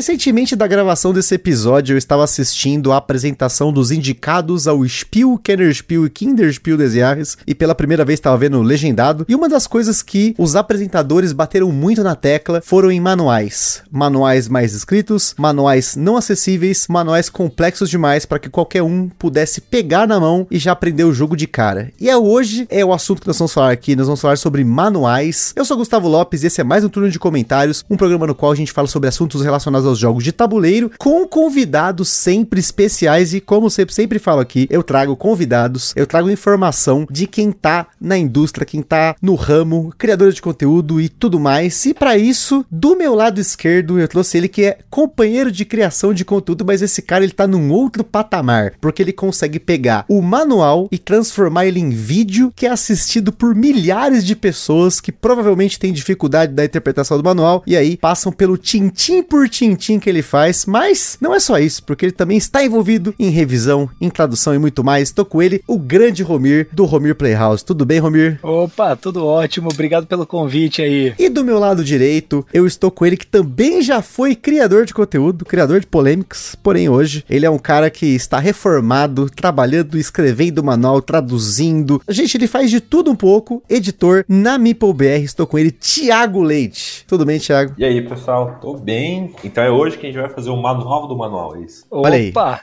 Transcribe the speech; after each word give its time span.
Recentemente 0.00 0.56
da 0.56 0.66
gravação 0.66 1.12
desse 1.12 1.34
episódio, 1.34 1.92
eu 1.92 1.98
estava 1.98 2.24
assistindo 2.24 2.90
a 2.90 2.96
apresentação 2.96 3.70
dos 3.70 3.90
indicados 3.90 4.66
ao 4.66 4.82
Spiel, 4.88 5.36
Kennerspiel 5.36 6.06
e 6.06 6.08
Kinderspiel 6.08 6.78
des 6.78 6.94
Jahres, 6.94 7.36
e 7.46 7.54
pela 7.54 7.74
primeira 7.74 8.02
vez 8.02 8.18
estava 8.18 8.38
vendo 8.38 8.62
legendado, 8.62 9.26
e 9.28 9.34
uma 9.34 9.46
das 9.46 9.66
coisas 9.66 10.02
que 10.02 10.34
os 10.38 10.56
apresentadores 10.56 11.34
bateram 11.34 11.70
muito 11.70 12.02
na 12.02 12.14
tecla 12.14 12.62
foram 12.64 12.90
em 12.90 12.98
manuais. 12.98 13.82
Manuais 13.90 14.48
mais 14.48 14.72
escritos, 14.72 15.34
manuais 15.36 15.94
não 15.94 16.16
acessíveis, 16.16 16.86
manuais 16.88 17.28
complexos 17.28 17.90
demais 17.90 18.24
para 18.24 18.38
que 18.38 18.48
qualquer 18.48 18.82
um 18.82 19.06
pudesse 19.06 19.60
pegar 19.60 20.08
na 20.08 20.18
mão 20.18 20.46
e 20.50 20.58
já 20.58 20.72
aprender 20.72 21.04
o 21.04 21.12
jogo 21.12 21.36
de 21.36 21.46
cara. 21.46 21.92
E 22.00 22.08
é 22.08 22.16
hoje 22.16 22.66
é 22.70 22.82
o 22.82 22.94
assunto 22.94 23.20
que 23.20 23.26
nós 23.26 23.36
vamos 23.36 23.52
falar 23.52 23.70
aqui, 23.70 23.94
nós 23.94 24.06
vamos 24.06 24.22
falar 24.22 24.38
sobre 24.38 24.64
manuais. 24.64 25.52
Eu 25.54 25.66
sou 25.66 25.76
Gustavo 25.76 26.08
Lopes 26.08 26.42
e 26.42 26.46
esse 26.46 26.62
é 26.62 26.64
mais 26.64 26.84
um 26.84 26.88
turno 26.88 27.10
de 27.10 27.18
comentários, 27.18 27.84
um 27.90 27.98
programa 27.98 28.26
no 28.26 28.34
qual 28.34 28.50
a 28.50 28.56
gente 28.56 28.72
fala 28.72 28.88
sobre 28.88 29.06
assuntos 29.06 29.42
relacionados 29.42 29.89
aos 29.90 29.98
jogos 29.98 30.24
de 30.24 30.32
tabuleiro, 30.32 30.90
com 30.98 31.26
convidados 31.26 32.08
sempre 32.08 32.60
especiais 32.60 33.34
e 33.34 33.40
como 33.40 33.70
sempre, 33.70 33.94
sempre 33.94 34.18
falo 34.18 34.40
aqui, 34.40 34.66
eu 34.70 34.82
trago 34.82 35.16
convidados, 35.16 35.92
eu 35.96 36.06
trago 36.06 36.30
informação 36.30 37.06
de 37.10 37.26
quem 37.26 37.52
tá 37.52 37.86
na 38.00 38.16
indústria, 38.16 38.66
quem 38.66 38.82
tá 38.82 39.14
no 39.20 39.34
ramo, 39.34 39.92
criador 39.98 40.32
de 40.32 40.40
conteúdo 40.40 41.00
e 41.00 41.08
tudo 41.08 41.38
mais. 41.38 41.84
E 41.86 41.94
para 41.94 42.16
isso, 42.16 42.64
do 42.70 42.96
meu 42.96 43.14
lado 43.14 43.40
esquerdo, 43.40 43.98
eu 43.98 44.08
trouxe 44.08 44.38
ele 44.38 44.48
que 44.48 44.64
é 44.64 44.78
companheiro 44.88 45.50
de 45.50 45.64
criação 45.64 46.14
de 46.14 46.24
conteúdo, 46.24 46.64
mas 46.64 46.82
esse 46.82 47.02
cara 47.02 47.24
ele 47.24 47.32
tá 47.32 47.46
num 47.46 47.70
outro 47.70 48.04
patamar, 48.04 48.72
porque 48.80 49.02
ele 49.02 49.12
consegue 49.12 49.58
pegar 49.58 50.04
o 50.08 50.22
manual 50.22 50.88
e 50.90 50.98
transformar 50.98 51.66
ele 51.66 51.80
em 51.80 51.90
vídeo 51.90 52.52
que 52.54 52.66
é 52.66 52.70
assistido 52.70 53.32
por 53.32 53.54
milhares 53.54 54.24
de 54.24 54.36
pessoas 54.36 55.00
que 55.00 55.12
provavelmente 55.12 55.78
têm 55.78 55.92
dificuldade 55.92 56.52
da 56.52 56.64
interpretação 56.64 57.16
do 57.16 57.24
manual 57.24 57.62
e 57.66 57.76
aí 57.76 57.96
passam 57.96 58.32
pelo 58.32 58.56
tintim 58.56 59.22
por 59.22 59.48
tintim 59.48 59.79
que 59.80 60.08
ele 60.08 60.22
faz, 60.22 60.66
mas 60.66 61.16
não 61.20 61.34
é 61.34 61.40
só 61.40 61.58
isso, 61.58 61.82
porque 61.82 62.04
ele 62.04 62.12
também 62.12 62.36
está 62.36 62.64
envolvido 62.64 63.14
em 63.18 63.30
revisão, 63.30 63.88
em 64.00 64.10
tradução 64.10 64.54
e 64.54 64.58
muito 64.58 64.84
mais. 64.84 65.08
Estou 65.08 65.24
com 65.24 65.40
ele, 65.40 65.62
o 65.66 65.78
grande 65.78 66.22
Romir 66.22 66.68
do 66.72 66.84
Romir 66.84 67.14
Playhouse. 67.14 67.64
Tudo 67.64 67.84
bem, 67.84 67.98
Romir? 67.98 68.38
Opa, 68.42 68.94
tudo 68.96 69.24
ótimo. 69.24 69.70
Obrigado 69.72 70.06
pelo 70.06 70.26
convite 70.26 70.82
aí. 70.82 71.14
E 71.18 71.28
do 71.28 71.44
meu 71.44 71.58
lado 71.58 71.82
direito, 71.82 72.46
eu 72.52 72.66
estou 72.66 72.90
com 72.90 73.06
ele 73.06 73.16
que 73.16 73.26
também 73.26 73.80
já 73.82 74.02
foi 74.02 74.34
criador 74.34 74.84
de 74.84 74.92
conteúdo, 74.92 75.44
criador 75.44 75.80
de 75.80 75.86
polêmicas, 75.86 76.54
porém 76.62 76.88
hoje 76.88 77.24
ele 77.28 77.46
é 77.46 77.50
um 77.50 77.58
cara 77.58 77.90
que 77.90 78.06
está 78.06 78.38
reformado, 78.38 79.30
trabalhando, 79.30 79.96
escrevendo 79.96 80.62
manual, 80.62 81.00
traduzindo. 81.00 82.02
Gente, 82.08 82.36
ele 82.36 82.46
faz 82.46 82.70
de 82.70 82.80
tudo 82.80 83.10
um 83.10 83.16
pouco, 83.16 83.62
editor 83.68 84.24
na 84.28 84.58
MeepleBR. 84.58 85.22
Estou 85.22 85.46
com 85.46 85.58
ele, 85.58 85.70
Thiago 85.70 86.42
Leite. 86.42 87.04
Tudo 87.06 87.24
bem, 87.24 87.38
Thiago? 87.38 87.74
E 87.78 87.84
aí, 87.84 88.00
pessoal? 88.02 88.58
Tô 88.60 88.76
bem. 88.76 89.34
Então 89.44 89.62
é 89.62 89.69
hoje 89.70 89.98
que 89.98 90.06
a 90.06 90.10
gente 90.10 90.20
vai 90.20 90.30
fazer 90.30 90.50
o 90.50 90.56
manual 90.56 91.06
do 91.06 91.16
manual, 91.16 91.56
é 91.56 91.60
isso? 91.60 91.86
Olha 91.90 92.16
aí. 92.16 92.30
Opa! 92.30 92.60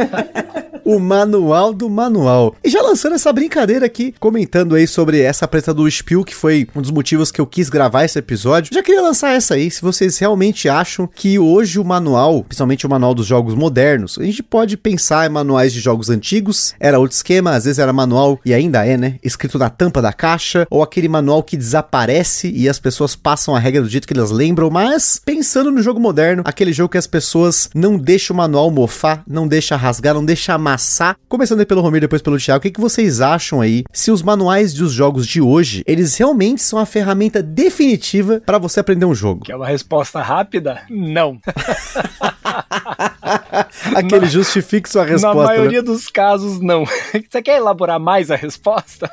o 0.84 0.98
manual 0.98 1.72
do 1.72 1.88
manual. 1.88 2.54
E 2.64 2.68
já 2.68 2.82
lançando 2.82 3.14
essa 3.14 3.32
brincadeira 3.32 3.86
aqui, 3.86 4.14
comentando 4.18 4.74
aí 4.74 4.86
sobre 4.86 5.20
essa 5.20 5.46
preta 5.46 5.72
do 5.72 5.88
Spiel, 5.90 6.24
que 6.24 6.34
foi 6.34 6.66
um 6.74 6.80
dos 6.80 6.90
motivos 6.90 7.30
que 7.30 7.40
eu 7.40 7.46
quis 7.46 7.68
gravar 7.68 8.04
esse 8.04 8.18
episódio. 8.18 8.74
Já 8.74 8.82
queria 8.82 9.02
lançar 9.02 9.32
essa 9.32 9.54
aí, 9.54 9.70
se 9.70 9.82
vocês 9.82 10.18
realmente 10.18 10.68
acham 10.68 11.06
que 11.06 11.38
hoje 11.38 11.78
o 11.78 11.84
manual, 11.84 12.42
principalmente 12.42 12.86
o 12.86 12.90
manual 12.90 13.14
dos 13.14 13.26
jogos 13.26 13.54
modernos, 13.54 14.18
a 14.18 14.24
gente 14.24 14.42
pode 14.42 14.76
pensar 14.76 15.26
em 15.26 15.32
manuais 15.32 15.72
de 15.72 15.80
jogos 15.80 16.10
antigos, 16.10 16.74
era 16.80 16.98
outro 16.98 17.16
esquema, 17.16 17.52
às 17.52 17.64
vezes 17.64 17.78
era 17.78 17.92
manual, 17.92 18.40
e 18.44 18.52
ainda 18.52 18.84
é, 18.84 18.96
né? 18.96 19.18
Escrito 19.22 19.58
na 19.58 19.70
tampa 19.70 20.02
da 20.02 20.12
caixa, 20.12 20.66
ou 20.70 20.82
aquele 20.82 21.08
manual 21.08 21.42
que 21.42 21.56
desaparece 21.56 22.50
e 22.50 22.68
as 22.68 22.78
pessoas 22.78 23.14
passam 23.14 23.54
a 23.54 23.58
regra 23.58 23.82
do 23.82 23.88
jeito 23.88 24.08
que 24.08 24.14
elas 24.14 24.30
lembram, 24.30 24.70
mas 24.70 25.20
pensando 25.24 25.70
no 25.70 25.82
jogo 25.82 26.00
moderno, 26.00 26.29
aquele 26.44 26.72
jogo 26.72 26.90
que 26.90 26.98
as 26.98 27.06
pessoas 27.06 27.68
não 27.74 27.96
deixam 27.98 28.34
o 28.34 28.36
manual 28.36 28.70
mofar, 28.70 29.22
não 29.26 29.46
deixa 29.46 29.76
rasgar, 29.76 30.14
não 30.14 30.24
deixa 30.24 30.54
amassar. 30.54 31.16
Começando 31.28 31.60
aí 31.60 31.66
pelo 31.66 31.80
Romir, 31.80 32.00
depois 32.00 32.22
pelo 32.22 32.38
Thiago, 32.38 32.58
o 32.58 32.62
que, 32.62 32.70
que 32.70 32.80
vocês 32.80 33.20
acham 33.20 33.60
aí 33.60 33.84
se 33.92 34.10
os 34.10 34.22
manuais 34.22 34.72
dos 34.72 34.92
jogos 34.92 35.26
de 35.26 35.40
hoje, 35.40 35.82
eles 35.86 36.16
realmente 36.16 36.62
são 36.62 36.78
a 36.78 36.86
ferramenta 36.86 37.42
definitiva 37.42 38.40
para 38.44 38.58
você 38.58 38.80
aprender 38.80 39.06
um 39.06 39.14
jogo? 39.14 39.44
Quer 39.44 39.56
uma 39.56 39.66
resposta 39.66 40.20
rápida? 40.20 40.82
Não. 40.88 41.38
Aquele 43.94 44.22
Na, 44.22 44.26
justifique 44.26 44.88
sua 44.88 45.04
resposta. 45.04 45.38
Na 45.38 45.46
maioria 45.46 45.80
né? 45.80 45.84
dos 45.84 46.08
casos, 46.08 46.60
não. 46.60 46.84
Você 47.28 47.42
quer 47.42 47.56
elaborar 47.56 48.00
mais 48.00 48.30
a 48.30 48.36
resposta? 48.36 49.10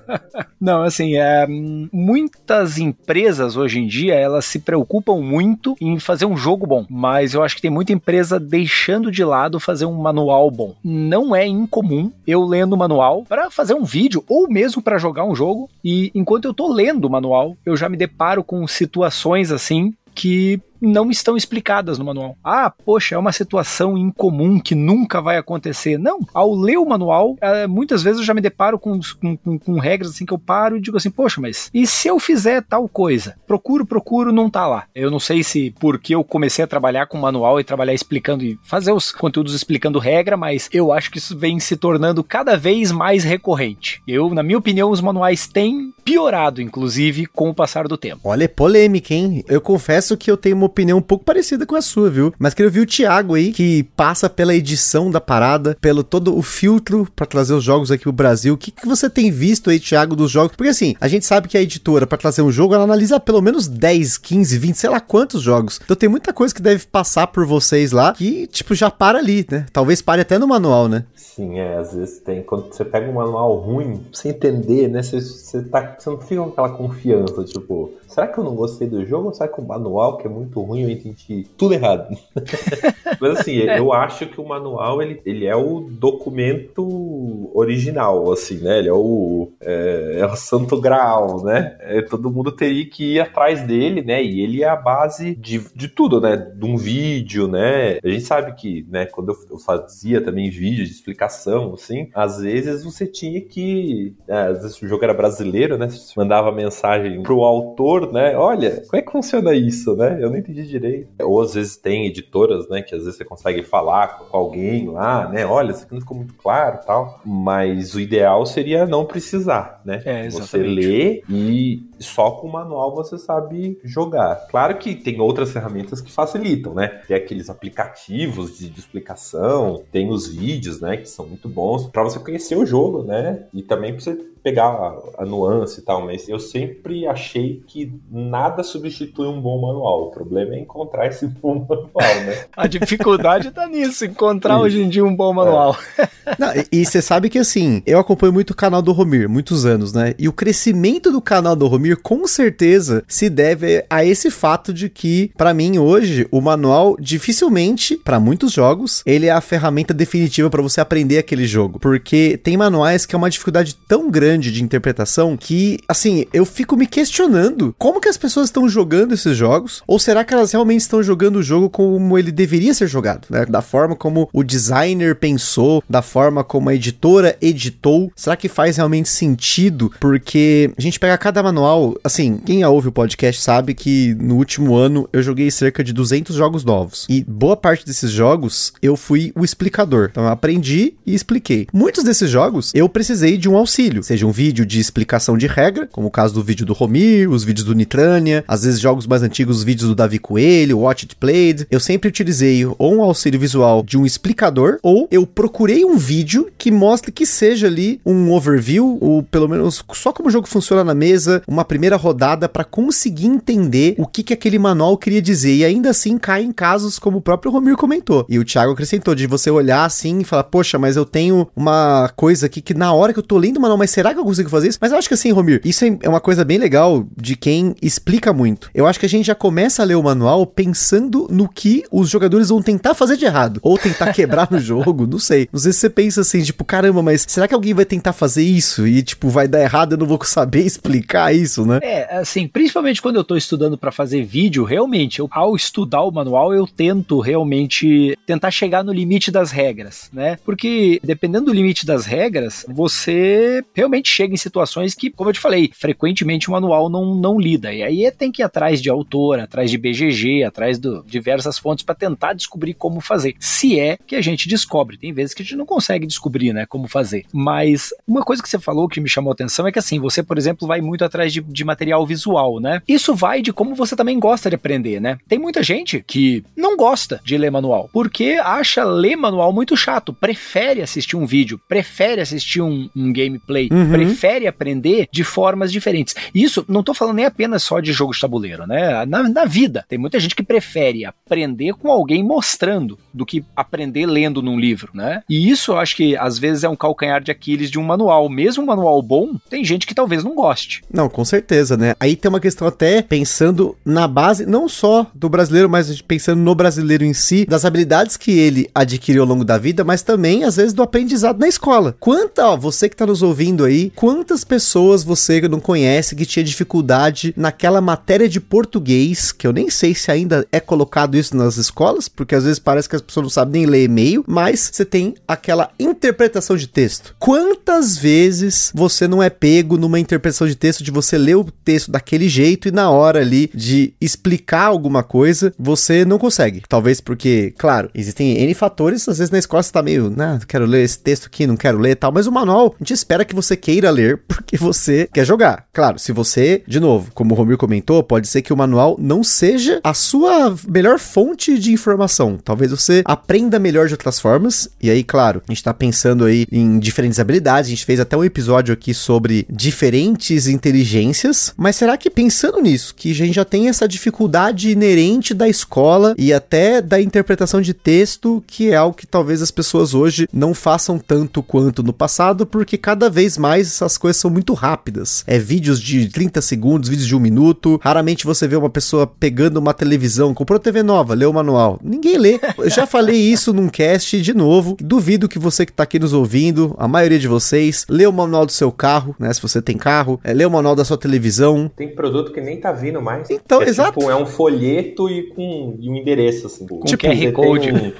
não, 0.60 0.82
assim, 0.82 1.16
é, 1.16 1.46
muitas 1.92 2.78
empresas 2.78 3.56
hoje 3.56 3.80
em 3.80 3.86
dia, 3.86 4.14
elas 4.14 4.44
se 4.44 4.58
preocupam 4.58 5.20
muito 5.20 5.76
em 5.80 5.98
fazer 5.98 6.26
um 6.26 6.36
jogo 6.36 6.66
bom, 6.66 6.86
mas 6.88 7.34
eu 7.34 7.42
acho 7.42 7.56
que 7.56 7.62
tem 7.62 7.70
muita 7.70 7.92
empresa 7.92 8.38
deixando 8.38 9.10
de 9.10 9.24
lado 9.24 9.60
fazer 9.60 9.86
um 9.86 9.94
manual 9.94 10.50
bom. 10.50 10.74
Não 10.82 11.34
é 11.34 11.46
incomum 11.46 12.10
eu 12.26 12.44
lendo 12.44 12.72
o 12.72 12.78
manual 12.78 13.24
para 13.28 13.50
fazer 13.50 13.74
um 13.74 13.84
vídeo 13.84 14.24
ou 14.28 14.48
mesmo 14.48 14.82
para 14.82 14.98
jogar 14.98 15.24
um 15.24 15.34
jogo 15.34 15.68
e 15.84 16.10
enquanto 16.14 16.46
eu 16.46 16.54
tô 16.54 16.72
lendo 16.72 17.06
o 17.06 17.10
manual, 17.10 17.56
eu 17.64 17.76
já 17.76 17.88
me 17.88 17.96
deparo 17.96 18.42
com 18.42 18.66
situações 18.66 19.50
assim 19.50 19.94
que 20.14 20.60
não 20.80 21.10
estão 21.10 21.36
explicadas 21.36 21.98
no 21.98 22.04
manual. 22.04 22.36
Ah, 22.42 22.70
poxa, 22.70 23.14
é 23.14 23.18
uma 23.18 23.32
situação 23.32 23.96
incomum 23.96 24.60
que 24.60 24.74
nunca 24.74 25.20
vai 25.20 25.36
acontecer. 25.36 25.98
Não, 25.98 26.20
ao 26.32 26.54
ler 26.54 26.78
o 26.78 26.86
manual, 26.86 27.36
é, 27.40 27.66
muitas 27.66 28.02
vezes 28.02 28.20
eu 28.20 28.24
já 28.24 28.34
me 28.34 28.40
deparo 28.40 28.78
com, 28.78 28.98
com, 29.20 29.58
com, 29.58 29.78
regras 29.78 30.10
assim 30.10 30.26
que 30.26 30.32
eu 30.32 30.38
paro 30.38 30.76
e 30.76 30.80
digo 30.80 30.96
assim, 30.96 31.10
poxa, 31.10 31.40
mas 31.40 31.70
e 31.72 31.86
se 31.86 32.08
eu 32.08 32.18
fizer 32.18 32.62
tal 32.62 32.88
coisa? 32.88 33.36
Procuro, 33.46 33.86
procuro, 33.86 34.32
não 34.32 34.50
tá 34.50 34.66
lá. 34.66 34.84
Eu 34.94 35.10
não 35.10 35.20
sei 35.20 35.42
se 35.42 35.74
porque 35.78 36.14
eu 36.14 36.24
comecei 36.24 36.64
a 36.64 36.68
trabalhar 36.68 37.06
com 37.06 37.18
manual 37.18 37.60
e 37.60 37.64
trabalhar 37.64 37.94
explicando 37.94 38.44
e 38.44 38.58
fazer 38.62 38.92
os 38.92 39.10
conteúdos 39.12 39.54
explicando 39.54 39.98
regra, 39.98 40.36
mas 40.36 40.68
eu 40.72 40.92
acho 40.92 41.10
que 41.10 41.18
isso 41.18 41.36
vem 41.36 41.58
se 41.60 41.76
tornando 41.76 42.24
cada 42.24 42.56
vez 42.56 42.92
mais 42.92 43.24
recorrente. 43.24 44.02
Eu, 44.06 44.30
na 44.30 44.42
minha 44.42 44.58
opinião, 44.58 44.90
os 44.90 45.00
manuais 45.00 45.46
têm 45.46 45.92
piorado, 46.04 46.62
inclusive, 46.62 47.26
com 47.26 47.50
o 47.50 47.54
passar 47.54 47.86
do 47.86 47.96
tempo. 47.96 48.22
Olha, 48.24 48.44
é 48.44 48.48
polêmica, 48.48 49.14
hein? 49.14 49.44
Eu 49.48 49.60
confesso 49.60 50.16
que 50.16 50.30
eu 50.30 50.36
tenho 50.36 50.56
uma 50.56 50.67
opinião 50.68 50.98
um 50.98 51.02
pouco 51.02 51.24
parecida 51.24 51.66
com 51.66 51.76
a 51.76 51.82
sua, 51.82 52.10
viu? 52.10 52.32
Mas 52.38 52.54
queria 52.54 52.68
ouvir 52.68 52.80
o 52.80 52.86
Thiago 52.86 53.34
aí, 53.34 53.52
que 53.52 53.82
passa 53.96 54.28
pela 54.30 54.54
edição 54.54 55.10
da 55.10 55.20
parada, 55.20 55.76
pelo 55.80 56.02
todo 56.02 56.36
o 56.36 56.42
filtro 56.42 57.08
para 57.14 57.26
trazer 57.26 57.54
os 57.54 57.64
jogos 57.64 57.90
aqui 57.90 58.04
pro 58.04 58.12
Brasil. 58.12 58.54
O 58.54 58.58
que, 58.58 58.70
que 58.70 58.86
você 58.86 59.10
tem 59.10 59.30
visto 59.30 59.70
aí, 59.70 59.80
Thiago, 59.80 60.14
dos 60.14 60.30
jogos? 60.30 60.56
Porque 60.56 60.70
assim, 60.70 60.94
a 61.00 61.08
gente 61.08 61.26
sabe 61.26 61.48
que 61.48 61.58
a 61.58 61.62
editora, 61.62 62.06
para 62.06 62.18
trazer 62.18 62.42
um 62.42 62.52
jogo, 62.52 62.74
ela 62.74 62.84
analisa 62.84 63.18
pelo 63.18 63.42
menos 63.42 63.66
10, 63.66 64.18
15, 64.18 64.58
20, 64.58 64.74
sei 64.76 64.90
lá 64.90 65.00
quantos 65.00 65.42
jogos. 65.42 65.80
Então 65.82 65.96
tem 65.96 66.08
muita 66.08 66.32
coisa 66.32 66.54
que 66.54 66.62
deve 66.62 66.86
passar 66.86 67.26
por 67.26 67.44
vocês 67.46 67.92
lá 67.92 68.12
que, 68.12 68.46
tipo, 68.46 68.74
já 68.74 68.90
para 68.90 69.18
ali, 69.18 69.46
né? 69.50 69.66
Talvez 69.72 70.02
pare 70.02 70.22
até 70.22 70.38
no 70.38 70.46
manual, 70.46 70.88
né? 70.88 71.04
Sim, 71.14 71.58
é, 71.58 71.76
às 71.78 71.94
vezes 71.94 72.18
tem. 72.18 72.42
Quando 72.42 72.72
você 72.72 72.84
pega 72.84 73.10
um 73.10 73.14
manual 73.14 73.56
ruim, 73.56 74.04
sem 74.12 74.30
entender, 74.30 74.88
né? 74.88 75.02
Você, 75.02 75.20
você, 75.20 75.62
tá, 75.62 75.96
você 75.98 76.10
não 76.10 76.20
fica 76.20 76.42
com 76.42 76.50
aquela 76.50 76.70
confiança, 76.70 77.44
tipo, 77.44 77.92
será 78.08 78.26
que 78.26 78.38
eu 78.38 78.44
não 78.44 78.54
gostei 78.54 78.88
do 78.88 79.04
jogo 79.04 79.28
ou 79.28 79.34
será 79.34 79.48
que 79.48 79.60
o 79.60 79.64
manual, 79.64 80.16
que 80.16 80.26
é 80.26 80.30
muito 80.30 80.60
ruim, 80.60 80.82
eu 80.82 80.90
entendi 80.90 81.46
tudo 81.56 81.74
errado? 81.74 82.08
Mas 83.20 83.40
assim, 83.40 83.56
eu 83.56 83.92
acho 83.92 84.26
que 84.26 84.40
o 84.40 84.46
manual, 84.46 85.02
ele, 85.02 85.20
ele 85.24 85.46
é 85.46 85.54
o 85.54 85.80
documento 85.80 87.50
original, 87.54 88.32
assim, 88.32 88.58
né? 88.58 88.78
Ele 88.78 88.88
é 88.88 88.92
o, 88.92 89.50
é, 89.60 90.18
é 90.20 90.26
o 90.26 90.36
santo 90.36 90.80
graal, 90.80 91.44
né? 91.44 91.76
É, 91.80 92.02
todo 92.02 92.30
mundo 92.30 92.52
teria 92.52 92.88
que 92.88 93.14
ir 93.14 93.20
atrás 93.20 93.62
dele, 93.62 94.02
né? 94.02 94.22
E 94.22 94.40
ele 94.40 94.62
é 94.62 94.68
a 94.68 94.76
base 94.76 95.34
de, 95.34 95.58
de 95.74 95.88
tudo, 95.88 96.20
né? 96.20 96.36
De 96.36 96.64
um 96.64 96.76
vídeo, 96.76 97.48
né? 97.48 97.98
A 98.02 98.08
gente 98.08 98.22
sabe 98.22 98.54
que, 98.54 98.86
né, 98.88 99.06
quando 99.06 99.36
eu, 99.50 99.58
fazia 99.58 100.20
também 100.20 100.50
vídeos 100.50 100.88
de 100.88 100.94
explicação, 100.94 101.74
assim, 101.74 102.10
às 102.14 102.40
vezes 102.40 102.84
você 102.84 103.06
tinha 103.06 103.40
que, 103.40 104.14
é, 104.26 104.34
às 104.34 104.62
vezes 104.62 104.80
o 104.80 104.88
jogo 104.88 105.04
era 105.04 105.14
brasileiro, 105.14 105.76
né? 105.76 105.88
Você 105.88 106.12
mandava 106.16 106.52
mensagem 106.52 107.22
pro 107.22 107.42
autor 107.42 107.97
né? 108.06 108.36
Olha, 108.36 108.82
como 108.88 108.96
é 108.96 109.02
que 109.02 109.12
funciona 109.12 109.54
isso, 109.54 109.96
né? 109.96 110.18
Eu 110.20 110.30
não 110.30 110.36
entendi 110.36 110.66
direito. 110.66 111.08
Ou 111.20 111.40
às 111.40 111.54
vezes 111.54 111.76
tem 111.76 112.06
editoras, 112.06 112.68
né? 112.68 112.82
Que 112.82 112.94
às 112.94 113.02
vezes 113.02 113.16
você 113.16 113.24
consegue 113.24 113.62
falar 113.62 114.18
com 114.18 114.36
alguém 114.36 114.88
lá, 114.88 115.28
né? 115.28 115.46
Olha, 115.46 115.72
isso 115.72 115.84
aqui 115.84 115.94
não 115.94 116.00
ficou 116.00 116.16
muito 116.16 116.34
claro 116.34 116.80
tal. 116.86 117.20
Mas 117.24 117.94
o 117.94 118.00
ideal 118.00 118.44
seria 118.46 118.86
não 118.86 119.04
precisar, 119.04 119.80
né? 119.84 120.02
É, 120.04 120.30
você 120.30 120.58
lê 120.58 121.22
e 121.28 121.87
só 122.00 122.30
com 122.32 122.48
o 122.48 122.52
manual 122.52 122.94
você 122.94 123.18
sabe 123.18 123.78
jogar. 123.84 124.46
Claro 124.50 124.76
que 124.78 124.94
tem 124.94 125.20
outras 125.20 125.50
ferramentas 125.50 126.00
que 126.00 126.12
facilitam, 126.12 126.74
né? 126.74 126.88
Tem 127.06 127.16
aqueles 127.16 127.50
aplicativos 127.50 128.58
de, 128.58 128.68
de 128.68 128.78
explicação, 128.78 129.82
tem 129.90 130.10
os 130.10 130.28
vídeos, 130.28 130.80
né? 130.80 130.96
Que 130.96 131.08
são 131.08 131.26
muito 131.26 131.48
bons 131.48 131.86
para 131.86 132.02
você 132.02 132.18
conhecer 132.18 132.56
o 132.56 132.66
jogo, 132.66 133.02
né? 133.02 133.44
E 133.52 133.62
também 133.62 133.92
pra 133.92 134.00
você 134.00 134.18
pegar 134.42 134.66
a, 134.66 135.22
a, 135.22 135.26
nuance 135.26 135.80
e 135.80 135.82
tal, 135.82 136.04
mas 136.04 136.28
eu 136.28 136.38
sempre 136.38 137.06
achei 137.06 137.62
que 137.66 137.92
nada 138.10 138.62
substitui 138.62 139.26
um 139.26 139.40
bom 139.40 139.60
manual. 139.60 140.04
O 140.04 140.10
problema 140.10 140.54
é 140.54 140.60
encontrar 140.60 141.06
esse 141.06 141.26
bom 141.42 141.66
manual, 141.68 142.24
né? 142.24 142.44
a 142.56 142.66
dificuldade 142.66 143.50
tá 143.50 143.66
nisso, 143.68 144.04
encontrar 144.04 144.54
isso. 144.54 144.64
hoje 144.64 144.82
em 144.82 144.88
dia 144.88 145.04
um 145.04 145.14
bom 145.14 145.32
manual. 145.32 145.76
É. 145.98 146.08
Não, 146.38 146.48
e 146.70 146.84
você 146.84 147.00
sabe 147.02 147.28
que 147.28 147.38
assim, 147.38 147.82
eu 147.86 147.98
acompanho 147.98 148.32
muito 148.32 148.50
o 148.50 148.56
canal 148.56 148.82
do 148.82 148.92
Romir, 148.92 149.28
muitos 149.28 149.64
anos, 149.64 149.92
né? 149.92 150.14
E 150.18 150.28
o 150.28 150.32
crescimento 150.32 151.10
do 151.10 151.20
canal 151.20 151.56
do 151.56 151.66
Romir 151.66 151.87
com 151.96 152.26
certeza 152.26 153.04
se 153.06 153.28
deve 153.28 153.84
a 153.88 154.04
esse 154.04 154.30
fato 154.30 154.72
de 154.72 154.88
que, 154.88 155.30
para 155.36 155.54
mim, 155.54 155.78
hoje, 155.78 156.26
o 156.30 156.40
manual 156.40 156.96
dificilmente, 156.98 157.96
para 157.96 158.20
muitos 158.20 158.52
jogos, 158.52 159.02
ele 159.06 159.26
é 159.26 159.30
a 159.30 159.40
ferramenta 159.40 159.94
definitiva 159.94 160.50
para 160.50 160.62
você 160.62 160.80
aprender 160.80 161.18
aquele 161.18 161.46
jogo. 161.46 161.78
Porque 161.78 162.38
tem 162.42 162.56
manuais 162.56 163.06
que 163.06 163.14
é 163.14 163.18
uma 163.18 163.30
dificuldade 163.30 163.76
tão 163.86 164.10
grande 164.10 164.52
de 164.52 164.62
interpretação 164.62 165.36
que, 165.36 165.78
assim, 165.88 166.26
eu 166.32 166.44
fico 166.44 166.76
me 166.76 166.86
questionando 166.86 167.74
como 167.78 168.00
que 168.00 168.08
as 168.08 168.16
pessoas 168.16 168.48
estão 168.48 168.68
jogando 168.68 169.14
esses 169.14 169.36
jogos, 169.36 169.82
ou 169.86 169.98
será 169.98 170.24
que 170.24 170.34
elas 170.34 170.52
realmente 170.52 170.80
estão 170.80 171.02
jogando 171.02 171.36
o 171.36 171.42
jogo 171.42 171.70
como 171.70 172.18
ele 172.18 172.32
deveria 172.32 172.74
ser 172.74 172.86
jogado, 172.86 173.26
né? 173.30 173.44
Da 173.46 173.62
forma 173.62 173.94
como 173.94 174.28
o 174.32 174.42
designer 174.42 175.16
pensou, 175.16 175.82
da 175.88 176.02
forma 176.02 176.42
como 176.42 176.68
a 176.68 176.74
editora 176.74 177.36
editou. 177.40 178.10
Será 178.16 178.36
que 178.36 178.48
faz 178.48 178.76
realmente 178.76 179.08
sentido? 179.08 179.92
Porque 180.00 180.70
a 180.76 180.80
gente 180.80 180.98
pega 180.98 181.16
cada 181.18 181.42
manual, 181.42 181.77
assim, 182.02 182.38
quem 182.44 182.64
ouve 182.64 182.88
o 182.88 182.92
podcast 182.92 183.42
sabe 183.42 183.74
que 183.74 184.14
no 184.20 184.36
último 184.36 184.74
ano 184.74 185.08
eu 185.12 185.22
joguei 185.22 185.50
cerca 185.50 185.82
de 185.82 185.92
200 185.92 186.34
jogos 186.34 186.64
novos. 186.64 187.06
E 187.08 187.24
boa 187.24 187.56
parte 187.56 187.84
desses 187.84 188.10
jogos 188.10 188.72
eu 188.82 188.96
fui 188.96 189.32
o 189.34 189.44
explicador. 189.44 190.08
Então 190.10 190.24
eu 190.24 190.30
aprendi 190.30 190.94
e 191.06 191.14
expliquei. 191.14 191.66
Muitos 191.72 192.04
desses 192.04 192.30
jogos 192.30 192.72
eu 192.74 192.88
precisei 192.88 193.36
de 193.36 193.48
um 193.48 193.56
auxílio, 193.56 194.02
seja 194.02 194.26
um 194.26 194.32
vídeo 194.32 194.64
de 194.64 194.80
explicação 194.80 195.36
de 195.36 195.46
regra, 195.46 195.88
como 195.92 196.08
o 196.08 196.10
caso 196.10 196.34
do 196.34 196.42
vídeo 196.42 196.66
do 196.66 196.72
Romir, 196.72 197.30
os 197.30 197.44
vídeos 197.44 197.66
do 197.66 197.74
Nitrânia, 197.74 198.44
às 198.46 198.62
vezes 198.64 198.80
jogos 198.80 199.06
mais 199.06 199.22
antigos, 199.22 199.58
os 199.58 199.64
vídeos 199.64 199.88
do 199.88 199.94
Davi 199.94 200.18
Coelho, 200.18 200.80
Watch 200.80 201.04
It 201.04 201.16
Played. 201.16 201.66
Eu 201.70 201.80
sempre 201.80 202.08
utilizei 202.08 202.64
ou 202.66 202.94
um 202.94 203.02
auxílio 203.02 203.40
visual 203.40 203.82
de 203.82 203.96
um 203.96 204.04
explicador 204.04 204.78
ou 204.82 205.08
eu 205.10 205.26
procurei 205.26 205.84
um 205.84 205.96
vídeo 205.96 206.48
que 206.56 206.70
mostre 206.70 207.12
que 207.12 207.26
seja 207.26 207.66
ali 207.66 208.00
um 208.04 208.32
overview, 208.32 208.98
ou 209.00 209.22
pelo 209.22 209.48
menos 209.48 209.84
só 209.92 210.12
como 210.12 210.28
o 210.28 210.32
jogo 210.32 210.48
funciona 210.48 210.82
na 210.82 210.94
mesa, 210.94 211.42
uma 211.46 211.64
primeira 211.68 211.96
rodada 211.96 212.48
para 212.48 212.64
conseguir 212.64 213.26
entender 213.26 213.94
o 213.98 214.06
que, 214.06 214.22
que 214.22 214.32
aquele 214.32 214.58
manual 214.58 214.96
queria 214.96 215.22
dizer. 215.22 215.54
E 215.54 215.64
ainda 215.64 215.90
assim 215.90 216.18
cai 216.18 216.42
em 216.42 216.50
casos 216.50 216.98
como 216.98 217.18
o 217.18 217.20
próprio 217.22 217.52
Romir 217.52 217.76
comentou. 217.76 218.26
E 218.28 218.38
o 218.38 218.44
Thiago 218.44 218.72
acrescentou 218.72 219.14
de 219.14 219.26
você 219.26 219.50
olhar 219.50 219.84
assim 219.84 220.20
e 220.20 220.24
falar, 220.24 220.44
poxa, 220.44 220.78
mas 220.78 220.96
eu 220.96 221.04
tenho 221.04 221.46
uma 221.54 222.10
coisa 222.16 222.46
aqui 222.46 222.60
que 222.60 222.74
na 222.74 222.92
hora 222.92 223.12
que 223.12 223.18
eu 223.18 223.22
tô 223.22 223.36
lendo 223.36 223.58
o 223.58 223.60
manual, 223.60 223.78
mas 223.78 223.90
será 223.90 224.12
que 224.12 224.18
eu 224.18 224.24
consigo 224.24 224.48
fazer 224.48 224.68
isso? 224.68 224.78
Mas 224.80 224.90
eu 224.90 224.98
acho 224.98 225.06
que 225.06 225.14
assim, 225.14 225.30
Romir, 225.30 225.60
isso 225.64 225.84
é, 225.84 225.98
é 226.02 226.08
uma 226.08 226.20
coisa 226.20 226.44
bem 226.44 226.58
legal 226.58 227.06
de 227.16 227.36
quem 227.36 227.74
explica 227.82 228.32
muito. 228.32 228.70
Eu 228.74 228.86
acho 228.86 228.98
que 228.98 229.06
a 229.06 229.08
gente 229.08 229.26
já 229.26 229.34
começa 229.34 229.82
a 229.82 229.84
ler 229.84 229.94
o 229.94 230.02
manual 230.02 230.46
pensando 230.46 231.28
no 231.30 231.48
que 231.48 231.84
os 231.92 232.08
jogadores 232.08 232.48
vão 232.48 232.62
tentar 232.62 232.94
fazer 232.94 233.16
de 233.16 233.24
errado. 233.24 233.60
Ou 233.62 233.76
tentar 233.76 234.12
quebrar 234.12 234.48
no 234.50 234.58
jogo, 234.60 235.06
não 235.06 235.18
sei. 235.18 235.48
Não 235.52 235.60
sei 235.60 235.72
se 235.72 235.80
você 235.80 235.90
pensa 235.90 236.22
assim, 236.22 236.42
tipo, 236.42 236.64
caramba, 236.64 237.02
mas 237.02 237.24
será 237.28 237.46
que 237.46 237.54
alguém 237.54 237.74
vai 237.74 237.84
tentar 237.84 238.12
fazer 238.12 238.42
isso? 238.42 238.86
E, 238.86 239.02
tipo, 239.02 239.28
vai 239.28 239.46
dar 239.46 239.60
errado, 239.60 239.92
eu 239.92 239.98
não 239.98 240.06
vou 240.06 240.18
saber 240.24 240.62
explicar 240.66 241.34
isso, 241.34 241.57
né? 241.64 241.78
É, 241.82 242.18
assim, 242.18 242.46
principalmente 242.46 243.02
quando 243.02 243.16
eu 243.16 243.24
tô 243.24 243.36
estudando 243.36 243.78
para 243.78 243.92
fazer 243.92 244.22
vídeo, 244.24 244.64
realmente, 244.64 245.20
eu, 245.20 245.28
ao 245.30 245.54
estudar 245.54 246.02
o 246.02 246.10
manual, 246.10 246.54
eu 246.54 246.66
tento 246.66 247.20
realmente 247.20 248.16
tentar 248.26 248.50
chegar 248.50 248.82
no 248.84 248.92
limite 248.92 249.30
das 249.30 249.50
regras, 249.50 250.10
né? 250.12 250.38
Porque 250.44 251.00
dependendo 251.02 251.46
do 251.46 251.52
limite 251.52 251.86
das 251.86 252.06
regras, 252.06 252.64
você 252.68 253.62
realmente 253.74 254.08
chega 254.08 254.34
em 254.34 254.36
situações 254.36 254.94
que, 254.94 255.10
como 255.10 255.30
eu 255.30 255.34
te 255.34 255.40
falei, 255.40 255.70
frequentemente 255.74 256.48
o 256.48 256.52
manual 256.52 256.88
não, 256.88 257.14
não 257.14 257.38
lida. 257.38 257.72
E 257.72 257.82
aí 257.82 258.10
tem 258.10 258.30
que 258.32 258.42
ir 258.42 258.44
atrás 258.44 258.80
de 258.80 258.90
autor, 258.90 259.40
atrás 259.40 259.70
de 259.70 259.78
BGG, 259.78 260.44
atrás 260.44 260.78
de 260.78 261.02
diversas 261.06 261.58
fontes 261.58 261.84
para 261.84 261.94
tentar 261.94 262.32
descobrir 262.32 262.74
como 262.74 263.00
fazer. 263.00 263.34
Se 263.38 263.78
é 263.78 263.98
que 264.06 264.16
a 264.16 264.22
gente 264.22 264.48
descobre. 264.48 264.98
Tem 264.98 265.12
vezes 265.12 265.34
que 265.34 265.42
a 265.42 265.44
gente 265.44 265.56
não 265.56 265.66
consegue 265.66 266.06
descobrir, 266.06 266.52
né, 266.52 266.66
como 266.66 266.88
fazer. 266.88 267.24
Mas 267.32 267.90
uma 268.06 268.22
coisa 268.22 268.42
que 268.42 268.48
você 268.48 268.58
falou 268.58 268.88
que 268.88 269.00
me 269.00 269.08
chamou 269.08 269.30
a 269.30 269.34
atenção 269.34 269.66
é 269.66 269.72
que 269.72 269.78
assim, 269.78 269.98
você, 269.98 270.22
por 270.22 270.38
exemplo, 270.38 270.66
vai 270.66 270.80
muito 270.80 271.04
atrás 271.04 271.32
de, 271.32 271.40
de 271.48 271.64
material 271.64 272.06
visual, 272.06 272.60
né? 272.60 272.82
Isso 272.86 273.14
vai 273.14 273.42
de 273.42 273.52
como 273.52 273.74
você 273.74 273.96
também 273.96 274.18
gosta 274.18 274.48
de 274.48 274.56
aprender, 274.56 275.00
né? 275.00 275.18
Tem 275.28 275.38
muita 275.38 275.62
gente 275.62 276.04
que 276.06 276.44
não 276.56 276.76
gosta 276.76 277.20
de 277.24 277.36
ler 277.36 277.50
manual, 277.50 277.88
porque 277.92 278.38
acha 278.42 278.84
ler 278.84 279.16
manual 279.16 279.52
muito 279.52 279.76
chato, 279.76 280.12
prefere 280.12 280.82
assistir 280.82 281.16
um 281.16 281.26
vídeo, 281.26 281.60
prefere 281.68 282.20
assistir 282.20 282.60
um, 282.60 282.88
um 282.94 283.12
gameplay, 283.12 283.68
uhum. 283.72 283.90
prefere 283.90 284.46
aprender 284.46 285.08
de 285.10 285.24
formas 285.24 285.72
diferentes. 285.72 286.14
Isso 286.34 286.64
não 286.68 286.82
tô 286.82 286.94
falando 286.94 287.16
nem 287.16 287.26
apenas 287.26 287.62
só 287.62 287.80
de 287.80 287.92
jogo 287.92 288.12
de 288.12 288.20
tabuleiro, 288.20 288.66
né? 288.66 289.04
Na, 289.06 289.28
na 289.28 289.44
vida, 289.44 289.84
tem 289.88 289.98
muita 289.98 290.20
gente 290.20 290.34
que 290.34 290.42
prefere 290.42 291.04
aprender 291.04 291.74
com 291.74 291.90
alguém 291.90 292.22
mostrando 292.22 292.98
do 293.12 293.24
que 293.24 293.44
aprender 293.56 294.06
lendo 294.06 294.42
num 294.42 294.58
livro, 294.58 294.90
né? 294.94 295.22
E 295.28 295.48
isso 295.48 295.72
eu 295.72 295.78
acho 295.78 295.96
que 295.96 296.16
às 296.16 296.38
vezes 296.38 296.64
é 296.64 296.68
um 296.68 296.76
calcanhar 296.76 297.22
de 297.22 297.30
Aquiles 297.30 297.70
de 297.70 297.78
um 297.78 297.82
manual. 297.82 298.28
Mesmo 298.28 298.62
um 298.62 298.66
manual 298.66 299.00
bom, 299.02 299.36
tem 299.48 299.64
gente 299.64 299.86
que 299.86 299.94
talvez 299.94 300.24
não 300.24 300.34
goste. 300.34 300.82
Não, 300.92 301.08
com 301.08 301.24
certeza, 301.28 301.76
né? 301.76 301.94
Aí 302.00 302.16
tem 302.16 302.28
uma 302.28 302.40
questão 302.40 302.66
até 302.66 303.02
pensando 303.02 303.76
na 303.84 304.08
base, 304.08 304.46
não 304.46 304.68
só 304.68 305.06
do 305.14 305.28
brasileiro, 305.28 305.68
mas 305.68 306.00
pensando 306.02 306.40
no 306.40 306.54
brasileiro 306.54 307.04
em 307.04 307.14
si, 307.14 307.46
das 307.46 307.64
habilidades 307.64 308.16
que 308.16 308.32
ele 308.32 308.68
adquiriu 308.74 309.22
ao 309.22 309.28
longo 309.28 309.44
da 309.44 309.58
vida, 309.58 309.84
mas 309.84 310.02
também, 310.02 310.44
às 310.44 310.56
vezes, 310.56 310.72
do 310.72 310.82
aprendizado 310.82 311.38
na 311.38 311.48
escola. 311.48 311.94
Quanta, 312.00 312.46
ó, 312.46 312.56
você 312.56 312.88
que 312.88 312.96
tá 312.96 313.06
nos 313.06 313.22
ouvindo 313.22 313.64
aí, 313.64 313.92
quantas 313.94 314.44
pessoas 314.44 315.04
você 315.04 315.40
não 315.48 315.60
conhece 315.60 316.16
que 316.16 316.26
tinha 316.26 316.44
dificuldade 316.44 317.34
naquela 317.36 317.80
matéria 317.80 318.28
de 318.28 318.40
português, 318.40 319.30
que 319.30 319.46
eu 319.46 319.52
nem 319.52 319.70
sei 319.70 319.94
se 319.94 320.10
ainda 320.10 320.46
é 320.50 320.58
colocado 320.58 321.16
isso 321.16 321.36
nas 321.36 321.56
escolas, 321.56 322.08
porque 322.08 322.34
às 322.34 322.44
vezes 322.44 322.58
parece 322.58 322.88
que 322.88 322.96
as 322.96 323.02
pessoas 323.02 323.24
não 323.24 323.30
sabem 323.30 323.62
nem 323.62 323.70
ler 323.70 323.84
e-mail, 323.84 324.24
mas 324.26 324.70
você 324.72 324.84
tem 324.84 325.14
aquela 325.26 325.70
interpretação 325.78 326.56
de 326.56 326.66
texto. 326.66 327.14
Quantas 327.18 327.96
vezes 327.96 328.72
você 328.74 329.06
não 329.06 329.22
é 329.22 329.28
pego 329.28 329.76
numa 329.76 330.00
interpretação 330.00 330.46
de 330.46 330.54
texto 330.54 330.82
de 330.82 330.90
você 330.90 331.17
ler 331.18 331.36
o 331.36 331.44
texto 331.44 331.90
daquele 331.90 332.28
jeito 332.28 332.68
e 332.68 332.70
na 332.70 332.90
hora 332.90 333.20
ali 333.20 333.50
de 333.54 333.92
explicar 334.00 334.64
alguma 334.64 335.02
coisa, 335.02 335.52
você 335.58 336.04
não 336.04 336.18
consegue. 336.18 336.62
Talvez 336.68 337.00
porque, 337.00 337.52
claro, 337.58 337.90
existem 337.94 338.38
N 338.38 338.54
fatores, 338.54 339.08
às 339.08 339.18
vezes 339.18 339.30
na 339.30 339.38
escola 339.38 339.62
você 339.62 339.72
tá 339.72 339.82
meio, 339.82 340.10
né, 340.10 340.38
quero 340.46 340.66
ler 340.66 340.84
esse 340.84 340.98
texto 340.98 341.26
aqui, 341.26 341.46
não 341.46 341.56
quero 341.56 341.78
ler 341.78 341.96
tal, 341.96 342.12
mas 342.12 342.26
o 342.26 342.32
manual, 342.32 342.74
a 342.74 342.84
gente 342.84 342.94
espera 342.94 343.24
que 343.24 343.34
você 343.34 343.56
queira 343.56 343.90
ler 343.90 344.18
porque 344.28 344.56
você 344.56 345.08
quer 345.12 345.24
jogar. 345.24 345.66
Claro, 345.72 345.98
se 345.98 346.12
você, 346.12 346.62
de 346.66 346.80
novo, 346.80 347.10
como 347.14 347.34
o 347.34 347.36
Romir 347.36 347.56
comentou, 347.56 348.02
pode 348.02 348.28
ser 348.28 348.42
que 348.42 348.52
o 348.52 348.56
manual 348.56 348.96
não 348.98 349.22
seja 349.24 349.80
a 349.82 349.94
sua 349.94 350.54
melhor 350.68 350.98
fonte 350.98 351.58
de 351.58 351.72
informação. 351.72 352.38
Talvez 352.42 352.70
você 352.70 353.02
aprenda 353.04 353.58
melhor 353.58 353.86
de 353.86 353.94
outras 353.94 354.20
formas, 354.20 354.68
e 354.80 354.90
aí, 354.90 355.02
claro, 355.02 355.42
a 355.48 355.52
gente 355.52 355.64
tá 355.64 355.74
pensando 355.74 356.24
aí 356.24 356.46
em 356.50 356.78
diferentes 356.78 357.18
habilidades, 357.18 357.68
a 357.68 357.74
gente 357.74 357.84
fez 357.84 358.00
até 358.00 358.16
um 358.16 358.24
episódio 358.24 358.72
aqui 358.72 358.94
sobre 358.94 359.46
diferentes 359.50 360.46
inteligências, 360.46 361.07
mas 361.56 361.76
será 361.76 361.96
que 361.96 362.10
pensando 362.10 362.60
nisso, 362.60 362.94
que 362.94 363.10
a 363.10 363.14
gente 363.14 363.34
já 363.34 363.44
tem 363.44 363.68
essa 363.68 363.86
dificuldade 363.86 364.70
inerente 364.70 365.34
da 365.34 365.48
escola 365.48 366.14
e 366.18 366.32
até 366.32 366.80
da 366.80 367.00
interpretação 367.00 367.60
de 367.60 367.74
texto, 367.74 368.42
que 368.46 368.70
é 368.70 368.76
algo 368.76 368.96
que 368.96 369.06
talvez 369.06 369.42
as 369.42 369.50
pessoas 369.50 369.94
hoje 369.94 370.28
não 370.32 370.54
façam 370.54 370.98
tanto 370.98 371.42
quanto 371.42 371.82
no 371.82 371.92
passado, 371.92 372.46
porque 372.46 372.76
cada 372.76 373.08
vez 373.08 373.38
mais 373.38 373.66
essas 373.68 373.96
coisas 373.96 374.20
são 374.20 374.30
muito 374.30 374.54
rápidas. 374.54 375.24
É 375.26 375.38
vídeos 375.38 375.80
de 375.80 376.08
30 376.08 376.40
segundos, 376.42 376.88
vídeos 376.88 377.06
de 377.06 377.16
um 377.16 377.20
minuto. 377.20 377.80
Raramente 377.82 378.26
você 378.26 378.46
vê 378.46 378.56
uma 378.56 378.70
pessoa 378.70 379.06
pegando 379.06 379.58
uma 379.58 379.72
televisão, 379.72 380.34
comprou 380.34 380.58
TV 380.58 380.82
nova, 380.82 381.14
leu 381.14 381.30
o 381.30 381.34
manual. 381.34 381.78
Ninguém 381.82 382.18
lê. 382.18 382.40
Eu 382.58 382.70
já 382.70 382.86
falei 382.86 383.16
isso 383.16 383.52
num 383.52 383.68
cast 383.68 384.20
de 384.20 384.34
novo. 384.34 384.76
Duvido 384.80 385.28
que 385.28 385.38
você 385.38 385.64
que 385.64 385.72
tá 385.72 385.84
aqui 385.84 385.98
nos 385.98 386.12
ouvindo, 386.12 386.74
a 386.78 386.86
maioria 386.86 387.18
de 387.18 387.28
vocês, 387.28 387.86
lê 387.88 388.06
o 388.06 388.12
manual 388.12 388.44
do 388.44 388.52
seu 388.52 388.70
carro, 388.70 389.14
né? 389.18 389.32
Se 389.32 389.40
você 389.40 389.62
tem 389.62 389.76
carro, 389.76 390.20
é, 390.22 390.34
lê 390.34 390.44
o 390.44 390.50
manual 390.50 390.76
da 390.76 390.84
sua 390.84 390.97
televisão. 390.98 391.70
Tem 391.74 391.94
produto 391.94 392.32
que 392.32 392.40
nem 392.40 392.60
tá 392.60 392.72
vindo 392.72 393.00
mais. 393.00 393.30
Então, 393.30 393.62
é, 393.62 393.68
exato. 393.68 393.98
Tipo, 393.98 394.10
é 394.10 394.16
um 394.16 394.26
folheto 394.26 395.08
e 395.08 395.28
com 395.28 395.76
e 395.78 395.88
um 395.88 395.94
endereço, 395.94 396.46
assim. 396.46 396.66
Com 396.66 396.80
tipo, 396.80 397.02
QR 397.02 397.32
Code. 397.32 397.72
Um, 397.72 397.92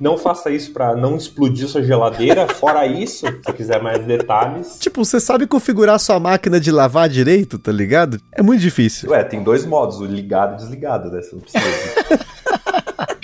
não 0.00 0.18
faça 0.18 0.50
isso 0.50 0.72
para 0.72 0.94
não 0.94 1.16
explodir 1.16 1.68
sua 1.68 1.82
geladeira. 1.82 2.46
Fora 2.54 2.86
isso, 2.86 3.26
se 3.26 3.52
quiser 3.52 3.82
mais 3.82 4.04
detalhes. 4.04 4.78
Tipo, 4.78 5.04
você 5.04 5.20
sabe 5.20 5.46
configurar 5.46 5.98
sua 5.98 6.18
máquina 6.18 6.60
de 6.60 6.70
lavar 6.70 7.08
direito, 7.08 7.58
tá 7.58 7.72
ligado? 7.72 8.18
É 8.32 8.42
muito 8.42 8.60
difícil. 8.60 9.10
Ué, 9.10 9.22
tem 9.24 9.42
dois 9.42 9.64
modos, 9.64 10.00
o 10.00 10.04
ligado 10.04 10.52
e 10.52 10.54
o 10.54 10.56
desligado, 10.58 11.10
né? 11.10 11.22
Você 11.22 11.34
não 11.34 11.42
precisa. 11.42 12.24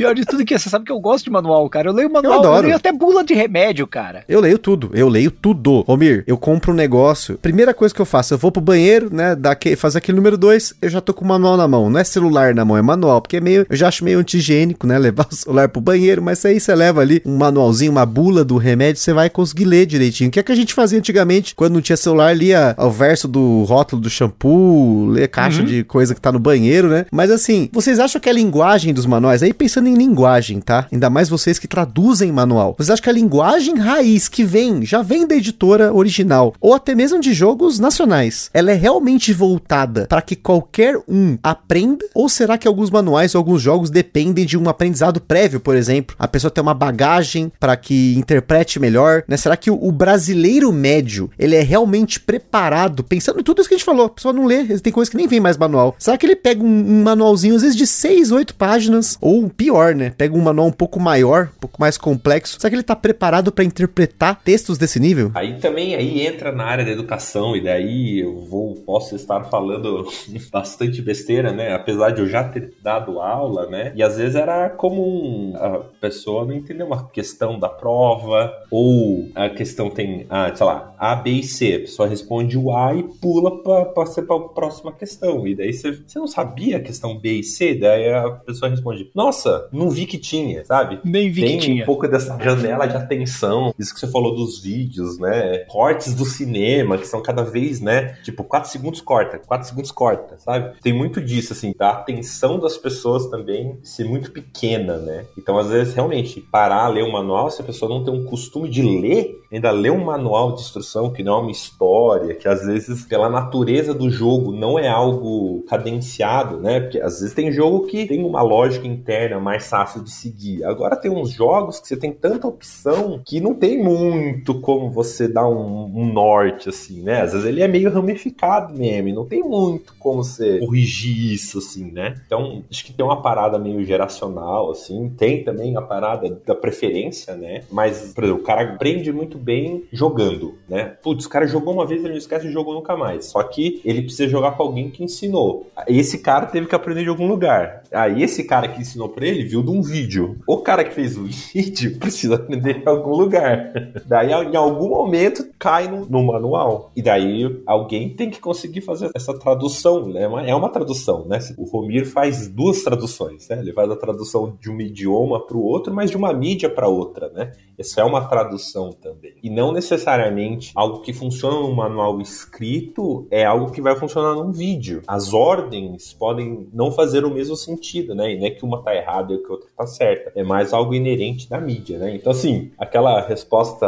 Pior 0.01 0.15
de 0.15 0.25
tudo 0.25 0.41
é 0.43 0.45
que 0.47 0.59
você 0.59 0.71
sabe 0.71 0.87
que 0.87 0.93
eu 0.93 0.99
gosto 0.99 1.25
de 1.25 1.31
manual, 1.31 1.69
cara. 1.69 1.91
Eu 1.91 1.93
leio 1.93 2.11
manual, 2.11 2.33
Eu 2.35 2.41
adoro. 2.41 2.63
leio 2.63 2.77
até 2.77 2.91
bula 2.91 3.23
de 3.23 3.35
remédio, 3.35 3.87
cara. 3.87 4.25
Eu 4.27 4.41
leio 4.41 4.59
tudo, 4.59 4.91
eu 4.95 5.09
leio 5.09 5.31
tudo. 5.31 5.83
Romir, 5.83 6.25
eu 6.27 6.39
compro 6.39 6.73
um 6.73 6.75
negócio. 6.75 7.37
Primeira 7.37 7.75
coisa 7.75 7.95
que 7.95 8.01
eu 8.01 8.07
faço, 8.07 8.33
eu 8.33 8.39
vou 8.39 8.51
pro 8.51 8.63
banheiro, 8.63 9.15
né? 9.15 9.35
Dar 9.37 9.51
aque- 9.51 9.77
fazer 9.77 9.99
aquele 9.99 10.17
número 10.17 10.39
dois, 10.39 10.73
eu 10.81 10.89
já 10.89 11.03
tô 11.03 11.13
com 11.13 11.23
o 11.25 11.29
manual 11.29 11.57
na 11.59 11.69
mão. 11.69 11.91
Não 11.91 12.01
é 12.01 12.05
celular 12.05 12.55
na 12.55 12.65
mão, 12.65 12.79
é 12.79 12.83
manual. 12.83 13.21
Porque 13.21 13.37
é 13.37 13.41
meio. 13.41 13.67
Eu 13.69 13.77
já 13.77 13.89
acho 13.89 14.03
meio 14.03 14.19
anti-higiênico, 14.19 14.87
né? 14.87 14.97
Levar 15.11 15.27
o 15.31 15.35
celular 15.35 15.69
pro 15.69 15.83
banheiro, 15.83 16.23
mas 16.23 16.43
aí 16.47 16.59
você 16.59 16.75
leva 16.75 17.03
ali 17.03 17.21
um 17.27 17.37
manualzinho, 17.37 17.93
uma 17.93 18.07
bula 18.07 18.43
do 18.43 18.57
remédio, 18.57 19.03
você 19.03 19.13
vai 19.13 19.29
conseguir 19.29 19.67
ler 19.67 19.85
direitinho. 19.85 20.29
O 20.29 20.33
que 20.33 20.41
é 20.41 20.43
que 20.43 20.53
a 20.53 20.57
gente 20.57 20.73
fazia 20.73 20.99
antigamente, 20.99 21.55
quando 21.55 21.75
não 21.75 21.81
tinha 21.83 21.97
celular, 21.97 22.35
lia 22.35 22.75
o 22.79 22.91
verso 22.91 23.29
do 23.29 23.65
rótulo 23.65 24.01
do 24.01 24.09
shampoo, 24.09 25.07
ler 25.11 25.29
caixa 25.29 25.63
de 25.63 25.85
coisa 25.85 26.15
que 26.15 26.21
tá 26.21 26.33
no 26.33 26.39
banheiro, 26.39 26.89
né? 26.89 27.05
Mas 27.13 27.31
assim, 27.31 27.69
vocês 27.73 27.99
acham 27.99 28.19
que 28.21 28.29
a 28.29 28.33
linguagem 28.33 28.95
dos 28.95 29.05
manuais, 29.07 29.43
aí 29.43 29.53
pensando 29.53 29.89
em 29.89 29.90
linguagem, 29.95 30.61
tá? 30.61 30.87
Ainda 30.93 31.11
mais 31.11 31.29
vocês 31.29 31.59
que 31.59 31.69
traduzem 31.69 32.33
manual. 32.33 32.75
Vocês 32.77 32.91
acham 32.91 33.05
que 33.05 33.11
a 33.11 33.15
linguagem 33.15 33.77
raiz 33.79 34.29
que 34.29 34.45
vem, 34.45 34.85
já 34.85 35.03
vem 35.03 35.27
da 35.27 35.35
editora 35.35 35.93
original, 35.93 36.55
ou 36.61 36.75
até 36.75 36.95
mesmo 36.95 37.21
de 37.21 37.33
jogos 37.33 37.79
nacionais, 37.79 38.51
ela 38.53 38.71
é 38.71 38.75
realmente 38.75 39.33
voltada 39.33 40.07
para 40.07 40.23
que 40.23 40.37
qualquer 40.37 40.97
um 41.09 41.39
aprenda? 41.43 42.05
Ou 42.15 42.29
será 42.29 42.59
que 42.59 42.69
alguns 42.69 42.91
manuais 42.91 43.35
ou 43.35 43.39
alguns 43.39 43.63
jogos 43.63 43.91
dependem 43.91 44.45
de 44.45 44.59
um 44.59 44.69
aprendizado 44.69 45.21
prévio, 45.21 45.61
por 45.61 45.77
exemplo? 45.77 46.17
A 46.19 46.29
pessoa 46.29 46.51
tem 46.51 46.63
uma 46.63 46.75
bagagem 46.75 47.53
para 47.59 47.77
que 47.77 48.15
interprete 48.17 48.79
melhor, 48.79 49.25
né? 49.27 49.37
Será 49.37 49.57
que 49.57 49.71
o, 49.71 49.79
o 49.83 49.93
brasileiro 49.93 50.73
médio, 50.73 51.31
ele 51.39 51.57
é 51.57 51.63
realmente 51.63 52.21
preparado, 52.21 53.03
pensando 53.05 53.41
em 53.41 53.43
tudo 53.43 53.61
isso 53.61 53.69
que 53.69 53.75
a 53.75 53.79
gente 53.79 53.85
falou, 53.85 54.07
a 54.07 54.11
pessoa 54.11 54.33
não 54.33 54.47
lê, 54.47 54.65
tem 54.79 54.93
coisas 54.93 55.11
que 55.11 55.17
nem 55.17 55.27
vem 55.27 55.41
mais 55.41 55.57
manual. 55.57 55.95
Será 55.99 56.17
que 56.17 56.27
ele 56.27 56.37
pega 56.37 56.63
um, 56.63 56.67
um 56.67 57.03
manualzinho, 57.03 57.57
às 57.57 57.63
vezes 57.63 57.77
de 57.77 57.87
6, 57.87 58.31
8 58.33 58.55
páginas, 58.55 59.17
ou 59.21 59.49
pior, 59.49 59.80
né? 59.95 60.13
Pega 60.17 60.37
um 60.37 60.41
manual 60.41 60.69
um 60.69 60.73
pouco 60.73 61.01
maior, 61.01 61.51
um 61.57 61.61
pouco 61.61 61.81
mais 61.81 61.97
complexo. 61.97 62.59
Será 62.59 62.71
que 62.71 62.77
ele 62.77 62.83
tá 62.83 62.97
preparado 62.97 63.51
para 63.51 63.65
interpretar 63.65 64.41
textos 64.43 64.79
desse 64.79 65.01
nível? 65.01 65.31
Aí 65.35 65.59
também 65.59 65.95
aí 65.95 66.27
entra 66.27 66.53
na 66.53 66.65
área 66.65 66.85
da 66.85 66.91
educação 66.91 67.57
e 67.57 67.61
daí 67.61 68.21
eu 68.21 68.41
vou 68.45 68.75
posso 68.75 69.17
estar 69.17 69.45
falando 69.45 70.07
bastante 70.53 71.01
besteira, 71.03 71.53
né? 71.53 71.75
Apesar 71.75 72.11
de 72.11 72.21
eu 72.21 72.27
já 72.27 72.45
ter 72.45 72.75
dado 72.83 73.21
aula, 73.21 73.67
né? 73.67 73.93
E 73.95 74.03
às 74.03 74.17
vezes 74.17 74.37
era 74.37 74.69
comum 74.71 75.55
a 75.57 75.79
pessoa 76.01 76.45
não 76.45 76.53
entender 76.53 76.83
uma 76.83 77.09
questão 77.09 77.59
da 77.59 77.69
prova 77.69 78.53
ou 78.71 79.29
a 79.35 79.49
questão 79.49 79.91
tem, 79.91 80.27
ah, 80.29 80.53
sei 80.55 80.67
lá, 80.67 80.95
A, 80.99 81.15
B 81.15 81.31
e 81.31 81.43
C. 81.43 81.75
A 81.75 81.81
pessoa 81.81 82.09
responde 82.09 82.59
o 82.59 82.75
A 82.75 82.95
e 82.95 83.03
pula 83.03 83.63
para 83.63 84.07
ser 84.07 84.23
para 84.23 84.37
a 84.37 84.49
próxima 84.49 84.93
questão. 84.93 85.47
E 85.47 85.55
daí 85.55 85.73
você, 85.73 85.93
você 85.93 86.19
não 86.19 86.27
sabia 86.27 86.77
a 86.77 86.81
questão 86.81 87.19
B 87.19 87.39
e 87.39 87.45
C, 87.45 87.75
daí 87.75 88.13
a 88.13 88.31
pessoa 88.31 88.71
responde: 88.71 89.11
"Nossa, 89.15 89.60
não 89.73 89.91
vi 89.91 90.07
que 90.07 90.19
tinha", 90.19 90.65
sabe? 90.65 91.01
Nem 91.05 91.31
vi 91.31 91.43
tem 91.43 91.59
que 91.59 91.67
tinha. 91.67 91.83
um 91.83 91.87
pouco 91.87 92.07
dessa 92.09 92.39
janela 92.39 92.87
de 92.87 92.97
atenção. 92.97 93.75
Isso 93.79 93.95
que 93.95 94.01
você 94.01 94.09
falou 94.09 94.35
dos 94.35 94.61
vídeos, 94.61 95.19
né? 95.19 95.59
Cortes 95.69 96.15
do 96.15 96.25
cinema, 96.25 96.99
que 96.99 97.07
são 97.07 97.23
cada 97.23 97.43
vez, 97.43 97.81
né? 97.81 98.17
Tipo, 98.23 98.45
4 98.45 98.71
segundos 98.71 99.01
corta, 99.01 99.39
4 99.39 99.69
segundos 99.69 99.91
corta, 99.91 100.39
sabe? 100.39 100.75
Tem 100.83 100.93
muito 100.93 101.21
disso, 101.21 101.53
assim, 101.53 101.75
da 101.77 101.91
atenção 101.91 102.59
das 102.59 102.77
pessoas 102.77 103.27
também 103.27 103.79
ser 103.83 104.05
muito 104.05 104.31
pequena, 104.33 104.97
né? 104.97 105.25
Então, 105.39 105.59
às 105.59 105.69
vezes, 105.69 105.95
realmente, 105.95 106.41
parar, 106.41 106.89
ler 106.89 107.05
um 107.05 107.13
manual, 107.13 107.51
se 107.51 107.61
a 107.61 107.65
pessoa 107.65 107.89
não 107.89 108.05
tem 108.05 108.13
um 108.13 108.25
costume 108.25 108.69
de 108.69 108.83
ler, 108.83 109.41
ainda 109.53 109.71
ler 109.71 109.91
um 109.91 110.05
manual 110.05 110.55
de 110.55 110.61
instrução 110.61 111.11
que 111.11 111.23
não 111.23 111.35
é 111.35 111.43
uma 111.43 111.51
história, 111.51 112.35
que 112.35 112.49
às 112.49 112.65
vezes, 112.65 113.05
pela 113.05 113.29
natureza 113.29 113.93
do 113.93 114.11
jogo, 114.11 114.53
não 114.53 114.79
é 114.79 114.89
algo 114.89 115.65
cadenciado, 115.69 116.59
né? 116.59 116.81
Porque 116.81 117.01
às 117.01 117.21
vezes 117.21 117.35
tem 117.35 117.53
jogo 117.53 117.87
que 117.87 118.07
tem 118.07 118.25
uma 118.25 118.43
lógica 118.43 118.87
interna 118.87 119.41
mais 119.51 119.69
fácil 119.69 120.03
de 120.05 120.11
seguir. 120.11 120.63
Agora 120.65 120.95
tem 120.95 121.11
uns 121.11 121.33
jogos 121.33 121.81
que 121.81 121.89
você 121.89 121.97
tem 121.97 122.13
tanta 122.13 122.47
opção 122.47 123.21
que 123.25 123.41
não 123.41 123.53
tem 123.53 123.83
muito 123.83 124.61
como 124.61 124.89
você 124.91 125.27
dar 125.27 125.49
um, 125.49 125.87
um 125.87 126.13
norte, 126.13 126.69
assim, 126.69 127.03
né? 127.03 127.23
Às 127.23 127.33
vezes 127.33 127.47
ele 127.49 127.61
é 127.61 127.67
meio 127.67 127.93
ramificado 127.93 128.73
mesmo, 128.73 129.13
não 129.13 129.27
tem 129.27 129.43
muito 129.43 129.93
como 129.99 130.23
você 130.23 130.61
corrigir 130.61 131.33
isso, 131.33 131.59
assim, 131.59 131.91
né? 131.91 132.15
Então, 132.25 132.63
acho 132.71 132.85
que 132.85 132.93
tem 132.93 133.05
uma 133.05 133.21
parada 133.21 133.59
meio 133.59 133.85
geracional, 133.85 134.71
assim, 134.71 135.13
tem 135.19 135.43
também 135.43 135.77
a 135.77 135.83
parada 135.83 136.41
da 136.47 136.55
preferência, 136.55 137.35
né? 137.35 137.63
Mas, 137.71 138.13
por 138.15 138.23
exemplo, 138.23 138.43
o 138.43 138.45
cara 138.45 138.75
aprende 138.75 139.13
muito 139.13 139.37
bem 139.37 139.85
jogando, 139.93 140.55
né? 140.69 140.95
Putz, 141.03 141.27
o 141.27 141.29
cara 141.29 141.47
jogou 141.49 141.75
uma 141.75 141.87
vez, 141.87 142.01
ele 142.01 142.13
não 142.13 142.19
esquece 142.19 142.47
e 142.47 142.53
jogou 142.53 142.75
nunca 142.75 142.97
mais. 142.97 143.27
Só 143.27 143.43
que 143.43 143.81
ele 143.85 144.03
precisa 144.03 144.29
jogar 144.29 144.53
com 144.53 144.63
alguém 144.63 144.91
que 144.91 145.03
ensinou. 145.03 145.67
Esse 145.89 146.19
cara 146.19 146.47
teve 146.47 146.69
que 146.69 146.75
aprender 146.75 147.03
de 147.03 147.09
algum 147.09 147.27
lugar. 147.27 147.83
Aí 147.91 148.23
esse 148.23 148.45
cara 148.45 148.69
que 148.69 148.81
ensinou 148.81 149.09
pra 149.09 149.27
ele 149.27 149.40
viu 149.45 149.63
de 149.63 149.71
um 149.71 149.83
vídeo. 149.83 150.39
O 150.47 150.59
cara 150.59 150.85
que 150.85 150.95
fez 150.95 151.17
o 151.17 151.25
vídeo 151.55 151.99
precisa 151.99 152.35
aprender 152.37 152.83
em 152.83 152.89
algum 152.89 153.11
lugar. 153.17 153.73
Daí, 154.07 154.31
em 154.31 154.57
algum 154.57 154.89
momento, 154.89 155.45
cai 155.59 155.89
no, 155.89 156.07
no 156.07 156.23
manual. 156.25 156.91
E 156.97 157.03
daí 157.03 157.61
alguém 157.67 158.11
tem 158.15 158.31
que 158.31 158.41
conseguir 158.41 158.81
fazer 158.81 159.11
essa 159.15 159.37
tradução, 159.39 160.07
né? 160.07 160.23
É 160.23 160.29
uma- 160.29 160.47
É 160.47 160.55
uma 160.55 160.69
tradução, 160.69 161.25
né? 161.27 161.39
O 161.57 161.65
Romir 161.65 162.07
faz 162.07 162.49
duas 162.49 162.83
traduções, 162.83 163.49
né? 163.49 163.59
Ele 163.61 163.73
faz 163.73 163.91
a 163.91 163.97
tradução 163.97 164.57
de 164.61 164.71
um 164.71 164.81
idioma 164.81 165.45
para 165.47 165.57
o 165.57 165.63
outro, 165.65 165.93
mas 165.95 166.11
de 166.11 166.17
uma 166.17 166.33
mídia 166.33 166.69
para 166.71 166.89
outra, 166.89 167.29
né? 167.31 167.53
Isso 167.81 167.99
é 167.99 168.05
uma 168.05 168.27
tradução 168.27 168.93
também. 168.93 169.35
E 169.43 169.49
não 169.49 169.73
necessariamente 169.73 170.71
algo 170.75 171.01
que 171.01 171.13
funciona 171.13 171.57
num 171.57 171.75
manual 171.75 172.21
escrito 172.21 173.27
é 173.31 173.45
algo 173.45 173.71
que 173.73 173.81
vai 173.81 173.97
funcionar 173.97 174.35
num 174.35 174.53
vídeo. 174.53 175.03
As 175.07 175.33
ordens 175.33 176.13
podem 176.13 176.69
não 176.73 176.93
fazer 176.93 177.25
o 177.25 177.31
mesmo 177.31 177.57
sentido, 177.57 178.15
né? 178.15 178.33
E 178.33 178.39
não 178.39 178.47
é 178.47 178.51
que 178.51 178.65
uma 178.65 178.83
tá 178.83 178.95
errada 178.95 179.33
e 179.33 179.39
que 179.39 179.47
a 179.47 179.53
outra 179.53 179.69
tá 179.77 179.87
certa. 179.87 180.31
É 180.35 180.43
mais 180.43 180.73
algo 180.73 180.95
inerente 180.95 181.49
da 181.49 181.59
mídia, 181.59 181.99
né? 181.99 182.15
Então, 182.15 182.33
assim, 182.33 182.71
aquela 182.79 183.21
resposta 183.21 183.87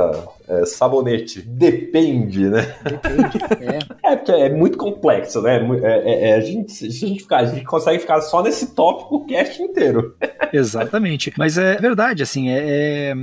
é, 0.61 0.67
sabonete 0.67 1.41
depende, 1.43 2.49
né? 2.49 2.75
É. 3.61 4.03
É, 4.05 4.17
porque 4.17 4.33
é 4.33 4.51
muito 4.51 4.77
complexo, 4.77 5.41
né? 5.41 5.57
É 5.83 5.93
é- 5.93 6.31
é- 6.31 6.35
a, 6.35 6.41
gente, 6.41 6.73
se 6.73 6.87
a, 6.87 7.09
gente 7.09 7.23
ficar, 7.23 7.39
a 7.39 7.47
gente 7.47 7.65
consegue 7.65 8.01
ficar 8.01 8.21
só 8.21 8.43
nesse 8.43 8.75
tópico 8.75 9.17
o 9.17 9.27
cast 9.27 9.63
inteiro. 9.63 10.17
Exatamente. 10.53 11.33
Mas 11.39 11.57
é 11.57 11.77
verdade, 11.77 12.23
assim, 12.23 12.51
é, 12.51 12.61
é, 12.63 13.15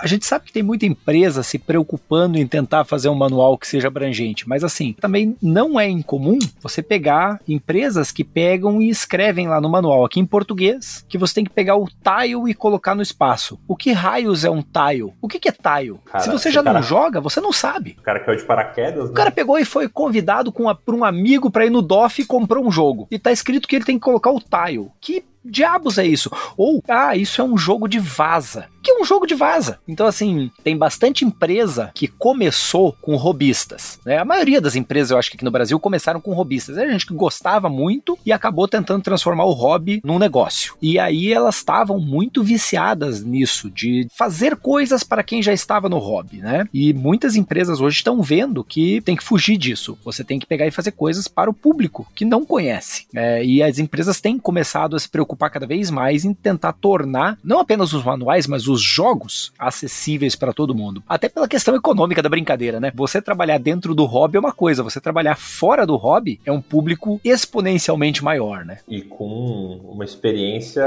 a 0.00 0.06
gente 0.06 0.26
sabe 0.26 0.46
que 0.46 0.52
tem 0.52 0.62
muita 0.62 0.86
empresa 0.86 1.42
se 1.42 1.58
preocupando 1.58 2.38
em 2.38 2.46
tentar 2.46 2.84
fazer 2.84 3.08
um 3.08 3.14
manual 3.14 3.56
que 3.56 3.66
seja 3.66 3.88
abrangente, 3.88 4.48
mas 4.48 4.62
assim, 4.62 4.94
também 5.00 5.36
não 5.42 5.80
é 5.80 5.88
incomum 5.88 6.38
você 6.60 6.82
pegar 6.82 7.40
empresas 7.48 8.12
que 8.12 8.22
pegam 8.22 8.80
e 8.80 8.88
escrevem 8.88 9.48
lá 9.48 9.60
no 9.60 9.68
manual, 9.68 10.04
aqui 10.04 10.20
em 10.20 10.26
português, 10.26 11.04
que 11.08 11.18
você 11.18 11.34
tem 11.36 11.44
que 11.44 11.50
pegar 11.50 11.76
o 11.76 11.86
tile 11.86 12.50
e 12.50 12.54
colocar 12.54 12.94
no 12.94 13.02
espaço. 13.02 13.58
O 13.66 13.74
que 13.74 13.92
raios 13.92 14.44
é 14.44 14.50
um 14.50 14.62
tile? 14.62 15.12
O 15.20 15.26
que, 15.26 15.40
que 15.40 15.48
é 15.48 15.52
tile? 15.52 15.98
Cara, 16.04 16.22
se 16.22 16.30
você 16.30 16.50
já 16.50 16.62
não 16.74 16.82
joga, 16.82 17.20
você 17.20 17.40
não 17.40 17.52
sabe. 17.52 17.96
O 17.98 18.02
cara 18.02 18.20
caiu 18.20 18.36
de 18.36 18.44
paraquedas, 18.44 19.04
O 19.04 19.08
né? 19.08 19.14
cara 19.14 19.30
pegou 19.30 19.58
e 19.58 19.64
foi 19.64 19.88
convidado 19.88 20.50
com 20.52 20.68
a- 20.68 20.74
por 20.74 20.94
um 20.94 21.04
amigo 21.04 21.50
pra 21.50 21.66
ir 21.66 21.70
no 21.70 21.82
DOF 21.82 22.22
e 22.22 22.26
comprou 22.26 22.64
um 22.66 22.70
jogo. 22.70 23.06
E 23.10 23.18
tá 23.18 23.30
escrito 23.32 23.66
que 23.68 23.76
ele 23.76 23.84
tem 23.84 23.98
que 23.98 24.04
colocar 24.04 24.30
o 24.30 24.40
tile. 24.40 24.88
Que 25.00 25.24
diabos 25.44 25.98
é 25.98 26.06
isso? 26.06 26.30
Ou, 26.56 26.82
ah, 26.88 27.16
isso 27.16 27.40
é 27.40 27.44
um 27.44 27.56
jogo 27.56 27.88
de 27.88 27.98
vaza. 27.98 28.66
Que 28.82 28.92
é 28.92 29.00
um 29.00 29.04
jogo 29.04 29.26
de 29.26 29.34
vaza. 29.34 29.78
Então, 29.86 30.06
assim, 30.06 30.50
tem 30.62 30.76
bastante 30.76 31.24
empresa 31.24 31.90
que 31.94 32.06
começou 32.06 32.96
com 33.02 33.16
robistas. 33.16 33.98
Né? 34.04 34.18
A 34.18 34.24
maioria 34.24 34.60
das 34.60 34.76
empresas, 34.76 35.10
eu 35.10 35.18
acho 35.18 35.30
que 35.30 35.36
aqui 35.36 35.44
no 35.44 35.50
Brasil, 35.50 35.78
começaram 35.80 36.20
com 36.20 36.32
robistas. 36.32 36.76
Era 36.76 36.90
gente 36.90 37.06
que 37.06 37.14
gostava 37.14 37.68
muito 37.68 38.18
e 38.24 38.32
acabou 38.32 38.68
tentando 38.68 39.02
transformar 39.02 39.44
o 39.44 39.52
hobby 39.52 40.00
num 40.04 40.18
negócio. 40.18 40.76
E 40.80 40.98
aí 40.98 41.32
elas 41.32 41.56
estavam 41.56 41.98
muito 41.98 42.42
viciadas 42.42 43.22
nisso, 43.22 43.70
de 43.70 44.06
fazer 44.16 44.56
coisas 44.56 45.02
para 45.02 45.22
quem 45.22 45.42
já 45.42 45.52
estava 45.52 45.88
no 45.88 45.98
hobby, 45.98 46.38
né? 46.38 46.66
E 46.72 46.92
muitas 46.92 47.36
empresas 47.36 47.80
hoje 47.80 47.96
estão 47.96 48.22
vendo 48.22 48.64
que 48.64 49.00
tem 49.02 49.16
que 49.16 49.24
fugir 49.24 49.56
disso. 49.56 49.98
Você 50.04 50.22
tem 50.22 50.38
que 50.38 50.46
pegar 50.46 50.66
e 50.66 50.70
fazer 50.70 50.92
coisas 50.92 51.28
para 51.28 51.50
o 51.50 51.54
público 51.54 52.06
que 52.14 52.24
não 52.24 52.44
conhece. 52.44 53.06
É, 53.14 53.44
e 53.44 53.62
as 53.62 53.78
empresas 53.78 54.20
têm 54.20 54.38
começado 54.38 54.96
a 54.96 54.98
se 54.98 55.08
preocupar 55.08 55.27
cada 55.36 55.66
vez 55.66 55.90
mais 55.90 56.24
em 56.24 56.32
tentar 56.34 56.72
tornar 56.72 57.38
não 57.42 57.60
apenas 57.60 57.92
os 57.92 58.04
manuais, 58.04 58.46
mas 58.46 58.68
os 58.68 58.80
jogos 58.82 59.52
acessíveis 59.58 60.36
para 60.36 60.52
todo 60.52 60.74
mundo. 60.74 61.02
Até 61.08 61.28
pela 61.28 61.48
questão 61.48 61.74
econômica 61.74 62.22
da 62.22 62.28
brincadeira, 62.28 62.78
né? 62.80 62.92
Você 62.94 63.20
trabalhar 63.20 63.58
dentro 63.58 63.94
do 63.94 64.04
hobby 64.04 64.36
é 64.36 64.40
uma 64.40 64.52
coisa, 64.52 64.82
você 64.82 65.00
trabalhar 65.00 65.36
fora 65.36 65.86
do 65.86 65.96
hobby 65.96 66.40
é 66.44 66.52
um 66.52 66.60
público 66.60 67.20
exponencialmente 67.24 68.22
maior, 68.22 68.64
né? 68.64 68.78
E 68.88 69.02
com 69.02 69.80
uma 69.90 70.04
experiência 70.04 70.84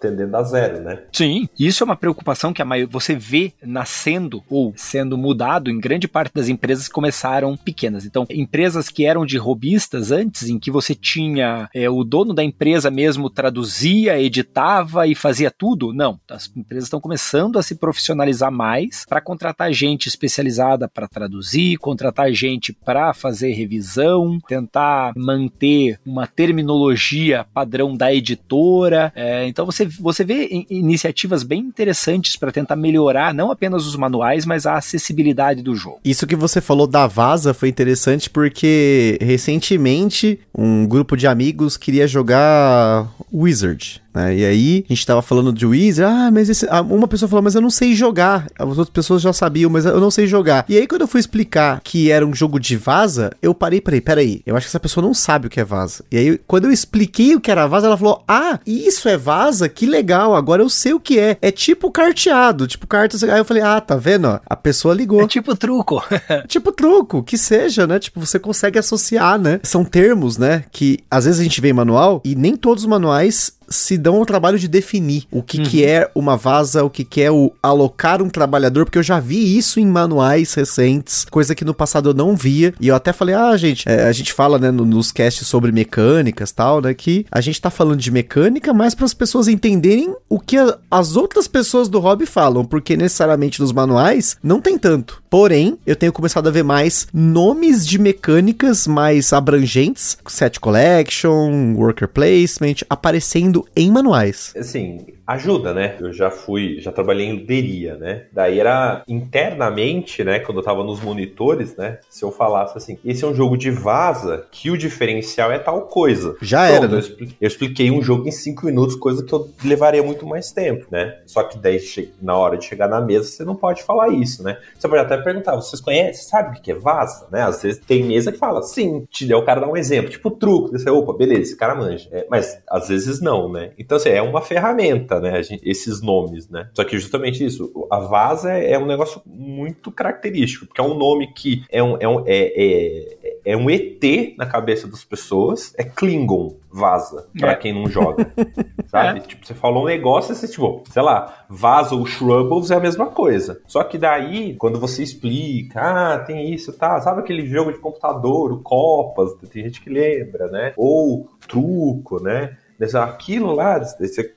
tendendo 0.00 0.36
a 0.36 0.42
zero, 0.42 0.82
né? 0.82 1.02
Sim, 1.12 1.48
isso 1.58 1.82
é 1.82 1.86
uma 1.86 1.96
preocupação 1.96 2.52
que 2.52 2.62
a 2.62 2.64
maio- 2.64 2.88
você 2.88 3.14
vê 3.14 3.52
nascendo 3.62 4.42
ou 4.48 4.72
sendo 4.76 5.16
mudado 5.18 5.70
em 5.70 5.80
grande 5.80 6.06
parte 6.06 6.32
das 6.34 6.48
empresas 6.48 6.86
que 6.88 6.94
começaram 6.94 7.56
pequenas. 7.56 8.04
Então, 8.04 8.26
empresas 8.30 8.88
que 8.88 9.04
eram 9.04 9.24
de 9.26 9.38
robistas 9.38 10.10
antes, 10.12 10.48
em 10.48 10.58
que 10.58 10.70
você 10.70 10.94
tinha 10.94 11.68
é, 11.74 11.88
o 11.88 12.04
dono 12.04 12.32
da 12.34 12.42
empresa 12.44 12.90
mesmo 12.90 13.28
traduzia, 13.74 14.20
editava 14.20 15.06
e 15.06 15.14
fazia 15.14 15.50
tudo. 15.50 15.92
Não, 15.92 16.18
as 16.30 16.50
empresas 16.56 16.84
estão 16.84 17.00
começando 17.00 17.58
a 17.58 17.62
se 17.62 17.74
profissionalizar 17.74 18.52
mais 18.52 19.04
para 19.08 19.20
contratar 19.20 19.72
gente 19.72 20.08
especializada 20.08 20.88
para 20.88 21.08
traduzir, 21.08 21.76
contratar 21.78 22.32
gente 22.32 22.72
para 22.72 23.12
fazer 23.12 23.52
revisão, 23.52 24.38
tentar 24.46 25.12
manter 25.16 25.98
uma 26.06 26.26
terminologia 26.26 27.44
padrão 27.52 27.96
da 27.96 28.14
editora. 28.14 29.12
É, 29.16 29.46
então 29.48 29.66
você, 29.66 29.86
você 29.86 30.24
vê 30.24 30.66
iniciativas 30.70 31.42
bem 31.42 31.60
interessantes 31.60 32.36
para 32.36 32.52
tentar 32.52 32.76
melhorar 32.76 33.34
não 33.34 33.50
apenas 33.50 33.86
os 33.86 33.96
manuais, 33.96 34.46
mas 34.46 34.66
a 34.66 34.76
acessibilidade 34.76 35.62
do 35.62 35.74
jogo. 35.74 35.98
Isso 36.04 36.26
que 36.26 36.36
você 36.36 36.60
falou 36.60 36.86
da 36.86 37.06
Vaza 37.06 37.52
foi 37.52 37.68
interessante 37.68 38.30
porque 38.30 39.18
recentemente 39.20 40.38
um 40.56 40.86
grupo 40.86 41.16
de 41.16 41.26
amigos 41.26 41.76
queria 41.76 42.06
jogar 42.06 43.10
Wizard. 43.32 43.63
research 43.64 44.03
Né? 44.14 44.36
E 44.36 44.44
aí, 44.44 44.84
a 44.88 44.92
gente 44.92 45.06
tava 45.06 45.20
falando 45.20 45.52
de 45.52 45.66
Wizard, 45.66 46.12
ah, 46.12 46.30
mas 46.30 46.48
esse... 46.48 46.66
Uma 46.88 47.08
pessoa 47.08 47.28
falou, 47.28 47.42
mas 47.42 47.54
eu 47.54 47.60
não 47.60 47.70
sei 47.70 47.94
jogar. 47.94 48.46
As 48.58 48.68
outras 48.68 48.90
pessoas 48.90 49.20
já 49.20 49.32
sabiam, 49.32 49.70
mas 49.70 49.84
eu 49.84 50.00
não 50.00 50.10
sei 50.10 50.26
jogar. 50.26 50.64
E 50.68 50.78
aí, 50.78 50.86
quando 50.86 51.02
eu 51.02 51.08
fui 51.08 51.20
explicar 51.20 51.80
que 51.82 52.10
era 52.10 52.26
um 52.26 52.34
jogo 52.34 52.58
de 52.60 52.76
vaza, 52.76 53.32
eu 53.42 53.54
parei, 53.54 53.80
parei, 53.80 54.00
peraí. 54.00 54.42
Eu 54.46 54.56
acho 54.56 54.66
que 54.66 54.70
essa 54.70 54.80
pessoa 54.80 55.04
não 55.04 55.14
sabe 55.14 55.46
o 55.46 55.50
que 55.50 55.60
é 55.60 55.64
vaza. 55.64 56.04
E 56.10 56.16
aí, 56.16 56.40
quando 56.46 56.66
eu 56.66 56.72
expliquei 56.72 57.34
o 57.34 57.40
que 57.40 57.50
era 57.50 57.66
vaza, 57.66 57.86
ela 57.86 57.96
falou, 57.96 58.22
ah, 58.28 58.58
isso 58.66 59.08
é 59.08 59.16
vaza? 59.16 59.68
Que 59.68 59.86
legal, 59.86 60.34
agora 60.34 60.62
eu 60.62 60.68
sei 60.68 60.92
o 60.92 61.00
que 61.00 61.18
é. 61.18 61.36
É 61.42 61.50
tipo 61.50 61.90
carteado, 61.90 62.66
tipo 62.66 62.86
cartas. 62.86 63.22
Aí 63.24 63.38
eu 63.38 63.44
falei, 63.44 63.62
ah, 63.62 63.80
tá 63.80 63.96
vendo? 63.96 64.40
A 64.46 64.56
pessoa 64.56 64.94
ligou. 64.94 65.22
É 65.22 65.26
tipo 65.26 65.56
truco. 65.56 66.02
tipo 66.46 66.72
truco, 66.72 67.22
que 67.22 67.36
seja, 67.36 67.86
né? 67.86 67.98
Tipo, 67.98 68.20
você 68.20 68.38
consegue 68.38 68.78
associar, 68.78 69.38
né? 69.38 69.60
São 69.62 69.84
termos, 69.84 70.36
né? 70.38 70.64
Que 70.70 70.98
às 71.10 71.24
vezes 71.24 71.40
a 71.40 71.42
gente 71.42 71.60
vê 71.60 71.70
em 71.70 71.72
manual 71.72 72.20
e 72.24 72.34
nem 72.34 72.56
todos 72.56 72.84
os 72.84 72.88
manuais 72.88 73.52
se 73.74 73.98
dão 73.98 74.20
o 74.20 74.26
trabalho 74.26 74.58
de 74.58 74.68
definir 74.68 75.24
o 75.30 75.42
que, 75.42 75.58
uhum. 75.58 75.64
que 75.64 75.84
é 75.84 76.10
uma 76.14 76.36
vaza, 76.36 76.84
o 76.84 76.90
que, 76.90 77.04
que 77.04 77.20
é 77.20 77.30
o 77.30 77.52
alocar 77.62 78.22
um 78.22 78.28
trabalhador, 78.28 78.84
porque 78.84 78.98
eu 78.98 79.02
já 79.02 79.20
vi 79.20 79.56
isso 79.56 79.80
em 79.80 79.86
manuais 79.86 80.54
recentes, 80.54 81.26
coisa 81.30 81.54
que 81.54 81.64
no 81.64 81.74
passado 81.74 82.10
eu 82.10 82.14
não 82.14 82.36
via. 82.36 82.74
E 82.80 82.88
eu 82.88 82.94
até 82.94 83.12
falei, 83.12 83.34
ah, 83.34 83.56
gente, 83.56 83.88
é, 83.88 84.04
a 84.04 84.12
gente 84.12 84.32
fala, 84.32 84.58
né, 84.58 84.70
nos 84.70 85.10
casts 85.10 85.46
sobre 85.46 85.72
mecânicas 85.72 86.52
tal, 86.52 86.80
né, 86.80 86.94
que 86.94 87.26
a 87.30 87.40
gente 87.40 87.60
tá 87.60 87.70
falando 87.70 87.98
de 87.98 88.10
mecânica, 88.10 88.72
mas 88.72 88.94
para 88.94 89.04
as 89.04 89.14
pessoas 89.14 89.48
entenderem 89.48 90.14
o 90.28 90.38
que 90.38 90.56
a, 90.56 90.78
as 90.90 91.16
outras 91.16 91.48
pessoas 91.48 91.88
do 91.88 92.00
hobby 92.00 92.26
falam, 92.26 92.64
porque 92.64 92.96
necessariamente 92.96 93.60
nos 93.60 93.72
manuais 93.72 94.36
não 94.42 94.60
tem 94.60 94.78
tanto. 94.78 95.22
Porém, 95.28 95.78
eu 95.84 95.96
tenho 95.96 96.12
começado 96.12 96.46
a 96.46 96.52
ver 96.52 96.62
mais 96.62 97.08
nomes 97.12 97.86
de 97.86 97.98
mecânicas 97.98 98.86
mais 98.86 99.32
abrangentes, 99.32 100.16
set 100.26 100.60
collection, 100.60 101.74
worker 101.74 102.08
placement, 102.08 102.76
aparecendo 102.88 103.63
em 103.76 103.90
manuais. 103.90 104.52
Assim, 104.56 105.06
ajuda, 105.26 105.72
né? 105.72 105.96
Eu 106.00 106.12
já 106.12 106.30
fui, 106.30 106.80
já 106.80 106.92
trabalhei 106.92 107.26
em 107.26 107.32
luderia, 107.32 107.96
né? 107.96 108.24
Daí 108.32 108.58
era 108.58 109.02
internamente, 109.08 110.22
né? 110.22 110.38
Quando 110.38 110.58
eu 110.58 110.64
tava 110.64 110.84
nos 110.84 111.00
monitores, 111.00 111.76
né? 111.76 111.98
Se 112.08 112.24
eu 112.24 112.30
falasse 112.30 112.76
assim, 112.76 112.98
esse 113.04 113.24
é 113.24 113.26
um 113.26 113.34
jogo 113.34 113.56
de 113.56 113.70
vaza, 113.70 114.46
que 114.50 114.70
o 114.70 114.78
diferencial 114.78 115.50
é 115.50 115.58
tal 115.58 115.82
coisa. 115.82 116.36
Já 116.40 116.66
Pronto, 116.66 116.76
era, 116.76 116.88
né? 116.88 116.94
eu, 116.94 116.98
expliquei, 116.98 117.36
eu 117.40 117.46
expliquei 117.46 117.90
um 117.90 118.02
jogo 118.02 118.28
em 118.28 118.32
cinco 118.32 118.66
minutos, 118.66 118.96
coisa 118.96 119.24
que 119.24 119.32
eu 119.32 119.50
levaria 119.64 120.02
muito 120.02 120.26
mais 120.26 120.52
tempo, 120.52 120.86
né? 120.90 121.18
Só 121.26 121.42
que 121.42 121.58
daí, 121.58 121.80
na 122.20 122.36
hora 122.36 122.56
de 122.56 122.64
chegar 122.64 122.88
na 122.88 123.00
mesa, 123.00 123.28
você 123.28 123.44
não 123.44 123.54
pode 123.54 123.82
falar 123.82 124.08
isso, 124.08 124.42
né? 124.42 124.58
Você 124.78 124.88
pode 124.88 125.02
até 125.02 125.16
perguntar, 125.16 125.56
vocês 125.56 125.80
conhecem, 125.80 126.24
sabe 126.24 126.58
o 126.58 126.62
que 126.62 126.72
é 126.72 126.74
vaza, 126.74 127.26
né? 127.30 127.42
Às 127.42 127.62
vezes 127.62 127.80
tem 127.84 128.04
mesa 128.04 128.32
que 128.32 128.38
fala, 128.38 128.62
sim, 128.62 129.06
te 129.10 129.26
deu 129.26 129.38
o 129.38 129.44
cara 129.44 129.60
dar 129.60 129.68
um 129.68 129.76
exemplo, 129.76 130.10
tipo 130.10 130.30
truco, 130.30 130.70
você, 130.70 130.90
opa, 130.90 131.12
beleza, 131.12 131.42
esse 131.42 131.56
cara 131.56 131.74
manja. 131.74 132.08
É, 132.12 132.26
mas 132.30 132.58
às 132.68 132.88
vezes 132.88 133.20
não, 133.20 133.50
né? 133.50 133.70
Então, 133.78 133.96
assim, 133.96 134.10
é 134.10 134.22
uma 134.22 134.40
ferramenta, 134.40 135.13
né? 135.20 135.42
Gente, 135.42 135.68
esses 135.68 136.00
nomes, 136.00 136.48
né? 136.48 136.68
Só 136.74 136.84
que 136.84 136.98
justamente 136.98 137.44
isso, 137.44 137.72
a 137.90 137.98
Vaza 137.98 138.52
é, 138.52 138.72
é, 138.72 138.78
um 138.78 138.86
negócio 138.86 139.22
muito 139.26 139.90
característico, 139.90 140.66
porque 140.66 140.80
é 140.80 140.84
um 140.84 140.94
nome 140.94 141.32
que 141.32 141.64
é 141.70 141.82
um, 141.82 141.96
é 141.98 142.08
um, 142.08 142.20
é, 142.26 142.52
é, 142.56 143.34
é 143.44 143.56
um 143.56 143.68
ET 143.70 144.02
na 144.36 144.46
cabeça 144.46 144.86
das 144.86 145.04
pessoas, 145.04 145.74
é 145.76 145.84
Klingon, 145.84 146.56
Vaza, 146.70 147.28
pra 147.38 147.52
é. 147.52 147.56
quem 147.56 147.72
não 147.72 147.88
joga. 147.88 148.32
sabe? 148.94 149.18
É. 149.18 149.22
Tipo, 149.22 149.44
você 149.44 149.54
falou 149.54 149.82
um 149.82 149.86
negócio, 149.86 150.34
você, 150.34 150.46
tipo, 150.46 150.82
sei 150.90 151.02
lá, 151.02 151.44
Vaza 151.48 151.94
ou 151.94 152.06
Shrubbles 152.06 152.70
é 152.70 152.76
a 152.76 152.80
mesma 152.80 153.06
coisa. 153.06 153.60
Só 153.66 153.82
que 153.82 153.98
daí, 153.98 154.54
quando 154.54 154.78
você 154.78 155.02
explica, 155.02 155.80
ah, 155.80 156.18
tem 156.20 156.52
isso, 156.52 156.72
tá, 156.72 157.00
sabe 157.00 157.20
aquele 157.20 157.46
jogo 157.46 157.72
de 157.72 157.78
computador, 157.78 158.52
o 158.52 158.62
Copas, 158.62 159.34
tem 159.50 159.64
gente 159.64 159.80
que 159.80 159.90
lembra, 159.90 160.48
né? 160.48 160.72
Ou 160.76 161.28
Truco, 161.46 162.22
né? 162.22 162.56
Aquilo 162.94 163.52
lá, 163.52 163.80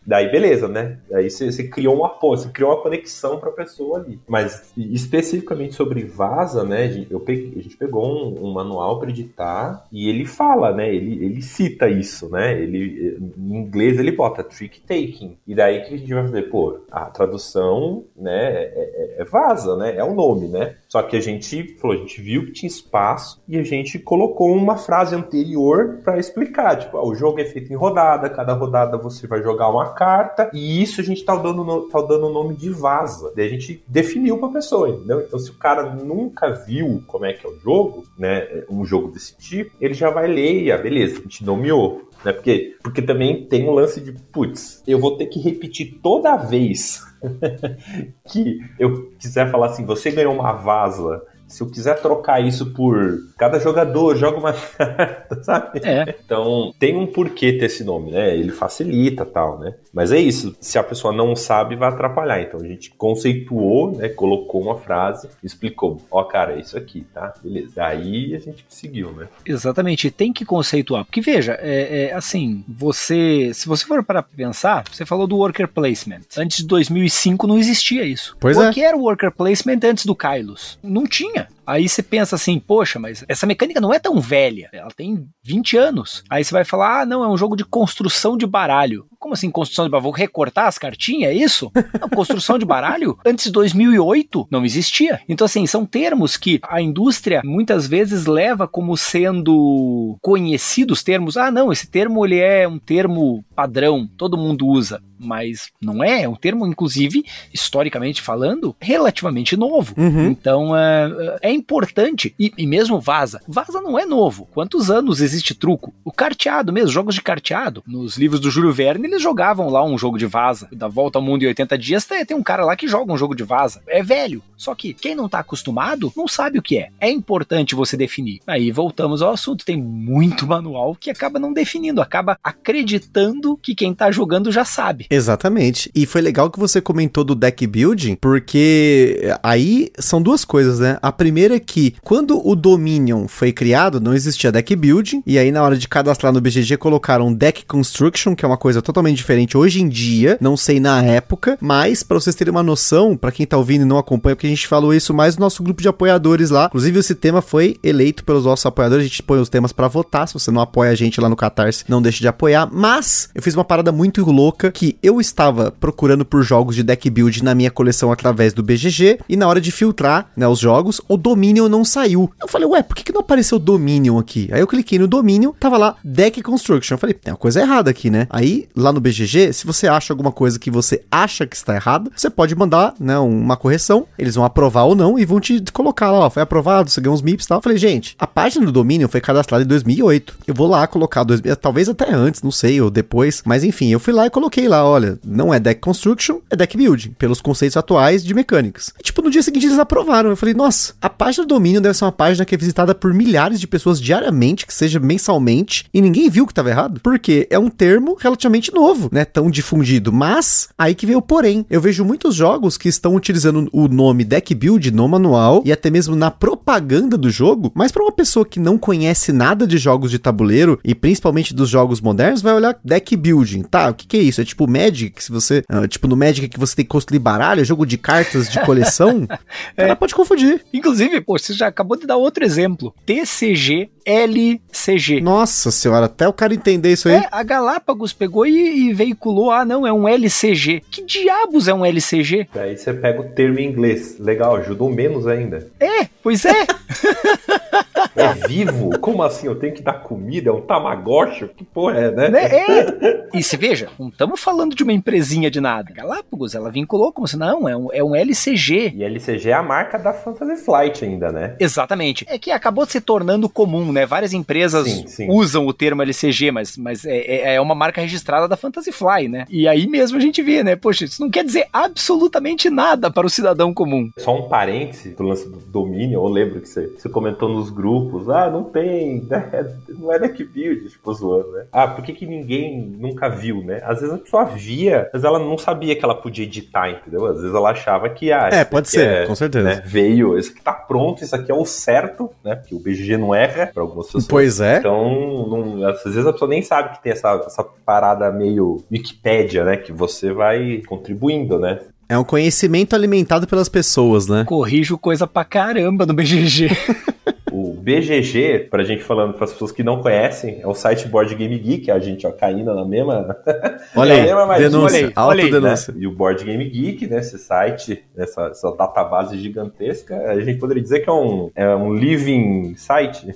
daí 0.06 0.32
beleza, 0.32 0.68
né? 0.68 0.98
Aí 1.14 1.30
você, 1.30 1.52
você 1.52 1.64
criou 1.68 1.96
uma 1.96 2.18
você 2.20 2.50
criou 2.50 2.72
uma 2.72 2.82
conexão 2.82 3.40
para 3.40 3.50
a 3.50 3.54
pessoa 3.54 4.00
ali. 4.00 4.20
Mas 4.28 4.72
especificamente 4.76 5.76
sobre 5.76 6.04
Vaza, 6.04 6.64
né? 6.64 7.06
Eu 7.10 7.20
peguei, 7.20 7.54
a 7.58 7.62
gente 7.62 7.78
pegou 7.78 8.06
um, 8.06 8.48
um 8.48 8.54
manual 8.54 9.00
para 9.00 9.10
editar 9.10 9.86
e 9.92 10.10
ele 10.10 10.26
fala, 10.26 10.74
né? 10.74 10.94
Ele, 10.94 11.24
ele 11.24 11.42
cita 11.42 11.90
isso, 11.90 12.30
né? 12.30 12.60
Ele, 12.60 13.18
em 13.38 13.56
inglês 13.56 14.00
ele 14.00 14.12
bota 14.12 14.44
trick 14.44 14.82
taking. 14.82 15.38
E 15.48 15.56
daí 15.56 15.82
que 15.82 15.94
a 15.94 15.98
gente 15.98 16.14
vai 16.14 16.24
fazer? 16.24 16.44
Pô, 16.44 16.80
a 16.92 17.06
tradução, 17.06 18.06
né? 18.16 18.54
É, 18.54 19.16
é, 19.18 19.22
é 19.22 19.24
Vaza, 19.26 19.76
né? 19.78 19.96
É 19.96 20.04
o 20.04 20.14
nome, 20.14 20.48
né? 20.48 20.76
Só 20.88 21.02
que 21.04 21.16
a 21.18 21.22
gente 21.22 21.76
falou, 21.78 21.98
a 21.98 22.00
gente 22.00 22.22
viu 22.22 22.46
que 22.46 22.52
tinha 22.52 22.68
espaço 22.68 23.42
e 23.48 23.58
a 23.58 23.64
gente 23.64 24.00
colocou 24.00 24.54
uma 24.54 24.78
frase 24.78 25.16
anterior 25.16 26.00
para 26.04 26.18
explicar, 26.18 26.78
tipo, 26.78 26.98
ah, 26.98 27.06
o 27.06 27.16
jogo 27.16 27.40
é 27.40 27.46
feito 27.46 27.72
em 27.72 27.76
rodada, 27.76 28.27
cada 28.30 28.54
rodada 28.54 28.98
você 28.98 29.28
vai 29.28 29.42
jogar 29.42 29.70
uma 29.70 29.94
carta 29.94 30.50
e 30.54 30.82
isso 30.82 31.02
a 31.02 31.04
gente 31.04 31.24
tá 31.24 31.36
dando 31.36 31.64
no, 31.64 31.82
tá 31.90 32.02
dando 32.02 32.28
o 32.28 32.34
nome 32.34 32.56
de 32.56 32.70
vaza. 32.70 33.32
Daí 33.36 33.48
a 33.48 33.50
gente 33.50 33.84
definiu 33.88 34.38
para 34.38 34.50
a 34.50 34.54
pessoa, 34.54 34.90
entendeu? 34.90 35.22
Então 35.22 35.40
se 35.40 35.52
o 35.52 35.56
cara 35.56 35.94
nunca 35.94 36.50
viu 36.50 37.04
como 37.08 37.26
é 37.26 37.34
que 37.34 37.46
é 37.46 37.50
o 37.50 37.58
jogo, 37.60 38.06
né, 38.18 38.64
um 38.70 38.86
jogo 38.86 39.10
desse 39.10 39.36
tipo, 39.38 39.72
ele 39.80 39.94
já 39.94 40.10
vai 40.10 40.28
ler 40.28 40.64
e, 40.64 40.72
ah, 40.72 40.78
beleza, 40.78 41.20
a 41.20 41.22
gente 41.24 41.44
nomeou. 41.44 42.08
Né? 42.24 42.34
Porque, 42.34 42.76
porque 42.82 43.02
também 43.02 43.46
tem 43.46 43.68
um 43.68 43.74
lance 43.74 44.02
de, 44.02 44.12
putz, 44.12 44.84
eu 44.88 45.00
vou 45.00 45.18
ter 45.18 45.28
que 45.28 45.40
repetir 45.40 46.00
toda 46.02 46.36
vez 46.36 47.06
que 48.28 48.60
eu 48.80 49.12
quiser 49.20 49.50
falar 49.52 49.68
assim, 49.68 49.86
você 49.86 50.12
ganhou 50.12 50.34
uma 50.34 50.54
vaza 50.54 51.22
se 51.48 51.62
eu 51.62 51.70
quiser 51.70 52.02
trocar 52.02 52.40
isso 52.46 52.68
por 52.74 53.20
cada 53.38 53.60
jogador 53.60 54.16
joga 54.16 54.38
uma 54.38 54.54
carta, 54.78 55.44
sabe? 55.44 55.80
É. 55.84 56.16
Então 56.24 56.74
tem 56.80 56.96
um 56.96 57.08
porquê 57.08 57.54
ter 57.54 57.66
esse 57.66 57.84
nome, 57.84 58.12
né? 58.12 58.36
Ele 58.36 58.52
facilita 58.52 59.26
tal, 59.26 59.60
né? 59.60 59.76
Mas 59.94 60.12
é 60.12 60.20
isso. 60.20 60.56
Se 60.60 60.78
a 60.78 60.84
pessoa 60.84 61.14
não 61.14 61.36
sabe, 61.36 61.76
vai 61.76 61.90
atrapalhar. 61.90 62.42
Então 62.42 62.60
a 62.60 62.68
gente 62.68 62.92
conceituou, 62.92 63.92
né? 63.96 64.10
Colocou 64.10 64.62
uma 64.62 64.78
frase, 64.78 65.30
explicou. 65.44 66.02
Ó, 66.12 66.22
oh, 66.22 66.26
cara, 66.26 66.54
é 66.56 66.60
isso 66.60 66.78
aqui, 66.78 67.06
tá? 67.14 67.34
Beleza. 67.42 67.74
Daí 67.76 68.36
a 68.36 68.40
gente 68.40 68.66
seguiu, 68.70 69.12
né? 69.12 69.28
Exatamente. 69.46 70.12
Tem 70.12 70.34
que 70.34 70.46
conceituar. 70.46 71.06
Porque 71.06 71.22
veja, 71.22 71.58
é, 71.62 72.08
é 72.08 72.14
assim, 72.14 72.64
você, 72.68 73.52
se 73.54 73.68
você 73.68 73.86
for 73.86 74.04
para 74.04 74.22
pensar, 74.22 74.84
você 74.92 75.06
falou 75.06 75.28
do 75.28 75.38
worker 75.38 75.68
placement. 75.68 76.22
Antes 76.38 76.58
de 76.58 76.68
2005 76.68 77.48
não 77.48 77.58
existia 77.58 78.04
isso. 78.04 78.36
Pois 78.40 78.58
o 78.58 78.64
é. 78.64 78.74
que 78.74 78.84
era 78.84 78.96
o 78.96 79.02
worker 79.02 79.32
placement 79.32 79.80
antes 79.84 80.06
do 80.06 80.16
Kylos? 80.16 80.80
Não 80.84 81.06
tinha. 81.06 81.37
California 81.38 81.57
Aí 81.68 81.88
você 81.88 82.02
pensa 82.02 82.36
assim, 82.36 82.60
poxa, 82.60 82.98
mas 82.98 83.26
essa 83.28 83.46
mecânica 83.46 83.82
não 83.82 83.94
é 83.94 84.00
tão 84.00 84.22
velha, 84.22 84.70
ela 84.72 84.90
tem 84.96 85.28
20 85.44 85.78
anos. 85.78 86.24
Aí 86.30 86.44
você 86.44 86.54
vai 86.54 86.64
falar, 86.64 87.02
ah, 87.02 87.06
não, 87.06 87.24
é 87.24 87.28
um 87.28 87.38
jogo 87.38 87.58
de 87.58 87.66
construção 87.66 88.38
de 88.38 88.48
baralho. 88.48 89.06
Como 89.20 89.34
assim 89.34 89.52
construção 89.52 89.86
de 89.86 89.92
baralho? 89.92 90.04
Vou 90.04 90.14
recortar 90.14 90.68
as 90.68 90.78
cartinhas, 90.78 91.32
é 91.32 91.36
isso? 91.36 91.70
Não, 92.00 92.08
construção 92.08 92.58
de 92.58 92.66
baralho? 92.66 93.18
Antes 93.26 93.46
de 93.46 93.52
2008 93.52 94.48
não 94.50 94.64
existia. 94.64 95.20
Então 95.28 95.44
assim, 95.44 95.68
são 95.68 95.86
termos 95.86 96.38
que 96.38 96.60
a 96.64 96.82
indústria 96.82 97.42
muitas 97.44 97.86
vezes 97.86 98.26
leva 98.26 98.68
como 98.68 98.96
sendo 98.96 100.18
conhecidos 100.22 101.04
termos. 101.04 101.36
Ah, 101.36 101.52
não, 101.52 101.72
esse 101.72 101.88
termo 101.88 102.26
ele 102.26 102.40
é 102.40 102.66
um 102.68 102.80
termo 102.80 103.44
padrão, 103.54 104.08
todo 104.18 104.38
mundo 104.38 104.66
usa 104.66 105.02
mas 105.20 105.72
não 105.82 106.04
é, 106.04 106.24
é 106.24 106.30
um 106.30 106.36
termo, 106.36 106.66
inclusive, 106.66 107.26
historicamente 107.54 108.22
falando, 108.22 108.76
relativamente 108.80 109.58
novo. 109.58 109.94
Uhum. 109.98 110.28
Então 110.28 110.78
é, 110.78 111.38
é 111.42 111.52
importante. 111.58 112.34
E, 112.40 112.54
e, 112.58 112.66
mesmo 112.66 113.00
Vaza. 113.00 113.42
Vaza 113.48 113.82
não 113.82 113.98
é 113.98 114.06
novo. 114.06 114.48
Quantos 114.54 114.90
anos 114.90 115.22
existe 115.22 115.54
truco? 115.54 115.94
O 116.04 116.12
carteado 116.12 116.72
mesmo, 116.72 116.90
jogos 116.90 117.16
de 117.16 117.22
carteado. 117.22 117.84
Nos 117.86 118.18
livros 118.18 118.40
do 118.40 118.52
Júlio 118.52 118.72
Verne, 118.72 119.08
eles 119.08 119.22
jogavam 119.22 119.70
lá 119.70 119.84
um 119.84 119.98
jogo 119.98 120.18
de 120.18 120.26
Vaza. 120.26 120.68
Da 120.72 120.88
volta 120.88 121.20
ao 121.20 121.24
mundo 121.24 121.44
em 121.44 121.48
80 121.48 121.78
dias, 121.78 122.06
tem, 122.06 122.26
tem 122.26 122.38
um 122.38 122.44
cara 122.44 122.64
lá 122.64 122.76
que 122.76 122.88
joga 122.88 123.12
um 123.12 123.18
jogo 123.18 123.36
de 123.36 123.44
Vaza. 123.44 123.82
É 123.88 124.04
velho. 124.04 124.42
Só 124.56 124.74
que 124.74 124.94
quem 124.94 125.16
não 125.16 125.30
tá 125.30 125.40
acostumado 125.40 126.12
não 126.16 126.28
sabe 126.28 126.60
o 126.60 126.62
que 126.62 126.78
é. 126.78 126.90
É 127.00 127.10
importante 127.10 127.76
você 127.76 127.96
definir. 127.98 128.40
Aí 128.48 128.72
voltamos 128.72 129.22
ao 129.22 129.32
assunto. 129.32 129.66
Tem 129.66 129.78
muito 129.78 130.48
manual 130.48 130.96
que 130.96 131.10
acaba 131.10 131.40
não 131.40 131.54
definindo, 131.54 132.02
acaba 132.02 132.38
acreditando 132.44 133.58
que 133.58 133.76
quem 133.76 133.94
tá 133.94 134.12
jogando 134.12 134.52
já 134.52 134.66
sabe. 134.66 135.08
Exatamente. 135.10 135.92
E 135.94 136.06
foi 136.06 136.22
legal 136.22 136.50
que 136.50 136.60
você 136.60 136.82
comentou 136.82 137.24
do 137.24 137.36
deck 137.36 137.66
building, 137.66 138.16
porque 138.16 139.34
aí 139.44 139.92
são 140.00 140.22
duas 140.22 140.44
coisas, 140.44 140.80
né? 140.80 140.98
A 141.02 141.12
primeira 141.12 141.47
é 141.54 141.60
que 141.60 141.96
quando 142.02 142.46
o 142.46 142.56
Dominion 142.56 143.28
foi 143.28 143.52
criado, 143.52 144.00
não 144.00 144.14
existia 144.14 144.52
deck 144.52 144.76
building, 144.76 145.24
e 145.26 145.38
aí 145.38 145.52
na 145.52 145.64
hora 145.64 145.78
de 145.78 145.88
cadastrar 145.88 146.32
no 146.34 146.42
BGG 146.42 146.78
colocaram 146.78 147.34
deck 147.34 147.66
construction, 147.66 148.36
que 148.36 148.46
é 148.46 148.48
uma 148.48 148.58
coisa 148.58 148.82
totalmente 148.82 149.18
diferente 149.18 149.58
hoje 149.58 149.82
em 149.82 149.90
dia, 149.90 150.38
não 150.42 150.56
sei 150.56 150.80
na 150.80 151.04
época, 151.04 151.58
mas 151.62 152.04
para 152.04 152.20
vocês 152.20 152.36
terem 152.36 152.52
uma 152.52 152.64
noção, 152.64 153.16
para 153.16 153.32
quem 153.32 153.46
tá 153.46 153.58
ouvindo 153.58 153.82
e 153.82 153.86
não 153.86 153.98
acompanha, 153.98 154.36
porque 154.36 154.48
a 154.48 154.50
gente 154.50 154.68
falou 154.68 154.94
isso 154.94 155.14
mais 155.14 155.38
no 155.38 155.42
nosso 155.42 155.64
grupo 155.64 155.82
de 155.82 155.88
apoiadores 155.88 156.50
lá. 156.50 156.66
Inclusive 156.68 157.00
esse 157.00 157.16
tema 157.16 157.42
foi 157.42 157.78
eleito 157.84 158.24
pelos 158.24 158.46
nossos 158.46 158.66
apoiadores, 158.66 159.06
a 159.06 159.08
gente 159.08 159.24
põe 159.24 159.40
os 159.40 159.50
temas 159.50 159.72
para 159.72 159.88
votar, 159.88 160.28
se 160.28 160.34
você 160.34 160.52
não 160.52 160.62
apoia 160.62 160.92
a 160.92 160.96
gente 160.96 161.20
lá 161.20 161.30
no 161.30 161.36
Catarse, 161.36 161.84
não 161.88 162.02
deixe 162.02 162.20
de 162.20 162.28
apoiar, 162.28 162.70
mas 162.72 163.30
eu 163.34 163.42
fiz 163.42 163.54
uma 163.54 163.66
parada 163.66 163.92
muito 163.92 164.24
louca 164.30 164.72
que 164.72 164.98
eu 165.02 165.20
estava 165.20 165.72
procurando 165.72 166.26
por 166.26 166.44
jogos 166.44 166.76
de 166.76 166.84
deck 166.84 167.10
build 167.10 167.44
na 167.44 167.56
minha 167.56 167.72
coleção 167.72 168.12
através 168.12 168.54
do 168.54 168.64
BGG 168.64 169.20
e 169.28 169.36
na 169.36 169.48
hora 169.48 169.62
de 169.62 169.72
filtrar, 169.72 170.30
né, 170.36 170.48
os 170.48 170.60
jogos, 170.60 171.02
o 171.08 171.18
Dominion 171.38 171.70
não 171.70 171.86
saiu. 171.86 172.32
Eu 172.42 172.48
falei, 172.48 172.68
ué, 172.68 172.82
por 172.82 172.96
que, 172.96 173.04
que 173.04 173.14
não 173.14 173.22
apareceu 173.22 173.60
Dominion 173.60 174.18
aqui? 174.18 174.50
Aí 174.52 174.60
eu 174.60 174.66
cliquei 174.66 174.98
no 174.98 175.08
Dominion, 175.08 175.52
tava 175.60 175.78
lá 175.78 175.96
Deck 176.04 176.42
Construction. 176.42 176.96
Eu 176.96 176.98
falei, 176.98 177.14
tem 177.14 177.32
uma 177.32 177.38
coisa 177.38 177.62
errada 177.62 177.92
aqui, 177.92 178.10
né? 178.10 178.26
Aí, 178.32 178.68
lá 178.76 178.92
no 178.92 179.00
BGG, 179.00 179.54
se 179.54 179.68
você 179.68 179.88
acha 179.88 180.12
alguma 180.12 180.32
coisa 180.32 180.58
que 180.58 180.72
você 180.72 181.04
acha 181.12 181.46
que 181.46 181.56
está 181.56 181.76
errada, 181.76 182.10
você 182.16 182.28
pode 182.28 182.56
mandar, 182.56 182.96
né, 183.00 183.20
uma 183.20 183.56
correção, 183.56 184.08
eles 184.18 184.34
vão 184.34 184.44
aprovar 184.44 184.86
ou 184.86 184.96
não 184.96 185.20
e 185.20 185.26
vão 185.26 185.40
te 185.40 185.62
colocar 185.72 186.10
lá, 186.10 186.26
ó, 186.26 186.30
foi 186.32 186.42
aprovado, 186.42 186.90
você 186.90 187.00
ganhou 187.00 187.14
uns 187.14 187.22
MIPs 187.22 187.46
e 187.46 187.48
tal. 187.50 187.60
Eu 187.60 187.62
falei, 187.62 187.78
gente, 187.78 188.16
a 188.18 188.26
página 188.26 188.66
do 188.66 188.72
Dominion 188.72 189.08
foi 189.08 189.22
cadastrada 189.22 189.64
em 189.64 189.68
2008. 189.68 190.40
Eu 190.48 190.56
vou 190.56 190.68
lá 190.68 190.88
colocar, 190.88 191.24
dois, 191.24 191.40
talvez 191.62 191.88
até 191.88 192.12
antes, 192.12 192.42
não 192.42 192.52
sei, 192.52 192.82
ou 192.82 192.90
depois, 192.90 193.44
mas 193.46 193.64
enfim, 193.64 193.90
eu 193.90 194.00
fui 194.00 194.12
lá 194.12 194.26
e 194.26 194.32
coloquei 194.32 194.68
lá, 194.68 194.84
olha, 194.84 195.20
não 195.24 195.54
é 195.54 195.60
Deck 195.60 195.82
Construction, 195.82 196.40
é 196.50 196.56
Deck 196.56 196.76
Building, 196.76 197.12
pelos 197.12 197.42
conceitos 197.42 197.78
atuais 197.78 198.24
de 198.24 198.34
mecânicas. 198.34 198.92
E, 199.00 199.04
tipo, 199.04 199.22
no 199.22 199.30
dia 199.30 199.44
seguinte 199.44 199.68
eles 199.68 199.78
aprovaram. 199.78 200.32
Eu 200.32 200.36
falei, 200.36 200.56
nossa, 200.56 200.96
a 201.00 201.10
página 201.10 201.27
do 201.36 201.46
Dominion 201.46 201.82
deve 201.82 201.98
ser 201.98 202.06
uma 202.06 202.12
página 202.12 202.46
que 202.46 202.56
é 202.56 202.58
visitada 202.58 202.96
por 202.96 203.14
milhares 203.14 203.60
de 203.60 203.68
pessoas 203.68 204.00
diariamente, 204.02 204.66
que 204.66 204.74
seja 204.74 205.00
mensalmente, 205.00 205.86
e 205.94 206.02
ninguém 206.02 206.30
viu 206.30 206.46
que 206.46 206.52
estava 206.52 206.70
errado, 206.70 207.00
porque 207.02 207.48
é 207.50 207.60
um 207.60 207.70
termo 207.70 208.16
relativamente 208.20 208.74
novo, 208.74 209.10
né? 209.12 209.26
Tão 209.26 209.50
difundido. 209.50 210.12
Mas, 210.14 210.70
aí 210.78 210.96
que 210.96 211.06
veio 211.06 211.20
o 211.20 211.22
porém. 211.22 211.66
Eu 211.70 211.82
vejo 211.82 212.06
muitos 212.06 212.36
jogos 212.36 212.78
que 212.78 212.88
estão 212.88 213.16
utilizando 213.16 213.68
o 213.72 213.88
nome 213.88 214.24
Deck 214.24 214.54
Build 214.56 214.92
no 214.92 215.08
manual 215.08 215.62
e 215.66 215.72
até 215.72 215.90
mesmo 215.90 216.16
na 216.16 216.32
propaganda 216.32 217.18
do 217.18 217.30
jogo, 217.30 217.72
mas 217.76 217.92
para 217.92 218.04
uma 218.04 218.12
pessoa 218.12 218.46
que 218.46 218.60
não 218.60 218.78
conhece 218.78 219.32
nada 219.32 219.68
de 219.68 219.78
jogos 219.78 220.12
de 220.12 220.20
tabuleiro 220.20 220.80
e 220.84 220.96
principalmente 220.96 221.54
dos 221.54 221.70
jogos 221.70 222.00
modernos, 222.02 222.42
vai 222.42 222.54
olhar 222.54 222.78
Deck 222.84 223.16
Building. 223.16 223.64
Tá, 223.64 223.90
o 223.90 223.94
que, 223.94 224.08
que 224.08 224.18
é 224.18 224.22
isso? 224.22 224.42
É 224.42 224.46
tipo 224.46 224.68
Magic, 224.68 225.24
se 225.24 225.32
você. 225.32 225.64
Uh, 225.72 225.88
tipo 225.88 226.08
no 226.08 226.16
Magic 226.16 226.48
que 226.48 226.60
você 226.60 226.76
tem 226.76 226.86
que 226.86 226.90
construir 226.90 227.20
baralho, 227.20 227.62
é 227.62 227.66
jogo 227.66 227.86
de 227.86 227.98
cartas 227.98 228.50
de 228.50 228.60
coleção? 228.62 229.28
é. 229.76 229.84
Ela 229.84 229.96
pode 229.96 230.14
confundir. 230.14 230.64
Inclusive, 230.74 231.17
pô, 231.22 231.38
você 231.38 231.54
já 231.54 231.68
acabou 231.68 231.98
de 231.98 232.06
dar 232.06 232.18
outro 232.18 232.44
exemplo. 232.44 232.94
TCG 233.06 233.90
LCG. 234.08 235.20
Nossa 235.20 235.70
senhora, 235.70 236.06
até 236.06 236.26
o 236.26 236.32
cara 236.32 236.54
entender 236.54 236.94
isso 236.94 237.10
aí. 237.10 237.16
É, 237.16 237.28
a 237.30 237.44
Galápagos 237.44 238.14
pegou 238.14 238.46
e, 238.46 238.88
e, 238.88 238.94
veiculou, 238.94 239.52
ah, 239.52 239.66
não, 239.66 239.86
é 239.86 239.92
um 239.92 240.08
LCG. 240.08 240.82
Que 240.90 241.04
diabos 241.04 241.68
é 241.68 241.74
um 241.74 241.86
LCG? 241.86 242.48
Aí 242.56 242.78
você 242.78 242.94
pega 242.94 243.20
o 243.20 243.26
termo 243.26 243.60
em 243.60 243.68
inglês. 243.68 244.18
Legal, 244.18 244.56
ajudou 244.56 244.90
menos 244.90 245.28
ainda. 245.28 245.70
É, 245.78 246.08
pois 246.24 246.46
é. 246.46 246.54
é 248.16 248.34
vivo? 248.48 248.98
Como 249.00 249.24
assim? 249.24 249.48
Eu 249.48 249.56
tenho 249.56 249.74
que 249.74 249.82
dar 249.82 250.02
comida? 250.02 250.50
É 250.50 250.54
um 250.54 250.62
tamagotchi? 250.62 251.48
Que 251.48 251.64
porra 251.64 251.98
é, 251.98 252.12
né? 252.12 252.46
É. 252.46 253.28
E 253.34 253.44
se 253.44 253.58
veja, 253.58 253.90
não 254.00 254.10
estamos 254.10 254.40
falando 254.40 254.76
de 254.76 254.84
uma 254.84 254.94
empresinha 254.94 255.50
de 255.50 255.60
nada. 255.60 255.92
Galápagos, 255.94 256.56
ela 256.56 256.72
vinculou 256.72 257.12
como 257.12 257.28
se 257.28 257.38
não, 257.38 257.68
é 257.68 257.76
um, 257.76 257.94
é 257.94 258.04
um 258.04 258.16
LCG. 258.16 258.94
E 258.96 259.04
LCG 259.04 259.50
é 259.50 259.54
a 259.54 259.64
marca 259.64 259.98
da 259.98 260.14
Fantasy 260.14 260.64
Flight 260.64 261.04
ainda, 261.04 261.32
né? 261.32 261.56
Exatamente. 261.60 262.26
É 262.28 262.38
que 262.38 262.52
acabou 262.52 262.86
se 262.86 263.02
tornando 263.02 263.50
comum, 263.50 263.92
né? 263.92 264.06
Várias 264.06 264.34
empresas 264.34 264.88
sim, 264.88 265.08
sim. 265.08 265.28
usam 265.30 265.66
o 265.68 265.74
termo 265.74 266.02
LCG, 266.02 266.52
mas, 266.52 266.78
mas 266.78 267.06
é, 267.06 267.18
é, 267.18 267.56
é 267.56 267.62
uma 267.62 267.76
marca 267.76 268.02
registrada 268.02 268.48
da 268.48 268.58
Fantasy 268.58 268.92
Fly, 268.92 269.28
né? 269.28 269.46
E 269.50 269.68
aí 269.68 269.88
mesmo 269.88 270.18
a 270.18 270.22
gente 270.22 270.42
vê, 270.42 270.64
né? 270.64 270.76
Poxa, 270.76 271.06
isso 271.06 271.22
não 271.22 271.30
quer 271.30 271.44
dizer 271.44 271.68
absolutamente 271.72 272.70
nada 272.70 273.12
para 273.12 273.28
o 273.28 273.30
cidadão 273.30 273.74
comum. 273.74 274.10
Só 274.18 274.36
um 274.36 274.48
parêntese 274.48 275.10
do 275.10 275.24
lance 275.24 275.48
do 275.48 275.58
domínio, 275.58 276.20
eu 276.20 276.28
lembro 276.28 276.62
que 276.62 276.68
você, 276.68 276.88
você 276.88 277.10
comentou 277.10 277.50
nos 277.50 277.70
grupos, 277.70 277.87
ah, 278.34 278.50
não 278.50 278.64
tem, 278.64 279.22
né? 279.30 279.74
não 279.90 280.12
é 280.12 280.20
deck 280.20 280.44
build, 280.44 280.90
tipo, 280.90 281.14
zoando, 281.14 281.52
né? 281.52 281.66
Ah, 281.72 281.88
por 281.88 282.04
que, 282.04 282.14
que 282.14 282.26
ninguém 282.26 282.82
nunca 282.82 283.30
viu, 283.30 283.64
né? 283.64 283.82
Às 283.84 284.02
vezes 284.02 284.16
a 284.16 284.18
pessoa 284.18 284.46
via, 284.46 285.10
mas 285.14 285.24
ela 285.24 285.40
não 285.40 285.58
sabia 285.58 285.96
que 285.96 286.04
ela 286.04 286.16
podia 286.16 286.46
editar, 286.46 286.90
entendeu? 286.90 287.26
Às 287.26 287.38
vezes 287.38 287.56
ela 287.56 287.72
achava 287.72 288.10
que, 288.10 288.32
ah, 288.32 288.50
é, 288.52 288.64
pode 288.64 288.90
ser, 288.90 289.08
é, 289.08 289.26
com 289.26 289.36
certeza. 289.36 289.68
Né, 289.68 289.82
veio, 289.86 290.38
esse 290.38 290.52
aqui 290.52 290.62
tá 290.62 290.74
pronto, 290.74 291.24
isso 291.24 291.36
aqui 291.36 291.52
é 291.52 291.56
o 291.56 291.66
certo, 291.66 292.30
né? 292.44 292.56
Porque 292.56 292.76
o 292.76 292.80
BGG 292.80 293.18
não 293.18 293.34
erra, 293.34 293.68
pra 293.74 293.84
algumas 293.84 294.08
pessoas. 294.08 294.28
Pois 294.28 294.60
é. 294.60 294.80
Então, 294.80 295.48
não, 295.48 295.88
às 295.88 296.04
vezes 296.04 296.26
a 296.26 296.34
pessoa 296.34 296.50
nem 296.50 296.62
sabe 296.62 296.96
que 296.96 297.04
tem 297.04 297.12
essa, 297.12 297.34
essa 297.46 297.64
parada 297.64 298.32
meio 298.32 298.84
Wikipédia, 298.92 299.64
né? 299.64 299.78
Que 299.78 299.92
você 299.92 300.32
vai 300.32 300.82
contribuindo, 300.88 301.60
né? 301.60 301.80
É 302.10 302.18
um 302.18 302.24
conhecimento 302.24 302.96
alimentado 302.96 303.46
pelas 303.48 303.68
pessoas, 303.68 304.28
né? 304.28 304.46
Corrijo 304.46 304.98
coisa 304.98 305.28
pra 305.28 305.44
caramba 305.44 306.06
no 306.06 306.14
BGG. 306.14 306.70
BGG, 307.88 308.68
pra 308.70 308.84
gente 308.84 309.02
falando 309.02 309.34
para 309.34 309.46
as 309.46 309.54
pessoas 309.54 309.72
que 309.72 309.82
não 309.82 310.02
conhecem, 310.02 310.60
é 310.62 310.68
o 310.68 310.74
site 310.74 311.08
Board 311.08 311.34
Game 311.34 311.58
Geek, 311.58 311.90
a 311.90 311.98
gente 312.00 312.28
ó, 312.28 312.32
caindo 312.34 312.76
na 312.76 312.84
mesma. 312.84 313.38
Olha 313.96 314.14
aí, 314.14 314.24
mesma 314.24 314.58
denúncia, 314.58 315.12
autodenúncia. 315.16 315.94
Né? 315.94 316.00
E 316.02 316.08
o 316.08 316.12
Board 316.12 316.44
Game 316.44 316.66
Geek, 316.66 317.08
né, 317.08 317.20
esse 317.20 317.40
site, 317.40 318.04
essa, 318.18 318.48
essa 318.48 318.76
database 318.76 319.38
gigantesca, 319.38 320.18
a 320.18 320.38
gente 320.42 320.60
poderia 320.60 320.84
dizer 320.84 321.00
que 321.00 321.10
é 321.10 321.14
um, 321.14 321.50
é 321.56 321.74
um 321.78 321.94
living 321.94 322.76
site. 322.76 323.34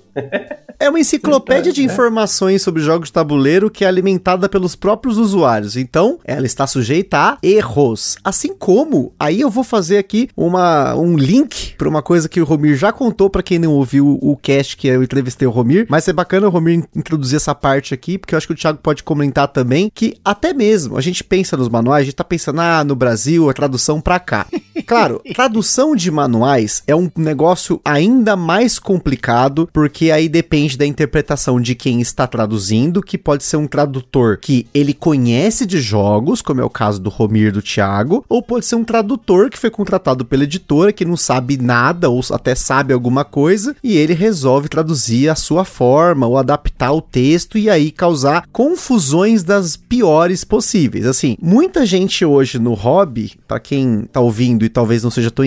é 0.78 0.90
uma 0.90 1.00
enciclopédia 1.00 1.72
de 1.72 1.88
né? 1.88 1.94
informações 1.94 2.62
sobre 2.62 2.82
jogos 2.82 3.08
de 3.08 3.14
tabuleiro 3.14 3.72
que 3.72 3.86
é 3.86 3.88
alimentada 3.88 4.50
pelos 4.50 4.76
próprios 4.76 5.18
usuários. 5.18 5.78
Então, 5.78 6.20
ela 6.26 6.46
está 6.46 6.68
sujeita 6.68 7.18
a 7.18 7.38
erros. 7.42 8.18
Assim 8.22 8.54
como, 8.54 9.14
aí 9.18 9.40
eu 9.40 9.50
vou 9.50 9.64
fazer 9.64 9.98
aqui 9.98 10.28
uma, 10.36 10.94
um 10.96 11.16
link 11.16 11.74
para 11.78 11.88
uma 11.88 12.02
coisa 12.02 12.28
que 12.28 12.42
o 12.42 12.44
Romir 12.44 12.76
já 12.76 12.92
contou 12.92 13.30
para 13.30 13.42
quem 13.42 13.58
não 13.58 13.72
ouviu 13.72 14.20
o, 14.22 14.41
cast 14.42 14.76
que 14.76 14.88
eu 14.88 15.04
entrevistei 15.04 15.48
o 15.48 15.52
Romir, 15.52 15.86
mas 15.90 16.08
é 16.08 16.14
bacana 16.14 16.48
o 16.48 16.50
Romir 16.50 16.84
introduzir 16.96 17.38
essa 17.38 17.54
parte 17.54 17.94
aqui, 17.94 18.18
porque 18.18 18.34
eu 18.34 18.38
acho 18.38 18.48
que 18.48 18.54
o 18.54 18.56
Thiago 18.56 18.80
pode 18.82 19.04
comentar 19.04 19.48
também 19.48 19.92
que 19.94 20.18
até 20.24 20.54
mesmo 20.54 20.98
a 20.98 21.02
gente 21.02 21.24
pensa 21.24 21.56
nos 21.56 21.70
manuais, 21.70 22.02
a 22.02 22.06
gente 22.06 22.16
tá 22.16 22.24
pensando, 22.24 22.60
ah, 22.60 22.84
no 22.84 22.96
Brasil, 22.96 23.50
a 23.50 23.54
tradução 23.54 24.02
pra 24.02 24.20
cá. 24.20 24.46
Claro, 24.88 25.22
tradução 25.36 25.96
de 25.96 26.10
manuais 26.10 26.82
é 26.88 26.96
um 26.96 27.10
negócio 27.16 27.80
ainda 27.86 28.36
mais 28.36 28.80
complicado, 28.80 29.70
porque 29.72 30.12
aí 30.12 30.28
depende 30.28 30.78
da 30.78 30.86
interpretação 30.86 31.62
de 31.62 31.76
quem 31.76 32.02
está 32.02 32.26
traduzindo, 32.26 33.02
que 33.02 33.18
pode 33.18 33.44
ser 33.44 33.58
um 33.58 33.68
tradutor 33.68 34.38
que 34.38 34.68
ele 34.74 34.94
conhece 34.94 35.66
de 35.66 35.80
jogos, 35.80 36.42
como 36.42 36.62
é 36.62 36.64
o 36.64 36.70
caso 36.70 37.00
do 37.00 37.10
Romir 37.10 37.54
do 37.54 37.62
Thiago, 37.62 38.26
ou 38.28 38.42
pode 38.42 38.66
ser 38.66 38.76
um 38.76 38.84
tradutor 38.84 39.50
que 39.50 39.58
foi 39.58 39.70
contratado 39.70 40.26
pela 40.26 40.44
editora, 40.44 40.92
que 40.92 41.06
não 41.06 41.16
sabe 41.16 41.58
nada, 41.58 42.10
ou 42.10 42.22
até 42.32 42.56
sabe 42.56 42.94
alguma 42.94 43.24
coisa, 43.24 43.76
e 43.84 43.96
ele 43.98 44.14
resolve 44.14 44.31
traduzir 44.70 45.30
a 45.30 45.36
sua 45.36 45.66
forma 45.66 46.28
ou 46.28 46.38
adaptar 46.38 46.92
o 46.92 47.02
texto 47.02 47.58
e 47.58 47.70
aí 47.70 47.92
causar 47.92 48.46
confusões 48.52 49.44
das 49.44 49.76
piores 49.76 50.44
possíveis. 50.44 51.06
Assim, 51.06 51.38
muita 51.42 51.86
gente 51.86 52.24
hoje 52.26 52.60
no 52.60 52.74
hobby, 52.74 53.34
para 53.48 53.60
quem 53.60 54.04
tá 54.12 54.20
ouvindo 54.20 54.66
e 54.66 54.70
talvez 54.70 55.04
não 55.04 55.12
seja 55.12 55.32
tão 55.32 55.46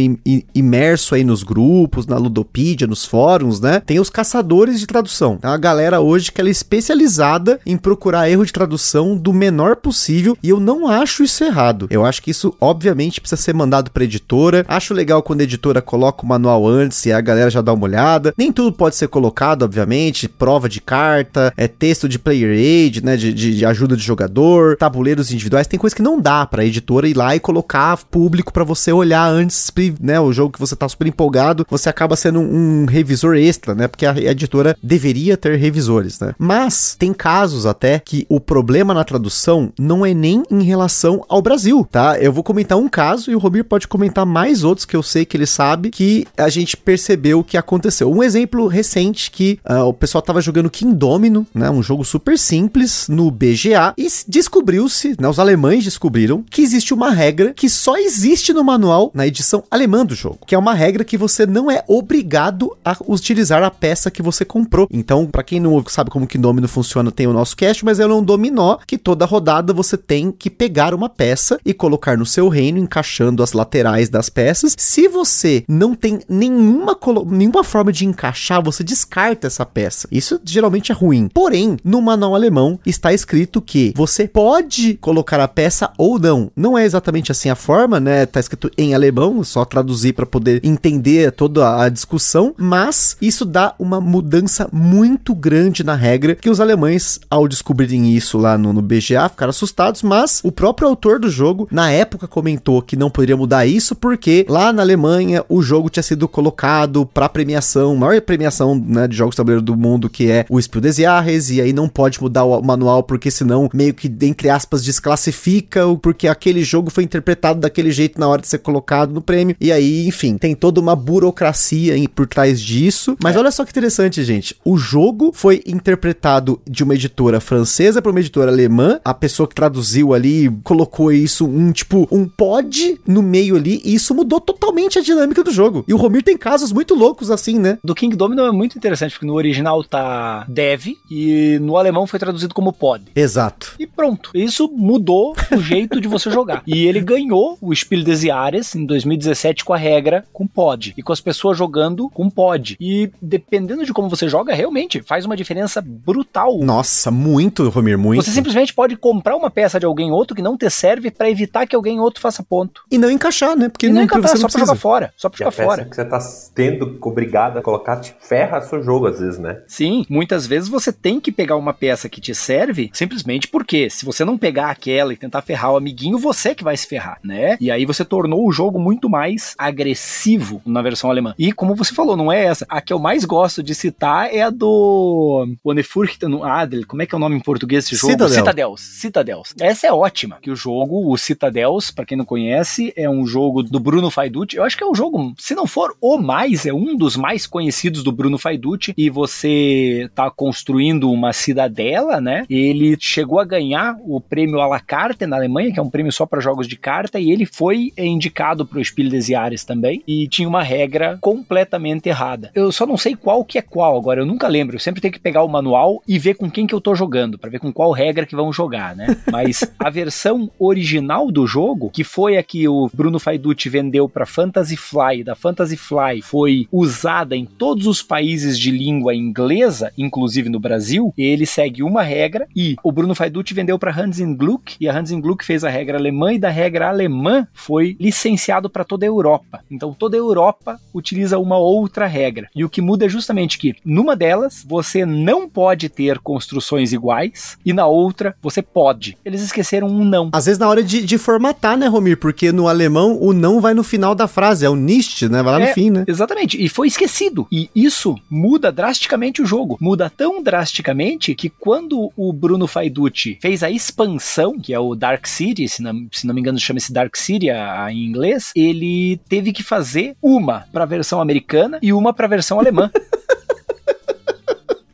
imerso 0.55 1.14
aí 1.14 1.25
nos 1.25 1.42
grupos, 1.42 2.07
na 2.07 2.16
Ludopedia, 2.16 2.87
nos 2.87 3.05
fóruns, 3.05 3.61
né? 3.61 3.81
Tem 3.81 3.99
os 3.99 4.11
caçadores 4.11 4.81
de 4.81 4.87
tradução. 4.87 5.38
É 5.42 5.47
uma 5.47 5.59
galera 5.59 6.01
hoje 6.01 6.31
que 6.31 6.40
ela 6.40 6.51
é 6.51 6.53
especializada 6.53 7.61
em 7.64 7.77
procurar 7.77 8.29
erro 8.29 8.44
de 8.44 8.53
tradução 8.53 9.16
do 9.16 9.33
menor 9.33 9.77
possível 9.77 10.37
e 10.42 10.49
eu 10.49 10.61
não 10.61 10.88
acho 10.88 11.23
isso 11.23 11.44
errado. 11.44 11.87
Eu 11.90 12.05
acho 12.05 12.23
que 12.23 12.31
isso 12.31 12.55
obviamente 12.61 13.20
precisa 13.20 13.40
ser 13.40 13.55
mandado 13.55 13.90
para 13.90 14.05
editora. 14.05 14.64
Acho 14.68 14.94
legal 14.94 15.23
quando 15.23 15.40
a 15.40 15.44
editora 15.44 15.81
coloca 15.81 16.25
o 16.25 16.29
manual 16.29 16.66
antes 16.66 17.05
e 17.07 17.12
a 17.12 17.20
galera 17.20 17.51
já 17.51 17.61
dá 17.61 17.73
uma 17.73 17.85
olhada. 17.85 18.35
Nem 18.37 18.53
tudo 18.53 18.73
pode 18.74 18.96
ser 18.96 19.08
colocado, 19.08 19.62
obviamente, 19.62 20.28
prova 20.28 20.68
de 20.68 20.80
carta, 20.80 21.52
é 21.56 21.66
texto 21.66 22.08
de 22.08 22.18
player 22.18 22.50
aid, 22.50 23.04
né, 23.04 23.16
de, 23.16 23.32
de, 23.32 23.56
de 23.56 23.66
ajuda 23.66 23.96
de 23.96 24.02
jogador, 24.02 24.76
tabuleiros 24.76 25.32
individuais, 25.32 25.66
tem 25.66 25.78
coisa 25.78 25.94
que 25.94 26.02
não 26.02 26.20
dá 26.20 26.44
pra 26.46 26.64
editora 26.64 27.08
ir 27.08 27.16
lá 27.16 27.34
e 27.34 27.40
colocar 27.40 27.96
público 27.96 28.52
para 28.52 28.64
você 28.64 28.92
olhar 28.92 29.26
antes, 29.26 29.72
né, 30.00 30.20
o 30.20 30.32
jogo 30.32 30.52
que 30.52 30.60
você 30.60 30.76
tá 30.76 30.88
super 30.88 31.06
empolgado, 31.06 31.66
você 31.68 31.88
acaba 31.88 32.16
sendo 32.16 32.40
um, 32.40 32.82
um 32.82 32.87
revisor 32.87 33.37
extra, 33.37 33.74
né, 33.74 33.88
porque 33.88 34.06
a, 34.06 34.14
editora 34.18 34.76
deveria 34.82 35.37
ter 35.37 35.56
revisores, 35.56 36.18
né. 36.20 36.34
Mas 36.38 36.96
tem 36.98 37.12
casos 37.12 37.66
até 37.66 37.98
que 37.98 38.26
o 38.28 38.40
problema 38.40 38.92
na 38.92 39.04
tradução 39.04 39.72
não 39.78 40.04
é 40.04 40.12
nem 40.12 40.42
em 40.50 40.62
relação 40.62 41.24
ao 41.28 41.42
Brasil, 41.42 41.87
tá? 41.90 42.18
Eu 42.18 42.32
vou 42.32 42.42
comentar 42.42 42.78
um 42.78 42.88
caso 42.88 43.30
e 43.30 43.34
o 43.34 43.38
Romir 43.38 43.64
pode 43.64 43.88
comentar 43.88 44.26
mais 44.26 44.64
outros 44.64 44.84
que 44.84 44.96
eu 44.96 45.02
sei 45.02 45.24
que 45.24 45.37
ele 45.37 45.46
sabe 45.46 45.90
que 45.90 46.26
a 46.37 46.48
gente 46.48 46.76
percebeu 46.76 47.40
o 47.40 47.44
que 47.44 47.56
aconteceu. 47.56 48.10
Um 48.10 48.22
exemplo 48.22 48.54
exemplo 48.55 48.67
recente 48.67 49.31
que 49.31 49.59
uh, 49.69 49.85
o 49.85 49.93
pessoal 49.93 50.23
tava 50.23 50.40
jogando 50.40 50.71
King 50.71 50.95
Domino, 50.95 51.47
né? 51.55 51.71
Um 51.71 51.83
jogo 51.83 52.05
super 52.05 52.38
simples 52.38 53.07
no 53.09 53.31
BGA 53.31 53.95
e 53.97 54.09
descobriu-se, 54.29 55.17
né? 55.19 55.29
Os 55.29 55.38
alemães 55.38 55.85
descobriram 55.85 56.45
que 56.49 56.62
existe 56.62 56.95
uma 56.95 57.11
regra 57.11 57.53
que 57.53 57.69
só 57.69 57.97
existe 57.97 58.53
no 58.53 58.64
manual 58.64 59.11
na 59.14 59.27
edição 59.27 59.64
alemã 59.71 60.05
do 60.05 60.14
jogo, 60.14 60.40
que 60.47 60.55
é 60.55 60.59
uma 60.59 60.75
regra 60.75 61.05
que 61.05 61.17
você 61.17 61.47
não 61.47 61.71
é 61.71 61.83
obrigado 61.88 62.77
a 62.85 62.97
utilizar 63.07 63.62
a 63.62 63.71
peça 63.71 64.11
que 64.11 64.23
você 64.23 64.45
comprou. 64.45 64.87
Então, 64.90 65.27
para 65.27 65.43
quem 65.43 65.61
não 65.61 65.83
sabe 65.88 66.11
como 66.11 66.27
que 66.27 66.38
domino 66.38 66.69
funciona, 66.69 67.11
tem 67.11 67.27
o 67.27 67.33
nosso 67.33 67.57
cast, 67.57 67.85
mas 67.85 68.01
é 68.01 68.07
um 68.07 68.23
dominó 68.23 68.79
que 68.87 68.99
toda 68.99 69.25
rodada 69.25 69.73
você 69.73 69.97
tem 69.97 70.31
que 70.31 70.51
pegar 70.51 70.95
uma 70.95 71.09
peça 71.09 71.59
e 71.64 71.75
colocar 71.75 72.17
no 72.17 72.27
seu 72.27 72.49
reino, 72.49 72.79
encaixando 72.79 73.43
as 73.43 73.53
laterais 73.53 74.09
das 74.09 74.29
peças. 74.29 74.75
Se 74.79 75.09
você 75.09 75.64
não 75.69 75.95
tem 75.95 76.21
nenhuma, 76.29 76.97
nenhuma 77.27 77.64
forma 77.64 77.93
de 77.93 78.05
encaixar, 78.05 78.43
você 78.62 78.85
descarta 78.85 79.46
essa 79.46 79.64
peça. 79.64 80.09
Isso 80.11 80.40
geralmente 80.44 80.92
é 80.92 80.94
ruim. 80.94 81.28
Porém, 81.33 81.76
no 81.85 82.00
manual 82.00 82.35
alemão 82.35 82.78
está 82.85 83.12
escrito 83.12 83.61
que 83.61 83.92
você 83.96 84.28
pode 84.28 84.94
colocar 84.94 85.40
a 85.40 85.48
peça 85.48 85.90
ou 85.96 86.18
não. 86.18 86.50
Não 86.57 86.76
é 86.76 86.85
exatamente 86.85 87.33
assim 87.33 87.48
a 87.48 87.54
forma, 87.54 87.98
né? 87.98 88.26
Tá 88.26 88.40
escrito 88.40 88.70
em 88.76 88.94
alemão, 88.94 89.42
só 89.44 89.64
traduzir 89.64 90.12
para 90.12 90.26
poder 90.26 90.61
entender 90.62 91.33
toda 91.33 91.83
a 91.83 91.88
discussão, 91.88 92.54
mas 92.57 93.16
isso 93.20 93.44
dá 93.44 93.74
uma 93.78 94.00
mudança 94.00 94.68
muito 94.72 95.35
grande 95.35 95.85
na 95.85 95.94
regra 95.94 96.35
que 96.35 96.50
os 96.50 96.61
alemães, 96.61 97.20
ao 97.30 97.48
descobrirem 97.48 98.14
isso 98.14 98.38
lá 98.38 98.59
no, 98.59 98.72
no 98.72 98.83
BGA, 98.83 99.28
ficaram 99.28 99.50
assustados, 99.50 100.02
mas 100.02 100.40
o 100.44 100.52
próprio 100.52 100.88
autor 100.88 101.18
do 101.18 101.28
jogo, 101.28 101.68
na 101.70 101.90
época, 101.90 102.26
comentou 102.26 102.83
que 102.83 102.96
não 102.96 103.11
poderia 103.11 103.37
mudar 103.37 103.66
isso 103.66 103.94
porque 103.94 104.44
lá 104.48 104.72
na 104.72 104.83
Alemanha 104.83 105.44
o 105.48 105.62
jogo 105.62 105.88
tinha 105.88 106.02
sido 106.02 106.28
colocado 106.28 107.07
para 107.07 107.28
premiação, 107.28 107.96
maior 107.96 108.20
premiação 108.20 108.34
né, 108.38 109.07
de 109.09 109.16
jogos 109.16 109.35
de 109.35 109.37
tabuleiro 109.37 109.62
do 109.62 109.77
mundo, 109.77 110.09
que 110.09 110.31
é 110.31 110.47
o 110.49 110.61
Spiel 110.61 110.81
des 110.81 110.97
Jahres, 110.97 111.51
e 111.51 111.61
aí 111.61 111.73
não 111.73 111.88
pode 111.88 112.20
mudar 112.20 112.44
o 112.44 112.62
manual 112.62 113.03
porque 113.03 113.31
senão 113.31 113.68
meio 113.73 113.94
que, 113.94 114.12
entre 114.23 114.49
aspas, 114.49 114.83
desclassifica, 114.83 115.83
porque 116.01 116.29
aquele 116.29 116.62
jogo 116.62 116.90
foi 116.90 117.05
interpretado 117.05 117.61
daquele 117.61 117.90
jeito 117.90 118.18
na 118.18 118.29
hora 118.29 118.42
de 118.42 118.49
ser 118.49 118.59
colocado 118.59 119.12
no 119.12 119.20
prêmio, 119.20 119.57
e 119.61 119.70
aí, 119.70 120.07
enfim, 120.07 120.37
tem 120.37 120.55
toda 120.55 120.81
uma 120.81 120.97
burocracia 120.97 121.94
por 122.14 122.27
trás 122.27 122.61
disso. 122.61 123.16
Mas 123.23 123.37
é. 123.37 123.38
olha 123.38 123.51
só 123.51 123.64
que 123.64 123.70
interessante, 123.70 124.23
gente. 124.23 124.57
O 124.64 124.77
jogo 124.77 125.33
foi 125.35 125.62
interpretado 125.66 126.61
de 126.68 126.83
uma 126.83 126.94
editora 126.94 127.40
francesa 127.40 128.01
para 128.01 128.11
uma 128.11 128.20
editora 128.20 128.51
alemã. 128.51 129.01
A 129.05 129.14
pessoa 129.14 129.49
que 129.49 129.55
traduziu 129.55 130.14
ali 130.14 130.51
colocou 130.62 131.12
isso, 131.12 131.47
um 131.47 131.73
tipo, 131.73 132.09
um 132.11 132.27
pod 132.27 133.01
no 133.07 133.23
meio 133.23 133.57
ali, 133.57 133.81
e 133.85 133.94
isso 133.94 134.14
mudou 134.14 134.40
totalmente 134.40 134.99
a 134.99 135.03
dinâmica 135.03 135.42
do 135.42 135.51
jogo. 135.51 135.85
E 135.88 135.94
o 135.94 135.97
Romir 135.97 136.23
tem 136.23 136.37
casos 136.37 136.73
muito 136.73 136.94
loucos 136.94 137.31
assim, 137.31 137.59
né? 137.59 137.79
Do 137.83 137.94
King 137.94 138.16
Domino 138.24 138.46
é 138.46 138.52
muito 138.52 138.78
interessante, 138.78 139.12
porque 139.12 139.26
no 139.26 139.34
original 139.34 139.84
tá 139.84 140.44
dev 140.48 140.96
e 141.10 141.58
no 141.60 141.76
alemão 141.76 142.06
foi 142.06 142.18
traduzido 142.18 142.54
como 142.54 142.72
pod. 142.72 143.04
Exato. 143.14 143.74
E 143.78 143.87
pronto. 143.87 144.30
Isso 144.34 144.70
mudou 144.72 145.37
o 145.52 145.60
jeito 145.60 146.00
de 146.00 146.08
você 146.08 146.30
jogar. 146.30 146.62
E 146.66 146.87
ele 146.87 147.00
ganhou 147.00 147.58
o 147.60 147.74
Spiel 147.74 148.02
des 148.02 148.22
Jahres 148.22 148.74
em 148.74 148.87
2017 148.87 149.64
com 149.64 149.74
a 149.74 149.76
regra 149.76 150.24
com 150.32 150.46
pod. 150.46 150.94
E 150.96 151.02
com 151.02 151.12
as 151.12 151.20
pessoas 151.20 151.58
jogando 151.58 152.08
com 152.10 152.30
pod. 152.30 152.76
E 152.80 153.10
dependendo 153.20 153.84
de 153.84 153.92
como 153.92 154.08
você 154.08 154.28
joga, 154.28 154.54
realmente 154.54 155.02
faz 155.02 155.24
uma 155.26 155.37
diferença 155.37 155.82
brutal. 155.82 156.58
Nossa, 156.58 157.10
muito, 157.10 157.68
Romir, 157.68 157.98
muito. 157.98 158.22
Você 158.22 158.30
simplesmente 158.30 158.72
pode 158.72 158.96
comprar 158.96 159.37
uma 159.37 159.50
peça 159.50 159.78
de 159.78 159.87
alguém 159.87 160.10
outro 160.10 160.34
que 160.34 160.42
não 160.42 160.56
te 160.56 160.70
serve 160.70 161.10
para 161.10 161.28
evitar 161.28 161.66
que 161.66 161.76
alguém 161.76 162.00
outro 162.00 162.20
faça 162.20 162.42
ponto. 162.42 162.82
E 162.90 162.96
não 162.96 163.10
encaixar, 163.10 163.56
né? 163.56 163.68
Porque 163.68 163.87
e 163.87 163.88
não, 163.90 163.96
não 163.96 164.02
encaixar, 164.04 164.38
só 164.38 164.48
pra 164.48 164.60
jogar 164.60 164.76
fora. 164.76 165.14
Só 165.16 165.28
pra 165.28 165.37
e 165.37 165.38
jogar 165.38 165.50
fora. 165.50 165.84
que 165.84 165.94
você 165.94 166.04
tá 166.04 166.18
tendo 166.54 166.96
obrigado 167.02 167.58
a 167.58 167.62
colocar, 167.62 167.96
te 168.00 168.13
ferra 168.20 168.61
seu 168.61 168.83
jogo 168.83 169.07
às 169.07 169.20
vezes, 169.20 169.38
né? 169.38 169.62
Sim, 169.66 170.05
muitas 170.09 170.46
vezes 170.46 170.68
você 170.68 170.92
tem 170.92 171.20
que 171.20 171.33
pegar 171.33 171.57
uma 171.57 171.72
peça 171.72 172.09
que 172.09 172.20
te 172.20 172.35
serve 172.35 172.90
simplesmente 172.92 173.48
porque 173.48 173.88
se 173.90 174.05
você 174.05 174.24
não 174.24 174.38
pegar 174.38 174.70
aquela 174.70 175.12
e 175.12 175.16
tentar 175.16 175.42
ferrar 175.42 175.72
o 175.72 175.77
amiguinho, 175.77 176.18
você 176.18 176.55
que 176.55 176.64
vai 176.64 176.77
se 176.77 176.87
ferrar, 176.87 177.18
né? 177.22 177.57
E 177.61 177.70
aí 177.70 177.85
você 177.85 178.05
tornou 178.05 178.46
o 178.46 178.53
jogo 178.53 178.79
muito 178.79 179.09
mais 179.09 179.55
agressivo 179.59 180.62
na 180.64 180.83
versão 180.83 181.11
alemã. 181.11 181.35
E 181.38 181.53
como 181.53 181.74
você 181.74 181.94
falou, 181.94 182.16
não 182.16 182.33
é 182.33 182.44
essa. 182.44 182.66
A 182.68 182.81
que 182.81 182.92
eu 182.92 182.98
mais 182.98 183.24
gosto 183.24 183.62
de 183.62 183.74
citar 183.74 184.33
é 184.33 184.42
a 184.42 184.50
do 184.50 185.46
Onefurchten 185.62 186.42
Adel. 186.42 186.87
Como 186.87 187.03
é 187.03 187.07
que 187.07 187.14
é 187.14 187.16
o 187.16 187.20
nome 187.20 187.37
em 187.37 187.40
português 187.40 187.85
desse 187.85 187.96
jogo? 187.96 188.12
Citadel. 188.12 188.35
Citadels. 188.35 188.81
Citadels. 188.81 189.55
Essa 189.61 189.87
é 189.88 189.92
ótima. 189.92 190.38
Que 190.40 190.50
o 190.50 190.57
jogo, 190.57 191.12
o 191.12 191.16
Citadels, 191.16 191.90
para 191.90 192.05
quem 192.05 192.16
não 192.16 192.24
conhece, 192.24 192.92
é 192.96 193.09
um 193.09 193.27
jogo 193.27 193.62
do 193.62 193.81
Bruno 193.81 194.11
Faiducci. 194.11 194.57
Eu 194.57 194.64
acho 194.64 194.77
que 194.77 194.85
é 194.85 194.87
um 194.87 194.94
jogo, 194.94 195.35
se 195.38 195.55
não 195.55 195.66
for 195.66 195.96
o 196.00 196.18
mais, 196.18 196.66
é 196.66 196.72
um 196.72 196.96
dos 196.96 197.16
mais 197.16 197.46
conhecidos 197.46 198.03
do 198.05 198.12
Bruno 198.12 198.38
Faiducci. 198.38 198.95
E 198.97 199.11
você 199.11 200.09
tá 200.14 200.31
construindo 200.31 201.11
uma 201.11 201.33
cidadela, 201.33 202.21
né? 202.21 202.45
Ele 202.49 202.97
chegou 203.01 203.40
a 203.40 203.45
ganhar 203.45 203.97
o 204.05 204.21
prêmio 204.21 204.61
à 204.61 204.67
la 204.67 204.81
carte 204.81 205.27
na 205.27 205.37
Alemanha, 205.37 205.73
que 205.73 205.81
é 205.81 205.83
um 205.83 205.90
prêmio 205.90 206.12
só 206.12 206.27
para 206.27 206.40
jogos 206.40 206.69
de 206.69 206.77
carta, 206.77 207.19
e 207.19 207.31
ele 207.31 207.47
foi 207.47 207.93
indicado 207.97 208.67
para 208.67 208.79
o 208.79 208.85
Spiel 208.85 209.09
des 209.09 209.27
Jahres 209.27 209.64
também. 209.64 210.03
E 210.07 210.29
tinha 210.29 210.49
uma 210.49 210.62
regra 210.62 211.19
completamente 211.21 212.09
errada. 212.09 212.51
Eu 212.55 212.71
só 212.71 212.87
não 212.87 212.97
sei 212.97 213.17
qual 213.17 213.45
que 213.45 213.59
é 213.59 213.62
qual 213.62 213.97
agora, 213.97 214.21
eu 214.21 214.27
nunca 214.27 214.47
lembro. 214.47 214.77
Eu 214.77 214.81
sempre 214.81 215.01
tenho 215.01 215.12
que 215.12 215.21
pegar 215.21 215.43
o 215.43 215.49
manual 215.49 216.03
e 216.07 216.19
ver 216.19 216.35
com 216.35 216.51
quem 216.51 216.67
que 216.67 216.75
eu 216.75 216.81
tô 216.81 216.95
jogando, 216.95 217.38
para 217.38 217.51
ver 217.51 217.59
com 217.59 217.73
qual 217.73 217.90
regra 217.93 218.27
que 218.27 218.37
vão 218.37 218.53
jogar, 218.53 218.95
né? 218.95 219.17
Mas 219.31 219.64
a 219.79 219.90
versão 219.90 220.51
original 220.59 221.31
do 221.31 221.47
jogo, 221.47 221.90
que 221.90 222.05
foi 222.05 222.37
a 222.37 222.43
que 222.43 222.69
o 222.69 222.90
Bruno 222.93 223.19
Faiducci 223.19 223.69
vendeu 223.69 224.09
para 224.09 224.27
Fantasy 224.27 224.77
Fly, 224.77 225.25
da 225.25 225.35
Fantasy 225.35 225.77
Fly, 225.77 226.23
foi 226.23 226.69
usada 226.71 227.37
em 227.37 227.47
todos 227.47 227.87
os 227.87 227.93
países 228.02 228.59
de 228.59 228.70
língua 228.70 229.14
inglesa, 229.14 229.92
inclusive 229.96 230.48
no 230.48 230.61
Brasil. 230.61 231.12
Ele 231.16 231.46
segue 231.46 231.83
uma 231.83 232.02
regra 232.02 232.46
e 232.54 232.76
o 232.83 232.92
Bruno 232.92 233.14
Faiducci 233.14 233.54
vendeu 233.54 233.78
para 233.78 233.94
Hans 233.94 234.20
Gluck 234.20 234.76
e 234.80 234.88
a 234.88 234.96
Hans 234.96 235.11
Gluck 235.11 235.44
fez 235.44 235.64
a 235.64 235.70
regra 235.70 235.98
alemã 235.98 236.33
e 236.33 236.38
da 236.38 236.50
regra 236.50 236.88
alemã 236.88 237.46
foi 237.52 237.96
licenciado 238.00 238.68
para 238.70 238.85
toda 238.85 239.04
a 239.04 239.09
Europa. 239.09 239.62
Então 239.70 239.92
toda 239.92 240.16
a 240.16 240.18
Europa 240.18 240.78
utiliza 240.92 241.38
uma 241.38 241.59
outra 241.59 242.07
regra. 242.07 242.48
E 242.54 242.64
o 242.64 242.68
que 242.68 242.80
muda 242.80 243.07
é 243.07 243.09
justamente 243.09 243.59
que 243.59 243.74
numa 243.85 244.16
delas 244.16 244.64
você 244.66 245.04
não 245.04 245.48
pode 245.48 245.88
ter 245.88 246.18
construções 246.18 246.92
iguais 246.92 247.59
e 247.64 247.72
na 247.72 247.87
outra 247.87 248.35
você 248.42 248.62
pode. 248.62 249.16
Eles 249.24 249.42
esqueceram 249.42 249.88
um 249.88 250.04
não. 250.04 250.30
Às 250.33 250.46
vezes 250.46 250.59
na 250.59 250.68
hora 250.68 250.83
de, 250.83 251.04
de 251.04 251.18
formatar, 251.18 251.76
né, 251.76 251.87
Romir? 251.87 252.18
Porque 252.18 252.52
no 252.52 252.68
alemão 252.68 253.18
o 253.20 253.33
não 253.33 253.61
vai 253.61 253.74
no 253.74 253.85
final 253.85 254.14
da 254.14 254.28
frase, 254.28 254.64
é 254.64 254.70
o 254.70 254.76
nicht, 254.76 255.28
né? 255.28 255.42
Vai 255.42 255.59
lá 255.59 255.64
é, 255.64 255.68
no 255.68 255.74
fim, 255.74 255.90
né? 255.90 256.04
Exatamente. 256.07 256.62
E 256.62 256.68
foi 256.68 256.88
esquecido. 256.88 257.46
E 257.50 257.70
isso 257.85 258.16
muda 258.31 258.73
drasticamente 258.73 259.42
o 259.42 259.47
jogo. 259.47 259.77
Muda 259.81 260.11
tão 260.11 260.42
drasticamente 260.42 261.35
que 261.35 261.49
quando 261.49 262.12
o 262.16 262.33
Bruno 262.33 262.66
Faiducci 262.66 263.38
fez 263.40 263.62
a 263.62 263.70
expansão, 263.70 264.59
que 264.59 264.73
é 264.73 264.79
o 264.79 264.94
Dark 264.94 265.27
City, 265.27 265.68
se 265.68 265.83
não, 265.83 266.07
se 266.11 266.27
não 266.27 266.35
me 266.35 266.40
engano 266.40 266.59
chama-se 266.59 266.92
Dark 266.92 267.16
City 267.16 267.51
a, 267.51 267.85
a, 267.85 267.92
em 267.92 268.05
inglês, 268.05 268.53
ele 268.55 269.20
teve 269.29 269.53
que 269.53 269.62
fazer 269.62 270.16
uma 270.23 270.66
para 270.73 270.85
a 270.85 270.87
versão 270.87 271.20
americana 271.20 271.79
e 271.83 271.92
uma 271.92 272.12
para 272.12 272.27
a 272.27 272.29
versão 272.29 272.59
alemã. 272.59 272.90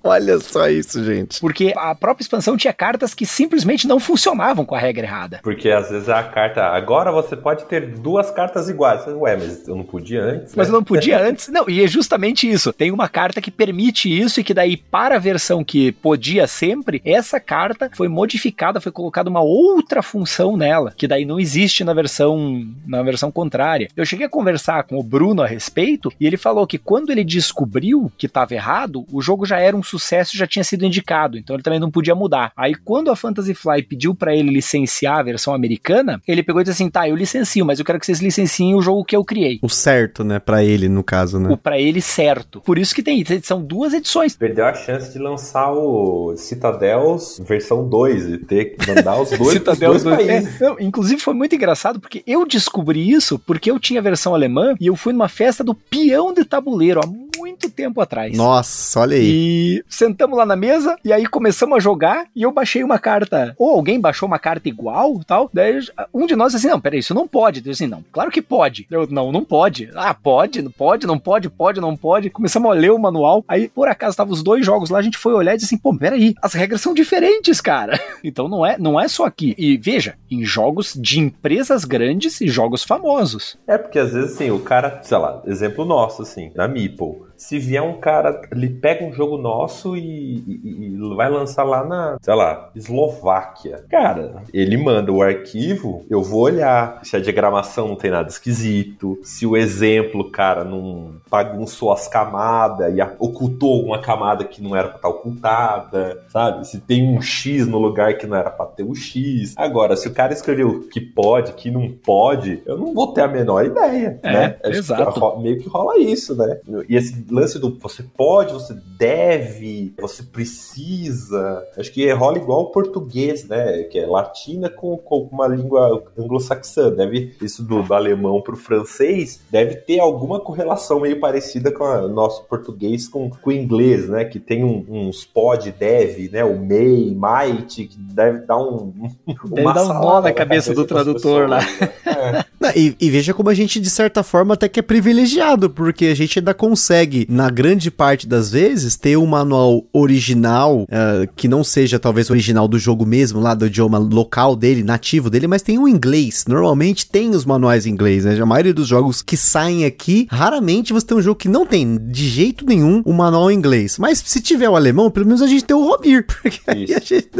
Olha 0.02 0.38
só 0.40 0.68
isso, 0.68 1.04
gente. 1.04 1.40
Porque 1.40 1.72
a 1.76 1.94
própria 1.94 2.22
expansão 2.22 2.56
tinha 2.56 2.72
cartas 2.72 3.14
que 3.14 3.26
simplesmente 3.26 3.86
não 3.86 4.00
funcionavam 4.00 4.64
com 4.64 4.74
a 4.74 4.78
regra 4.78 5.06
errada. 5.06 5.40
Porque 5.42 5.70
às 5.70 5.90
vezes 5.90 6.08
a 6.08 6.22
carta. 6.22 6.62
Agora 6.64 7.12
você 7.12 7.36
pode 7.36 7.64
ter 7.66 7.86
duas 7.98 8.30
cartas 8.30 8.68
iguais. 8.68 9.06
Ué, 9.06 9.36
mas 9.36 9.68
eu 9.68 9.76
não 9.76 9.84
podia 9.84 10.22
antes. 10.22 10.54
Mas 10.56 10.68
né? 10.68 10.72
eu 10.72 10.78
não 10.78 10.84
podia 10.84 11.20
antes. 11.22 11.48
Não, 11.48 11.68
e 11.68 11.82
é 11.82 11.86
justamente 11.86 12.50
isso. 12.50 12.72
Tem 12.72 12.90
uma 12.90 13.08
carta 13.08 13.40
que 13.40 13.50
permite 13.50 14.08
isso 14.08 14.40
e 14.40 14.44
que 14.44 14.54
daí, 14.54 14.76
para 14.76 15.16
a 15.16 15.18
versão 15.18 15.62
que 15.62 15.92
podia 15.92 16.46
sempre, 16.46 17.02
essa 17.04 17.38
carta 17.38 17.90
foi 17.92 18.08
modificada, 18.08 18.80
foi 18.80 18.92
colocada 18.92 19.28
uma 19.28 19.42
outra 19.42 20.02
função 20.02 20.56
nela, 20.56 20.94
que 20.96 21.06
daí 21.06 21.24
não 21.24 21.38
existe 21.38 21.84
na 21.84 21.92
versão 21.92 22.66
na 22.86 23.02
versão 23.02 23.30
contrária. 23.30 23.88
Eu 23.96 24.06
cheguei 24.06 24.26
a 24.26 24.30
conversar 24.30 24.84
com 24.84 24.98
o 24.98 25.02
Bruno 25.02 25.42
a 25.42 25.46
respeito 25.46 26.12
e 26.18 26.26
ele 26.26 26.36
falou 26.36 26.66
que 26.66 26.78
quando 26.78 27.10
ele 27.10 27.24
descobriu 27.24 28.10
que 28.16 28.26
estava 28.26 28.54
errado, 28.54 29.04
o 29.12 29.20
jogo 29.20 29.44
já 29.44 29.58
era 29.58 29.76
um 29.76 29.82
sucesso 29.90 30.36
já 30.36 30.46
tinha 30.46 30.64
sido 30.64 30.84
indicado, 30.84 31.36
então 31.36 31.56
ele 31.56 31.62
também 31.62 31.80
não 31.80 31.90
podia 31.90 32.14
mudar. 32.14 32.52
Aí 32.56 32.74
quando 32.74 33.10
a 33.10 33.16
Fantasy 33.16 33.54
Fly 33.54 33.82
pediu 33.82 34.14
para 34.14 34.34
ele 34.34 34.50
licenciar 34.50 35.18
a 35.18 35.22
versão 35.22 35.54
americana, 35.54 36.20
ele 36.26 36.42
pegou 36.42 36.60
e 36.60 36.64
disse 36.64 36.82
assim: 36.82 36.90
"Tá, 36.90 37.08
eu 37.08 37.16
licencio, 37.16 37.64
mas 37.64 37.78
eu 37.78 37.84
quero 37.84 37.98
que 37.98 38.06
vocês 38.06 38.20
licenciem 38.20 38.74
o 38.74 38.82
jogo 38.82 39.04
que 39.04 39.16
eu 39.16 39.24
criei". 39.24 39.58
O 39.62 39.68
certo, 39.68 40.24
né, 40.24 40.38
para 40.38 40.64
ele 40.64 40.88
no 40.88 41.02
caso, 41.02 41.38
né? 41.38 41.50
O 41.50 41.56
para 41.56 41.78
ele 41.78 42.00
certo. 42.00 42.60
Por 42.60 42.78
isso 42.78 42.94
que 42.94 43.02
tem, 43.02 43.24
são 43.42 43.62
duas 43.62 43.92
edições. 43.92 44.36
Perdeu 44.36 44.64
a 44.66 44.74
chance 44.74 45.12
de 45.12 45.18
lançar 45.18 45.72
o 45.72 46.34
Citadels 46.36 47.40
versão 47.46 47.88
2 47.88 48.26
e 48.28 48.38
ter 48.38 48.76
que 48.76 48.88
mandar 48.88 49.20
os 49.20 49.30
dois 49.30 49.52
Citadels 49.54 50.02
dois 50.02 50.16
países. 50.16 50.60
É, 50.60 50.64
não, 50.64 50.76
inclusive 50.80 51.20
foi 51.20 51.34
muito 51.34 51.54
engraçado 51.54 52.00
porque 52.00 52.22
eu 52.26 52.46
descobri 52.46 53.10
isso 53.10 53.38
porque 53.38 53.70
eu 53.70 53.78
tinha 53.78 54.00
a 54.00 54.02
versão 54.02 54.34
alemã 54.34 54.74
e 54.80 54.86
eu 54.86 54.96
fui 54.96 55.12
numa 55.12 55.28
festa 55.28 55.64
do 55.64 55.74
peão 55.74 56.32
de 56.32 56.44
tabuleiro 56.44 57.00
há 57.02 57.06
muito 57.38 57.70
tempo 57.70 58.00
atrás. 58.00 58.36
Nossa, 58.36 59.00
olha 59.00 59.16
aí. 59.16 59.24
E 59.24 59.79
Sentamos 59.88 60.36
lá 60.36 60.46
na 60.46 60.56
mesa 60.56 60.96
e 61.04 61.12
aí 61.12 61.26
começamos 61.26 61.76
a 61.76 61.80
jogar 61.80 62.26
e 62.34 62.42
eu 62.42 62.52
baixei 62.52 62.82
uma 62.82 62.98
carta. 62.98 63.54
Ou 63.58 63.70
alguém 63.70 64.00
baixou 64.00 64.26
uma 64.26 64.38
carta 64.38 64.68
igual 64.68 65.20
tal. 65.24 65.50
Daí 65.52 65.80
um 66.12 66.26
de 66.26 66.36
nós 66.36 66.52
disse 66.52 66.66
assim: 66.66 66.72
não, 66.72 66.80
peraí, 66.80 67.00
isso 67.00 67.14
não 67.14 67.26
pode. 67.26 67.62
Eu 67.64 67.72
assim, 67.72 67.86
não, 67.86 68.04
claro 68.12 68.30
que 68.30 68.42
pode. 68.42 68.86
Eu, 68.90 69.06
não, 69.08 69.30
não 69.30 69.44
pode. 69.44 69.90
Ah, 69.94 70.14
pode, 70.14 70.62
pode, 70.70 71.06
não 71.06 71.18
pode, 71.18 71.48
pode, 71.48 71.80
não 71.80 71.96
pode. 71.96 72.30
Começamos 72.30 72.70
a 72.70 72.74
ler 72.74 72.90
o 72.90 72.98
manual. 72.98 73.44
Aí, 73.46 73.68
por 73.68 73.88
acaso, 73.88 74.12
estavam 74.12 74.32
os 74.32 74.42
dois 74.42 74.64
jogos 74.64 74.90
lá, 74.90 74.98
a 74.98 75.02
gente 75.02 75.18
foi 75.18 75.32
olhar 75.32 75.54
e 75.54 75.56
disse 75.56 75.74
assim, 75.74 75.82
pô, 75.82 75.96
peraí, 75.96 76.34
as 76.42 76.54
regras 76.54 76.80
são 76.80 76.94
diferentes, 76.94 77.60
cara. 77.60 77.98
Então 78.22 78.48
não 78.48 78.66
é, 78.66 78.76
não 78.76 79.00
é 79.00 79.08
só 79.08 79.24
aqui. 79.24 79.54
E 79.56 79.78
veja, 79.78 80.14
em 80.30 80.44
jogos 80.44 80.94
de 80.94 81.18
empresas 81.18 81.86
grandes 81.86 82.40
e 82.40 82.48
jogos 82.48 82.84
famosos. 82.84 83.56
É, 83.66 83.78
porque 83.78 83.98
às 83.98 84.12
vezes, 84.12 84.34
assim, 84.34 84.50
o 84.50 84.60
cara, 84.60 85.00
sei 85.02 85.16
lá, 85.16 85.42
exemplo 85.46 85.86
nosso, 85.86 86.20
assim, 86.20 86.50
na 86.54 86.68
Meeple 86.68 87.29
se 87.40 87.58
vier 87.58 87.82
um 87.82 87.94
cara, 87.94 88.42
ele 88.52 88.68
pega 88.68 89.02
um 89.02 89.12
jogo 89.14 89.38
nosso 89.38 89.96
e, 89.96 90.44
e, 90.46 90.94
e, 90.94 91.14
vai 91.16 91.30
lançar 91.30 91.64
lá 91.64 91.82
na, 91.82 92.18
sei 92.20 92.34
lá, 92.34 92.70
Eslováquia. 92.76 93.82
Cara, 93.90 94.42
ele 94.52 94.76
manda 94.76 95.10
o 95.10 95.22
arquivo, 95.22 96.04
eu 96.10 96.22
vou 96.22 96.42
olhar 96.42 97.00
se 97.02 97.16
a 97.16 97.18
diagramação 97.18 97.88
não 97.88 97.96
tem 97.96 98.10
nada 98.10 98.28
esquisito, 98.28 99.18
se 99.22 99.46
o 99.46 99.56
exemplo, 99.56 100.30
cara, 100.30 100.64
não 100.64 101.14
bagunçou 101.30 101.90
as 101.90 102.06
camadas 102.06 102.94
e 102.94 103.00
ocultou 103.18 103.74
alguma 103.74 104.00
camada 104.00 104.44
que 104.44 104.62
não 104.62 104.76
era 104.76 104.88
pra 104.88 104.96
estar 104.96 105.08
ocultada, 105.08 106.22
sabe? 106.28 106.68
Se 106.68 106.78
tem 106.78 107.08
um 107.08 107.22
X 107.22 107.66
no 107.66 107.78
lugar 107.78 108.18
que 108.18 108.26
não 108.26 108.36
era 108.36 108.50
pra 108.50 108.66
ter 108.66 108.82
o 108.82 108.90
um 108.90 108.94
X. 108.94 109.54
Agora, 109.56 109.96
se 109.96 110.06
o 110.08 110.12
cara 110.12 110.34
escreveu 110.34 110.80
que 110.92 111.00
pode, 111.00 111.54
que 111.54 111.70
não 111.70 111.90
pode, 111.90 112.62
eu 112.66 112.76
não 112.76 112.92
vou 112.92 113.14
ter 113.14 113.22
a 113.22 113.28
menor 113.28 113.64
ideia, 113.64 114.20
é, 114.22 114.32
né? 114.32 114.56
Exato. 114.62 115.38
meio 115.38 115.58
que 115.58 115.68
rola 115.70 115.98
isso, 115.98 116.36
né? 116.36 116.60
E 116.86 116.94
esse 116.94 117.29
lance 117.30 117.58
do 117.58 117.78
você 117.78 118.02
pode, 118.02 118.52
você 118.52 118.74
deve, 118.98 119.94
você 119.98 120.22
precisa. 120.22 121.64
Acho 121.76 121.92
que 121.92 122.10
rola 122.12 122.38
igual 122.38 122.62
o 122.62 122.70
português, 122.70 123.46
né? 123.46 123.84
Que 123.84 123.98
é 123.98 124.06
latina 124.06 124.68
com, 124.68 124.96
com 124.96 125.28
uma 125.30 125.46
língua 125.46 126.02
anglo-saxã. 126.18 126.90
Deve, 126.90 127.34
isso 127.40 127.62
do, 127.62 127.82
do 127.82 127.94
alemão 127.94 128.40
pro 128.40 128.56
francês, 128.56 129.40
deve 129.50 129.76
ter 129.76 130.00
alguma 130.00 130.40
correlação 130.40 131.00
meio 131.00 131.20
parecida 131.20 131.72
com 131.72 131.84
o 131.84 132.08
nosso 132.08 132.44
português 132.44 133.08
com, 133.08 133.30
com 133.30 133.50
o 133.50 133.52
inglês, 133.52 134.08
né? 134.08 134.24
Que 134.24 134.38
tem 134.38 134.64
um, 134.64 134.84
uns 134.88 135.24
pod, 135.24 135.70
deve, 135.72 136.28
né? 136.28 136.44
O 136.44 136.58
may, 136.58 137.14
might, 137.14 137.86
que 137.86 137.98
deve 137.98 138.40
dar 138.40 138.58
um. 138.58 138.92
Deve 139.50 139.74
dar 139.74 139.84
um 139.84 139.88
nó 139.88 140.20
na 140.20 140.32
cabeça, 140.32 140.74
do 140.74 140.84
tradutor 140.84 141.48
pessoas, 141.48 141.50
lá. 141.50 141.58
Né? 141.58 141.92
É. 142.06 142.49
E, 142.76 142.94
e 143.00 143.10
veja 143.10 143.32
como 143.32 143.48
a 143.48 143.54
gente, 143.54 143.80
de 143.80 143.88
certa 143.88 144.22
forma, 144.22 144.54
até 144.54 144.68
que 144.68 144.78
é 144.78 144.82
privilegiado, 144.82 145.70
porque 145.70 146.06
a 146.06 146.14
gente 146.14 146.38
ainda 146.38 146.52
consegue 146.52 147.26
na 147.28 147.48
grande 147.48 147.90
parte 147.90 148.26
das 148.26 148.50
vezes, 148.50 148.96
ter 148.96 149.16
um 149.16 149.26
manual 149.26 149.84
original, 149.92 150.82
uh, 150.82 151.28
que 151.34 151.48
não 151.48 151.64
seja 151.64 151.98
talvez 151.98 152.30
original 152.30 152.68
do 152.68 152.78
jogo 152.78 153.06
mesmo, 153.06 153.40
lá 153.40 153.54
do 153.54 153.66
idioma 153.66 153.98
local 153.98 154.54
dele, 154.54 154.82
nativo 154.82 155.30
dele, 155.30 155.46
mas 155.46 155.62
tem 155.62 155.78
o 155.78 155.82
um 155.82 155.88
inglês. 155.88 156.44
Normalmente 156.46 157.06
tem 157.06 157.30
os 157.30 157.44
manuais 157.44 157.86
em 157.86 157.90
inglês, 157.90 158.24
né? 158.24 158.38
A 158.40 158.46
maioria 158.46 158.74
dos 158.74 158.86
jogos 158.86 159.22
que 159.22 159.36
saem 159.36 159.84
aqui, 159.84 160.28
raramente 160.30 160.92
você 160.92 161.06
tem 161.06 161.16
um 161.16 161.22
jogo 161.22 161.36
que 161.36 161.48
não 161.48 161.64
tem 161.64 161.96
de 161.98 162.28
jeito 162.28 162.66
nenhum 162.66 163.02
o 163.04 163.10
um 163.10 163.14
manual 163.14 163.50
em 163.50 163.54
inglês. 163.54 163.98
Mas 163.98 164.22
se 164.24 164.40
tiver 164.40 164.68
o 164.68 164.76
alemão, 164.76 165.10
pelo 165.10 165.26
menos 165.26 165.40
a 165.40 165.46
gente 165.46 165.64
tem 165.64 165.76
o 165.76 165.84
Romir, 165.84 166.26
porque 166.28 166.60
aí 166.66 166.94
a 166.94 167.00
gente 167.00 167.30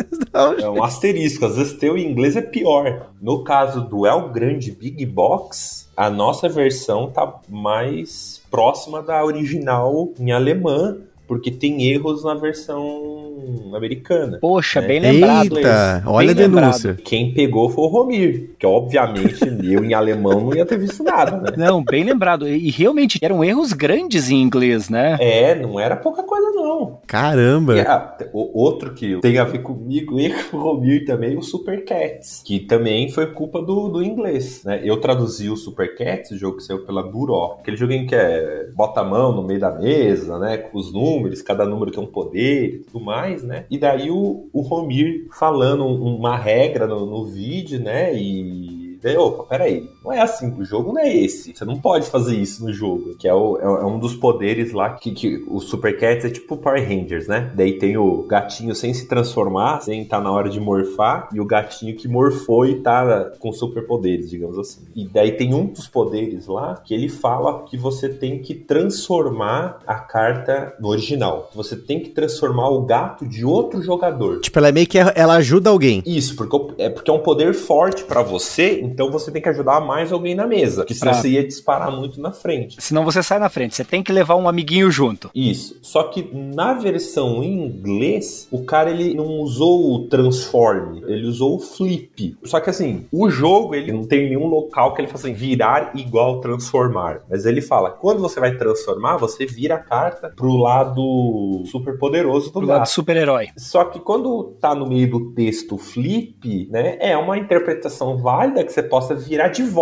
É 0.58 0.68
um 0.68 0.82
asterisco, 0.82 1.44
às 1.44 1.56
vezes 1.56 1.74
ter 1.74 1.90
o 1.90 1.98
inglês 1.98 2.36
é 2.36 2.42
pior. 2.42 3.10
No 3.20 3.44
caso 3.44 3.82
do 3.82 4.06
El 4.06 4.30
Grande 4.30 4.70
Big 4.70 5.09
Box, 5.10 5.90
a 5.96 6.08
nossa 6.08 6.48
versão 6.48 7.10
tá 7.10 7.40
mais 7.48 8.40
próxima 8.50 9.02
da 9.02 9.24
original 9.24 10.12
em 10.18 10.32
alemã, 10.32 10.98
porque 11.30 11.52
tem 11.52 11.84
erros 11.84 12.24
na 12.24 12.34
versão 12.34 13.30
americana. 13.72 14.38
Poxa, 14.40 14.80
né? 14.80 14.88
bem 14.88 14.98
lembrado. 14.98 15.58
Eita, 15.58 16.02
olha 16.04 16.34
bem 16.34 16.44
a 16.44 16.48
denúncia. 16.48 16.90
Lembrado. 16.90 17.04
Quem 17.04 17.32
pegou 17.32 17.70
foi 17.70 17.84
o 17.84 17.86
Romir, 17.86 18.50
que 18.58 18.66
obviamente 18.66 19.38
eu 19.62 19.84
em 19.84 19.94
alemão 19.94 20.40
não 20.40 20.54
ia 20.54 20.66
ter 20.66 20.76
visto 20.76 21.04
nada, 21.04 21.36
né? 21.36 21.52
Não, 21.56 21.84
bem 21.84 22.02
lembrado. 22.02 22.48
E 22.48 22.68
realmente 22.72 23.16
eram 23.22 23.44
erros 23.44 23.72
grandes 23.72 24.28
em 24.28 24.42
inglês, 24.42 24.88
né? 24.88 25.16
É, 25.20 25.54
não 25.54 25.78
era 25.78 25.94
pouca 25.94 26.24
coisa 26.24 26.50
não. 26.50 26.98
Caramba. 27.06 27.76
E, 27.76 27.80
ah, 27.80 28.16
o 28.32 28.60
outro 28.60 28.92
que 28.92 29.20
tem 29.20 29.38
a 29.38 29.44
ver 29.44 29.60
comigo 29.60 30.18
e 30.18 30.30
com 30.50 30.56
o 30.56 30.60
Romir 30.60 31.04
também, 31.04 31.36
o 31.36 31.42
Super 31.42 31.84
Cats, 31.84 32.42
que 32.44 32.58
também 32.58 33.08
foi 33.08 33.26
culpa 33.26 33.62
do, 33.62 33.88
do 33.88 34.02
inglês, 34.02 34.64
né? 34.64 34.80
Eu 34.82 35.00
traduzi 35.00 35.48
o 35.48 35.56
Super 35.56 35.94
Cats, 35.96 36.32
o 36.32 36.36
jogo 36.36 36.56
que 36.56 36.64
saiu 36.64 36.84
pela 36.84 37.02
Buró. 37.02 37.58
Aquele 37.60 37.76
joguinho 37.76 38.08
que 38.08 38.16
é 38.16 38.68
bota 38.74 39.00
a 39.00 39.04
mão 39.04 39.32
no 39.32 39.42
meio 39.42 39.60
da 39.60 39.70
mesa, 39.70 40.38
né? 40.38 40.56
Com 40.56 40.78
os 40.78 40.92
números, 40.92 41.19
cada 41.44 41.64
número 41.64 41.90
tem 41.90 42.02
um 42.02 42.06
poder 42.06 42.74
e 42.74 42.78
tudo 42.80 43.04
mais 43.04 43.20
mais, 43.20 43.42
né? 43.42 43.66
E 43.70 43.78
daí 43.78 44.10
o, 44.10 44.48
o 44.52 44.60
Romir 44.60 45.26
falando 45.38 45.84
uma 45.86 46.36
regra 46.36 46.86
no, 46.86 47.06
no 47.06 47.24
vídeo, 47.24 47.80
né? 47.80 48.14
E 48.14 48.80
Daí, 49.02 49.16
opa, 49.16 49.44
peraí, 49.44 49.88
não 50.02 50.12
é 50.12 50.20
assim, 50.20 50.52
o 50.58 50.64
jogo 50.64 50.92
não 50.92 51.00
é 51.00 51.14
esse. 51.14 51.54
Você 51.54 51.64
não 51.64 51.78
pode 51.78 52.08
fazer 52.08 52.36
isso 52.36 52.64
no 52.64 52.72
jogo. 52.72 53.14
Que 53.16 53.28
é, 53.28 53.34
o, 53.34 53.58
é, 53.58 53.62
é 53.62 53.86
um 53.86 53.98
dos 53.98 54.14
poderes 54.14 54.72
lá 54.72 54.90
que, 54.90 55.12
que 55.12 55.44
o 55.46 55.60
Super 55.60 55.98
Cats 55.98 56.24
é 56.24 56.30
tipo 56.30 56.56
Power 56.56 56.82
Rangers, 56.86 57.28
né? 57.28 57.52
Daí 57.54 57.78
tem 57.78 57.96
o 57.96 58.22
gatinho 58.22 58.74
sem 58.74 58.94
se 58.94 59.06
transformar, 59.06 59.80
sem 59.82 60.02
estar 60.02 60.18
tá 60.18 60.22
na 60.22 60.30
hora 60.30 60.48
de 60.48 60.58
morfar, 60.58 61.28
e 61.32 61.40
o 61.40 61.44
gatinho 61.44 61.96
que 61.96 62.08
morfou 62.08 62.66
e 62.66 62.80
tá 62.80 63.30
com 63.38 63.52
superpoderes, 63.52 64.30
digamos 64.30 64.58
assim. 64.58 64.80
E 64.94 65.06
daí 65.06 65.32
tem 65.32 65.54
um 65.54 65.66
dos 65.66 65.86
poderes 65.86 66.46
lá 66.46 66.80
que 66.84 66.94
ele 66.94 67.08
fala 67.08 67.64
que 67.64 67.76
você 67.76 68.08
tem 68.08 68.38
que 68.38 68.54
transformar 68.54 69.80
a 69.86 69.96
carta 69.96 70.74
no 70.80 70.88
original. 70.88 71.50
Você 71.54 71.76
tem 71.76 72.00
que 72.00 72.10
transformar 72.10 72.70
o 72.70 72.82
gato 72.82 73.26
de 73.26 73.44
outro 73.44 73.82
jogador. 73.82 74.40
Tipo, 74.40 74.58
ela 74.58 74.68
é 74.68 74.72
meio 74.72 74.86
que 74.86 74.98
ela 74.98 75.34
ajuda 75.34 75.70
alguém. 75.70 76.02
Isso, 76.06 76.34
porque 76.36 76.74
é 76.78 76.88
porque 76.88 77.10
é 77.10 77.14
um 77.14 77.20
poder 77.20 77.54
forte 77.54 78.04
para 78.04 78.22
você, 78.22 78.80
então 78.80 79.10
você 79.10 79.30
tem 79.30 79.42
que 79.42 79.48
ajudar 79.48 79.80
mais 79.90 80.12
alguém 80.12 80.34
na 80.34 80.46
mesa, 80.46 80.84
que 80.84 80.94
senão 80.94 81.12
pra... 81.12 81.20
você 81.20 81.28
ia 81.30 81.46
disparar 81.46 81.90
muito 81.90 82.20
na 82.20 82.32
frente. 82.32 82.76
Senão 82.80 83.04
você 83.04 83.22
sai 83.22 83.38
na 83.38 83.48
frente, 83.48 83.76
você 83.76 83.84
tem 83.84 84.02
que 84.02 84.12
levar 84.12 84.36
um 84.36 84.48
amiguinho 84.48 84.90
junto. 84.90 85.30
Isso. 85.34 85.78
Só 85.82 86.02
que 86.04 86.28
na 86.32 86.74
versão 86.74 87.42
em 87.42 87.66
inglês, 87.66 88.48
o 88.50 88.64
cara 88.64 88.90
ele 88.90 89.14
não 89.14 89.40
usou 89.40 89.94
o 89.94 90.08
transform, 90.08 91.02
ele 91.06 91.26
usou 91.26 91.56
o 91.56 91.60
flip. 91.60 92.36
Só 92.44 92.60
que 92.60 92.70
assim, 92.70 93.06
o 93.12 93.30
jogo 93.30 93.74
ele 93.74 93.92
não 93.92 94.04
tem 94.04 94.28
nenhum 94.28 94.46
local 94.46 94.94
que 94.94 95.02
ele 95.02 95.08
faça 95.08 95.28
assim, 95.28 95.34
virar 95.34 95.92
igual 95.94 96.40
transformar. 96.40 97.22
Mas 97.28 97.46
ele 97.46 97.62
fala, 97.62 97.90
quando 97.90 98.20
você 98.20 98.40
vai 98.40 98.56
transformar, 98.56 99.16
você 99.16 99.46
vira 99.46 99.76
a 99.76 99.78
carta 99.78 100.32
pro 100.34 100.56
lado 100.56 101.62
super 101.66 101.96
poderoso 101.98 102.46
do 102.46 102.52
pro 102.52 102.66
gato. 102.66 102.78
lado 102.78 102.88
super-herói. 102.88 103.48
Só 103.56 103.84
que 103.84 104.00
quando 104.00 104.54
tá 104.60 104.74
no 104.74 104.86
meio 104.86 105.10
do 105.10 105.32
texto 105.32 105.78
flip, 105.78 106.68
né, 106.70 106.96
é 107.00 107.16
uma 107.16 107.38
interpretação 107.38 108.16
válida 108.16 108.64
que 108.64 108.72
você 108.72 108.80
você 108.80 108.82
possa 108.82 109.14
virar 109.14 109.48
de 109.48 109.62
volta, 109.62 109.79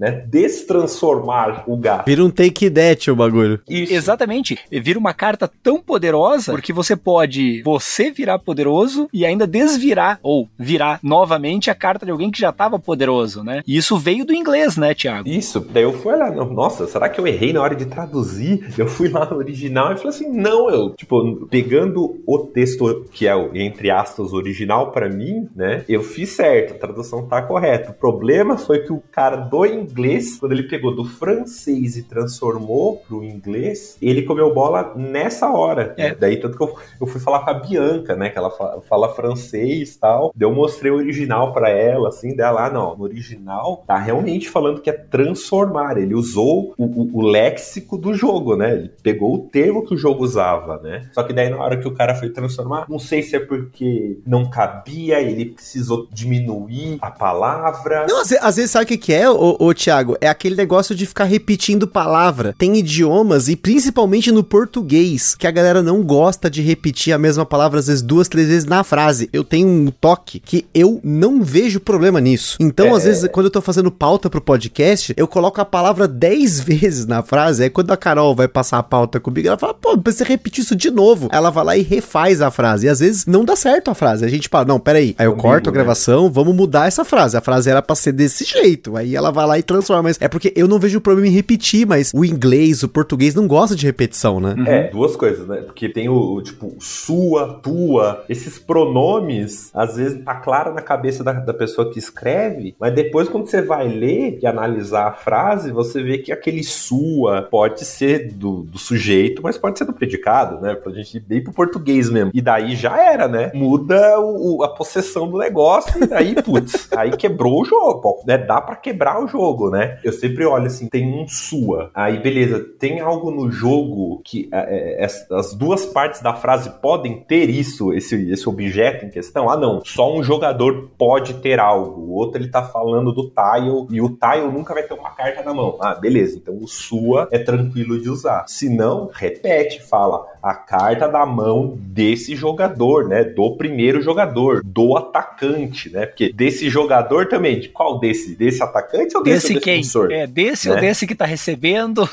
né? 0.00 0.24
Destransformar 0.26 1.64
o 1.66 1.76
gato. 1.76 2.06
Vira 2.06 2.24
um 2.24 2.30
take 2.30 2.70
that 2.70 3.10
o 3.10 3.16
bagulho. 3.16 3.60
Isso. 3.68 3.92
Exatamente. 3.92 4.58
Vira 4.70 4.98
uma 4.98 5.14
carta 5.14 5.50
tão 5.62 5.80
poderosa 5.80 6.52
porque 6.52 6.72
você 6.72 6.96
pode 6.96 7.62
você 7.62 8.10
virar 8.10 8.38
poderoso 8.38 9.08
e 9.12 9.24
ainda 9.24 9.46
desvirar 9.46 10.18
ou 10.22 10.48
virar 10.58 10.98
novamente 11.02 11.70
a 11.70 11.74
carta 11.74 12.04
de 12.04 12.12
alguém 12.12 12.30
que 12.30 12.40
já 12.40 12.50
estava 12.50 12.78
poderoso, 12.78 13.42
né? 13.42 13.62
E 13.66 13.76
isso 13.76 13.96
veio 13.96 14.24
do 14.24 14.32
inglês, 14.32 14.76
né, 14.76 14.94
Thiago? 14.94 15.28
Isso. 15.28 15.60
Daí 15.60 15.82
eu 15.82 15.92
fui 15.92 16.16
lá, 16.16 16.30
nossa, 16.30 16.86
será 16.86 17.08
que 17.08 17.20
eu 17.20 17.26
errei 17.26 17.52
na 17.52 17.62
hora 17.62 17.74
de 17.74 17.86
traduzir? 17.86 18.68
Eu 18.76 18.86
fui 18.86 19.08
lá 19.08 19.28
no 19.28 19.36
original 19.36 19.92
e 19.92 19.96
falei 19.96 20.10
assim, 20.10 20.30
não, 20.30 20.70
eu, 20.70 20.94
tipo, 20.94 21.46
pegando 21.46 22.22
o 22.26 22.38
texto 22.38 23.04
que 23.12 23.26
é 23.26 23.34
o, 23.34 23.54
entre 23.54 23.90
aspas, 23.90 24.32
original 24.32 24.90
para 24.90 25.08
mim, 25.08 25.48
né? 25.54 25.84
Eu 25.88 26.02
fiz 26.02 26.30
certo, 26.30 26.74
a 26.74 26.78
tradução 26.78 27.26
tá 27.26 27.42
correta. 27.42 27.90
O 27.90 27.94
problema 27.94 28.48
problema 28.48 28.56
foi 28.56 28.80
que 28.80 28.92
o 28.92 29.02
cara 29.12 29.27
do 29.36 29.64
inglês, 29.66 30.38
quando 30.38 30.52
ele 30.52 30.64
pegou 30.64 30.94
do 30.94 31.04
francês 31.04 31.96
e 31.96 32.02
transformou 32.02 32.98
pro 33.08 33.24
inglês, 33.24 33.96
ele 34.00 34.22
comeu 34.22 34.52
bola 34.52 34.92
nessa 34.94 35.50
hora. 35.50 35.94
É. 35.96 36.14
Daí, 36.14 36.36
tanto 36.38 36.56
que 36.56 36.62
eu, 36.62 36.74
eu, 37.00 37.06
fui 37.06 37.20
falar 37.20 37.40
com 37.40 37.50
a 37.50 37.54
Bianca, 37.54 38.14
né? 38.14 38.28
Que 38.30 38.38
ela 38.38 38.50
fala, 38.50 38.80
fala 38.82 39.14
francês 39.14 39.94
e 39.94 39.98
tal. 39.98 40.32
Daí 40.34 40.48
eu 40.48 40.54
mostrei 40.54 40.90
o 40.90 40.96
original 40.96 41.52
para 41.52 41.70
ela, 41.70 42.08
assim, 42.08 42.36
dela, 42.36 42.66
ah, 42.66 42.70
não, 42.70 42.96
no 42.96 43.04
original 43.04 43.82
tá 43.86 43.96
realmente 43.96 44.48
falando 44.48 44.80
que 44.80 44.90
é 44.90 44.92
transformar. 44.92 45.96
Ele 45.96 46.14
usou 46.14 46.74
o, 46.76 46.84
o, 46.84 47.18
o 47.18 47.22
léxico 47.22 47.96
do 47.96 48.14
jogo, 48.14 48.56
né? 48.56 48.74
Ele 48.74 48.90
pegou 49.02 49.34
o 49.34 49.38
termo 49.38 49.84
que 49.84 49.94
o 49.94 49.98
jogo 49.98 50.22
usava, 50.22 50.78
né? 50.78 51.08
Só 51.12 51.22
que 51.22 51.32
daí 51.32 51.48
na 51.48 51.56
hora 51.56 51.76
que 51.76 51.88
o 51.88 51.94
cara 51.94 52.14
foi 52.14 52.30
transformar, 52.30 52.86
não 52.88 52.98
sei 52.98 53.22
se 53.22 53.36
é 53.36 53.40
porque 53.40 54.18
não 54.26 54.48
cabia, 54.48 55.20
ele 55.20 55.46
precisou 55.46 56.06
diminuir 56.12 56.98
a 57.00 57.10
palavra. 57.10 58.06
Não, 58.06 58.18
Não, 58.18 58.22
às, 58.22 58.32
às 58.32 58.56
vezes 58.56 58.70
sabe 58.70 58.84
o 58.84 58.88
que, 58.88 58.98
que 58.98 59.12
é, 59.12 59.17
ô, 59.26 59.56
ô 59.58 59.72
Thiago? 59.72 60.18
É 60.20 60.28
aquele 60.28 60.54
negócio 60.54 60.94
de 60.94 61.06
ficar 61.06 61.24
repetindo 61.24 61.88
palavra. 61.88 62.54
Tem 62.58 62.76
idiomas, 62.76 63.48
e 63.48 63.56
principalmente 63.56 64.30
no 64.30 64.44
português, 64.44 65.34
que 65.34 65.46
a 65.46 65.50
galera 65.50 65.82
não 65.82 66.02
gosta 66.02 66.50
de 66.50 66.60
repetir 66.60 67.14
a 67.14 67.18
mesma 67.18 67.46
palavra, 67.46 67.78
às 67.78 67.86
vezes 67.86 68.02
duas, 68.02 68.28
três 68.28 68.48
vezes 68.48 68.64
na 68.66 68.84
frase. 68.84 69.30
Eu 69.32 69.42
tenho 69.42 69.66
um 69.66 69.90
toque 69.90 70.40
que 70.40 70.66
eu 70.74 71.00
não 71.02 71.42
vejo 71.42 71.80
problema 71.80 72.20
nisso. 72.20 72.58
Então, 72.60 72.94
às 72.94 73.04
vezes, 73.04 73.28
quando 73.32 73.46
eu 73.46 73.50
tô 73.50 73.62
fazendo 73.62 73.90
pauta 73.90 74.28
pro 74.28 74.40
podcast, 74.40 75.14
eu 75.16 75.26
coloco 75.26 75.60
a 75.60 75.64
palavra 75.64 76.06
dez 76.06 76.60
vezes 76.60 77.06
na 77.06 77.22
frase. 77.22 77.62
Aí 77.62 77.70
quando 77.70 77.92
a 77.92 77.96
Carol 77.96 78.34
vai 78.34 78.48
passar 78.48 78.78
a 78.78 78.82
pauta 78.82 79.20
comigo, 79.20 79.48
ela 79.48 79.58
fala, 79.58 79.74
pô, 79.74 79.96
precisa 79.96 80.24
repetir 80.24 80.62
isso 80.64 80.76
de 80.76 80.90
novo. 80.90 81.28
Ela 81.32 81.50
vai 81.50 81.64
lá 81.64 81.76
e 81.76 81.82
refaz 81.82 82.40
a 82.40 82.50
frase. 82.50 82.86
E 82.86 82.88
às 82.88 83.00
vezes 83.00 83.26
não 83.26 83.44
dá 83.44 83.56
certo 83.56 83.90
a 83.90 83.94
frase. 83.94 84.24
A 84.24 84.28
gente 84.28 84.48
fala, 84.48 84.64
não, 84.64 84.80
peraí. 84.80 85.14
Aí 85.18 85.26
eu 85.26 85.36
corto 85.36 85.70
a 85.70 85.72
né? 85.72 85.78
gravação, 85.78 86.30
vamos 86.30 86.54
mudar 86.54 86.88
essa 86.88 87.04
frase. 87.04 87.36
A 87.36 87.40
frase 87.40 87.70
era 87.70 87.80
pra 87.80 87.94
ser 87.94 88.12
desse 88.12 88.44
jeito. 88.44 88.96
Aí 88.96 89.07
ela 89.16 89.30
vai 89.30 89.46
lá 89.46 89.58
e 89.58 89.62
transforma. 89.62 90.04
Mas 90.04 90.18
é 90.20 90.28
porque 90.28 90.52
eu 90.56 90.66
não 90.68 90.78
vejo 90.78 91.00
problema 91.00 91.28
em 91.28 91.32
repetir, 91.32 91.86
mas 91.86 92.12
o 92.14 92.24
inglês, 92.24 92.82
o 92.82 92.88
português 92.88 93.34
não 93.34 93.46
gosta 93.46 93.74
de 93.76 93.86
repetição, 93.86 94.40
né? 94.40 94.54
É, 94.66 94.88
duas 94.90 95.16
coisas, 95.16 95.46
né? 95.46 95.56
Porque 95.62 95.88
tem 95.88 96.08
o, 96.08 96.14
o, 96.34 96.42
tipo, 96.42 96.74
sua, 96.78 97.54
tua, 97.62 98.24
esses 98.28 98.58
pronomes, 98.58 99.70
às 99.74 99.96
vezes 99.96 100.22
tá 100.24 100.34
claro 100.34 100.74
na 100.74 100.82
cabeça 100.82 101.22
da, 101.24 101.32
da 101.32 101.54
pessoa 101.54 101.90
que 101.90 101.98
escreve, 101.98 102.74
mas 102.78 102.94
depois 102.94 103.28
quando 103.28 103.46
você 103.48 103.62
vai 103.62 103.88
ler 103.88 104.38
e 104.42 104.46
analisar 104.46 105.06
a 105.08 105.12
frase, 105.12 105.70
você 105.70 106.02
vê 106.02 106.18
que 106.18 106.32
aquele 106.32 106.62
sua 106.62 107.42
pode 107.42 107.84
ser 107.84 108.32
do, 108.32 108.62
do 108.64 108.78
sujeito, 108.78 109.42
mas 109.42 109.56
pode 109.58 109.78
ser 109.78 109.84
do 109.84 109.92
predicado, 109.92 110.60
né? 110.60 110.74
Pra 110.74 110.92
gente 110.92 111.16
ir 111.16 111.20
bem 111.20 111.42
pro 111.42 111.52
português 111.52 112.10
mesmo. 112.10 112.30
E 112.34 112.40
daí 112.40 112.74
já 112.76 113.00
era, 113.00 113.28
né? 113.28 113.50
Muda 113.54 114.18
o, 114.20 114.58
o- 114.58 114.62
a 114.64 114.68
possessão 114.68 115.28
do 115.30 115.38
negócio 115.38 116.02
e 116.02 116.06
daí, 116.06 116.34
putz, 116.42 116.88
aí 116.96 117.10
quebrou 117.16 117.62
o 117.62 117.64
jogo, 117.64 118.00
pô, 118.00 118.22
né? 118.26 118.36
Dá 118.38 118.60
pra 118.60 118.76
quebrar 118.76 118.97
o 119.22 119.26
jogo, 119.28 119.70
né? 119.70 119.98
Eu 120.02 120.12
sempre 120.12 120.44
olho 120.44 120.66
assim, 120.66 120.88
tem 120.88 121.06
um 121.12 121.26
sua, 121.28 121.90
aí 121.94 122.18
beleza, 122.18 122.58
tem 122.78 123.00
algo 123.00 123.30
no 123.30 123.50
jogo 123.50 124.20
que 124.24 124.48
é, 124.52 125.00
é, 125.00 125.04
as- 125.04 125.30
as 125.30 125.54
duas 125.54 125.86
partes 125.86 126.20
da 126.20 126.34
frase 126.34 126.70
podem 126.80 127.20
ter 127.20 127.48
isso, 127.50 127.92
esse, 127.92 128.30
esse 128.30 128.48
objeto 128.48 129.04
em 129.04 129.10
questão? 129.10 129.48
Ah, 129.48 129.56
não, 129.56 129.82
só 129.84 130.14
um 130.14 130.22
jogador 130.22 130.90
pode 130.98 131.34
ter 131.34 131.58
algo, 131.60 132.00
o 132.00 132.14
outro 132.14 132.40
ele 132.40 132.48
tá 132.50 132.62
falando 132.62 133.12
do 133.12 133.30
tile 133.30 133.86
e 133.90 134.00
o 134.00 134.08
tile 134.10 134.50
nunca 134.52 134.74
vai 134.74 134.82
ter 134.82 134.94
uma 134.94 135.10
carta 135.10 135.42
na 135.42 135.52
mão. 135.54 135.76
Ah, 135.80 135.94
beleza, 135.94 136.36
então 136.36 136.56
o 136.56 136.66
sua 136.66 137.28
é 137.30 137.38
tranquilo 137.38 138.00
de 138.00 138.08
usar. 138.08 138.44
Se 138.46 138.68
não, 138.68 139.10
repete, 139.12 139.82
fala 139.82 140.24
a 140.42 140.54
carta 140.54 141.08
da 141.08 141.24
mão 141.24 141.78
desse 141.78 142.34
jogador, 142.34 143.08
né? 143.08 143.24
Do 143.24 143.56
primeiro 143.56 144.00
jogador, 144.00 144.62
do 144.64 144.96
atacante, 144.96 145.90
né? 145.90 146.06
Porque 146.06 146.32
desse 146.32 146.68
jogador 146.68 147.26
também, 147.26 147.60
de 147.60 147.68
qual 147.68 147.98
desse? 147.98 148.34
Desse 148.34 148.62
atacante 148.62 149.16
ou 149.16 149.22
desse, 149.22 149.48
Desse 149.48 149.60
quem? 149.60 149.76
defensor? 149.76 150.12
É, 150.12 150.26
desse 150.26 150.68
ou 150.68 150.74
né? 150.74 150.80
desse 150.82 151.06
que 151.06 151.14
tá 151.14 151.24
recebendo. 151.24 152.08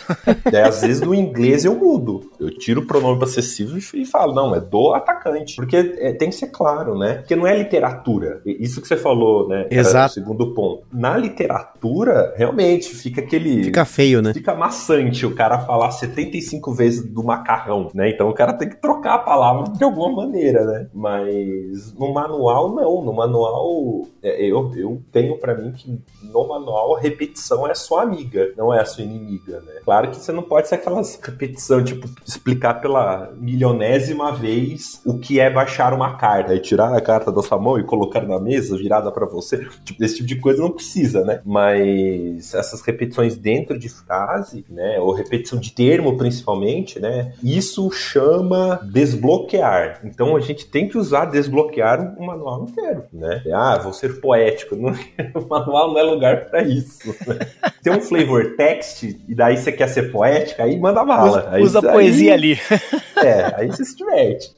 Daí, 0.51 0.61
às 0.63 0.81
vezes 0.81 1.01
no 1.01 1.13
inglês 1.13 1.65
eu 1.65 1.75
mudo. 1.75 2.31
Eu 2.39 2.49
tiro 2.49 2.81
o 2.81 2.85
pronome 2.85 3.19
possessivo 3.19 3.77
e 3.77 3.81
e 3.93 4.05
falo, 4.05 4.33
não, 4.33 4.55
é 4.55 4.59
do 4.59 4.93
atacante. 4.93 5.55
Porque 5.55 5.75
é, 5.75 6.13
tem 6.13 6.29
que 6.29 6.35
ser 6.35 6.47
claro, 6.47 6.97
né? 6.97 7.15
Porque 7.15 7.35
não 7.35 7.47
é 7.47 7.57
literatura. 7.57 8.41
Isso 8.45 8.81
que 8.81 8.87
você 8.87 8.97
falou, 8.97 9.47
né? 9.47 9.67
Exato. 9.69 10.11
o 10.11 10.13
segundo 10.13 10.53
ponto. 10.53 10.83
Na 10.93 11.17
literatura, 11.17 12.33
realmente, 12.37 12.89
fica 12.95 13.21
aquele. 13.21 13.63
Fica 13.65 13.85
feio, 13.85 14.21
né? 14.21 14.33
Fica 14.33 14.53
maçante 14.53 15.25
o 15.25 15.33
cara 15.33 15.59
falar 15.59 15.91
75 15.91 16.73
vezes 16.73 17.05
do 17.05 17.23
macarrão, 17.23 17.89
né? 17.93 18.09
Então 18.15 18.29
o 18.29 18.33
cara 18.33 18.53
tem 18.53 18.69
que 18.69 18.77
trocar 18.77 19.15
a 19.15 19.19
palavra 19.19 19.71
de 19.71 19.83
alguma 19.83 20.23
maneira, 20.23 20.65
né? 20.65 20.87
Mas 20.93 21.93
no 21.93 22.13
manual, 22.13 22.73
não. 22.73 23.03
No 23.03 23.13
manual, 23.13 24.07
é, 24.23 24.41
eu, 24.41 24.71
eu 24.75 25.01
tenho 25.11 25.37
pra 25.37 25.53
mim 25.53 25.71
que 25.73 26.01
no 26.23 26.47
manual 26.47 26.95
a 26.95 26.99
repetição 26.99 27.67
é 27.67 27.75
sua 27.75 28.03
amiga, 28.03 28.51
não 28.57 28.73
é 28.73 28.79
a 28.79 28.85
sua 28.85 29.03
inimiga, 29.03 29.59
né? 29.61 29.81
Claro 29.83 30.09
que 30.09 30.17
você 30.17 30.31
não 30.31 30.43
pode 30.43 30.67
ser 30.67 30.75
aquelas 30.75 31.19
repetição, 31.21 31.83
tipo, 31.83 32.07
explicar 32.25 32.75
pela 32.75 33.33
milionésima 33.37 34.31
vez 34.31 35.01
o 35.05 35.19
que 35.19 35.39
é 35.39 35.49
baixar 35.49 35.93
uma 35.93 36.15
carta 36.17 36.55
e 36.55 36.59
tirar 36.59 36.95
a 36.95 37.01
carta 37.01 37.31
da 37.31 37.41
sua 37.41 37.59
mão 37.59 37.77
e 37.77 37.83
colocar 37.83 38.21
na 38.21 38.39
mesa 38.39 38.77
virada 38.77 39.11
pra 39.11 39.25
você. 39.25 39.67
Tipo, 39.83 40.03
esse 40.03 40.15
tipo 40.15 40.27
de 40.27 40.35
coisa 40.37 40.61
não 40.61 40.71
precisa, 40.71 41.23
né? 41.23 41.41
Mas 41.45 42.53
essas 42.53 42.81
repetições 42.81 43.37
dentro 43.37 43.77
de 43.77 43.89
frase, 43.89 44.65
né? 44.69 44.99
Ou 44.99 45.13
repetição 45.13 45.59
de 45.59 45.71
termo, 45.71 46.17
principalmente, 46.17 46.99
né? 46.99 47.33
Isso 47.43 47.89
chama 48.05 48.79
desbloquear. 48.91 49.99
Então 50.03 50.35
a 50.35 50.39
gente 50.39 50.65
tem 50.67 50.87
que 50.87 50.97
usar 50.97 51.25
desbloquear 51.25 52.15
o 52.17 52.25
manual 52.25 52.63
inteiro, 52.63 53.03
né? 53.11 53.41
Ah, 53.53 53.77
vou 53.79 53.93
ser 53.93 54.19
poético. 54.21 54.75
Não- 54.77 54.93
o 55.35 55.47
manual 55.47 55.91
não 55.93 55.99
é 55.99 56.03
lugar 56.03 56.45
pra 56.45 56.61
isso. 56.63 57.07
né? 57.27 57.39
Tem 57.83 57.93
um 57.93 58.01
flavor 58.01 58.55
text 58.57 59.03
e 59.03 59.35
daí 59.35 59.57
você 59.57 59.71
quer 59.71 59.87
ser 59.87 60.11
poética, 60.11 60.63
aí 60.63 60.79
manda 60.79 61.03
bala. 61.03 61.49
Aí- 61.51 61.61
Usa 61.63 61.79
aí- 61.79 61.91
poesia 61.93 62.33
ali. 62.33 62.59
É, 63.17 63.53
aí 63.55 63.67
você 63.67 63.85
se 63.85 63.95
diverte. 63.95 64.53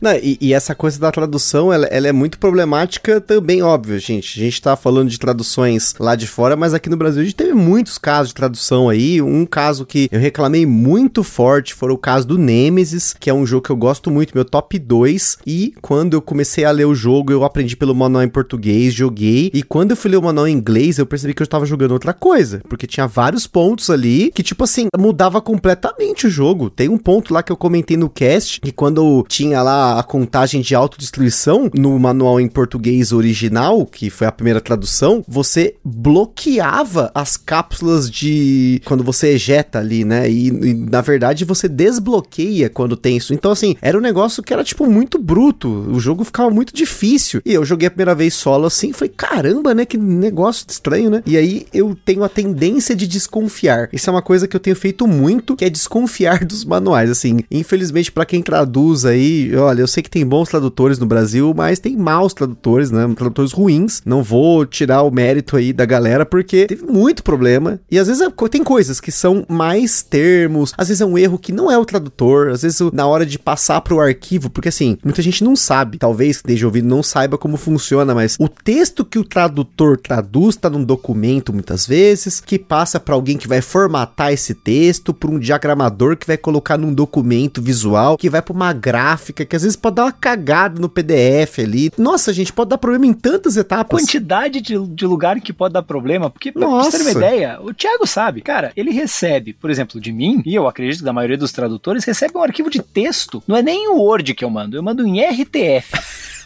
Não, 0.00 0.12
e, 0.14 0.36
e 0.40 0.52
essa 0.52 0.74
coisa 0.74 0.98
da 1.00 1.10
tradução, 1.10 1.72
ela, 1.72 1.86
ela 1.86 2.06
é 2.06 2.12
muito 2.12 2.38
problemática 2.38 3.20
também, 3.20 3.62
óbvio, 3.62 3.98
gente. 3.98 4.38
A 4.38 4.44
gente 4.44 4.60
tá 4.60 4.76
falando 4.76 5.08
de 5.08 5.18
traduções 5.18 5.94
lá 5.98 6.14
de 6.14 6.26
fora, 6.26 6.54
mas 6.54 6.74
aqui 6.74 6.88
no 6.88 6.96
Brasil 6.96 7.22
a 7.22 7.24
gente 7.24 7.34
teve 7.34 7.54
muitos 7.54 7.98
casos 7.98 8.28
de 8.28 8.34
tradução 8.34 8.88
aí. 8.88 9.20
Um 9.22 9.46
caso 9.46 9.86
que 9.86 10.08
eu 10.12 10.20
reclamei 10.20 10.66
muito 10.66 11.22
forte 11.22 11.74
foi 11.74 11.90
o 11.90 11.98
caso 11.98 12.26
do 12.26 12.38
Nemesis, 12.38 13.14
que 13.18 13.30
é 13.30 13.34
um 13.34 13.46
jogo 13.46 13.64
que 13.64 13.70
eu 13.70 13.76
gosto 13.76 14.10
muito, 14.10 14.34
meu 14.34 14.44
top 14.44 14.78
2. 14.78 15.38
E 15.46 15.74
quando 15.80 16.14
eu 16.14 16.22
comecei 16.22 16.64
a 16.64 16.70
ler 16.70 16.86
o 16.86 16.94
jogo, 16.94 17.32
eu 17.32 17.44
aprendi 17.44 17.76
pelo 17.76 17.94
manual 17.94 18.22
em 18.22 18.28
português, 18.28 18.94
joguei. 18.94 19.50
E 19.52 19.62
quando 19.62 19.92
eu 19.92 19.96
fui 19.96 20.10
ler 20.10 20.18
o 20.18 20.22
manual 20.22 20.46
em 20.46 20.52
inglês, 20.52 20.98
eu 20.98 21.06
percebi 21.06 21.34
que 21.34 21.42
eu 21.42 21.46
tava 21.46 21.66
jogando 21.66 21.92
outra 21.92 22.12
coisa. 22.12 22.60
Porque 22.68 22.86
tinha 22.86 23.06
vários 23.06 23.46
pontos 23.46 23.90
ali 23.90 24.30
que, 24.34 24.42
tipo 24.42 24.64
assim, 24.64 24.88
mudava 24.96 25.40
completamente 25.40 26.26
o 26.26 26.30
jogo. 26.30 26.70
Tem 26.70 26.88
um 26.88 26.98
ponto 26.98 27.32
lá 27.32 27.42
que 27.42 27.50
eu 27.50 27.56
comentei 27.56 27.96
no 27.96 28.10
cast, 28.10 28.60
que 28.60 28.72
quando 28.72 29.00
eu 29.00 29.24
tinha 29.26 29.55
lá 29.62 29.98
a 29.98 30.02
contagem 30.02 30.60
de 30.60 30.74
autodestruição 30.74 31.70
no 31.74 31.98
manual 31.98 32.40
em 32.40 32.48
português 32.48 33.12
original, 33.12 33.86
que 33.86 34.10
foi 34.10 34.26
a 34.26 34.32
primeira 34.32 34.60
tradução, 34.60 35.24
você 35.26 35.74
bloqueava 35.84 37.10
as 37.14 37.36
cápsulas 37.36 38.10
de. 38.10 38.80
quando 38.84 39.04
você 39.04 39.28
ejeta 39.28 39.78
ali, 39.78 40.04
né? 40.04 40.30
E, 40.30 40.48
e, 40.48 40.74
na 40.74 41.00
verdade 41.00 41.44
você 41.44 41.68
desbloqueia 41.68 42.68
quando 42.68 42.96
tem 42.96 43.16
isso. 43.16 43.32
Então, 43.32 43.50
assim, 43.50 43.76
era 43.80 43.96
um 43.96 44.00
negócio 44.00 44.42
que 44.42 44.52
era, 44.52 44.64
tipo, 44.64 44.86
muito 44.86 45.18
bruto. 45.18 45.68
O 45.68 46.00
jogo 46.00 46.24
ficava 46.24 46.50
muito 46.50 46.74
difícil. 46.74 47.40
E 47.44 47.52
eu 47.52 47.64
joguei 47.64 47.88
a 47.88 47.90
primeira 47.90 48.14
vez 48.14 48.34
solo 48.34 48.66
assim, 48.66 48.92
falei, 48.92 49.12
caramba, 49.16 49.74
né? 49.74 49.84
Que 49.84 49.96
negócio 49.96 50.66
estranho, 50.68 51.10
né? 51.10 51.22
E 51.26 51.36
aí 51.36 51.66
eu 51.72 51.96
tenho 52.04 52.24
a 52.24 52.28
tendência 52.28 52.94
de 52.94 53.06
desconfiar. 53.06 53.88
Isso 53.92 54.08
é 54.08 54.12
uma 54.12 54.22
coisa 54.22 54.48
que 54.48 54.56
eu 54.56 54.60
tenho 54.60 54.76
feito 54.76 55.06
muito, 55.06 55.56
que 55.56 55.64
é 55.64 55.70
desconfiar 55.70 56.44
dos 56.46 56.64
manuais. 56.64 57.10
Assim, 57.10 57.40
infelizmente, 57.50 58.12
para 58.12 58.26
quem 58.26 58.42
traduz 58.42 59.04
aí, 59.04 59.35
olha, 59.54 59.80
eu 59.80 59.86
sei 59.86 60.02
que 60.02 60.10
tem 60.10 60.26
bons 60.26 60.48
tradutores 60.48 60.98
no 60.98 61.06
Brasil, 61.06 61.52
mas 61.56 61.78
tem 61.78 61.96
maus 61.96 62.32
tradutores, 62.34 62.90
né? 62.90 63.06
Tradutores 63.16 63.52
ruins. 63.52 64.02
Não 64.04 64.22
vou 64.22 64.64
tirar 64.66 65.02
o 65.02 65.10
mérito 65.10 65.56
aí 65.56 65.72
da 65.72 65.84
galera, 65.84 66.24
porque 66.24 66.66
teve 66.66 66.84
muito 66.84 67.22
problema. 67.22 67.78
E 67.90 67.98
às 67.98 68.06
vezes 68.06 68.22
é- 68.22 68.48
tem 68.48 68.62
coisas 68.62 69.00
que 69.00 69.10
são 69.10 69.44
mais 69.48 70.02
termos, 70.02 70.72
às 70.76 70.88
vezes 70.88 71.00
é 71.00 71.06
um 71.06 71.18
erro 71.18 71.38
que 71.38 71.52
não 71.52 71.70
é 71.70 71.76
o 71.76 71.84
tradutor, 71.84 72.48
às 72.48 72.62
vezes 72.62 72.80
na 72.92 73.06
hora 73.06 73.26
de 73.26 73.38
passar 73.38 73.80
pro 73.80 74.00
arquivo, 74.00 74.48
porque 74.50 74.68
assim, 74.68 74.96
muita 75.04 75.20
gente 75.22 75.42
não 75.42 75.56
sabe, 75.56 75.98
talvez 75.98 76.36
que 76.36 76.48
esteja 76.48 76.66
ouvindo 76.66 76.88
não 76.88 77.02
saiba 77.02 77.36
como 77.36 77.56
funciona, 77.56 78.14
mas 78.14 78.36
o 78.38 78.48
texto 78.48 79.04
que 79.04 79.18
o 79.18 79.24
tradutor 79.24 79.96
traduz 79.98 80.56
tá 80.56 80.70
num 80.70 80.84
documento 80.84 81.52
muitas 81.52 81.86
vezes, 81.86 82.40
que 82.40 82.58
passa 82.58 83.00
para 83.00 83.14
alguém 83.14 83.36
que 83.36 83.48
vai 83.48 83.60
formatar 83.60 84.32
esse 84.32 84.54
texto, 84.54 85.12
para 85.12 85.30
um 85.30 85.38
diagramador 85.38 86.16
que 86.16 86.26
vai 86.26 86.36
colocar 86.36 86.76
num 86.78 86.92
documento 86.92 87.60
visual, 87.60 88.16
que 88.16 88.30
vai 88.30 88.40
para 88.40 88.54
uma 88.54 88.72
gráfica, 88.72 89.25
que 89.32 89.56
às 89.56 89.62
vezes 89.62 89.76
pode 89.76 89.96
dar 89.96 90.04
uma 90.04 90.12
cagada 90.12 90.80
no 90.80 90.88
PDF 90.88 91.58
ali. 91.58 91.90
Nossa, 91.96 92.32
gente, 92.32 92.52
pode 92.52 92.70
dar 92.70 92.78
problema 92.78 93.06
em 93.06 93.12
tantas 93.12 93.56
etapas. 93.56 94.00
Quantidade 94.00 94.60
de, 94.60 94.78
de 94.78 95.06
lugar 95.06 95.40
que 95.40 95.52
pode 95.52 95.74
dar 95.74 95.82
problema, 95.82 96.30
porque 96.30 96.52
pra, 96.52 96.60
pra 96.60 96.68
Nossa. 96.68 96.90
você 96.90 96.98
ter 96.98 97.04
uma 97.04 97.10
ideia, 97.12 97.58
o 97.60 97.72
Thiago 97.72 98.06
sabe, 98.06 98.40
cara, 98.40 98.72
ele 98.76 98.90
recebe, 98.90 99.52
por 99.52 99.70
exemplo, 99.70 100.00
de 100.00 100.12
mim, 100.12 100.42
e 100.44 100.54
eu 100.54 100.66
acredito 100.66 100.98
que 100.98 101.04
da 101.04 101.12
maioria 101.12 101.36
dos 101.36 101.52
tradutores, 101.52 102.04
recebe 102.04 102.36
um 102.36 102.42
arquivo 102.42 102.70
de 102.70 102.82
texto. 102.82 103.42
Não 103.46 103.56
é 103.56 103.62
nem 103.62 103.88
o 103.88 103.96
Word 103.96 104.34
que 104.34 104.44
eu 104.44 104.50
mando, 104.50 104.76
eu 104.76 104.82
mando 104.82 105.06
em 105.06 105.20
RTF. 105.20 105.92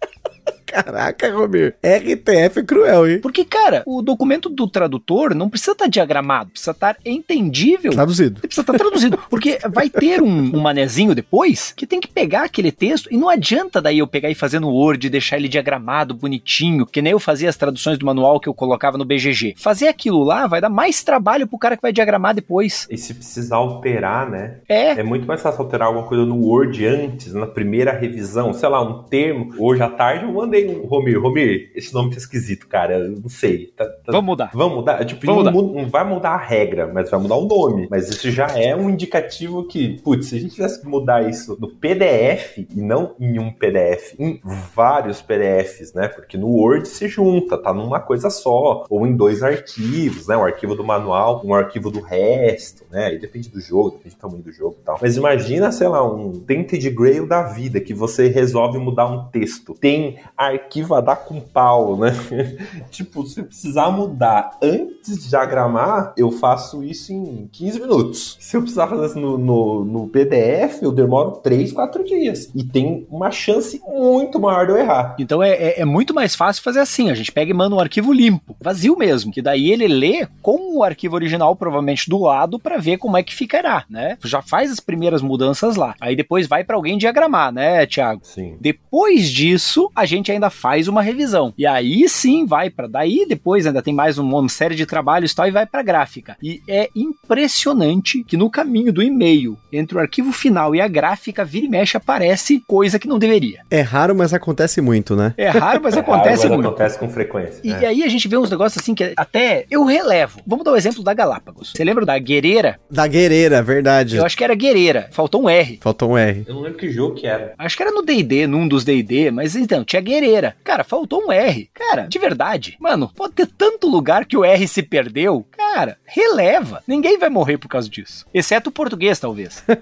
Caraca, 0.83 1.31
Romir. 1.33 1.75
RTF 1.83 2.59
é 2.59 2.63
cruel, 2.63 3.07
hein? 3.07 3.19
Porque, 3.19 3.43
cara, 3.43 3.83
o 3.85 4.01
documento 4.01 4.49
do 4.49 4.67
tradutor 4.67 5.33
não 5.33 5.49
precisa 5.49 5.71
estar 5.71 5.87
diagramado, 5.87 6.51
precisa 6.51 6.71
estar 6.71 6.97
entendível. 7.05 7.91
Traduzido. 7.91 8.41
Precisa 8.41 8.61
estar 8.61 8.77
traduzido, 8.77 9.17
porque 9.29 9.59
vai 9.69 9.89
ter 9.89 10.21
um, 10.21 10.55
um 10.55 10.59
manezinho 10.59 11.13
depois 11.15 11.73
que 11.75 11.85
tem 11.87 11.99
que 11.99 12.07
pegar 12.07 12.43
aquele 12.43 12.71
texto 12.71 13.07
e 13.11 13.17
não 13.17 13.29
adianta 13.29 13.81
daí 13.81 13.99
eu 13.99 14.07
pegar 14.07 14.29
e 14.29 14.35
fazer 14.35 14.59
no 14.59 14.69
Word 14.69 15.05
e 15.05 15.09
deixar 15.09 15.37
ele 15.37 15.47
diagramado, 15.47 16.13
bonitinho, 16.13 16.85
que 16.85 17.01
nem 17.01 17.11
eu 17.11 17.19
fazia 17.19 17.49
as 17.49 17.57
traduções 17.57 17.97
do 17.97 18.05
manual 18.05 18.39
que 18.39 18.47
eu 18.47 18.53
colocava 18.53 18.97
no 18.97 19.05
BGG. 19.05 19.55
Fazer 19.57 19.87
aquilo 19.87 20.23
lá 20.23 20.47
vai 20.47 20.61
dar 20.61 20.69
mais 20.69 21.03
trabalho 21.03 21.47
pro 21.47 21.57
cara 21.57 21.75
que 21.75 21.81
vai 21.81 21.91
diagramar 21.93 22.33
depois. 22.35 22.87
E 22.89 22.97
se 22.97 23.13
precisar 23.13 23.57
alterar, 23.57 24.29
né? 24.29 24.57
É, 24.67 24.91
É 24.91 25.03
muito 25.03 25.27
mais 25.27 25.41
fácil 25.41 25.61
alterar 25.61 25.87
alguma 25.87 26.05
coisa 26.07 26.25
no 26.25 26.35
Word 26.35 26.85
antes, 26.85 27.33
na 27.33 27.47
primeira 27.47 27.91
revisão, 27.91 28.53
sei 28.53 28.69
lá, 28.69 28.81
um 28.81 29.03
termo. 29.03 29.53
Hoje 29.57 29.81
à 29.81 29.89
tarde 29.89 30.25
eu 30.25 30.33
mandei 30.33 30.66
um. 30.67 30.85
Romir, 30.87 31.19
Romir, 31.21 31.71
esse 31.75 31.93
nome 31.93 32.11
tá 32.11 32.17
esquisito, 32.17 32.67
cara. 32.67 32.97
Eu 32.99 33.11
não 33.21 33.29
sei. 33.29 33.67
Tá, 33.75 33.85
tá... 33.85 34.11
Vamos 34.11 34.25
mudar. 34.25 34.51
Vamos 34.53 34.75
mudar? 34.77 35.05
Tipo, 35.05 35.25
Vamos 35.25 35.45
não, 35.45 35.51
mudar. 35.51 35.67
mu- 35.67 35.81
não 35.81 35.89
vai 35.89 36.03
mudar 36.03 36.29
a 36.31 36.37
regra, 36.37 36.87
mas 36.93 37.09
vai 37.09 37.19
mudar 37.19 37.35
o 37.35 37.45
nome. 37.45 37.87
Mas 37.89 38.09
isso 38.09 38.29
já 38.31 38.47
é 38.57 38.75
um 38.75 38.89
indicativo 38.89 39.63
que, 39.67 39.99
putz, 40.01 40.27
se 40.27 40.35
a 40.35 40.39
gente 40.39 40.55
tivesse 40.55 40.81
que 40.81 40.87
mudar 40.87 41.27
isso 41.29 41.57
no 41.59 41.67
PDF 41.69 42.57
e 42.57 42.81
não 42.81 43.15
em 43.19 43.39
um 43.39 43.51
PDF, 43.51 44.13
em 44.19 44.39
vários 44.75 45.21
PDFs, 45.21 45.93
né? 45.93 46.07
Porque 46.07 46.37
no 46.37 46.47
Word 46.47 46.87
se 46.87 47.07
junta, 47.07 47.57
tá 47.57 47.73
numa 47.73 47.99
coisa 47.99 48.29
só, 48.29 48.85
ou 48.89 49.05
em 49.07 49.15
dois 49.15 49.41
arquivos, 49.43 50.27
né? 50.27 50.35
Um 50.37 50.43
arquivo 50.43 50.75
do 50.75 50.83
manual, 50.83 51.41
um 51.45 51.53
arquivo 51.53 51.89
do 51.91 52.01
resto, 52.01 52.83
né? 52.91 53.05
Aí 53.07 53.19
depende 53.19 53.49
do 53.49 53.59
jogo, 53.59 53.91
depende 53.91 54.15
do 54.15 54.19
tamanho 54.19 54.43
do 54.43 54.51
jogo 54.51 54.75
e 54.81 54.83
tal. 54.85 54.97
Mas 55.01 55.17
imagina, 55.17 55.71
sei 55.71 55.87
lá, 55.87 56.03
um 56.05 56.39
Tainted 56.39 56.89
Grail 56.91 57.27
da 57.27 57.43
vida, 57.43 57.79
que 57.79 57.93
você 57.93 58.27
resolve 58.27 58.77
mudar 58.77 59.07
um 59.07 59.25
texto. 59.29 59.73
Tem 59.73 60.17
arquivo 60.35 60.56
a 60.95 61.01
dar 61.01 61.17
com 61.17 61.39
pau, 61.39 61.97
né? 61.97 62.11
tipo, 62.89 63.25
se 63.25 63.43
precisar 63.43 63.89
mudar 63.91 64.57
antes 64.61 65.23
de 65.23 65.29
diagramar, 65.29 66.13
eu 66.17 66.31
faço 66.31 66.83
isso 66.83 67.13
em 67.13 67.49
15 67.51 67.79
minutos. 67.79 68.37
Se 68.39 68.55
eu 68.55 68.61
precisar 68.61 68.87
fazer 68.87 69.07
isso 69.07 69.19
no, 69.19 69.37
no, 69.37 69.85
no 69.85 70.07
PDF, 70.07 70.81
eu 70.81 70.91
demoro 70.91 71.31
3, 71.43 71.71
4 71.71 72.03
dias. 72.03 72.51
E 72.55 72.63
tem 72.63 73.05
uma 73.09 73.31
chance 73.31 73.81
muito 73.87 74.39
maior 74.39 74.65
de 74.65 74.71
eu 74.71 74.77
errar. 74.77 75.15
Então 75.19 75.41
é, 75.41 75.51
é, 75.51 75.81
é 75.81 75.85
muito 75.85 76.13
mais 76.13 76.35
fácil 76.35 76.63
fazer 76.63 76.79
assim. 76.79 77.09
A 77.09 77.15
gente 77.15 77.31
pega 77.31 77.51
e 77.51 77.53
manda 77.53 77.75
um 77.75 77.79
arquivo 77.79 78.11
limpo, 78.11 78.55
vazio 78.61 78.97
mesmo. 78.97 79.31
Que 79.31 79.41
daí 79.41 79.71
ele 79.71 79.87
lê 79.87 80.27
com 80.41 80.77
o 80.77 80.83
arquivo 80.83 81.15
original, 81.15 81.55
provavelmente 81.55 82.09
do 82.09 82.17
lado, 82.19 82.59
para 82.59 82.77
ver 82.77 82.97
como 82.97 83.17
é 83.17 83.23
que 83.23 83.35
ficará, 83.35 83.85
né? 83.89 84.17
Já 84.23 84.41
faz 84.41 84.71
as 84.71 84.79
primeiras 84.79 85.21
mudanças 85.21 85.75
lá. 85.75 85.95
Aí 85.99 86.15
depois 86.15 86.47
vai 86.47 86.63
para 86.63 86.75
alguém 86.75 86.97
diagramar, 86.97 87.51
né, 87.51 87.85
Thiago? 87.85 88.21
Sim. 88.23 88.57
Depois 88.59 89.29
disso, 89.29 89.91
a 89.95 90.05
gente 90.05 90.31
ainda 90.31 90.46
faz 90.49 90.87
uma 90.87 91.01
revisão. 91.01 91.53
E 91.57 91.65
aí 91.65 92.07
sim 92.09 92.45
vai 92.45 92.69
para 92.69 92.87
daí 92.87 93.25
depois 93.27 93.65
ainda 93.65 93.81
tem 93.81 93.93
mais 93.93 94.17
um- 94.17 94.27
uma 94.27 94.49
série 94.49 94.75
de 94.75 94.85
trabalhos 94.85 95.31
e 95.31 95.35
tal 95.35 95.47
e 95.47 95.51
vai 95.51 95.65
para 95.65 95.81
gráfica. 95.83 96.37
E 96.41 96.61
é 96.67 96.89
impressionante 96.95 98.23
que 98.23 98.35
no 98.37 98.49
caminho 98.49 98.91
do 98.91 99.01
e-mail 99.01 99.57
entre 99.71 99.97
o 99.97 99.99
arquivo 99.99 100.31
final 100.31 100.73
e 100.75 100.81
a 100.81 100.87
gráfica 100.87 101.43
vira 101.45 101.65
e 101.65 101.69
mexe 101.69 101.95
aparece 101.97 102.61
coisa 102.67 102.97
que 102.99 103.07
não 103.07 103.19
deveria. 103.19 103.61
É 103.69 103.81
raro, 103.81 104.15
mas 104.15 104.33
acontece 104.33 104.81
muito, 104.81 105.15
né? 105.15 105.33
É 105.37 105.49
raro, 105.49 105.79
mas 105.83 105.95
É 105.97 105.99
acontece 105.99 106.43
raro, 106.43 106.49
mas 106.49 106.51
muito. 106.57 106.67
acontece 106.67 106.99
com 106.99 107.09
frequência. 107.09 107.61
E 107.63 107.71
É. 107.71 107.87
aí 107.87 108.03
a 108.03 108.07
gente 108.07 108.27
vê 108.27 108.37
uns 108.37 108.49
negócios 108.49 108.81
assim 108.81 108.93
que 108.95 109.13
até 109.15 109.65
eu 109.69 109.83
relevo. 109.83 110.39
Vamos 110.45 110.63
dar 110.65 110.71
o 110.71 110.75
exemplo 110.77 111.03
da 111.03 111.13
Galápagos. 111.13 111.73
Você 111.75 111.83
lembra 111.83 112.05
da 112.05 112.17
guerreira? 112.17 112.79
Da 112.89 113.05
guerreira, 113.07 113.61
verdade. 113.61 114.15
Eu 114.17 114.25
acho 114.25 114.37
que 114.37 114.43
era 114.43 114.55
guerreira. 114.55 115.09
Faltou 115.11 115.43
um 115.43 115.49
R. 115.49 115.79
Faltou 115.81 116.11
um 116.11 116.17
R. 116.17 116.43
Eu 116.47 116.55
não 116.55 116.61
lembro 116.61 116.77
que 116.77 116.89
jogo 116.89 117.15
que 117.15 117.27
era. 117.27 117.53
Acho 117.57 117.75
que 117.77 117.83
era 117.83 117.91
no 117.91 118.01
D&D, 118.01 118.47
num 118.47 118.67
dos 118.67 118.83
D&D, 118.83 119.31
mas 119.31 119.55
então, 119.55 119.83
tinha 119.83 120.01
guerreira. 120.01 120.26
Cara, 120.63 120.83
faltou 120.83 121.23
um 121.25 121.31
R. 121.31 121.69
Cara, 121.73 122.07
de 122.07 122.19
verdade. 122.19 122.77
Mano, 122.79 123.11
pode 123.15 123.33
ter 123.33 123.47
tanto 123.47 123.87
lugar 123.87 124.25
que 124.25 124.35
o 124.37 124.43
R 124.45 124.67
se 124.67 124.83
perdeu. 124.83 125.45
Cara, 125.55 125.97
releva. 126.05 126.83
Ninguém 126.87 127.17
vai 127.17 127.29
morrer 127.29 127.57
por 127.57 127.67
causa 127.67 127.89
disso. 127.89 128.25
Exceto 128.33 128.69
o 128.69 128.73
português, 128.73 129.19
talvez. 129.19 129.63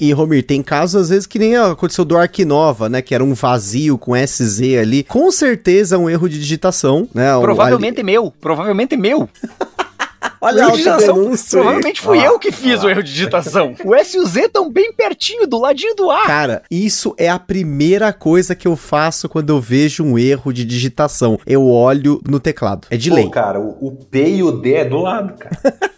E, 0.00 0.12
Romir, 0.12 0.44
tem 0.44 0.60
casos 0.60 1.02
às 1.02 1.08
vezes 1.10 1.24
que 1.26 1.38
nem 1.38 1.54
aconteceu 1.56 2.04
do 2.04 2.16
Arquinova, 2.18 2.88
né? 2.88 3.00
Que 3.00 3.14
era 3.14 3.22
um 3.22 3.32
vazio 3.32 3.96
com 3.96 4.12
SZ 4.16 4.60
ali. 4.80 5.04
Com 5.04 5.30
certeza 5.30 5.96
um 5.98 6.10
erro 6.10 6.28
de 6.28 6.36
digitação, 6.38 7.08
né? 7.14 7.34
o- 7.36 7.40
Provavelmente 7.40 8.02
meu. 8.02 8.32
Provavelmente 8.40 8.96
meu. 8.96 9.28
Olha 10.40 10.62
a 10.64 10.66
Erro 10.66 10.70
de 10.72 10.76
digitação. 10.78 11.32
Provavelmente 11.50 12.00
fui 12.00 12.18
Ah, 12.18 12.24
eu 12.26 12.38
que 12.38 12.52
fiz 12.52 12.82
o 12.82 12.90
erro 12.90 13.02
de 13.02 13.10
digitação. 13.12 13.74
O 13.84 13.94
S 13.94 14.16
e 14.16 14.20
o 14.20 14.26
Z 14.26 14.46
estão 14.46 14.70
bem 14.70 14.92
pertinho, 14.92 15.46
do 15.46 15.58
ladinho 15.58 15.94
do 15.94 16.10
A. 16.10 16.24
Cara, 16.26 16.62
isso 16.70 17.14
é 17.18 17.28
a 17.28 17.38
primeira 17.38 18.12
coisa 18.12 18.54
que 18.54 18.66
eu 18.66 18.76
faço 18.76 19.28
quando 19.28 19.50
eu 19.50 19.60
vejo 19.60 20.02
um 20.04 20.18
erro 20.18 20.52
de 20.52 20.64
digitação. 20.64 21.38
Eu 21.46 21.66
olho 21.66 22.20
no 22.28 22.40
teclado. 22.40 22.86
É 22.90 22.96
de 22.96 23.10
Pô, 23.10 23.16
lei. 23.16 23.28
cara, 23.30 23.60
o, 23.60 23.88
o 23.88 23.92
P 23.92 24.36
e 24.36 24.42
o 24.42 24.52
D 24.52 24.74
é 24.74 24.84
do 24.84 24.98
lado, 24.98 25.34
cara. 25.38 25.58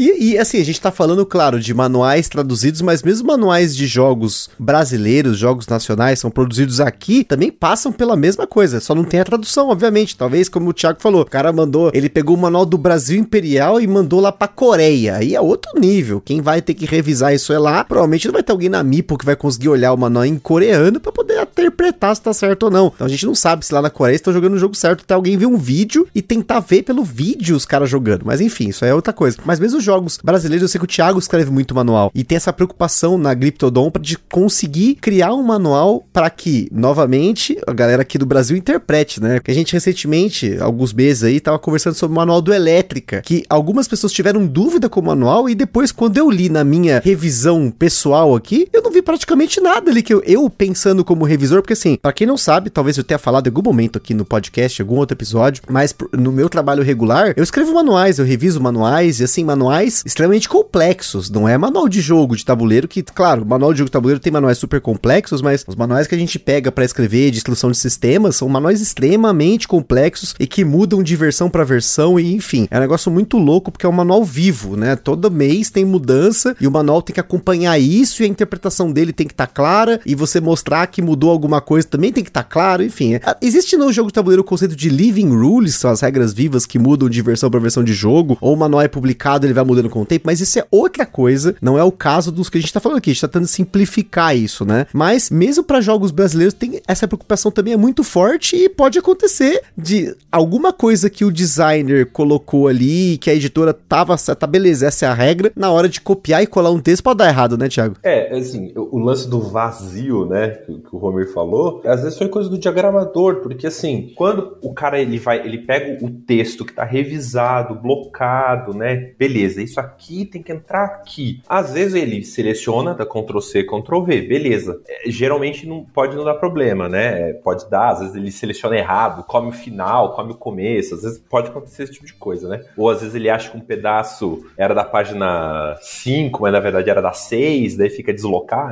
E, 0.00 0.30
e, 0.30 0.38
assim, 0.38 0.58
a 0.58 0.64
gente 0.64 0.80
tá 0.80 0.90
falando, 0.90 1.26
claro, 1.26 1.60
de 1.60 1.74
manuais 1.74 2.26
traduzidos, 2.26 2.80
mas 2.80 3.02
mesmo 3.02 3.26
manuais 3.26 3.76
de 3.76 3.86
jogos 3.86 4.48
brasileiros, 4.58 5.36
jogos 5.36 5.66
nacionais, 5.66 6.18
são 6.18 6.30
produzidos 6.30 6.80
aqui, 6.80 7.22
também 7.22 7.52
passam 7.52 7.92
pela 7.92 8.16
mesma 8.16 8.46
coisa. 8.46 8.80
Só 8.80 8.94
não 8.94 9.04
tem 9.04 9.20
a 9.20 9.24
tradução, 9.26 9.68
obviamente. 9.68 10.16
Talvez, 10.16 10.48
como 10.48 10.70
o 10.70 10.72
Thiago 10.72 11.02
falou, 11.02 11.20
o 11.20 11.26
cara 11.26 11.52
mandou, 11.52 11.90
ele 11.92 12.08
pegou 12.08 12.34
o 12.34 12.40
manual 12.40 12.64
do 12.64 12.78
Brasil 12.78 13.20
Imperial 13.20 13.78
e 13.78 13.86
mandou 13.86 14.20
lá 14.20 14.32
pra 14.32 14.48
Coreia. 14.48 15.16
Aí 15.16 15.34
é 15.34 15.40
outro 15.40 15.78
nível. 15.78 16.18
Quem 16.24 16.40
vai 16.40 16.62
ter 16.62 16.72
que 16.72 16.86
revisar 16.86 17.34
isso 17.34 17.52
é 17.52 17.58
lá. 17.58 17.84
Provavelmente 17.84 18.26
não 18.26 18.32
vai 18.32 18.42
ter 18.42 18.52
alguém 18.52 18.70
na 18.70 18.82
Mipo 18.82 19.18
que 19.18 19.26
vai 19.26 19.36
conseguir 19.36 19.68
olhar 19.68 19.92
o 19.92 19.98
manual 19.98 20.24
em 20.24 20.38
coreano 20.38 20.98
pra 20.98 21.12
poder 21.12 21.42
interpretar 21.42 22.16
se 22.16 22.22
tá 22.22 22.32
certo 22.32 22.62
ou 22.62 22.70
não. 22.70 22.90
Então 22.94 23.06
a 23.06 23.10
gente 23.10 23.26
não 23.26 23.34
sabe 23.34 23.66
se 23.66 23.74
lá 23.74 23.82
na 23.82 23.90
Coreia 23.90 24.16
estão 24.16 24.32
jogando 24.32 24.54
o 24.54 24.58
jogo 24.58 24.74
certo, 24.74 25.02
até 25.02 25.12
alguém 25.12 25.36
ver 25.36 25.44
um 25.44 25.58
vídeo 25.58 26.08
e 26.14 26.22
tentar 26.22 26.60
ver 26.60 26.84
pelo 26.84 27.04
vídeo 27.04 27.54
os 27.54 27.66
caras 27.66 27.90
jogando. 27.90 28.22
Mas 28.24 28.40
enfim, 28.40 28.70
isso 28.70 28.82
aí 28.82 28.90
é 28.90 28.94
outra 28.94 29.12
coisa. 29.12 29.36
Mas 29.44 29.60
mesmo 29.60 29.76
os 29.76 29.89
jogos 29.90 30.18
brasileiros, 30.22 30.62
eu 30.62 30.68
sei 30.68 30.78
que 30.78 30.84
o 30.84 30.88
Thiago 30.88 31.18
escreve 31.18 31.50
muito 31.50 31.74
manual 31.74 32.12
e 32.14 32.22
tem 32.22 32.36
essa 32.36 32.52
preocupação 32.52 33.18
na 33.18 33.34
Glyptodon 33.34 33.90
de 34.00 34.16
conseguir 34.16 34.94
criar 34.94 35.34
um 35.34 35.42
manual 35.42 36.06
para 36.12 36.30
que, 36.30 36.68
novamente, 36.70 37.58
a 37.66 37.72
galera 37.72 38.02
aqui 38.02 38.16
do 38.16 38.24
Brasil 38.24 38.56
interprete, 38.56 39.20
né? 39.20 39.34
Porque 39.40 39.50
a 39.50 39.54
gente 39.54 39.72
recentemente, 39.72 40.56
alguns 40.60 40.92
meses 40.92 41.24
aí, 41.24 41.40
tava 41.40 41.58
conversando 41.58 41.94
sobre 41.94 42.14
o 42.14 42.16
manual 42.16 42.40
do 42.40 42.54
Elétrica, 42.54 43.20
que 43.22 43.44
algumas 43.48 43.88
pessoas 43.88 44.12
tiveram 44.12 44.46
dúvida 44.46 44.88
com 44.88 45.00
o 45.00 45.04
manual 45.04 45.48
e 45.48 45.54
depois, 45.56 45.90
quando 45.90 46.18
eu 46.18 46.30
li 46.30 46.48
na 46.48 46.62
minha 46.62 47.00
revisão 47.04 47.70
pessoal 47.70 48.36
aqui, 48.36 48.68
eu 48.72 48.82
não 48.82 48.89
vi 49.00 49.02
praticamente 49.02 49.60
nada 49.60 49.90
ali 49.90 50.02
que 50.02 50.12
eu, 50.12 50.22
eu 50.24 50.48
pensando 50.48 51.04
como 51.04 51.24
revisor, 51.24 51.62
porque 51.62 51.72
assim, 51.72 51.96
pra 52.00 52.12
quem 52.12 52.26
não 52.26 52.36
sabe, 52.36 52.70
talvez 52.70 52.96
eu 52.96 53.04
tenha 53.04 53.18
falado 53.18 53.46
em 53.46 53.50
algum 53.50 53.62
momento 53.62 53.96
aqui 53.96 54.14
no 54.14 54.24
podcast, 54.24 54.80
algum 54.80 54.96
outro 54.96 55.16
episódio, 55.16 55.62
mas 55.68 55.94
no 56.12 56.30
meu 56.30 56.48
trabalho 56.48 56.82
regular, 56.82 57.32
eu 57.36 57.42
escrevo 57.42 57.74
manuais, 57.74 58.18
eu 58.18 58.24
reviso 58.24 58.60
manuais, 58.60 59.20
e 59.20 59.24
assim, 59.24 59.44
manuais 59.44 60.02
extremamente 60.04 60.48
complexos, 60.48 61.30
não 61.30 61.48
é 61.48 61.56
manual 61.56 61.88
de 61.88 62.00
jogo 62.00 62.36
de 62.36 62.44
tabuleiro, 62.44 62.86
que, 62.86 63.02
claro, 63.02 63.44
manual 63.44 63.72
de 63.72 63.78
jogo 63.78 63.88
de 63.88 63.92
tabuleiro 63.92 64.20
tem 64.20 64.32
manuais 64.32 64.58
super 64.58 64.80
complexos, 64.80 65.42
mas 65.42 65.64
os 65.66 65.76
manuais 65.76 66.06
que 66.06 66.14
a 66.14 66.18
gente 66.18 66.38
pega 66.38 66.70
pra 66.70 66.84
escrever 66.84 67.30
de 67.30 67.38
instrução 67.38 67.70
de 67.70 67.78
sistemas 67.78 68.36
são 68.36 68.48
manuais 68.48 68.80
extremamente 68.80 69.66
complexos 69.66 70.34
e 70.38 70.46
que 70.46 70.64
mudam 70.64 71.02
de 71.02 71.16
versão 71.16 71.48
pra 71.48 71.64
versão, 71.64 72.20
e 72.20 72.34
enfim, 72.34 72.68
é 72.70 72.76
um 72.76 72.80
negócio 72.80 73.10
muito 73.10 73.38
louco 73.38 73.72
porque 73.72 73.86
é 73.86 73.88
um 73.88 73.92
manual 73.92 74.22
vivo, 74.22 74.76
né? 74.76 74.96
Todo 74.96 75.30
mês 75.30 75.70
tem 75.70 75.84
mudança 75.84 76.54
e 76.60 76.66
o 76.66 76.70
manual 76.70 77.02
tem 77.02 77.14
que 77.14 77.20
acompanhar 77.20 77.78
isso 77.78 78.22
e 78.22 78.26
a 78.26 78.28
interpretação 78.28 78.89
dele 78.92 79.12
tem 79.12 79.26
que 79.26 79.32
estar 79.32 79.46
clara 79.46 80.00
e 80.04 80.14
você 80.14 80.40
mostrar 80.40 80.86
que 80.86 81.02
mudou 81.02 81.30
alguma 81.30 81.60
coisa 81.60 81.86
também 81.86 82.12
tem 82.12 82.24
que 82.24 82.30
estar 82.30 82.42
claro, 82.44 82.82
enfim. 82.82 83.14
é- 83.14 83.20
Existe 83.42 83.76
no 83.76 83.92
jogo 83.92 84.08
de 84.08 84.14
tabuleiro 84.14 84.42
o 84.42 84.44
conceito 84.44 84.76
de 84.76 84.88
living 84.88 85.28
rules, 85.30 85.74
são 85.74 85.90
as 85.90 86.00
regras 86.00 86.32
vivas 86.32 86.66
que 86.66 86.78
mudam 86.78 87.08
de 87.08 87.22
versão 87.22 87.50
pra 87.50 87.60
versão 87.60 87.82
de 87.84 87.92
jogo, 87.92 88.36
ou 88.40 88.54
o 88.54 88.56
manual 88.56 88.82
é 88.82 88.88
publicado, 88.88 89.46
ele 89.46 89.52
vai 89.54 89.64
mudando 89.64 89.88
com 89.90 90.02
o 90.02 90.06
tempo, 90.06 90.24
mas 90.26 90.40
isso 90.40 90.58
é 90.58 90.64
outra 90.70 91.04
coisa, 91.06 91.54
não 91.60 91.78
é 91.78 91.84
o 91.84 91.92
caso 91.92 92.30
dos 92.32 92.48
que 92.48 92.58
a 92.58 92.60
gente 92.60 92.72
tá 92.72 92.80
falando 92.80 92.98
aqui, 92.98 93.10
a 93.10 93.12
gente 93.12 93.20
tá 93.20 93.28
tentando 93.28 93.46
simplificar 93.46 94.36
isso, 94.36 94.64
né? 94.64 94.86
Mas 94.92 95.30
mesmo 95.30 95.62
pra 95.64 95.80
jogos 95.80 96.10
brasileiros 96.10 96.54
tem 96.54 96.80
essa 96.86 97.06
preocupação 97.08 97.50
também 97.50 97.72
é 97.72 97.76
muito 97.76 98.02
forte 98.04 98.56
e 98.56 98.68
pode 98.68 98.98
acontecer 98.98 99.62
de 99.76 100.14
alguma 100.30 100.72
coisa 100.72 101.08
que 101.08 101.24
o 101.24 101.30
designer 101.30 102.06
colocou 102.06 102.68
ali, 102.68 103.18
que 103.18 103.30
a 103.30 103.34
editora 103.34 103.72
tava, 103.72 104.16
tá 104.16 104.46
beleza, 104.46 104.86
essa 104.86 105.06
é 105.06 105.08
a 105.08 105.14
regra, 105.14 105.52
na 105.56 105.70
hora 105.70 105.88
de 105.88 106.00
copiar 106.00 106.42
e 106.42 106.46
colar 106.46 106.70
um 106.70 106.80
texto 106.80 107.02
pode 107.02 107.18
dar 107.18 107.28
errado, 107.28 107.56
né, 107.56 107.68
Thiago? 107.68 107.96
É, 108.02 108.36
assim, 108.36 108.72
o 108.90 108.98
lance 108.98 109.28
do 109.28 109.40
vazio, 109.40 110.26
né, 110.26 110.50
que, 110.50 110.78
que 110.78 110.94
o 110.94 110.98
Romir 110.98 111.32
falou, 111.32 111.80
às 111.84 112.02
vezes 112.02 112.18
foi 112.18 112.28
coisa 112.28 112.48
do 112.48 112.58
diagramador, 112.58 113.36
porque 113.36 113.66
assim, 113.66 114.12
quando 114.16 114.56
o 114.62 114.72
cara 114.72 115.00
ele 115.00 115.18
vai, 115.18 115.44
ele 115.44 115.58
pega 115.58 116.04
o 116.04 116.10
texto 116.10 116.64
que 116.64 116.72
tá 116.72 116.84
revisado, 116.84 117.74
blocado, 117.74 118.74
né, 118.74 119.12
beleza, 119.18 119.62
isso 119.62 119.80
aqui 119.80 120.24
tem 120.24 120.42
que 120.42 120.52
entrar 120.52 120.84
aqui. 120.84 121.42
Às 121.48 121.72
vezes 121.72 121.94
ele 121.94 122.24
seleciona, 122.24 122.94
dá 122.94 123.04
Ctrl 123.04 123.40
C, 123.40 123.64
Ctrl 123.64 124.02
V, 124.02 124.22
beleza. 124.22 124.80
É, 124.88 125.10
geralmente 125.10 125.66
não 125.66 125.84
pode 125.84 126.16
não 126.16 126.24
dar 126.24 126.34
problema, 126.34 126.88
né, 126.88 127.30
é, 127.30 127.32
pode 127.34 127.68
dar, 127.70 127.90
às 127.90 128.00
vezes 128.00 128.14
ele 128.14 128.30
seleciona 128.30 128.76
errado, 128.76 129.24
come 129.24 129.48
o 129.48 129.52
final, 129.52 130.14
come 130.14 130.32
o 130.32 130.36
começo, 130.36 130.94
às 130.94 131.02
vezes 131.02 131.18
pode 131.18 131.48
acontecer 131.48 131.84
esse 131.84 131.92
tipo 131.92 132.06
de 132.06 132.14
coisa, 132.14 132.48
né. 132.48 132.64
Ou 132.76 132.88
às 132.88 133.00
vezes 133.00 133.14
ele 133.14 133.28
acha 133.28 133.50
que 133.50 133.56
um 133.56 133.60
pedaço 133.60 134.44
era 134.56 134.74
da 134.74 134.84
página 134.84 135.76
5, 135.80 136.42
mas 136.42 136.52
na 136.52 136.60
verdade 136.60 136.90
era 136.90 137.00
da 137.00 137.12
6, 137.12 137.76
daí 137.76 137.90
fica 137.90 138.12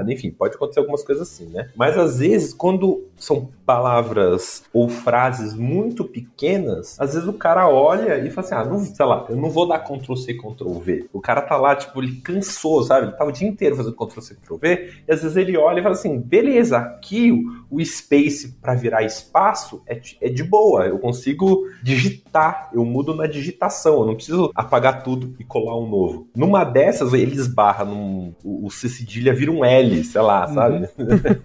enfim, 0.07 0.31
pode 0.31 0.55
acontecer 0.55 0.81
algumas 0.81 1.03
coisas 1.03 1.29
assim, 1.29 1.47
né? 1.47 1.71
Mas 1.77 1.97
às 1.97 2.19
vezes, 2.19 2.53
quando 2.53 3.05
são 3.17 3.49
palavras 3.67 4.63
ou 4.73 4.89
frases 4.89 5.55
muito 5.55 6.05
pequenas, 6.05 6.99
às 6.99 7.15
vezes 7.15 7.29
o 7.29 7.33
cara 7.33 7.69
olha 7.69 8.19
e 8.19 8.31
fala 8.31 8.47
assim: 8.47 8.55
ah, 8.55 8.65
não, 8.65 8.79
sei 8.79 9.05
lá, 9.05 9.27
eu 9.29 9.37
não 9.37 9.51
vou 9.51 9.67
dar 9.67 9.81
Ctrl 9.81 10.15
C, 10.15 10.35
Ctrl 10.35 10.79
V. 10.79 11.09
O 11.13 11.21
cara 11.21 11.43
tá 11.43 11.57
lá, 11.57 11.75
tipo, 11.77 12.03
ele 12.03 12.17
cansou, 12.21 12.83
sabe? 12.83 13.07
Ele 13.07 13.17
tá 13.17 13.25
o 13.25 13.33
dia 13.33 13.49
inteiro 13.49 13.77
fazendo 13.77 13.95
Ctrl 13.95 14.21
C, 14.21 14.35
Ctrl 14.35 14.57
V, 14.57 14.91
e 15.07 15.13
às 15.13 15.23
vezes 15.23 15.37
ele 15.37 15.57
olha 15.57 15.81
e 15.81 15.83
fala 15.83 15.95
assim: 15.95 16.19
beleza, 16.19 16.79
aqui 16.79 17.33
o, 17.33 17.79
o 17.79 17.85
space 17.85 18.57
para 18.61 18.75
virar 18.75 19.03
espaço 19.03 19.83
é, 19.87 20.01
é 20.21 20.29
de 20.29 20.45
boa, 20.45 20.87
eu 20.87 20.99
consigo 20.99 21.67
digitar, 21.83 22.71
eu 22.73 22.85
mudo 22.85 23.15
na 23.15 23.27
digitação, 23.27 24.01
eu 24.01 24.07
não 24.07 24.15
preciso 24.15 24.51
apagar 24.55 25.03
tudo 25.03 25.35
e 25.39 25.45
colar 25.45 25.79
um 25.79 25.89
novo. 25.89 26.29
Numa 26.35 26.65
dessas, 26.65 27.13
ele 27.13 27.35
esbarra 27.35 27.85
num. 27.85 28.35
O, 28.45 28.67
o 28.67 28.71
C 28.71 28.89
cedilha 28.89 29.35
vira 29.35 29.51
um 29.51 29.65
L 29.65 29.88
Sei 30.05 30.21
lá, 30.21 30.47
sabe? 30.49 30.89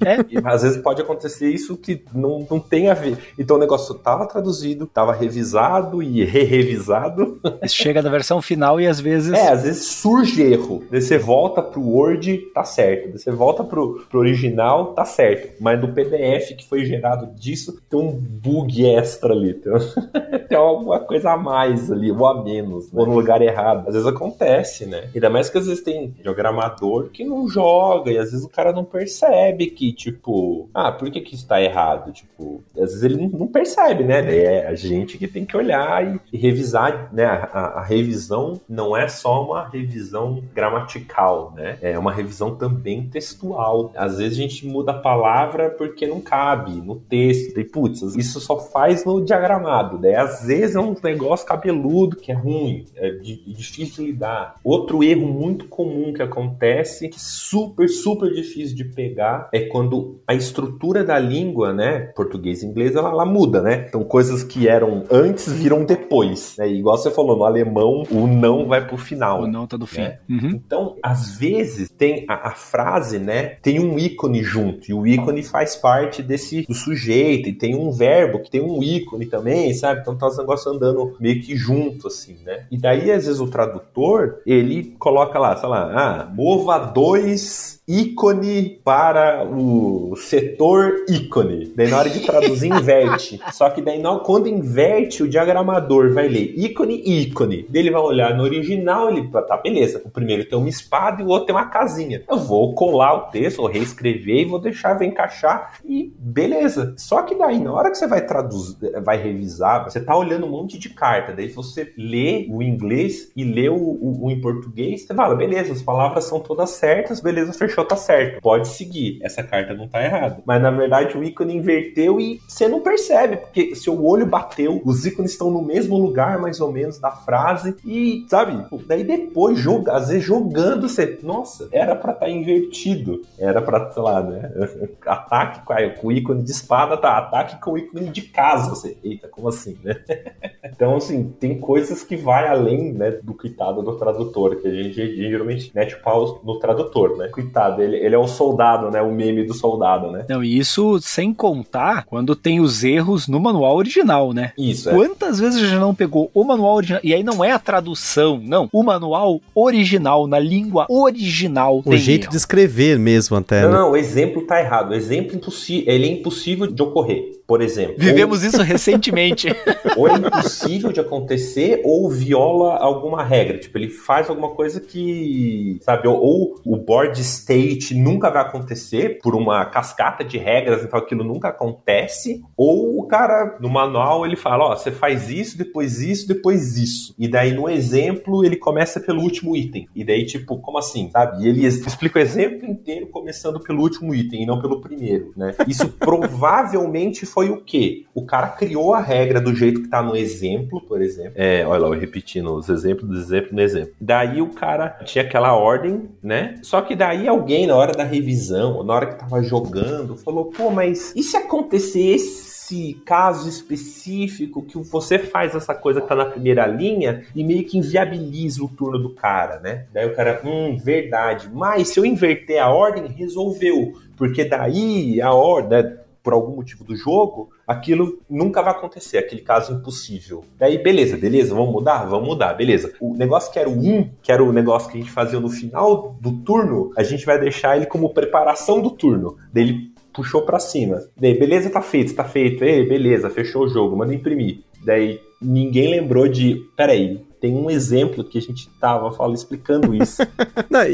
É. 0.06 0.18
E 0.30 0.38
às 0.44 0.64
vezes 0.64 0.78
pode 0.78 1.02
acontecer 1.02 1.50
isso 1.50 1.78
que 1.78 2.04
não, 2.14 2.46
não 2.50 2.60
tem 2.60 2.90
a 2.90 2.94
ver. 2.94 3.18
Então 3.38 3.56
o 3.58 3.60
negócio 3.60 3.96
tava 3.96 4.26
traduzido, 4.26 4.86
tava 4.86 5.14
revisado 5.14 6.02
e 6.02 6.24
re-revisado. 6.24 7.40
Chega 7.68 8.02
na 8.02 8.10
versão 8.10 8.42
final 8.42 8.80
e 8.82 8.88
às 8.88 9.00
vezes. 9.00 9.34
É, 9.34 9.50
às 9.50 9.64
vezes 9.64 9.86
surge 9.86 10.42
erro. 10.42 10.84
Daí 10.92 11.02
você 11.02 11.18
volta 11.18 11.62
pro 11.62 11.82
Word, 11.82 12.38
tá 12.54 12.64
certo. 12.64 13.10
Daí 13.10 13.20
você 13.20 13.32
volta 13.32 13.64
pro, 13.64 14.06
pro 14.10 14.20
original, 14.20 14.94
tá 14.94 15.06
certo. 15.06 15.62
Mas 15.62 15.80
no 15.80 15.94
PDF 15.94 16.56
que 16.58 16.68
foi 16.68 16.86
gerado 16.86 17.28
disso, 17.36 17.80
tem 17.90 18.00
um 18.00 18.12
bug 18.12 18.86
extra 18.86 19.34
ali. 19.34 19.54
Tem, 19.54 19.74
tem 20.50 20.58
alguma 20.58 21.00
coisa 21.00 21.32
a 21.32 21.38
mais 21.38 21.92
ali, 21.92 22.12
ou 22.12 22.26
a 22.26 22.44
menos, 22.44 22.92
né? 22.92 23.00
ou 23.00 23.08
no 23.08 23.14
lugar 23.14 23.42
errado. 23.42 23.88
Às 23.88 23.94
vezes 23.94 24.08
acontece, 24.08 24.86
né? 24.86 25.10
Ainda 25.14 25.30
mais 25.30 25.50
que 25.50 25.58
às 25.58 25.68
vezes 25.68 25.84
tem 25.84 26.12
programador 26.12 27.10
que 27.10 27.24
não 27.24 27.48
joga, 27.48 28.12
e 28.12 28.18
às 28.18 28.32
vezes 28.32 28.33
o 28.42 28.50
cara 28.50 28.72
não 28.72 28.86
percebe 28.86 29.68
que, 29.68 29.92
tipo, 29.92 30.70
ah, 30.74 30.92
por 30.94 31.12
que 31.12 31.20
que 31.20 31.36
isso 31.36 31.46
tá 31.46 31.62
errado? 31.62 32.14
Tipo, 32.14 32.64
às 32.76 32.92
vezes 32.92 33.04
ele 33.04 33.28
não, 33.28 33.48
percebe, 33.48 34.06
né? 34.06 34.24
É 34.34 34.68
a 34.68 34.76
gente 34.76 35.18
que 35.18 35.28
tem 35.28 35.44
que 35.46 35.58
olhar 35.58 36.16
e, 36.32 36.38
revisar, 36.38 37.10
né? 37.14 37.26
A, 37.26 37.44
a- 37.52 37.80
a 37.80 37.84
revisão 37.84 38.62
não 38.70 38.96
é 38.96 39.08
só 39.10 39.44
uma 39.44 39.68
revisão 39.68 40.42
gramatical, 40.54 41.54
né? 41.56 41.78
É 41.82 41.98
uma 42.00 42.12
revisão 42.12 42.56
também 42.56 43.08
textual. 43.08 43.92
Às 43.96 44.18
vezes 44.18 44.38
a 44.38 44.42
gente 44.42 44.66
muda 44.66 44.92
a 44.92 45.00
palavra 45.00 45.70
porque 45.70 46.08
não 46.08 46.22
cabe 46.22 46.72
no 46.82 46.96
texto. 46.96 47.60
E, 47.60 47.64
putz, 47.64 48.02
isso 48.16 48.40
só 48.40 48.58
faz 48.60 49.04
no 49.06 49.24
diagramado. 49.24 49.98
Daí 49.98 50.16
às 50.16 50.46
vezes 50.46 50.76
é 50.76 50.80
um 50.80 50.96
negócio 51.04 51.46
cabeludo 51.46 52.16
que 52.18 52.32
é 52.32 52.36
ruim, 52.36 52.86
é 52.96 53.10
di- 53.12 53.44
difícil 53.48 54.06
lidar. 54.06 54.56
Outro 54.64 55.04
erro 55.04 55.28
muito 55.28 55.66
comum 55.68 56.14
que 56.14 56.22
acontece, 56.22 57.10
que 57.10 57.16
é 57.18 57.20
super, 57.20 57.88
super 58.24 58.34
difícil 58.34 58.76
de 58.76 58.86
pegar, 58.86 59.50
é 59.52 59.62
quando 59.62 60.22
a 60.28 60.34
estrutura 60.34 61.04
da 61.04 61.20
língua, 61.20 61.74
né, 61.74 62.00
português 62.16 62.64
e 62.64 62.66
inglês, 62.66 62.96
ela, 62.96 63.10
ela 63.10 63.26
muda, 63.26 63.62
né? 63.62 63.86
Então 63.88 64.04
coisas 64.04 64.44
que 64.44 64.68
eram 64.68 65.04
antes 65.12 65.52
viram 65.52 65.84
depois. 65.84 66.56
Né? 66.58 66.70
Igual 66.70 66.98
você 66.98 67.12
falou, 67.12 67.38
no 67.38 67.44
alemão 67.44 68.04
o 68.10 68.28
não 68.28 68.68
vai 68.68 68.86
pro 68.86 68.98
final. 68.98 69.44
O 69.44 69.48
não 69.48 69.68
tá 69.68 69.76
do 69.78 69.86
fim. 69.86 70.02
É. 70.02 70.20
Uhum. 70.30 70.62
Então, 70.66 70.96
às 71.04 71.38
vezes, 71.38 71.90
tem 71.90 72.26
a, 72.28 72.50
a 72.50 72.52
frase, 72.52 73.20
né? 73.20 73.58
Tem 73.62 73.80
um 73.80 73.98
ícone 73.98 74.44
junto. 74.44 74.90
E 74.90 74.94
o 74.94 75.06
ícone 75.06 75.44
faz 75.44 75.76
parte 75.76 76.22
desse 76.22 76.66
do 76.68 76.74
sujeito. 76.74 77.50
E 77.50 77.54
tem 77.54 77.76
um 77.76 77.92
verbo 77.92 78.40
que 78.40 78.52
tem 78.52 78.62
um 78.62 78.82
ícone 78.82 79.26
também, 79.26 79.74
sabe? 79.74 80.02
Então 80.02 80.16
tá 80.16 80.28
os 80.28 80.38
negócios 80.38 80.74
andando 80.74 81.16
meio 81.20 81.42
que 81.42 81.56
junto, 81.56 82.08
assim, 82.08 82.38
né? 82.46 82.66
E 82.72 82.78
daí, 82.78 83.12
às 83.12 83.26
vezes, 83.26 83.40
o 83.40 83.48
tradutor, 83.48 84.42
ele 84.46 84.96
coloca 85.00 85.38
lá, 85.40 85.56
sei 85.56 85.70
lá, 85.70 85.92
ah, 85.94 86.32
mova 86.34 86.78
dois 86.80 87.82
ícone 88.14 88.80
para 88.84 89.44
o 89.46 90.16
setor 90.16 91.06
ícone. 91.10 91.72
Daí 91.76 91.90
na 91.90 91.98
hora 92.00 92.10
de 92.10 92.20
traduzir, 92.22 92.68
inverte. 92.74 93.40
Só 93.52 93.70
que 93.70 93.82
daí 93.82 94.00
na- 94.00 94.20
quando 94.20 94.48
inverte, 94.48 95.24
o 95.24 95.28
diagramador 95.28 96.14
vai 96.14 96.28
ler 96.28 96.54
ícone 96.58 97.02
e 97.06 97.22
ícone. 97.24 97.66
Daí 97.70 97.82
ele 97.82 97.92
vai 97.92 98.02
olhar 98.02 98.36
no 98.36 98.44
original, 98.44 99.10
ele 99.10 99.28
tá, 99.30 99.58
beleza. 99.58 100.02
O 100.06 100.10
primeiro 100.10 100.46
tem 100.46 100.58
uma 100.58 100.70
espada 100.70 101.22
e 101.22 101.26
o 101.26 101.30
outro 101.30 101.48
tem 101.48 101.56
uma 101.56 101.66
casinha. 101.68 102.24
Eu 102.30 102.38
vou 102.38 102.74
colar 102.74 103.14
o 103.16 103.22
texto, 103.32 103.58
vou 103.58 103.68
reescrever 103.68 104.42
e 104.42 104.46
vou 104.46 104.60
deixar, 104.60 104.94
vai 104.98 105.08
encaixar 105.08 105.74
e 105.86 106.14
beleza. 106.20 106.94
Só 106.98 107.22
que 107.24 107.36
daí, 107.36 107.60
na 107.60 107.74
hora 107.74 107.90
que 107.90 107.98
você 107.98 108.08
vai 108.08 108.26
traduzir, 108.26 108.78
vai 109.04 109.18
revisar, 109.22 109.84
você 109.84 110.00
tá 110.00 110.16
olhando 110.16 110.46
um 110.46 110.50
monte 110.50 110.78
de 110.78 110.90
carta. 110.90 111.34
Daí 111.34 111.50
você 111.50 111.92
lê 111.98 112.48
o 112.50 112.62
inglês 112.62 113.32
e 113.36 113.44
lê 113.44 113.70
o, 113.70 113.76
o- 113.76 114.26
o 114.26 114.32
em 114.32 114.40
português, 114.40 115.02
você 115.06 115.14
fala, 115.14 115.36
beleza, 115.36 115.74
as 115.74 115.82
palavras 115.82 116.26
são 116.26 116.40
todas 116.40 116.72
certas, 116.72 117.20
beleza, 117.20 117.54
fechou, 117.54 117.84
tá 117.86 117.96
certo. 118.04 118.42
Pode 118.42 118.68
seguir, 118.68 119.20
essa 119.22 119.44
carta 119.44 119.74
não 119.74 119.88
tá 119.88 120.04
errada. 120.04 120.42
Mas 120.46 120.62
na 120.62 120.72
verdade 120.72 121.18
o 121.18 121.24
ícone 121.24 121.56
inverteu 121.56 122.20
e 122.20 122.40
você 122.48 122.68
não 122.68 122.82
percebe, 122.82 123.38
porque 123.38 123.76
seu 123.76 124.04
olho 124.06 124.26
bateu, 124.26 124.82
os 124.84 125.06
ícones 125.06 125.32
estão 125.32 125.50
no 125.50 125.62
mesmo 125.62 125.98
lugar, 125.98 126.40
mais 126.40 126.60
ou 126.60 126.72
menos, 126.72 127.00
da 127.00 127.12
frase, 127.12 127.76
e 127.86 128.26
sabe, 128.30 128.66
daí 128.86 129.04
depois, 129.04 129.58
joga, 129.58 129.94
às 129.94 130.10
vezes 130.10 130.24
jogando, 130.24 130.88
você, 130.88 131.20
nossa, 131.22 131.68
era 131.72 131.96
pra 131.96 132.14
estar 132.14 132.30
invertido. 132.30 133.22
Era 133.38 133.62
pra, 133.62 133.92
sei 133.92 134.02
lá, 134.02 134.22
né? 134.22 134.52
Ataque 135.06 135.62
com 136.00 136.08
o 136.08 136.12
ícone 136.12 136.44
de 136.44 136.52
espada, 136.52 136.98
tá? 136.98 137.18
Ataque 137.18 137.60
com 137.62 137.72
o 137.72 137.78
ícone 137.78 138.10
de 138.10 138.22
casa. 138.24 138.70
Você, 138.70 138.98
eita, 139.04 139.28
como 139.28 139.50
assim, 139.50 139.78
né? 139.84 139.96
Então, 140.66 140.96
assim, 140.96 141.30
tem 141.40 141.60
coisas 141.60 142.04
que 142.04 142.16
vai 142.16 142.48
além, 142.48 142.94
né, 142.94 143.12
do 143.12 143.34
coitado 143.34 143.84
do 143.84 143.96
tradutor, 143.96 144.56
que 144.56 144.68
a 144.68 144.72
gente 144.72 145.16
geralmente 145.16 145.72
mete 145.76 145.94
o 145.94 146.02
pau 146.02 146.42
no 146.44 146.58
tradutor, 146.58 147.16
né? 147.18 147.28
Coitado, 147.28 147.82
ele, 147.84 147.98
ele 147.98 148.16
é 148.16 148.18
o 148.18 148.28
soldado, 148.28 148.90
né? 148.90 149.02
O 149.02 149.12
meme 149.12 149.44
do 149.44 149.54
soldado, 149.54 150.12
né? 150.12 150.26
Não, 150.30 150.44
e 150.44 150.58
isso 150.58 151.00
sem 151.02 151.34
contar 151.34 152.06
quando 152.06 152.36
tem 152.36 152.60
os 152.60 152.84
erros 152.84 153.28
no 153.28 153.40
manual 153.40 153.76
original, 153.76 154.34
né? 154.34 154.52
Isso, 154.58 154.90
é. 154.90 154.94
Quantas 154.94 155.40
vezes 155.40 155.70
já 155.70 155.80
não 155.80 155.94
pegou 155.94 156.30
o 156.34 156.44
manual 156.44 156.76
original? 156.76 157.02
E 157.04 157.14
aí 157.14 157.24
não 157.24 157.44
é 157.44 157.52
a 157.52 157.60
tradução, 157.60 158.40
não. 158.44 158.70
O 158.72 158.84
manual 158.84 159.42
original, 159.54 160.28
na 160.28 160.40
língua 160.40 160.86
original. 160.90 161.80
O 161.80 161.84
tem 161.84 161.98
jeito 161.98 162.24
erro. 162.24 162.32
de 162.32 162.38
escrever 162.38 162.98
mesmo 163.00 163.38
até, 163.38 163.62
Não, 163.64 163.72
né? 163.72 163.78
não, 163.78 163.92
o 163.92 163.98
exemplo 163.98 164.42
tá 164.44 164.60
errado. 164.60 164.92
O 164.92 164.94
exemplo 164.94 165.36
impossi- 165.36 165.84
ele 165.88 166.06
é 166.08 166.12
impossível 166.12 166.68
de 166.68 166.82
ocorrer, 166.82 167.42
por 167.48 167.62
exemplo. 167.62 167.96
Vivemos 167.98 168.44
isso 168.44 168.62
recentemente. 168.62 169.48
ou 169.98 170.08
é 170.08 170.14
impossível 170.16 170.92
de 170.92 171.00
acontecer 171.00 171.82
ou 171.84 172.10
viola 172.10 172.76
alguma 172.78 173.24
regra. 173.24 173.58
Tipo, 173.58 173.78
ele 173.78 173.90
faz 173.90 174.30
alguma 174.30 174.50
coisa 174.50 174.80
que, 174.80 175.78
sabe, 175.82 176.08
ou, 176.08 176.20
ou 176.22 176.56
o 176.66 176.78
board 176.78 177.20
state 177.22 177.73
nunca 177.94 178.30
vai 178.30 178.42
acontecer 178.42 179.20
por 179.22 179.36
uma 179.36 179.66
cascata 179.66 180.24
de 180.24 180.38
regras, 180.38 180.84
então 180.84 181.00
aquilo 181.00 181.24
nunca 181.24 181.50
acontece, 181.50 182.44
ou 182.56 183.00
o 183.00 183.08
cara 183.08 183.58
no 183.60 183.70
manual 183.70 184.26
ele 184.26 184.36
fala, 184.36 184.66
ó, 184.66 184.76
você 184.76 184.92
faz 184.92 185.30
isso, 185.30 185.58
depois 185.58 186.00
isso, 186.00 186.28
depois 186.28 186.78
isso. 186.78 187.14
E 187.18 187.28
daí 187.28 187.54
no 187.54 187.70
exemplo 187.70 188.44
ele 188.46 188.56
começa 188.56 189.00
pelo 189.00 189.22
último 189.22 189.56
item. 189.56 189.88
E 189.96 190.04
daí 190.04 190.26
tipo, 190.26 190.58
como 190.58 190.78
assim, 190.78 191.10
sabe? 191.12 191.44
E 191.44 191.48
ele 191.48 191.66
explica 191.66 192.20
o 192.20 192.22
exemplo 192.22 192.68
inteiro 192.68 193.08
começando 193.08 193.60
pelo 193.60 193.82
último 193.82 194.14
item 194.14 194.44
e 194.44 194.46
não 194.46 194.62
pelo 194.62 194.82
primeiro, 194.82 195.34
né? 195.36 195.54
Isso 195.68 195.88
provavelmente 196.00 197.26
foi 197.26 197.50
o 197.50 197.62
quê? 197.62 198.06
O 198.14 198.26
cara 198.26 198.50
criou 198.50 198.94
a 198.94 199.00
regra 199.00 199.40
do 199.40 199.56
jeito 199.56 199.82
que 199.82 199.90
tá 199.90 200.02
no 200.02 200.16
exemplo, 200.16 200.82
por 200.82 201.02
exemplo. 201.02 201.34
É, 201.36 201.66
olha 201.66 201.82
lá, 201.82 201.88
eu 201.88 202.00
repetindo 202.00 202.54
os 202.54 202.70
exemplos 202.70 203.10
do 203.10 203.18
exemplo 203.18 203.50
no 203.54 203.62
exemplo. 203.62 203.94
Daí 204.00 204.42
o 204.42 204.50
cara 204.50 204.90
tinha 205.04 205.24
aquela 205.24 205.56
ordem, 205.56 206.10
né? 206.22 206.56
Só 206.62 206.82
que 206.82 206.96
daí 206.96 207.28
alguém, 207.28 207.63
na 207.68 207.76
hora 207.76 207.94
da 207.94 208.04
revisão, 208.04 208.78
ou 208.78 208.84
na 208.84 208.94
hora 208.94 209.06
que 209.08 209.20
tava 209.20 209.42
jogando, 209.42 210.16
falou: 210.18 210.46
pô, 210.46 210.70
mas 210.70 211.14
e 211.16 211.24
se 211.24 211.38
acontecer 211.38 212.16
esse 212.16 213.02
caso 213.06 213.48
específico 213.48 214.62
que 214.64 214.78
você 214.78 215.20
faz 215.20 215.54
essa 215.54 215.76
coisa 215.76 216.02
que 216.02 216.08
tá 216.08 216.16
na 216.16 216.26
primeira 216.26 216.66
linha 216.66 217.24
e 217.36 217.44
meio 217.44 217.66
que 217.66 217.78
inviabiliza 217.78 218.64
o 218.64 218.70
turno 218.70 218.98
do 218.98 219.10
cara, 219.10 219.60
né? 219.60 219.86
Daí 219.94 220.08
o 220.08 220.16
cara, 220.16 220.42
hum, 220.44 220.78
verdade. 220.78 221.50
Mas 221.54 221.90
se 221.90 222.00
eu 222.00 222.06
inverter 222.06 222.60
a 222.62 222.70
ordem, 222.70 223.08
resolveu. 223.08 223.94
Porque 224.16 224.46
daí 224.46 225.22
a 225.22 225.34
ordem, 225.34 225.98
por 226.24 226.34
algum 226.34 226.56
motivo 226.56 226.86
do 226.86 226.96
jogo, 226.96 227.50
aquilo 227.68 228.20
nunca 228.30 228.62
vai 228.62 228.72
acontecer, 228.72 229.18
aquele 229.18 229.42
caso 229.42 229.74
impossível. 229.74 230.46
Daí, 230.58 230.82
beleza, 230.82 231.18
beleza, 231.18 231.54
vamos 231.54 231.74
mudar? 231.74 232.06
Vamos 232.06 232.28
mudar, 232.30 232.54
beleza. 232.54 232.94
O 233.02 233.14
negócio 233.14 233.52
que 233.52 233.60
era 233.60 233.70
o 233.70 233.74
1, 233.74 234.10
que 234.22 234.32
era 234.32 234.42
o 234.42 234.54
negócio 234.54 234.90
que 234.90 234.98
a 234.98 235.02
gente 235.02 235.12
fazia 235.12 235.40
no 235.40 235.50
final 235.50 236.16
do 236.22 236.32
turno, 236.40 236.92
a 236.96 237.04
gente 237.04 237.26
vai 237.26 237.38
deixar 237.38 237.76
ele 237.76 237.86
como 237.86 238.14
preparação 238.14 238.82
do 238.82 238.90
turno. 238.90 239.36
Daí 239.52 239.64
ele 239.64 239.94
puxou 240.14 240.44
pra 240.44 240.60
cima. 240.60 241.02
Daí, 241.18 241.38
beleza, 241.38 241.70
tá 241.70 241.82
feito, 241.82 242.16
tá 242.16 242.24
feito. 242.24 242.64
Ei, 242.64 242.88
beleza, 242.88 243.30
fechou 243.30 243.64
o 243.64 243.68
jogo, 243.68 243.98
manda 243.98 244.16
imprimir. 244.16 244.62
Daí 244.86 245.20
ninguém 245.42 245.90
lembrou 245.90 246.28
de, 246.28 246.62
peraí, 246.78 247.22
tem 247.44 247.54
um 247.58 247.70
exemplo 247.70 248.24
que 248.24 248.38
a 248.38 248.42
gente 248.42 248.70
tava 248.80 249.12
falando, 249.12 249.36
explicando 249.36 249.94
isso. 249.94 250.22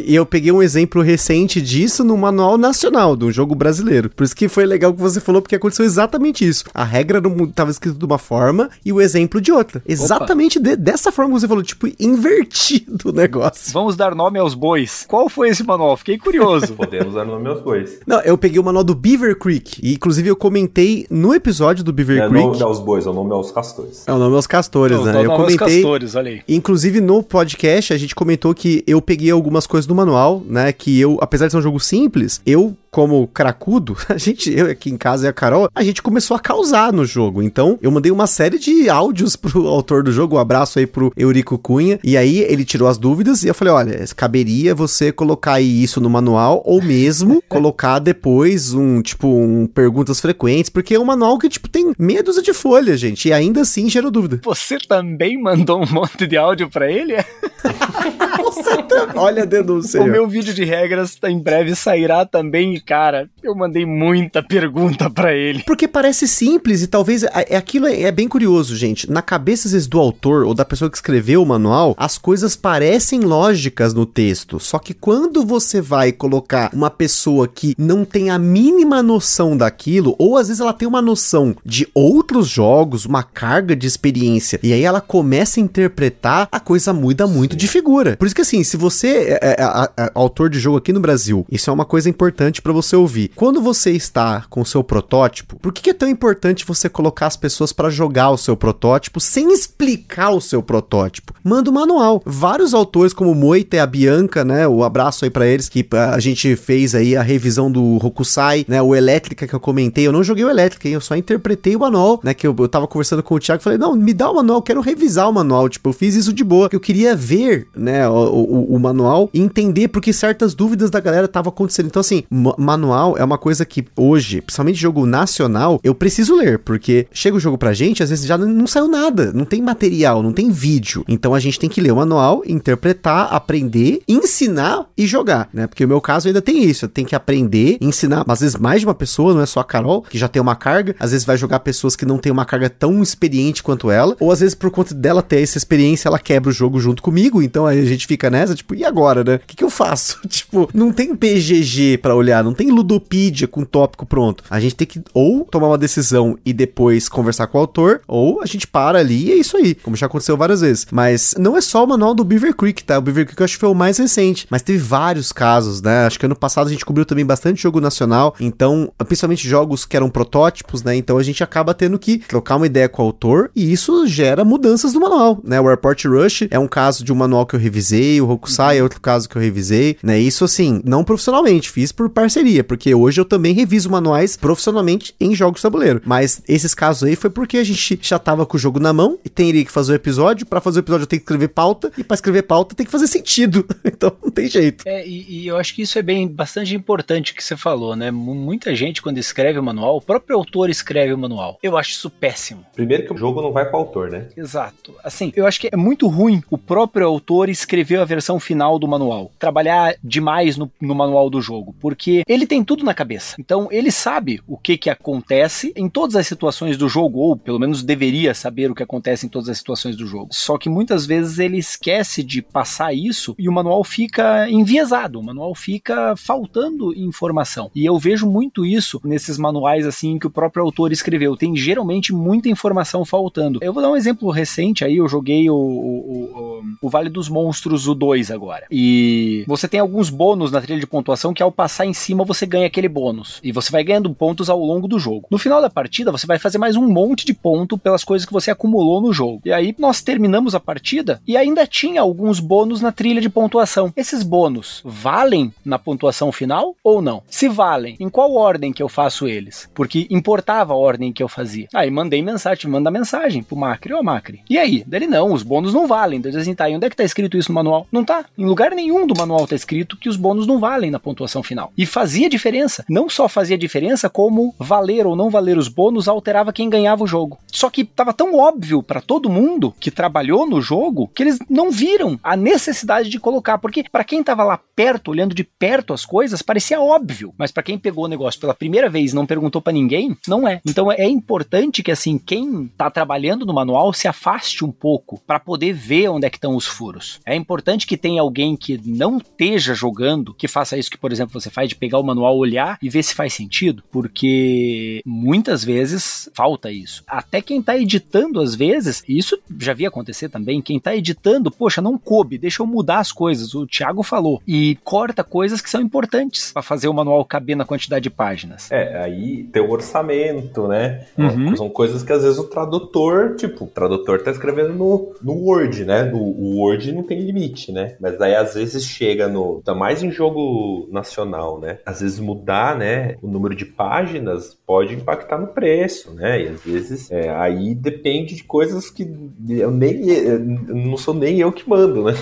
E 0.06 0.16
eu 0.16 0.26
peguei 0.26 0.52
um 0.52 0.62
exemplo 0.64 1.02
recente 1.02 1.62
disso 1.62 2.04
no 2.04 2.18
Manual 2.18 2.58
Nacional, 2.58 3.16
de 3.16 3.26
um 3.26 3.32
jogo 3.32 3.54
brasileiro. 3.56 4.10
Por 4.10 4.24
isso 4.24 4.36
que 4.36 4.48
foi 4.50 4.66
legal 4.66 4.94
que 4.94 5.00
você 5.00 5.20
falou, 5.22 5.42
porque 5.42 5.56
aconteceu 5.56 5.86
exatamente 5.86 6.46
isso. 6.48 6.66
A 6.74 6.84
regra 6.84 7.22
estava 7.48 7.70
escrita 7.72 7.98
de 7.98 8.04
uma 8.06 8.18
forma 8.18 8.70
e 8.84 8.92
o 8.92 9.00
exemplo 9.00 9.40
de 9.40 9.52
outra. 9.52 9.82
Exatamente 9.88 10.60
de- 10.60 10.76
dessa 10.76 11.12
forma 11.12 11.34
que 11.34 11.40
você 11.42 11.48
falou, 11.48 11.64
tipo, 11.64 11.88
invertido 12.00 13.10
o 13.10 13.12
negócio. 13.12 13.72
Vamos 13.74 13.96
dar 13.96 14.14
nome 14.16 14.40
aos 14.40 14.54
bois. 14.54 15.06
Qual 15.08 15.30
foi 15.30 15.50
esse 15.50 15.64
manual? 15.64 15.96
Fiquei 15.98 16.18
curioso. 16.18 16.74
Podemos 16.76 17.14
dar 17.14 17.26
nome 17.26 17.48
aos 17.48 17.62
bois. 17.62 18.00
Não, 18.06 18.20
eu 18.22 18.38
peguei 18.38 18.60
o 18.60 18.64
manual 18.64 18.84
do 18.84 18.96
Beaver 18.96 19.38
Creek. 19.38 19.80
E 19.84 19.94
inclusive 19.94 20.30
eu 20.30 20.36
comentei 20.36 21.06
no 21.10 21.34
episódio 21.34 21.84
do 21.84 21.94
Beaver 21.94 22.24
É, 22.24 22.28
Creek. 22.30 22.46
não, 22.48 22.54
não 22.54 22.68
aos 22.68 22.80
bois, 22.80 23.06
é 23.06 23.10
o 23.10 23.14
nome 23.14 23.32
aos 23.32 23.52
castores. 23.52 24.04
É 24.08 24.12
o 24.14 24.18
nome 24.18 24.36
aos 24.36 24.48
castores, 24.48 24.98
Não, 24.98 25.06
né? 25.06 25.12
Eu 25.12 25.24
nome 25.24 25.30
aos 25.32 25.42
comentei. 25.56 25.82
castores, 25.82 26.16
olha 26.16 26.32
aí. 26.32 26.39
Inclusive 26.48 27.02
no 27.02 27.22
podcast 27.24 27.94
a 27.94 27.98
gente 27.98 28.16
comentou 28.16 28.54
que 28.54 28.84
eu 28.88 29.02
peguei 29.02 29.32
algumas 29.32 29.68
coisas 29.68 29.86
do 29.86 29.96
manual, 29.96 30.44
né? 30.48 30.72
Que 30.72 31.00
eu, 31.00 31.18
apesar 31.22 31.48
de 31.48 31.52
ser 31.52 31.58
um 31.58 31.62
jogo 31.62 31.80
simples, 31.80 32.42
eu 32.46 32.76
como 32.92 33.28
cracudo, 33.28 33.96
a 34.10 34.18
gente, 34.18 34.52
eu 34.52 34.68
aqui 34.68 34.90
em 34.90 34.98
casa 34.98 35.26
e 35.26 35.30
a 35.30 35.34
Carol, 35.34 35.70
a 35.74 35.84
gente 35.84 36.02
começou 36.02 36.36
a 36.36 36.40
causar 36.40 36.92
no 36.92 37.06
jogo. 37.06 37.42
Então, 37.42 37.78
eu 37.82 37.92
mandei 37.92 38.12
uma 38.12 38.28
série 38.28 38.58
de 38.58 38.90
áudios 38.90 39.36
pro 39.38 39.68
autor 39.68 40.04
do 40.04 40.12
jogo, 40.12 40.36
um 40.36 40.40
abraço 40.40 40.80
aí 40.80 40.88
pro 40.88 41.12
Eurico 41.16 41.58
Cunha, 41.58 42.00
e 42.04 42.18
aí 42.18 42.40
ele 42.40 42.66
tirou 42.66 42.88
as 42.88 42.98
dúvidas 42.98 43.44
e 43.44 43.48
eu 43.48 43.54
falei, 43.54 43.74
olha, 43.74 44.06
caberia 44.16 44.74
você 44.76 45.12
colocar 45.12 45.62
isso 45.62 46.02
no 46.02 46.10
manual 46.10 46.62
ou 46.66 46.82
mesmo 46.82 47.42
colocar 47.48 48.00
depois 48.00 48.74
um, 48.74 49.02
tipo, 49.02 49.28
um 49.28 49.68
perguntas 49.68 50.20
frequentes, 50.20 50.70
porque 50.70 50.96
é 50.96 51.00
um 51.00 51.06
manual 51.06 51.38
que, 51.38 51.50
tipo, 51.50 51.70
tem 51.70 51.94
meia 51.98 52.24
dúzia 52.24 52.42
de 52.42 52.54
folhas, 52.54 53.00
gente, 53.00 53.28
e 53.28 53.34
ainda 53.34 53.62
assim 53.62 53.90
gerou 53.90 54.12
dúvida. 54.12 54.42
Você 54.44 54.78
também 54.78 55.42
mandou 55.42 55.82
um 55.82 55.92
monte 55.92 56.28
de 56.28 56.38
áudio 56.38 56.70
para 56.70 56.92
ele? 56.92 57.16
você 58.44 58.84
também. 58.84 59.18
Olha 59.18 59.44
a 59.44 59.46
denúncia. 59.46 60.02
O 60.02 60.08
meu 60.08 60.28
vídeo 60.28 60.54
de 60.54 60.64
regras 60.64 61.18
em 61.26 61.40
breve 61.40 61.76
sairá 61.76 62.26
também, 62.26 62.76
e 62.76 62.80
cara, 62.80 63.30
eu 63.44 63.56
mandei 63.56 63.86
muita 63.86 64.42
pergunta 64.44 65.10
para 65.10 65.34
ele. 65.34 65.64
Porque 65.64 65.88
parece 65.88 66.28
simples 66.28 66.82
e 66.82 66.88
talvez 66.88 67.24
é, 67.24 67.30
é 67.50 67.58
aquilo 67.58 67.88
é, 67.88 68.02
é 68.04 68.12
bem 68.12 68.28
curioso, 68.28 68.76
gente. 68.76 69.10
Na 69.10 69.22
cabeça 69.22 69.68
às 69.68 69.74
vezes 69.74 69.88
do 69.88 70.00
autor 70.00 70.46
ou 70.46 70.54
da 70.54 70.66
pessoa 70.66 70.90
que 70.90 70.98
escreveu 70.98 71.44
o 71.44 71.46
manual, 71.46 71.96
as 71.98 72.18
coisas 72.18 72.56
parecem 72.56 73.22
lógicas 73.22 73.94
no 73.94 74.06
texto. 74.06 74.60
Só 74.60 74.80
que 74.80 74.94
quando 74.94 75.46
você 75.46 75.82
vai 75.82 76.12
colocar 76.12 76.70
uma 76.74 76.90
pessoa 76.90 77.48
que 77.48 77.76
não 77.78 78.06
tem 78.06 78.30
a 78.30 78.40
mínima 78.40 79.02
noção 79.02 79.56
daquilo, 79.56 80.16
ou 80.18 80.38
às 80.38 80.48
vezes 80.48 80.62
ela 80.62 80.74
tem 80.74 80.88
uma 80.88 81.02
noção 81.02 81.56
de 81.66 81.88
outros 81.94 82.48
jogos, 82.48 83.06
uma 83.06 83.24
carga 83.24 83.76
de 83.76 83.88
experiência, 83.88 84.60
e 84.62 84.74
aí 84.74 84.84
ela 84.84 85.02
começa 85.02 85.60
a 85.60 85.64
interpretar, 85.64 86.48
a 86.52 86.60
coisa 86.60 86.94
muda 86.94 87.28
muito 87.28 87.49
de 87.56 87.68
figura. 87.68 88.16
Por 88.18 88.26
isso 88.26 88.36
que 88.36 88.42
assim, 88.42 88.64
se 88.64 88.78
você 88.78 89.08
é, 89.08 89.40
é, 89.42 89.50
é, 89.52 90.04
é 90.06 90.12
autor 90.14 90.50
de 90.50 90.60
jogo 90.60 90.78
aqui 90.78 90.94
no 90.94 91.00
Brasil, 91.00 91.46
isso 91.52 91.70
é 91.70 91.74
uma 91.74 91.86
coisa 91.86 92.10
importante 92.10 92.62
para 92.62 92.74
você 92.74 92.96
ouvir. 92.96 93.32
Quando 93.36 93.62
você 93.62 93.92
está 93.92 94.46
com 94.50 94.62
o 94.62 94.66
seu 94.66 94.84
protótipo, 94.84 95.58
por 95.60 95.74
que, 95.74 95.82
que 95.82 95.90
é 95.90 95.94
tão 95.94 96.10
importante 96.10 96.66
você 96.66 96.90
colocar 96.90 97.28
as 97.28 97.38
pessoas 97.38 97.72
para 97.72 97.90
jogar 97.90 98.30
o 98.30 98.38
seu 98.38 98.56
protótipo 98.56 99.20
sem 99.20 99.54
explicar 99.54 100.32
o 100.32 100.42
seu 100.42 100.62
protótipo? 100.62 101.34
Manda 101.44 101.70
o 101.70 101.74
um 101.74 101.76
manual. 101.76 102.22
Vários 102.26 102.74
autores, 102.74 103.14
como 103.14 103.34
Moita 103.34 103.76
e 103.78 103.80
a 103.80 103.86
Bianca, 103.86 104.44
né? 104.44 104.68
O 104.68 104.84
abraço 104.84 105.26
aí 105.26 105.32
para 105.32 105.48
eles, 105.48 105.70
que 105.70 105.86
a 105.94 106.20
gente 106.20 106.56
fez 106.56 106.94
aí 106.94 107.16
a 107.16 107.22
revisão 107.22 107.72
do 107.72 107.98
Hokusai, 108.04 108.66
né? 108.68 108.82
O 108.82 108.96
Elétrica 108.96 109.48
que 109.48 109.54
eu 109.54 109.60
comentei. 109.60 110.06
Eu 110.06 110.12
não 110.12 110.24
joguei 110.24 110.44
o 110.44 110.50
Elétrica, 110.50 110.88
eu 110.88 111.02
só 111.02 111.16
interpretei 111.16 111.76
o 111.76 111.80
manual, 111.80 112.20
né? 112.24 112.34
Que 112.34 112.46
eu, 112.46 112.56
eu 112.58 112.68
tava 112.68 112.88
conversando 112.88 113.24
com 113.24 113.36
o 113.36 113.40
Thiago 113.40 113.64
falei, 113.64 113.78
não, 113.78 113.96
me 113.96 114.14
dá 114.14 114.30
o 114.30 114.36
manual, 114.36 114.60
eu 114.60 114.64
quero 114.64 114.82
revisar 114.82 115.30
o 115.30 115.34
manual. 115.34 115.70
Tipo, 115.70 115.90
eu 115.90 115.94
fiz 115.94 116.16
isso 116.16 116.34
de 116.34 116.44
boa. 116.44 116.70
Eu 116.72 116.80
queria 116.80 117.16
ver, 117.16 117.39
né, 117.76 118.08
o, 118.08 118.14
o, 118.14 118.76
o 118.76 118.80
manual 118.80 119.30
e 119.34 119.40
entender 119.40 119.88
porque 119.88 120.14
certas 120.14 120.54
dúvidas 120.54 120.90
da 120.90 121.00
galera 121.00 121.26
estavam 121.26 121.50
acontecendo. 121.50 121.88
Então, 121.88 122.00
assim, 122.00 122.24
manual 122.30 123.18
é 123.18 123.24
uma 123.24 123.38
coisa 123.38 123.66
que 123.66 123.86
hoje, 123.96 124.42
principalmente 124.42 124.80
jogo 124.80 125.06
nacional, 125.06 125.80
eu 125.84 125.94
preciso 125.94 126.36
ler, 126.36 126.60
porque 126.60 127.08
chega 127.12 127.38
o 127.38 127.40
jogo 127.40 127.58
pra 127.58 127.74
gente, 127.74 128.04
às 128.04 128.10
vezes 128.10 128.26
já 128.26 128.38
não, 128.38 128.68
saiu 128.68 128.88
nada, 128.88 129.32
não 129.34 129.46
tem 129.46 129.62
material, 129.62 130.24
não 130.24 130.34
tem 130.34 130.50
vídeo. 130.50 131.04
Então 131.08 131.34
a 131.34 131.40
gente 131.40 131.60
tem 131.60 131.70
que 131.70 131.82
ler 131.82 131.92
o 131.92 131.98
manual, 131.98 132.42
interpretar, 132.48 133.34
aprender, 133.34 134.02
ensinar 134.08 134.86
e 134.98 135.06
jogar, 135.06 135.50
né? 135.54 135.68
Porque 135.68 135.86
o 135.86 135.88
meu 135.88 136.02
caso 136.02 136.28
ainda 136.28 136.42
tem 136.42 136.64
isso, 136.64 136.86
eu 136.86 136.90
tenho 136.90 137.08
que 137.08 137.16
aprender, 137.16 137.78
ensinar, 137.82 138.24
às 138.28 138.40
vezes 138.40 138.56
mais 138.56 138.82
de 138.82 138.88
uma 138.88 138.96
pessoa, 138.96 139.34
não 139.34 139.42
é 139.42 139.46
só 139.46 139.60
a 139.60 139.64
Carol, 139.64 140.02
que 140.04 140.18
já 140.18 140.28
tem 140.28 140.42
uma 140.42 140.56
carga, 140.56 140.96
às 141.00 141.12
vezes 141.12 141.26
vai 141.26 141.38
jogar 141.38 141.60
pessoas 141.60 141.96
que 141.96 142.06
não 142.06 142.18
tem 142.18 142.32
uma 142.32 142.46
carga 142.46 142.70
tão 142.70 143.02
experiente 143.02 143.62
quanto 143.62 143.92
ela, 143.92 144.16
ou 144.20 144.32
às 144.32 144.40
vezes 144.40 144.56
por 144.56 144.72
conta 144.72 144.94
dela 144.94 145.22
ter 145.22 145.42
essa 145.42 145.58
experiência, 145.58 146.08
ela 146.08 146.20
quebra 146.20 146.50
o 146.50 146.54
jogo 146.54 146.80
junto 146.80 147.04
comigo, 147.04 147.29
então 147.42 147.66
aí 147.66 147.80
a 147.80 147.86
gente 147.86 148.08
fica 148.08 148.30
nessa, 148.30 148.56
tipo, 148.56 148.74
e 148.74 148.84
agora, 148.84 149.24
né? 149.24 149.36
O 149.36 149.40
que, 149.40 149.56
que 149.56 149.64
eu 149.64 149.70
faço? 149.70 150.20
tipo, 150.28 150.70
não 150.74 150.92
tem 150.92 151.16
PGG 151.16 151.98
para 151.98 152.16
olhar, 152.16 152.44
não 152.44 152.54
tem 152.54 152.72
Ludopedia 152.72 153.48
com 153.48 153.64
tópico 153.64 154.06
pronto. 154.06 154.44
A 154.50 154.60
gente 154.60 154.76
tem 154.76 154.88
que 154.88 155.02
ou 155.14 155.46
tomar 155.46 155.68
uma 155.68 155.78
decisão 155.78 156.38
e 156.46 156.54
depois 156.54 157.08
conversar 157.08 157.48
com 157.48 157.58
o 157.58 157.62
autor, 157.62 158.02
ou 158.08 158.42
a 158.42 158.46
gente 158.46 158.66
para 158.68 159.00
ali 159.00 159.26
e 159.26 159.32
é 159.32 159.36
isso 159.36 159.58
aí, 159.58 159.76
como 159.76 159.96
já 159.96 160.06
aconteceu 160.06 160.38
várias 160.38 160.62
vezes. 160.62 160.88
Mas 160.92 161.36
não 161.38 161.58
é 161.58 161.62
só 161.62 161.84
o 161.84 161.88
manual 161.88 162.14
do 162.14 162.24
Beaver 162.24 162.56
Creek, 162.56 162.84
tá? 162.84 162.98
O 162.98 163.02
Beaver 163.02 163.26
Creek 163.26 163.40
eu 163.40 163.46
acho 163.46 163.56
que 163.56 163.60
foi 163.60 163.70
o 163.70 163.76
mais 163.76 163.98
recente, 163.98 164.48
mas 164.50 164.62
teve 164.62 164.80
vários 164.80 165.32
casos, 165.32 165.82
né? 165.82 166.06
Acho 166.06 166.20
que 166.20 166.26
ano 166.26 166.36
passado 166.36 166.68
a 166.68 166.72
gente 166.72 166.86
cobriu 166.86 167.06
também 167.06 167.26
bastante 167.26 167.62
jogo 167.62 167.82
nacional, 167.82 168.36
então, 168.40 168.92
principalmente 169.08 169.48
jogos 169.48 169.86
que 169.86 169.96
eram 169.96 170.10
protótipos, 170.10 170.84
né? 170.84 170.96
Então 170.96 171.18
a 171.18 171.24
gente 171.24 171.44
acaba 171.44 171.74
tendo 171.74 172.00
que 172.00 172.20
trocar 172.20 172.56
uma 172.56 172.66
ideia 172.66 172.90
com 172.90 173.04
o 173.04 173.06
autor 173.06 173.52
e 173.56 173.72
isso 173.72 174.08
gera 174.08 174.44
mudanças 174.46 174.94
no 174.94 175.00
manual, 175.00 175.40
né? 175.44 175.60
O 175.60 175.68
Airport 175.68 176.06
Rush 176.06 176.48
é 176.50 176.60
um 176.60 176.68
caso 176.68 177.04
de 177.04 177.12
um 177.12 177.16
manual 177.20 177.46
que 177.46 177.56
eu 177.56 177.60
revisei, 177.60 178.22
o 178.22 178.30
Hokusai 178.30 178.80
é 178.80 178.84
outro 178.84 179.02
caso 179.02 179.28
que 179.28 179.38
eu 179.38 179.42
revisei, 179.42 179.98
né? 180.02 180.20
Isso 180.20 180.44
assim, 180.44 180.82
não 180.84 181.04
profissionalmente, 181.04 181.70
fiz 181.70 181.92
por 181.92 182.10
parceria, 182.10 182.64
porque 182.64 182.94
hoje 182.94 183.20
eu 183.22 183.26
também 183.26 183.54
reviso 183.54 183.90
manuais 183.90 184.36
profissionalmente 184.36 185.14
em 185.20 185.36
jogos 185.36 185.60
de 185.60 185.64
tabuleiro. 185.64 186.02
Mas 186.06 186.42
esses 186.48 186.74
casos 186.74 187.04
aí 187.04 187.16
foi 187.16 187.30
porque 187.30 187.58
a 187.58 187.64
gente 187.64 188.00
já 188.02 188.18
tava 188.18 188.46
com 188.46 188.58
o 188.58 188.60
jogo 188.60 188.80
na 188.80 188.94
mão 188.94 189.20
e 189.24 189.30
teria 189.30 189.64
que 189.64 189.72
fazer 189.72 189.94
o 189.94 189.96
episódio. 189.96 190.46
Para 190.46 190.62
fazer 190.62 190.80
o 190.80 190.82
episódio 190.82 191.04
eu 191.04 191.08
tenho 191.08 191.20
que 191.20 191.26
escrever 191.26 191.50
pauta 191.50 191.92
e 191.98 192.04
para 192.04 192.16
escrever 192.16 192.44
pauta 192.44 192.76
tem 192.76 192.86
que 192.86 192.92
fazer 192.92 193.08
sentido. 193.08 193.66
então 193.84 194.16
não 194.24 194.32
tem 194.32 194.48
jeito. 194.48 194.84
É, 194.88 195.06
e, 195.06 195.44
e, 195.44 195.48
eu 195.48 195.58
acho 195.58 195.76
que 195.76 195.82
isso 195.82 195.98
é 195.98 196.02
bem 196.02 196.28
bastante 196.28 196.76
importante 196.76 197.34
que 197.34 197.44
você 197.44 197.56
falou, 197.58 197.96
né? 197.96 198.12
Muita 198.12 198.76
gente 198.76 199.02
quando 199.02 199.18
escreve 199.18 199.60
o 199.60 199.64
manual, 199.64 199.98
o 199.98 200.02
próprio 200.02 200.38
autor 200.38 200.70
escreve 200.70 201.14
o 201.14 201.18
manual. 201.18 201.58
Eu 201.62 201.78
acho 201.78 201.92
isso 201.92 202.10
péssimo. 202.10 202.66
Primeiro 202.74 203.06
que 203.06 203.14
o 203.14 203.18
jogo 203.18 203.42
não 203.42 203.52
vai 203.52 203.66
para 203.66 203.78
o 203.78 203.80
autor, 203.80 204.10
né? 204.10 204.28
Exato. 204.36 204.96
Assim, 205.04 205.32
eu 205.36 205.46
acho 205.46 205.60
que 205.60 205.70
é 205.72 205.78
muito 205.78 206.08
ruim 206.08 206.42
o 206.50 206.58
próprio 206.58 207.08
autor 207.10 207.50
escrever 207.50 208.00
a 208.00 208.06
versão 208.06 208.40
final 208.40 208.80
do 208.80 208.88
manual. 208.88 209.32
Trabalhar 209.38 209.96
demais 210.04 210.58
no, 210.58 210.72
no 210.80 210.96
manual 210.96 211.30
do 211.30 211.42
jogo, 211.42 211.76
porque 211.80 212.24
ele 212.28 212.48
tem 212.48 212.64
tudo 212.64 212.84
na 212.84 212.94
cabeça. 212.94 213.36
Então 213.40 213.68
ele 213.72 213.92
sabe 213.92 214.42
o 214.48 214.58
que 214.58 214.78
que 214.78 214.90
acontece 214.90 215.74
em 215.76 215.90
todas 215.90 216.16
as 216.16 216.28
situações 216.28 216.78
do 216.78 216.88
jogo, 216.88 217.20
ou 217.20 217.36
pelo 217.36 217.60
menos 217.60 217.84
deveria 217.84 218.34
saber 218.34 218.72
o 218.72 218.76
que 218.76 218.84
acontece 218.84 219.26
em 219.26 219.30
todas 219.30 219.50
as 219.50 219.58
situações 219.58 219.96
do 219.96 220.06
jogo. 220.06 220.30
Só 220.32 220.58
que 220.58 220.70
muitas 220.70 221.06
vezes 221.06 221.40
ele 221.40 221.58
esquece 221.58 222.24
de 222.24 222.42
passar 222.42 222.94
isso 222.94 223.36
e 223.38 223.50
o 223.50 223.52
manual 223.52 223.84
fica 223.84 224.50
enviesado, 224.50 225.20
o 225.20 225.24
manual 225.24 225.54
fica 225.56 226.16
faltando 226.16 226.94
informação. 226.96 227.72
E 227.76 227.86
eu 227.86 227.98
vejo 227.98 228.30
muito 228.30 228.66
isso 228.66 229.00
nesses 229.04 229.38
manuais 229.38 229.86
assim 229.86 230.18
que 230.20 230.28
o 230.28 230.32
próprio 230.32 230.64
autor 230.64 230.92
escreveu. 230.92 231.36
Tem 231.36 231.56
geralmente 231.56 232.14
muita 232.14 232.50
informação 232.50 233.06
faltando. 233.06 233.60
Eu 233.62 233.74
vou 233.74 233.82
dar 233.82 233.90
um 233.90 233.96
exemplo 233.96 234.30
recente 234.30 234.84
aí, 234.84 234.98
eu 234.98 235.08
joguei 235.08 235.50
o, 235.50 235.56
o, 235.56 236.62
o, 236.82 236.88
o 236.88 236.90
Vale 237.00 237.10
dos 237.10 237.30
Monstros, 237.30 237.88
o 237.88 237.96
2 237.96 238.30
agora. 238.30 238.66
E 238.70 239.46
você 239.48 239.70
tem 239.70 239.80
alguns 239.80 240.10
bônus 240.10 240.52
na 240.52 240.60
trilha 240.60 240.82
de 240.82 240.86
pontuação 240.86 241.34
que 241.34 241.42
ao 241.42 241.50
passar 241.50 241.86
em 241.86 241.94
cima 241.94 242.26
você 242.26 242.46
ganha 242.46 242.68
aquele 242.68 242.90
bônus. 242.90 243.40
E 243.42 243.54
você 243.54 243.72
vai 243.72 243.86
ganhando 243.86 244.14
pontos 244.14 244.50
ao 244.50 244.60
longo 244.60 244.86
do 244.86 245.00
jogo. 245.00 245.28
No 245.32 245.38
final 245.38 245.62
da 245.62 245.70
partida, 245.70 246.12
você 246.12 246.28
vai 246.28 246.38
fazer 246.38 246.58
mais 246.58 246.76
um 246.76 246.86
monte 246.92 247.26
de 247.26 247.34
ponto 247.34 247.78
pelas 247.78 248.04
coisas 248.04 248.26
que 248.26 248.34
você 248.34 248.52
acumulou 248.52 249.00
no 249.02 249.14
jogo. 249.14 249.40
E 249.46 249.54
aí 249.54 249.74
nós 249.80 250.02
terminamos 250.02 250.54
a 250.54 250.60
partida 250.60 251.22
e 251.26 251.38
ainda 251.38 251.66
tinha 251.66 252.02
alguns 252.02 252.42
bônus 252.42 252.82
na 252.82 252.92
trilha 252.92 253.22
de 253.22 253.30
pontuação. 253.30 253.94
Esses 253.96 254.22
bônus 254.22 254.82
valem 254.84 255.54
na 255.64 255.80
pontuação 255.80 256.34
final 256.34 256.76
ou 256.84 257.02
não? 257.02 257.24
Se 257.30 257.48
valem, 257.48 257.96
em 257.98 258.10
qual 258.10 258.36
ordem 258.36 258.74
que 258.74 258.84
eu 258.84 258.90
faço 258.90 259.26
eles? 259.26 259.70
Porque 259.74 260.06
importava 260.10 260.74
a 260.74 260.78
ordem 260.78 261.14
que 261.14 261.24
eu 261.24 261.30
fazia. 261.30 261.70
Aí 261.74 261.90
mandei 261.90 262.22
mensagem, 262.22 262.70
manda 262.70 262.92
mensagem 262.92 263.42
pro 263.42 263.56
Macri, 263.56 263.94
ô 263.94 264.04
Macri. 264.04 264.42
E 264.50 264.58
aí? 264.58 264.84
Dele 264.86 265.08
não, 265.08 265.32
os 265.32 265.44
bônus 265.44 265.74
não 265.74 265.88
valem. 265.88 266.20
Então 266.20 266.30
assim, 266.38 266.54
tá, 266.54 266.70
e 266.70 266.76
onde 266.76 266.89
é 266.90 266.92
que 266.92 266.98
tá 266.98 267.04
escrito 267.04 267.38
isso 267.38 267.52
no 267.52 267.56
manual? 267.56 267.88
Não 267.92 268.04
tá. 268.04 268.26
Em 268.38 268.46
lugar 268.46 268.72
nenhum 268.72 269.06
do 269.06 269.16
manual 269.16 269.48
tá 269.48 269.56
escrito 269.56 269.98
que 269.98 270.10
os 270.10 270.18
bônus 270.18 270.48
não 270.48 270.60
valem 270.60 270.92
na 270.92 271.00
pontuação 271.00 271.44
final. 271.44 271.72
E 271.78 271.86
fazia 271.86 272.30
diferença. 272.30 272.84
Não 272.90 273.08
só 273.08 273.30
fazia 273.30 273.58
diferença, 273.58 274.10
como 274.10 274.54
valer 274.58 275.06
ou 275.06 275.16
não 275.16 275.30
valer 275.30 275.58
os 275.58 275.68
bônus 275.68 276.08
alterava 276.08 276.54
quem 276.54 276.70
ganhava 276.70 277.04
o 277.04 277.08
jogo. 277.08 277.40
Só 277.52 277.70
que 277.70 277.84
tava 277.84 278.14
tão 278.14 278.36
óbvio 278.36 278.82
para 278.82 279.02
todo 279.02 279.30
mundo 279.30 279.74
que 279.80 279.92
trabalhou 279.92 280.48
no 280.48 280.62
jogo 280.62 281.10
que 281.14 281.24
eles 281.24 281.40
não 281.50 281.72
viram 281.72 282.20
a 282.24 282.36
necessidade 282.36 283.10
de 283.10 283.20
colocar, 283.20 283.58
porque 283.58 283.84
para 283.90 284.04
quem 284.04 284.24
tava 284.24 284.44
lá 284.44 284.60
perto, 284.76 285.12
olhando 285.12 285.36
de 285.36 285.44
perto 285.44 285.94
as 285.94 286.06
coisas, 286.06 286.42
parecia 286.42 286.80
óbvio, 286.80 287.34
mas 287.38 287.52
para 287.52 287.64
quem 287.64 287.78
pegou 287.78 288.06
o 288.06 288.08
negócio 288.08 288.40
pela 288.40 288.54
primeira 288.54 288.90
vez 288.90 289.14
não 289.14 289.26
perguntou 289.26 289.62
para 289.62 289.74
ninguém, 289.74 290.18
não 290.28 290.48
é. 290.48 290.62
Então 290.66 290.92
é 290.92 291.08
importante 291.08 291.84
que 291.84 291.92
assim, 291.92 292.18
quem 292.18 292.72
tá 292.78 292.90
trabalhando 292.90 293.46
no 293.46 293.54
manual 293.54 293.94
se 293.94 294.08
afaste 294.08 294.64
um 294.64 294.72
pouco 294.72 295.22
para 295.28 295.40
poder 295.40 295.74
ver 295.74 296.10
onde 296.10 296.26
é 296.26 296.30
que 296.30 296.38
estão 296.38 296.56
os 296.56 296.68
furos. 296.70 297.20
É 297.26 297.36
importante 297.36 297.86
que 297.86 297.98
tenha 297.98 298.22
alguém 298.22 298.56
que 298.56 298.80
não 298.86 299.18
esteja 299.18 299.74
jogando, 299.74 300.34
que 300.34 300.48
faça 300.48 300.78
isso 300.78 300.90
que, 300.90 300.98
por 300.98 301.12
exemplo, 301.12 301.40
você 301.40 301.50
faz 301.50 301.70
de 301.70 301.76
pegar 301.76 302.00
o 302.00 302.04
manual, 302.04 302.38
olhar 302.38 302.78
e 302.82 302.90
ver 302.90 303.04
se 303.04 303.16
faz 303.16 303.34
sentido, 303.34 303.84
porque 303.92 305.02
muitas 305.06 305.64
vezes 305.64 306.30
falta 306.34 306.72
isso. 306.72 307.04
Até 307.08 307.42
quem 307.42 307.62
tá 307.62 307.78
editando, 307.78 308.40
às 308.40 308.56
vezes, 308.56 309.04
e 309.08 309.18
isso 309.18 309.38
já 309.60 309.74
vi 309.74 309.86
acontecer 309.86 310.30
também, 310.30 310.62
quem 310.62 310.80
tá 310.80 310.96
editando, 310.96 311.52
poxa, 311.52 311.82
não 311.82 311.98
coube, 311.98 312.38
deixa 312.38 312.62
eu 312.62 312.68
mudar 312.68 313.00
as 313.00 313.12
coisas, 313.12 313.54
o 313.54 313.68
Thiago 313.68 314.04
falou, 314.04 314.42
e 314.48 314.78
corta 314.84 315.24
coisas 315.24 315.62
que 315.62 315.70
são 315.70 315.82
importantes 315.82 316.52
para 316.52 316.62
fazer 316.62 316.88
o 316.88 316.94
manual 316.94 317.24
caber 317.26 317.56
na 317.56 317.66
quantidade 317.66 318.04
de 318.04 318.10
páginas. 318.10 318.72
É, 318.72 319.02
aí 319.04 319.44
tem 319.46 319.62
o 319.62 319.70
orçamento, 319.70 320.68
né? 320.68 321.06
Uhum. 321.18 321.56
São 321.56 321.70
coisas 321.70 322.04
que 322.04 322.12
às 322.12 322.24
vezes 322.24 322.40
o 322.40 322.46
tradutor, 322.46 323.36
tipo, 323.36 323.66
o 323.66 323.68
tradutor 323.68 324.22
tá 324.22 324.32
escrevendo 324.32 324.74
no, 324.74 325.16
no 325.22 325.34
Word, 325.34 325.86
né? 325.86 326.04
No, 326.04 326.20
o 326.20 326.59
Word 326.60 326.92
não 326.92 327.04
tem 327.04 327.20
limite, 327.20 327.72
né? 327.72 327.96
Mas 328.00 328.20
aí 328.22 328.36
às 328.36 328.54
vezes 328.54 328.86
chega 328.86 329.28
no. 329.28 329.62
Tá 329.64 329.74
mais 329.74 330.04
em 330.04 330.12
jogo 330.12 330.88
nacional, 330.92 331.60
né? 331.60 331.80
Às 331.86 332.02
vezes 332.02 332.20
mudar, 332.20 332.78
né? 332.78 333.16
O 333.22 333.28
número 333.28 333.56
de 333.56 333.66
páginas 333.66 334.58
pode 334.66 334.94
impactar 334.94 335.38
no 335.38 335.48
preço, 335.48 336.14
né? 336.14 336.44
E 336.44 336.48
às 336.48 336.62
vezes 336.62 337.12
é, 337.12 337.30
aí 337.30 337.74
depende 337.74 338.36
de 338.36 338.44
coisas 338.44 338.90
que 338.90 339.04
eu 339.50 339.72
nem. 339.72 340.10
Eu 340.10 340.40
não 340.40 340.98
sou 340.98 341.14
nem 341.14 341.40
eu 341.40 341.52
que 341.52 341.68
mando, 341.70 342.06
né? 342.06 342.14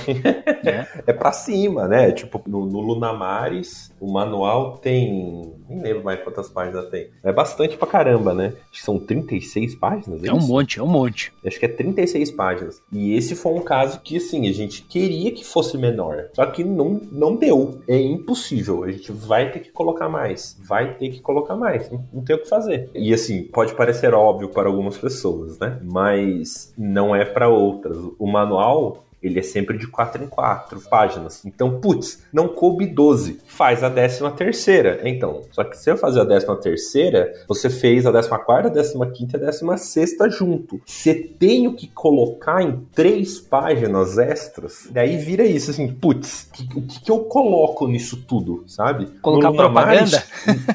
É, 0.66 0.88
é 1.12 1.14
pra 1.14 1.32
cima, 1.32 1.88
né? 1.88 2.12
Tipo, 2.12 2.42
no, 2.48 2.66
no 2.66 2.80
Lunamares, 2.80 3.92
o 4.00 4.12
manual 4.12 4.78
tem. 4.78 5.54
Nem 5.70 5.82
lembro 5.82 6.04
mais 6.04 6.24
quantas 6.24 6.50
páginas 6.50 6.90
tem. 6.90 7.10
É 7.24 7.32
bastante 7.32 7.78
pra 7.78 7.88
caramba, 7.88 8.34
né? 8.34 8.54
Acho 8.72 8.80
que 8.80 8.84
são 8.84 9.00
36 9.00 9.76
páginas. 9.76 10.24
É, 10.24 10.28
é 10.28 10.34
um 10.34 10.40
monte, 10.40 10.80
é 10.80 10.84
um 10.84 10.88
monte. 10.88 11.34
Acho 11.46 11.60
que 11.60 11.66
é 11.66 11.70
36 11.70 12.32
páginas. 12.32 12.82
E 12.92 13.14
esse 13.14 13.36
foi 13.36 13.54
um 13.54 13.62
caso 13.62 14.00
que, 14.02 14.18
assim, 14.18 14.48
a 14.48 14.54
gente 14.54 14.84
queria 14.84 15.32
que 15.32 15.44
fosse 15.44 15.78
menor. 15.78 16.30
Só 16.34 16.46
que 16.46 16.64
não, 16.64 17.02
não 17.12 17.36
deu. 17.36 17.82
É 17.88 18.00
impossível. 18.00 18.84
A 18.84 18.92
gente 18.92 19.12
vai 19.12 19.52
ter 19.52 19.60
que 19.60 19.72
colocar 19.72 20.08
mais. 20.08 20.58
Vai 20.64 20.94
ter 20.96 21.10
que 21.10 21.20
colocar 21.20 21.56
mais. 21.56 21.92
Não, 21.92 22.04
não 22.14 22.24
tem 22.24 22.36
o 22.36 22.40
que 22.40 22.50
fazer. 22.50 22.90
E, 22.96 23.14
assim, 23.14 23.44
pode 23.44 23.74
parecer 23.74 24.14
óbvio 24.14 24.50
para 24.50 24.70
algumas 24.70 24.98
pessoas, 24.98 25.60
né? 25.60 25.80
Mas 25.84 26.74
não 26.78 27.16
é 27.16 27.26
para 27.26 27.50
outras. 27.50 27.98
O 28.18 28.28
manual 28.28 29.07
ele 29.28 29.40
é 29.40 29.44
sempre 29.44 29.78
de 29.78 29.88
4 29.88 30.24
em 30.24 30.28
4 30.28 30.82
páginas. 30.90 31.46
Então, 31.46 31.80
putz, 31.80 32.24
não 32.32 32.48
coube 32.48 32.86
12. 32.86 33.40
Faz 33.46 33.84
a 33.84 33.90
13 33.90 34.32
terceira. 34.32 35.02
Então, 35.04 35.42
só 35.52 35.64
que 35.64 35.78
se 35.78 35.90
eu 35.90 35.98
fazer 35.98 36.22
a 36.22 36.26
13 36.26 36.46
terceira, 36.62 37.34
você 37.48 37.70
fez 37.70 38.06
a 38.06 38.12
14 38.12 38.46
quarta, 38.46 38.70
a 38.70 38.72
15 38.72 39.12
quinta 39.14 39.38
e 39.38 39.42
a 39.42 39.46
16 39.46 39.82
sexta 39.82 40.30
junto. 40.30 40.82
Você 40.86 41.14
tem 41.14 41.74
que 41.74 41.88
colocar 41.88 42.62
em 42.62 42.80
três 42.94 43.40
páginas 43.40 44.18
extras. 44.18 44.88
Daí 44.92 45.18
vira 45.18 45.44
isso, 45.44 45.72
assim, 45.72 45.88
putz, 45.88 46.50
o 46.76 46.82
que, 46.82 47.02
que, 47.02 47.12
eu 47.12 47.20
coloco 47.20 47.88
nisso 47.88 48.24
tudo, 48.28 48.64
sabe? 48.68 49.08
Colocar 49.22 49.52
propaganda? 49.52 50.24